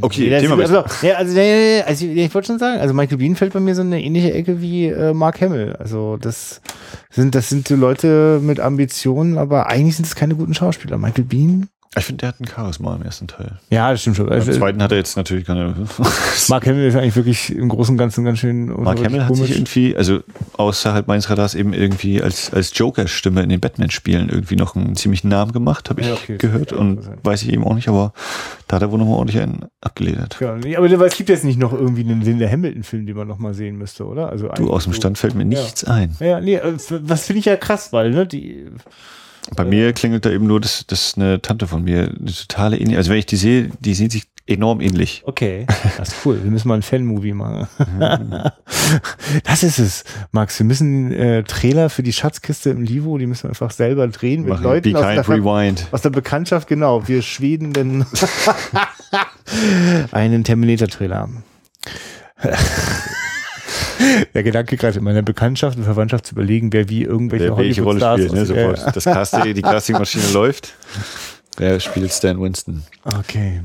Okay, 0.00 0.30
das- 0.30 0.42
Thema 0.42 0.56
also, 0.58 0.84
ja, 1.02 1.14
also, 1.16 1.34
nee, 1.34 1.82
also 1.82 2.06
ich, 2.06 2.34
wollte 2.34 2.46
schon 2.46 2.58
sagen, 2.58 2.80
also 2.80 2.94
Michael 2.94 3.18
Bean 3.18 3.34
fällt 3.34 3.52
bei 3.52 3.60
mir 3.60 3.74
so 3.74 3.82
in 3.82 3.88
eine 3.88 4.02
ähnliche 4.02 4.32
Ecke 4.32 4.60
wie 4.60 4.86
äh, 4.86 5.12
Mark 5.12 5.40
Hamill. 5.40 5.74
Also 5.78 6.16
das 6.16 6.60
sind, 7.10 7.34
das 7.34 7.48
sind 7.48 7.66
so 7.66 7.74
Leute 7.74 8.40
mit 8.42 8.60
Ambitionen, 8.60 9.38
aber 9.38 9.68
eigentlich 9.68 9.96
sind 9.96 10.06
es 10.06 10.14
keine 10.14 10.36
guten 10.36 10.54
Schauspieler. 10.54 10.98
Michael 10.98 11.24
Bean? 11.24 11.68
Ich 11.96 12.04
finde, 12.04 12.20
der 12.20 12.28
hat 12.28 12.40
ein 12.40 12.46
Charisma 12.46 12.94
im 12.94 13.02
ersten 13.02 13.26
Teil. 13.28 13.58
Ja, 13.70 13.90
das 13.90 14.02
stimmt 14.02 14.16
schon. 14.16 14.26
Im 14.26 14.32
Also, 14.32 14.52
zweiten 14.52 14.82
hat 14.82 14.92
er 14.92 14.98
jetzt 14.98 15.16
natürlich 15.16 15.46
keine. 15.46 15.74
Mark 16.48 16.66
Hamill 16.66 16.86
ist 16.86 16.96
eigentlich 16.96 17.16
wirklich 17.16 17.54
im 17.54 17.68
Großen 17.68 17.94
und 17.94 17.98
Ganzen 17.98 18.24
ganz 18.24 18.38
schön 18.38 18.66
Mark 18.66 19.02
Hamill 19.02 19.24
hat 19.24 19.34
sich 19.34 19.52
irgendwie, 19.52 19.96
also 19.96 20.20
außerhalb 20.52 21.08
meines 21.08 21.30
Radars 21.30 21.54
eben 21.54 21.72
irgendwie 21.72 22.22
als, 22.22 22.52
als 22.52 22.76
Joker-Stimme 22.76 23.42
in 23.42 23.48
den 23.48 23.60
Batman-Spielen 23.60 24.28
irgendwie 24.28 24.56
noch 24.56 24.76
einen 24.76 24.96
ziemlichen 24.96 25.28
Namen 25.28 25.52
gemacht, 25.52 25.88
habe 25.88 26.02
ich 26.02 26.08
Ja, 26.08 26.12
okay. 26.14 26.36
gehört 26.36 26.72
Ja, 26.72 26.76
und 26.78 27.00
weiß 27.24 27.42
ich 27.42 27.52
eben 27.52 27.64
auch 27.64 27.74
nicht, 27.74 27.88
aber 27.88 28.12
da 28.68 28.76
hat 28.76 28.82
er 28.82 28.92
wohl 28.92 28.98
nochmal 28.98 29.16
ordentlich 29.16 29.40
einen 29.40 29.64
abgeledert. 29.80 30.38
Ja, 30.40 30.54
aber 30.78 31.06
es 31.06 31.16
gibt 31.16 31.30
jetzt 31.30 31.44
nicht 31.44 31.58
noch 31.58 31.72
irgendwie 31.72 32.02
einen 32.02 32.20
Linda 32.20 32.46
Hamilton-Film, 32.48 33.06
den 33.06 33.16
man 33.16 33.26
noch 33.26 33.38
mal 33.38 33.54
sehen 33.54 33.76
müsste, 33.78 34.06
oder? 34.06 34.28
Also 34.28 34.48
Du, 34.48 34.70
aus 34.70 34.84
dem 34.84 34.92
Stand 34.92 35.16
fällt 35.18 35.34
mir 35.34 35.46
nichts 35.46 35.84
ein. 35.84 36.14
Ja, 36.20 36.40
nee, 36.40 36.56
äh, 36.56 36.74
was 37.00 37.24
finde 37.26 37.40
ich 37.40 37.46
ja 37.46 37.56
krass, 37.56 37.92
weil, 37.92 38.10
ne, 38.10 38.26
die, 38.26 38.66
Bei 39.56 39.64
mir 39.64 39.92
klingelt 39.92 40.24
da 40.24 40.30
eben 40.30 40.46
nur, 40.46 40.60
dass, 40.60 40.86
dass 40.86 41.14
eine 41.16 41.40
Tante 41.40 41.66
von 41.66 41.84
mir 41.84 42.14
eine 42.20 42.32
totale 42.32 42.76
ähnliche, 42.76 42.98
also 42.98 43.10
wenn 43.10 43.18
ich 43.18 43.26
die 43.26 43.36
sehe, 43.36 43.70
die 43.80 43.94
sehen 43.94 44.10
sich 44.10 44.24
enorm 44.48 44.80
ähnlich. 44.80 45.22
Okay, 45.26 45.66
das 45.98 46.08
ist 46.08 46.16
cool. 46.24 46.42
Wir 46.42 46.50
müssen 46.50 46.68
mal 46.68 46.74
ein 46.76 46.82
Fan-Movie 46.82 47.34
machen. 47.34 47.68
das 49.44 49.62
ist 49.62 49.78
es, 49.78 50.04
Max. 50.32 50.58
Wir 50.58 50.66
müssen 50.66 51.12
äh, 51.12 51.42
Trailer 51.44 51.90
für 51.90 52.02
die 52.02 52.12
Schatzkiste 52.12 52.70
im 52.70 52.82
Livo, 52.82 53.18
die 53.18 53.26
müssen 53.26 53.44
wir 53.44 53.50
einfach 53.50 53.70
selber 53.70 54.08
drehen 54.08 54.42
mit 54.42 54.50
Machen 54.50 54.64
Leuten 54.64 54.92
Be 54.92 54.98
aus 54.98 55.04
Kind 55.04 55.28
der, 55.28 55.28
Rewind. 55.28 55.86
aus 55.90 56.02
der 56.02 56.10
Bekanntschaft. 56.10 56.66
Genau, 56.68 57.06
wir 57.06 57.22
Schweden 57.22 57.72
denn 57.72 58.06
einen 60.12 60.44
Terminator-Trailer. 60.44 61.28
Der 64.34 64.42
Gedanke 64.42 64.76
gerade 64.76 64.98
in 64.98 65.04
meiner 65.04 65.22
Bekanntschaft 65.22 65.76
und 65.76 65.84
Verwandtschaft 65.84 66.26
zu 66.26 66.34
überlegen, 66.34 66.72
wer 66.72 66.88
wie 66.88 67.02
irgendwelche 67.02 67.54
Hollywood-Stars 67.54 68.20
spielt, 68.20 68.32
ne? 68.32 68.46
Sofort. 68.46 68.96
Das 68.96 69.04
Casting, 69.04 69.54
die 69.54 69.62
Castingmaschine 69.62 70.30
läuft. 70.32 70.74
Wer 71.56 71.80
spielt 71.80 72.12
Stan 72.12 72.40
Winston? 72.40 72.84
Okay. 73.04 73.62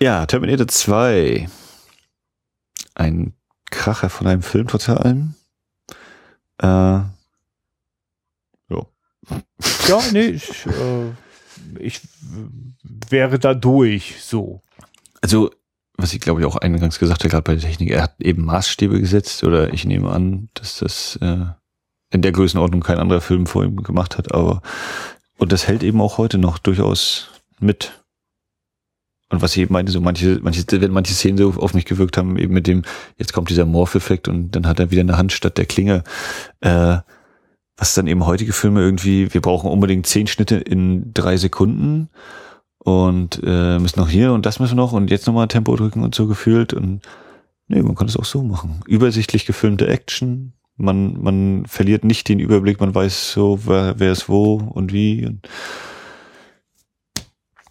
Ja, 0.00 0.24
Terminator 0.26 0.66
2. 0.66 1.48
Ein 2.94 3.34
Kracher 3.70 4.08
von 4.10 4.26
einem 4.26 4.42
Film 4.42 4.66
trotz 4.66 4.88
allem. 4.88 5.34
Äh, 6.62 6.66
ja. 6.66 7.10
Ja, 9.88 10.00
nee, 10.12 10.26
ich, 10.26 10.66
äh, 10.66 11.12
ich 11.78 12.00
wäre 13.10 13.38
da 13.38 13.52
durch, 13.54 14.16
so. 14.20 14.62
Also, 15.20 15.50
was 16.02 16.12
ich 16.12 16.20
glaube 16.20 16.40
ich 16.40 16.46
auch 16.46 16.56
eingangs 16.56 16.98
gesagt 16.98 17.22
habe, 17.22 17.30
gerade 17.30 17.42
bei 17.42 17.54
der 17.54 17.62
Technik, 17.62 17.90
er 17.90 18.02
hat 18.02 18.14
eben 18.20 18.44
Maßstäbe 18.44 19.00
gesetzt 19.00 19.44
oder 19.44 19.72
ich 19.72 19.84
nehme 19.84 20.10
an, 20.10 20.48
dass 20.54 20.78
das 20.78 21.16
äh, 21.22 21.46
in 22.10 22.22
der 22.22 22.32
Größenordnung 22.32 22.82
kein 22.82 22.98
anderer 22.98 23.20
Film 23.20 23.46
vor 23.46 23.64
ihm 23.64 23.76
gemacht 23.76 24.18
hat, 24.18 24.34
aber 24.34 24.62
und 25.38 25.52
das 25.52 25.66
hält 25.66 25.82
eben 25.82 26.00
auch 26.00 26.18
heute 26.18 26.38
noch 26.38 26.58
durchaus 26.58 27.30
mit. 27.58 28.04
Und 29.30 29.40
was 29.40 29.56
ich 29.56 29.62
eben 29.62 29.72
meinte, 29.72 29.90
so 29.90 30.00
manche, 30.00 30.38
manche, 30.42 30.62
wenn 30.68 30.92
manche 30.92 31.14
Szenen 31.14 31.38
so 31.38 31.54
auf 31.54 31.72
mich 31.72 31.86
gewirkt 31.86 32.18
haben, 32.18 32.36
eben 32.36 32.52
mit 32.52 32.66
dem, 32.66 32.82
jetzt 33.16 33.32
kommt 33.32 33.48
dieser 33.48 33.64
Morph-Effekt 33.64 34.28
und 34.28 34.50
dann 34.50 34.66
hat 34.66 34.78
er 34.78 34.90
wieder 34.90 35.00
eine 35.00 35.16
Hand 35.16 35.32
statt 35.32 35.56
der 35.56 35.64
Klinge, 35.64 36.04
äh, 36.60 36.98
was 37.76 37.94
dann 37.94 38.06
eben 38.06 38.26
heutige 38.26 38.52
Filme 38.52 38.82
irgendwie, 38.82 39.32
wir 39.32 39.40
brauchen 39.40 39.70
unbedingt 39.70 40.06
zehn 40.06 40.26
Schnitte 40.26 40.56
in 40.56 41.14
drei 41.14 41.38
Sekunden 41.38 42.10
und 42.84 43.40
äh, 43.44 43.78
müssen 43.78 44.00
noch 44.00 44.08
hier 44.08 44.32
und 44.32 44.44
das 44.46 44.58
müssen 44.58 44.72
wir 44.72 44.82
noch 44.82 44.92
und 44.92 45.10
jetzt 45.10 45.26
nochmal 45.26 45.48
Tempo 45.48 45.76
drücken 45.76 46.02
und 46.02 46.14
so 46.14 46.26
gefühlt 46.26 46.74
und 46.74 47.02
nee, 47.68 47.82
man 47.82 47.94
kann 47.94 48.08
es 48.08 48.16
auch 48.16 48.24
so 48.24 48.42
machen. 48.42 48.80
Übersichtlich 48.86 49.46
gefilmte 49.46 49.86
Action, 49.86 50.52
man, 50.76 51.22
man 51.22 51.64
verliert 51.66 52.04
nicht 52.04 52.28
den 52.28 52.40
Überblick, 52.40 52.80
man 52.80 52.94
weiß 52.94 53.32
so, 53.32 53.60
wer, 53.66 53.98
wer 53.98 54.12
ist 54.12 54.28
wo 54.28 54.54
und 54.56 54.92
wie 54.92 55.26
und 55.26 55.48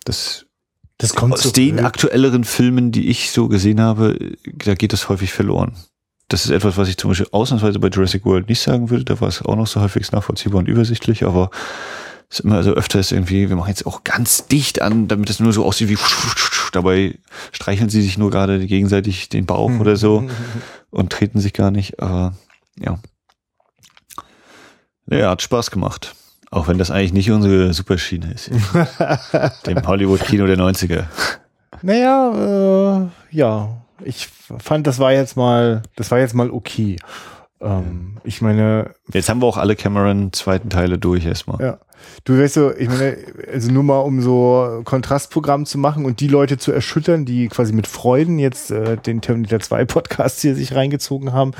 das 0.05 0.45
Das 0.97 1.13
kommt 1.13 1.33
aus 1.33 1.43
so 1.43 1.51
den 1.51 1.75
blöd. 1.75 1.85
aktuelleren 1.85 2.43
Filmen, 2.43 2.91
die 2.91 3.09
ich 3.09 3.31
so 3.31 3.47
gesehen 3.47 3.81
habe, 3.81 4.35
da 4.65 4.75
geht 4.75 4.93
das 4.93 5.09
häufig 5.09 5.33
verloren. 5.33 5.75
Das 6.29 6.45
ist 6.45 6.51
etwas, 6.51 6.77
was 6.77 6.87
ich 6.87 6.97
zum 6.97 7.09
Beispiel 7.11 7.27
ausnahmsweise 7.31 7.79
bei 7.79 7.89
Jurassic 7.89 8.25
World 8.25 8.47
nicht 8.47 8.61
sagen 8.61 8.89
würde. 8.89 9.03
Da 9.03 9.19
war 9.19 9.27
es 9.27 9.41
auch 9.41 9.57
noch 9.57 9.67
so 9.67 9.81
halbwegs 9.81 10.13
nachvollziehbar 10.13 10.59
und 10.59 10.69
übersichtlich, 10.69 11.25
aber 11.25 11.49
ist 12.31 12.39
immer 12.39 12.63
so 12.63 12.71
öfters 12.71 13.11
irgendwie, 13.11 13.49
wir 13.49 13.55
machen 13.57 13.69
jetzt 13.69 13.85
auch 13.85 14.03
ganz 14.03 14.47
dicht 14.47 14.81
an, 14.81 15.09
damit 15.09 15.29
es 15.29 15.41
nur 15.41 15.51
so 15.51 15.65
aussieht 15.65 15.89
wie 15.89 15.97
dabei 16.71 17.19
streicheln 17.51 17.89
sie 17.89 18.01
sich 18.01 18.17
nur 18.17 18.31
gerade 18.31 18.65
gegenseitig 18.65 19.27
den 19.27 19.45
Bauch 19.45 19.71
oder 19.79 19.97
so 19.97 20.27
und 20.89 21.11
treten 21.11 21.39
sich 21.39 21.51
gar 21.53 21.71
nicht. 21.71 22.01
Aber 22.01 22.33
ja. 22.79 22.97
Ja, 25.07 25.31
hat 25.31 25.41
Spaß 25.41 25.71
gemacht. 25.71 26.15
Auch 26.51 26.67
wenn 26.67 26.77
das 26.77 26.89
eigentlich 26.89 27.13
nicht 27.13 27.31
unsere 27.31 27.73
Superschiene 27.73 28.33
ist. 28.33 28.49
Dem 29.65 29.85
Hollywood-Kino 29.85 30.47
der 30.47 30.57
90er. 30.57 31.05
Naja, 31.81 33.09
äh, 33.31 33.35
ja. 33.35 33.77
Ich 34.03 34.27
fand, 34.59 34.87
das 34.87 34.99
war 34.99 35.11
jetzt 35.11 35.35
mal, 35.35 35.83
das 35.95 36.11
war 36.11 36.19
jetzt 36.19 36.33
mal 36.33 36.49
okay. 36.49 36.97
Ähm, 37.61 38.17
ich 38.23 38.41
meine. 38.41 38.91
Jetzt 39.13 39.29
haben 39.29 39.41
wir 39.41 39.47
auch 39.47 39.57
alle 39.57 39.75
Cameron 39.75 40.33
zweiten 40.33 40.69
Teile 40.69 40.97
durch 40.97 41.25
erstmal. 41.25 41.61
Ja. 41.61 41.79
Du 42.23 42.37
weißt 42.37 42.55
so, 42.55 42.73
ich 42.75 42.89
meine, 42.89 43.15
also 43.51 43.71
nur 43.71 43.83
mal 43.83 43.99
um 43.99 44.21
so 44.21 44.81
Kontrastprogramm 44.85 45.67
zu 45.67 45.77
machen 45.77 46.05
und 46.05 46.19
die 46.19 46.27
Leute 46.27 46.57
zu 46.57 46.71
erschüttern, 46.71 47.25
die 47.25 47.47
quasi 47.47 47.73
mit 47.73 47.85
Freuden 47.85 48.39
jetzt 48.39 48.71
äh, 48.71 48.97
den 48.97 49.21
Terminator 49.21 49.59
2 49.59 49.85
Podcast 49.85 50.41
hier 50.41 50.55
sich 50.55 50.73
reingezogen 50.73 51.31
haben. 51.31 51.51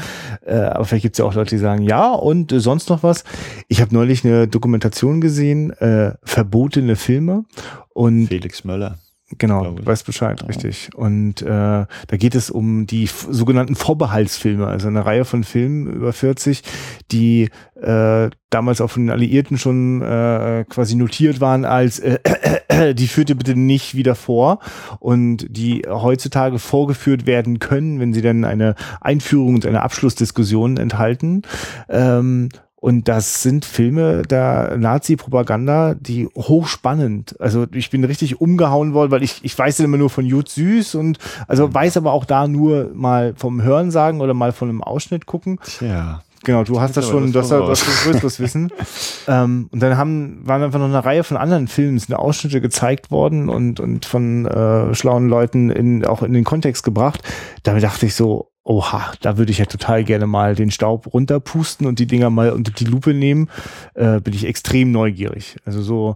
Äh, 0.43 0.55
aber 0.55 0.85
vielleicht 0.85 1.03
gibt 1.03 1.15
es 1.15 1.19
ja 1.19 1.25
auch 1.25 1.35
Leute, 1.35 1.55
die 1.55 1.61
sagen, 1.61 1.83
ja, 1.83 2.11
und 2.11 2.51
äh, 2.51 2.59
sonst 2.59 2.89
noch 2.89 3.03
was. 3.03 3.23
Ich 3.67 3.81
habe 3.81 3.93
neulich 3.93 4.25
eine 4.25 4.47
Dokumentation 4.47 5.21
gesehen, 5.21 5.71
äh, 5.73 6.13
verbotene 6.23 6.95
Filme. 6.95 7.45
Und 7.93 8.27
Felix 8.27 8.63
Möller. 8.63 8.97
Genau, 9.37 9.71
du 9.71 9.85
weißt 9.85 10.05
Bescheid, 10.05 10.41
ja. 10.41 10.47
richtig. 10.47 10.89
Und 10.95 11.41
äh, 11.41 11.45
da 11.45 11.87
geht 12.17 12.35
es 12.35 12.49
um 12.49 12.85
die 12.85 13.07
sogenannten 13.07 13.75
Vorbehaltsfilme, 13.75 14.67
also 14.67 14.87
eine 14.87 15.05
Reihe 15.05 15.25
von 15.25 15.43
Filmen 15.43 15.87
über 15.87 16.13
40, 16.13 16.63
die 17.11 17.49
äh, 17.81 18.29
damals 18.49 18.81
auch 18.81 18.89
von 18.89 19.03
den 19.03 19.11
Alliierten 19.11 19.57
schon 19.57 20.01
äh, 20.01 20.65
quasi 20.69 20.95
notiert 20.95 21.39
waren 21.39 21.65
als 21.65 21.99
äh, 21.99 22.19
äh, 22.67 22.93
die 22.93 23.07
führte 23.07 23.35
bitte 23.35 23.55
nicht 23.55 23.95
wieder 23.95 24.15
vor 24.15 24.59
und 24.99 25.45
die 25.49 25.83
heutzutage 25.87 26.59
vorgeführt 26.59 27.25
werden 27.25 27.59
können, 27.59 27.99
wenn 27.99 28.13
sie 28.13 28.21
dann 28.21 28.43
eine 28.43 28.75
Einführung 28.99 29.55
und 29.55 29.65
eine 29.65 29.81
Abschlussdiskussion 29.81 30.77
enthalten. 30.77 31.43
Ähm, 31.89 32.49
und 32.81 33.07
das 33.07 33.43
sind 33.43 33.63
Filme 33.63 34.23
der 34.23 34.75
Nazi-Propaganda, 34.75 35.93
die 35.93 36.27
hochspannend. 36.35 37.39
Also 37.39 37.67
ich 37.71 37.91
bin 37.91 38.03
richtig 38.03 38.41
umgehauen 38.41 38.95
worden, 38.95 39.11
weil 39.11 39.21
ich, 39.21 39.39
ich 39.43 39.57
weiß 39.57 39.77
ja 39.77 39.85
immer 39.85 39.97
nur 39.97 40.09
von 40.09 40.25
Jut 40.25 40.49
Süß 40.49 40.95
und 40.95 41.19
also 41.47 41.71
weiß 41.71 41.97
aber 41.97 42.11
auch 42.11 42.25
da 42.25 42.47
nur 42.47 42.89
mal 42.95 43.35
vom 43.37 43.61
Hören 43.61 43.91
sagen 43.91 44.19
oder 44.19 44.33
mal 44.33 44.51
von 44.51 44.67
einem 44.67 44.81
Ausschnitt 44.81 45.27
gucken. 45.27 45.59
Tja. 45.63 46.23
Genau, 46.43 46.63
du 46.63 46.81
hast 46.81 46.97
das 46.97 47.07
schon, 47.07 47.31
das, 47.31 47.49
das, 47.49 47.67
das 47.67 47.79
schon 47.81 48.13
größeres 48.13 48.39
Wissen. 48.39 48.73
ähm, 49.27 49.69
und 49.71 49.79
dann 49.79 49.95
haben, 49.95 50.39
waren 50.43 50.63
einfach 50.63 50.79
noch 50.79 50.87
eine 50.87 51.05
Reihe 51.05 51.23
von 51.23 51.37
anderen 51.37 51.67
Filmen, 51.67 51.99
sind 51.99 52.15
Ausschnitte 52.15 52.61
gezeigt 52.61 53.11
worden 53.11 53.47
und, 53.47 53.79
und 53.79 54.05
von 54.05 54.47
äh, 54.47 54.95
schlauen 54.95 55.29
Leuten 55.29 55.69
in, 55.69 56.03
auch 56.03 56.23
in 56.23 56.33
den 56.33 56.43
Kontext 56.43 56.83
gebracht. 56.83 57.21
Damit 57.61 57.83
dachte 57.83 58.07
ich 58.07 58.15
so, 58.15 58.50
oha, 58.71 59.11
da 59.21 59.37
würde 59.37 59.51
ich 59.51 59.57
ja 59.57 59.65
total 59.65 60.03
gerne 60.03 60.27
mal 60.27 60.55
den 60.55 60.71
Staub 60.71 61.13
runterpusten 61.13 61.85
und 61.85 61.99
die 61.99 62.07
Dinger 62.07 62.29
mal 62.29 62.51
unter 62.51 62.71
die 62.71 62.85
Lupe 62.85 63.13
nehmen. 63.13 63.49
Äh, 63.95 64.21
bin 64.21 64.33
ich 64.33 64.45
extrem 64.45 64.91
neugierig. 64.91 65.57
Also 65.65 65.81
so 65.81 66.15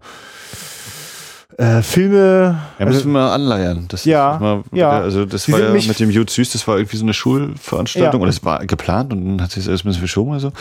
äh, 1.57 1.81
Filme. 1.81 2.57
Ja, 2.79 2.85
müssen 2.85 2.97
also, 2.97 3.09
wir 3.09 3.31
anleiern. 3.31 3.85
Das 3.89 4.05
ja, 4.05 4.37
mal, 4.39 4.63
ja. 4.71 4.89
Also 4.91 5.25
das 5.25 5.45
Die 5.45 5.51
war 5.51 5.59
ja 5.59 5.69
mit 5.69 5.99
dem 5.99 6.09
Jud 6.09 6.29
Süß, 6.29 6.51
das 6.51 6.65
war 6.67 6.77
irgendwie 6.77 6.97
so 6.97 7.03
eine 7.05 7.13
Schulveranstaltung 7.13 8.21
ja. 8.21 8.23
und 8.23 8.29
es 8.29 8.43
war 8.45 8.65
geplant 8.65 9.11
und 9.11 9.25
dann 9.25 9.41
hat 9.41 9.51
sich 9.51 9.63
das 9.63 9.69
alles 9.69 9.83
ein 9.83 9.87
bisschen 9.87 9.99
verschoben 9.99 10.31
oder 10.31 10.39
so. 10.39 10.51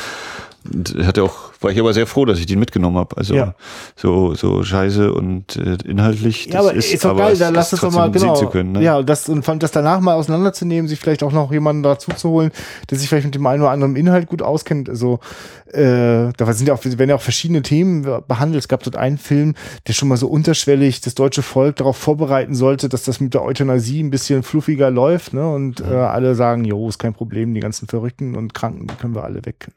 Hatte 1.02 1.22
auch, 1.22 1.52
war 1.60 1.70
ich 1.70 1.78
aber 1.78 1.92
sehr 1.92 2.06
froh, 2.06 2.24
dass 2.24 2.38
ich 2.38 2.46
den 2.46 2.58
mitgenommen 2.58 2.96
habe. 2.96 3.16
Also 3.18 3.34
ja. 3.34 3.54
so, 3.96 4.34
so 4.34 4.62
scheiße 4.62 5.12
und 5.12 5.56
äh, 5.56 5.76
inhaltlich. 5.84 6.46
Das 6.46 6.54
ja, 6.54 6.60
aber 6.60 6.74
ist, 6.74 6.92
ist 6.92 7.04
doch 7.04 7.16
geil, 7.16 7.36
da 7.36 7.50
lass 7.50 7.72
es 7.74 7.80
doch 7.80 7.92
mal 7.92 8.10
genau. 8.10 8.34
Können, 8.46 8.72
ne? 8.72 8.82
Ja, 8.82 8.98
und 8.98 9.08
das, 9.08 9.28
und 9.28 9.46
das 9.62 9.72
danach 9.72 10.00
mal 10.00 10.14
auseinanderzunehmen, 10.14 10.88
sich 10.88 10.98
vielleicht 10.98 11.22
auch 11.22 11.32
noch 11.32 11.52
jemanden 11.52 11.82
dazu 11.82 12.12
zu 12.12 12.30
holen, 12.30 12.50
der 12.90 12.98
sich 12.98 13.08
vielleicht 13.08 13.26
mit 13.26 13.34
dem 13.34 13.46
einen 13.46 13.62
oder 13.62 13.72
anderen 13.72 13.94
Inhalt 13.94 14.26
gut 14.26 14.40
auskennt. 14.40 14.88
Also 14.88 15.20
äh, 15.66 16.32
da 16.36 16.52
sind 16.52 16.68
ja 16.68 16.74
auch, 16.74 16.84
werden 16.84 17.10
ja 17.10 17.16
auch 17.16 17.20
verschiedene 17.20 17.60
Themen 17.60 18.02
behandelt. 18.26 18.62
Es 18.62 18.68
gab 18.68 18.82
dort 18.82 18.96
einen 18.96 19.18
Film, 19.18 19.54
der 19.86 19.92
schon 19.92 20.08
mal 20.08 20.16
so 20.16 20.28
unterschwellig 20.28 21.02
das 21.02 21.14
deutsche 21.14 21.42
Volk 21.42 21.76
darauf 21.76 21.98
vorbereiten 21.98 22.54
sollte, 22.54 22.88
dass 22.88 23.04
das 23.04 23.20
mit 23.20 23.34
der 23.34 23.42
Euthanasie 23.42 24.02
ein 24.02 24.10
bisschen 24.10 24.42
fluffiger 24.42 24.90
läuft, 24.90 25.34
ne? 25.34 25.46
Und 25.46 25.80
äh, 25.80 25.94
alle 25.94 26.34
sagen, 26.34 26.64
jo, 26.64 26.88
ist 26.88 26.98
kein 26.98 27.12
Problem, 27.12 27.52
die 27.52 27.60
ganzen 27.60 27.86
Verrückten 27.86 28.34
und 28.34 28.54
Kranken, 28.54 28.86
die 28.86 28.94
können 28.94 29.14
wir 29.14 29.24
alle 29.24 29.44
weg 29.44 29.68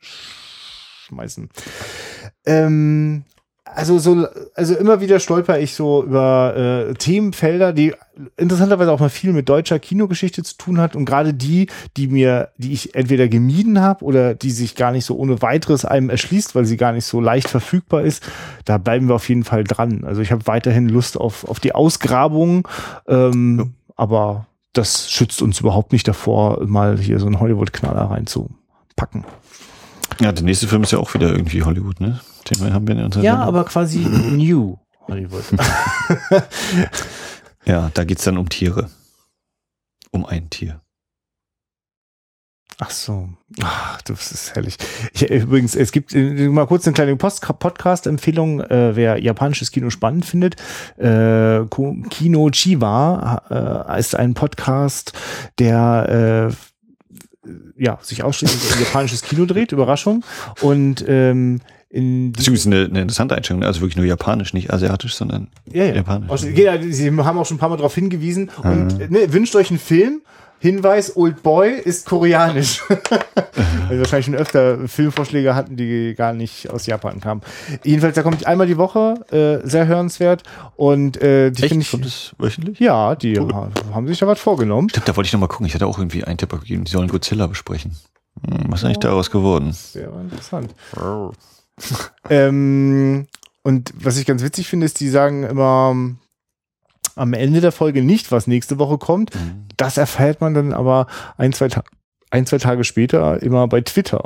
schmeißen. 1.07 1.49
Ähm, 2.45 3.23
also 3.75 3.99
so, 3.99 4.27
also 4.55 4.75
immer 4.75 5.01
wieder 5.01 5.19
stolper 5.19 5.59
ich 5.59 5.73
so 5.73 6.03
über 6.03 6.87
äh, 6.89 6.93
Themenfelder, 6.93 7.73
die 7.73 7.93
interessanterweise 8.37 8.91
auch 8.91 8.99
mal 8.99 9.09
viel 9.09 9.33
mit 9.33 9.49
deutscher 9.49 9.79
Kinogeschichte 9.79 10.43
zu 10.43 10.57
tun 10.57 10.79
hat 10.79 10.95
und 10.95 11.05
gerade 11.05 11.33
die, 11.33 11.67
die 11.95 12.07
mir, 12.07 12.49
die 12.57 12.73
ich 12.73 12.95
entweder 12.95 13.27
gemieden 13.27 13.81
habe 13.81 14.03
oder 14.05 14.33
die 14.33 14.51
sich 14.51 14.75
gar 14.75 14.91
nicht 14.91 15.05
so 15.05 15.17
ohne 15.17 15.41
weiteres 15.41 15.85
einem 15.85 16.09
erschließt, 16.09 16.55
weil 16.55 16.65
sie 16.65 16.77
gar 16.77 16.91
nicht 16.91 17.05
so 17.05 17.19
leicht 17.21 17.49
verfügbar 17.49 18.03
ist, 18.03 18.23
da 18.65 18.77
bleiben 18.77 19.07
wir 19.07 19.15
auf 19.15 19.29
jeden 19.29 19.43
Fall 19.43 19.63
dran. 19.63 20.03
Also 20.05 20.21
ich 20.21 20.31
habe 20.31 20.47
weiterhin 20.47 20.89
Lust 20.89 21.17
auf 21.17 21.47
auf 21.47 21.59
die 21.59 21.75
Ausgrabung, 21.75 22.67
ähm, 23.07 23.59
ja. 23.59 23.65
aber 23.95 24.47
das 24.73 25.11
schützt 25.11 25.41
uns 25.41 25.59
überhaupt 25.59 25.91
nicht 25.91 26.07
davor, 26.07 26.65
mal 26.65 26.97
hier 26.97 27.19
so 27.19 27.25
einen 27.25 27.39
Hollywood-Knaller 27.39 28.11
reinzupacken. 28.11 29.25
Ja, 30.19 30.31
der 30.31 30.43
nächste 30.43 30.67
Film 30.67 30.83
ist 30.83 30.91
ja 30.91 30.99
auch 30.99 31.13
wieder 31.13 31.29
irgendwie 31.29 31.63
Hollywood, 31.63 31.99
ne? 31.99 32.19
Den 32.49 32.73
haben 32.73 32.87
wir 32.87 32.95
in 32.95 33.03
unserer 33.03 33.23
Ja, 33.23 33.31
Sendung. 33.33 33.47
aber 33.47 33.63
quasi 33.65 33.99
New 34.31 34.77
Hollywood. 35.07 35.43
ja, 37.65 37.91
da 37.93 38.03
geht's 38.03 38.23
dann 38.23 38.37
um 38.37 38.49
Tiere. 38.49 38.89
Um 40.11 40.25
ein 40.25 40.49
Tier. 40.49 40.81
Ach 42.79 42.91
so. 42.91 43.29
Ach, 43.63 44.01
das 44.03 44.31
ist 44.31 44.53
herrlich. 44.55 44.77
Ich, 45.11 45.27
übrigens, 45.29 45.75
es 45.75 45.91
gibt 45.91 46.13
äh, 46.13 46.47
mal 46.49 46.67
kurz 46.67 46.85
eine 46.85 46.93
kleine 46.93 47.15
Podcast-Empfehlung, 47.15 48.61
äh, 48.61 48.95
wer 48.95 49.17
japanisches 49.19 49.71
Kino 49.71 49.89
spannend 49.89 50.25
findet. 50.25 50.55
Äh, 50.97 51.65
Kino 52.09 52.49
Chiwa 52.51 53.87
äh, 53.95 53.99
ist 53.99 54.15
ein 54.15 54.35
Podcast, 54.35 55.13
der 55.57 56.49
äh, 56.51 56.55
ja, 57.77 57.99
sich 58.01 58.23
ausschließlich 58.23 58.73
um 58.73 58.79
japanisches 58.83 59.21
Kino 59.21 59.45
dreht, 59.45 59.71
Überraschung. 59.71 60.23
Und 60.61 61.03
ähm, 61.07 61.61
in 61.89 62.33
das 62.33 62.47
ist 62.47 62.67
eine, 62.67 62.85
eine 62.85 63.01
interessante 63.01 63.35
Einstellung, 63.35 63.63
also 63.63 63.81
wirklich 63.81 63.95
nur 63.95 64.05
japanisch, 64.05 64.53
nicht 64.53 64.73
asiatisch, 64.73 65.15
sondern 65.15 65.47
ja, 65.71 65.85
ja. 65.85 65.95
japanisch. 65.95 66.43
Ja, 66.43 66.81
Sie 66.81 67.09
haben 67.09 67.37
auch 67.37 67.45
schon 67.45 67.55
ein 67.55 67.59
paar 67.59 67.69
Mal 67.69 67.77
darauf 67.77 67.95
hingewiesen 67.95 68.49
und 68.63 69.01
ah. 69.01 69.07
ne, 69.09 69.31
wünscht 69.31 69.55
euch 69.55 69.69
einen 69.69 69.79
Film, 69.79 70.21
Hinweis, 70.59 71.15
Old 71.15 71.43
Boy 71.43 71.71
ist 71.73 72.05
koreanisch. 72.07 72.83
also 72.89 73.99
wahrscheinlich 73.99 74.25
schon 74.25 74.35
öfter 74.35 74.87
Filmvorschläge 74.87 75.53
hatten, 75.53 75.77
die 75.77 76.15
gar 76.15 76.33
nicht 76.33 76.69
aus 76.69 76.87
Japan 76.87 77.19
kamen. 77.19 77.41
Jedenfalls, 77.83 78.15
da 78.15 78.23
kommt 78.23 78.45
einmal 78.47 78.65
die 78.65 78.77
Woche, 78.77 79.15
äh, 79.31 79.67
sehr 79.67 79.87
hörenswert. 79.87 80.43
Und 80.75 81.21
äh, 81.21 81.51
die 81.51 81.67
finde 81.67 81.83
ich. 81.83 81.91
Kommt 81.91 82.05
das 82.05 82.33
wöchentlich? 82.37 82.79
Ja, 82.79 83.15
die 83.15 83.39
cool. 83.39 83.53
haben 83.93 84.07
sich 84.07 84.17
da 84.19 84.27
was 84.27 84.39
vorgenommen. 84.39 84.89
Stimmt, 84.89 85.07
da 85.07 85.15
wollte 85.15 85.27
ich 85.27 85.33
nochmal 85.33 85.49
gucken. 85.49 85.67
Ich 85.67 85.75
hatte 85.75 85.85
auch 85.85 85.99
irgendwie 85.99 86.23
einen 86.23 86.37
Tipp 86.37 86.49
gegeben, 86.49 86.85
die 86.85 86.91
sollen 86.91 87.07
Godzilla 87.07 87.47
besprechen. 87.47 87.95
Hm, 88.47 88.65
was 88.69 88.79
ist 88.79 88.85
eigentlich 88.85 88.99
daraus 88.99 89.29
geworden? 89.29 89.71
Sehr 89.73 90.11
interessant. 90.11 90.73
ähm, 92.29 93.27
und 93.63 93.93
was 93.99 94.17
ich 94.17 94.25
ganz 94.25 94.41
witzig 94.43 94.67
finde, 94.67 94.85
ist, 94.85 94.99
die 94.99 95.09
sagen 95.09 95.43
immer, 95.43 95.95
am 97.17 97.33
Ende 97.33 97.61
der 97.61 97.71
Folge 97.71 98.01
nicht, 98.03 98.31
was 98.31 98.47
nächste 98.47 98.79
Woche 98.79 98.97
kommt. 98.97 99.33
Mhm. 99.35 99.65
Das 99.77 99.97
erfährt 99.97 100.41
man 100.41 100.53
dann 100.53 100.73
aber 100.73 101.07
ein, 101.37 101.53
zwei, 101.53 101.67
Ta 101.67 101.83
ein, 102.29 102.45
zwei 102.45 102.57
Tage 102.57 102.83
später 102.83 103.41
immer 103.41 103.67
bei 103.67 103.81
Twitter. 103.81 104.23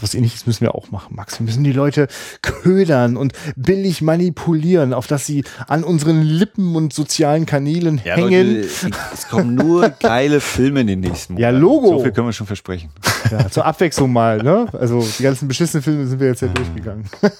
Was 0.00 0.14
ähnliches 0.14 0.46
müssen 0.46 0.62
wir 0.62 0.74
auch 0.74 0.90
machen, 0.90 1.14
Max. 1.16 1.38
Wir 1.38 1.46
müssen 1.46 1.64
die 1.64 1.72
Leute 1.72 2.08
ködern 2.42 3.16
und 3.16 3.32
billig 3.54 4.02
manipulieren, 4.02 4.92
auf 4.92 5.06
dass 5.06 5.24
sie 5.24 5.44
an 5.68 5.84
unseren 5.84 6.22
Lippen 6.22 6.76
und 6.76 6.92
sozialen 6.92 7.46
Kanälen 7.46 8.00
ja, 8.04 8.16
hängen. 8.16 8.56
Leute, 8.56 8.68
es 9.14 9.28
kommen 9.28 9.54
nur 9.54 9.88
geile 10.00 10.40
Filme 10.40 10.82
in 10.82 10.86
den 10.88 11.00
nächsten 11.00 11.34
Monaten. 11.34 11.54
Ja, 11.54 11.58
Logo. 11.58 11.98
So 11.98 12.02
viel 12.02 12.12
können 12.12 12.28
wir 12.28 12.32
schon 12.32 12.46
versprechen. 12.46 12.90
Ja, 13.30 13.48
zur 13.48 13.64
Abwechslung 13.64 14.12
mal, 14.12 14.42
ne? 14.42 14.66
Also 14.72 15.06
die 15.18 15.22
ganzen 15.22 15.48
beschissenen 15.48 15.82
Filme 15.82 16.06
sind 16.06 16.20
wir 16.20 16.26
jetzt 16.26 16.42
ja 16.42 16.48
durchgegangen. 16.48 17.08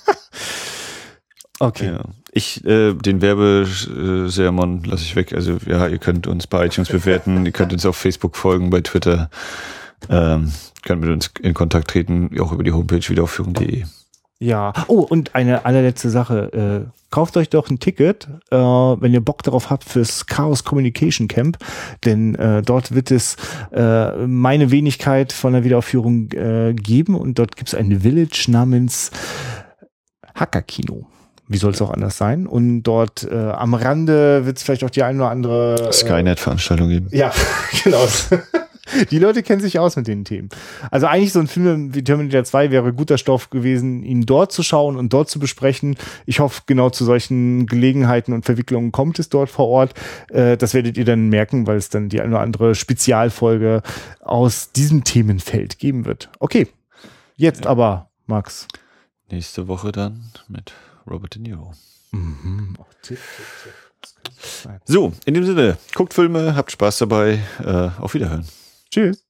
Okay. 1.58 1.86
Ja. 1.86 2.00
Ich, 2.32 2.64
äh, 2.66 2.92
den 2.92 3.22
Werbesermon 3.22 4.84
lasse 4.84 5.04
ich 5.04 5.16
weg. 5.16 5.32
Also 5.32 5.56
ja, 5.66 5.88
ihr 5.88 5.98
könnt 5.98 6.26
uns 6.26 6.46
bei 6.46 6.66
iTunes 6.66 6.88
bewerten, 6.88 7.46
ihr 7.46 7.52
könnt 7.52 7.72
uns 7.72 7.86
auf 7.86 7.96
Facebook 7.96 8.36
folgen, 8.36 8.68
bei 8.68 8.82
Twitter, 8.82 9.30
ähm, 10.10 10.52
könnt 10.82 11.00
mit 11.00 11.10
uns 11.10 11.30
in 11.40 11.54
Kontakt 11.54 11.88
treten, 11.88 12.30
auch 12.40 12.52
über 12.52 12.62
die 12.62 12.72
Homepage 12.72 13.08
wiederaufführung.de. 13.08 13.84
Ja. 14.38 14.74
Oh, 14.88 15.00
und 15.00 15.34
eine 15.34 15.64
allerletzte 15.64 16.10
Sache. 16.10 16.52
Äh, 16.86 16.90
kauft 17.10 17.38
euch 17.38 17.48
doch 17.48 17.70
ein 17.70 17.78
Ticket, 17.78 18.28
äh, 18.50 18.56
wenn 18.56 19.14
ihr 19.14 19.24
Bock 19.24 19.42
darauf 19.42 19.70
habt 19.70 19.84
fürs 19.84 20.26
Chaos 20.26 20.64
Communication 20.64 21.28
Camp, 21.28 21.56
denn 22.04 22.34
äh, 22.34 22.60
dort 22.60 22.94
wird 22.94 23.10
es 23.10 23.36
äh, 23.72 24.26
meine 24.26 24.70
Wenigkeit 24.70 25.32
von 25.32 25.54
der 25.54 25.64
Wiederaufführung 25.64 26.30
äh, 26.32 26.74
geben 26.74 27.14
und 27.14 27.38
dort 27.38 27.56
gibt 27.56 27.68
es 27.68 27.74
ein 27.74 28.00
Village 28.00 28.44
namens 28.48 29.10
Hackerkino. 30.34 31.06
Wie 31.48 31.58
soll 31.58 31.72
es 31.72 31.82
auch 31.82 31.90
anders 31.90 32.16
sein? 32.16 32.46
Und 32.46 32.82
dort 32.82 33.22
äh, 33.30 33.34
am 33.34 33.74
Rande 33.74 34.46
wird 34.46 34.56
es 34.56 34.62
vielleicht 34.62 34.82
auch 34.84 34.90
die 34.90 35.02
ein 35.02 35.16
oder 35.16 35.30
andere. 35.30 35.92
Skynet-Veranstaltung 35.92 36.88
geben. 36.88 37.08
Ja, 37.12 37.32
genau. 37.84 38.06
Die 39.10 39.18
Leute 39.18 39.42
kennen 39.42 39.60
sich 39.60 39.78
aus 39.78 39.96
mit 39.96 40.06
den 40.06 40.24
Themen. 40.24 40.48
Also 40.90 41.06
eigentlich 41.06 41.32
so 41.32 41.40
ein 41.40 41.48
Film 41.48 41.94
wie 41.94 42.04
Terminator 42.04 42.44
2 42.44 42.70
wäre 42.70 42.92
guter 42.92 43.18
Stoff 43.18 43.50
gewesen, 43.50 44.02
ihn 44.04 44.26
dort 44.26 44.52
zu 44.52 44.62
schauen 44.62 44.96
und 44.96 45.12
dort 45.12 45.28
zu 45.28 45.38
besprechen. 45.38 45.96
Ich 46.24 46.40
hoffe, 46.40 46.62
genau 46.66 46.90
zu 46.90 47.04
solchen 47.04 47.66
Gelegenheiten 47.66 48.32
und 48.32 48.44
Verwicklungen 48.44 48.92
kommt 48.92 49.18
es 49.18 49.28
dort 49.28 49.50
vor 49.50 49.66
Ort. 49.66 49.94
Äh, 50.30 50.56
das 50.56 50.72
werdet 50.72 50.96
ihr 50.96 51.04
dann 51.04 51.28
merken, 51.28 51.66
weil 51.66 51.76
es 51.76 51.88
dann 51.88 52.08
die 52.08 52.20
eine 52.20 52.36
oder 52.36 52.40
andere 52.40 52.74
Spezialfolge 52.74 53.82
aus 54.20 54.70
diesem 54.72 55.04
Themenfeld 55.04 55.78
geben 55.78 56.04
wird. 56.04 56.30
Okay, 56.38 56.68
jetzt 57.34 57.66
aber, 57.66 58.08
Max. 58.26 58.68
Nächste 59.30 59.66
Woche 59.66 59.90
dann 59.90 60.30
mit 60.48 60.72
Robert 61.08 61.34
De 61.34 61.40
Niro. 61.42 61.72
Mhm. 62.12 62.74
Oh, 62.78 62.84
tipp, 63.02 63.18
tipp, 63.18 63.46
tipp. 63.64 63.72
So, 64.84 65.12
in 65.24 65.34
dem 65.34 65.44
Sinne, 65.44 65.78
guckt 65.94 66.14
Filme, 66.14 66.54
habt 66.56 66.70
Spaß 66.72 66.98
dabei. 66.98 67.40
Äh, 67.64 67.90
auf 68.00 68.14
Wiederhören. 68.14 68.46
Tschüss. 68.90 69.25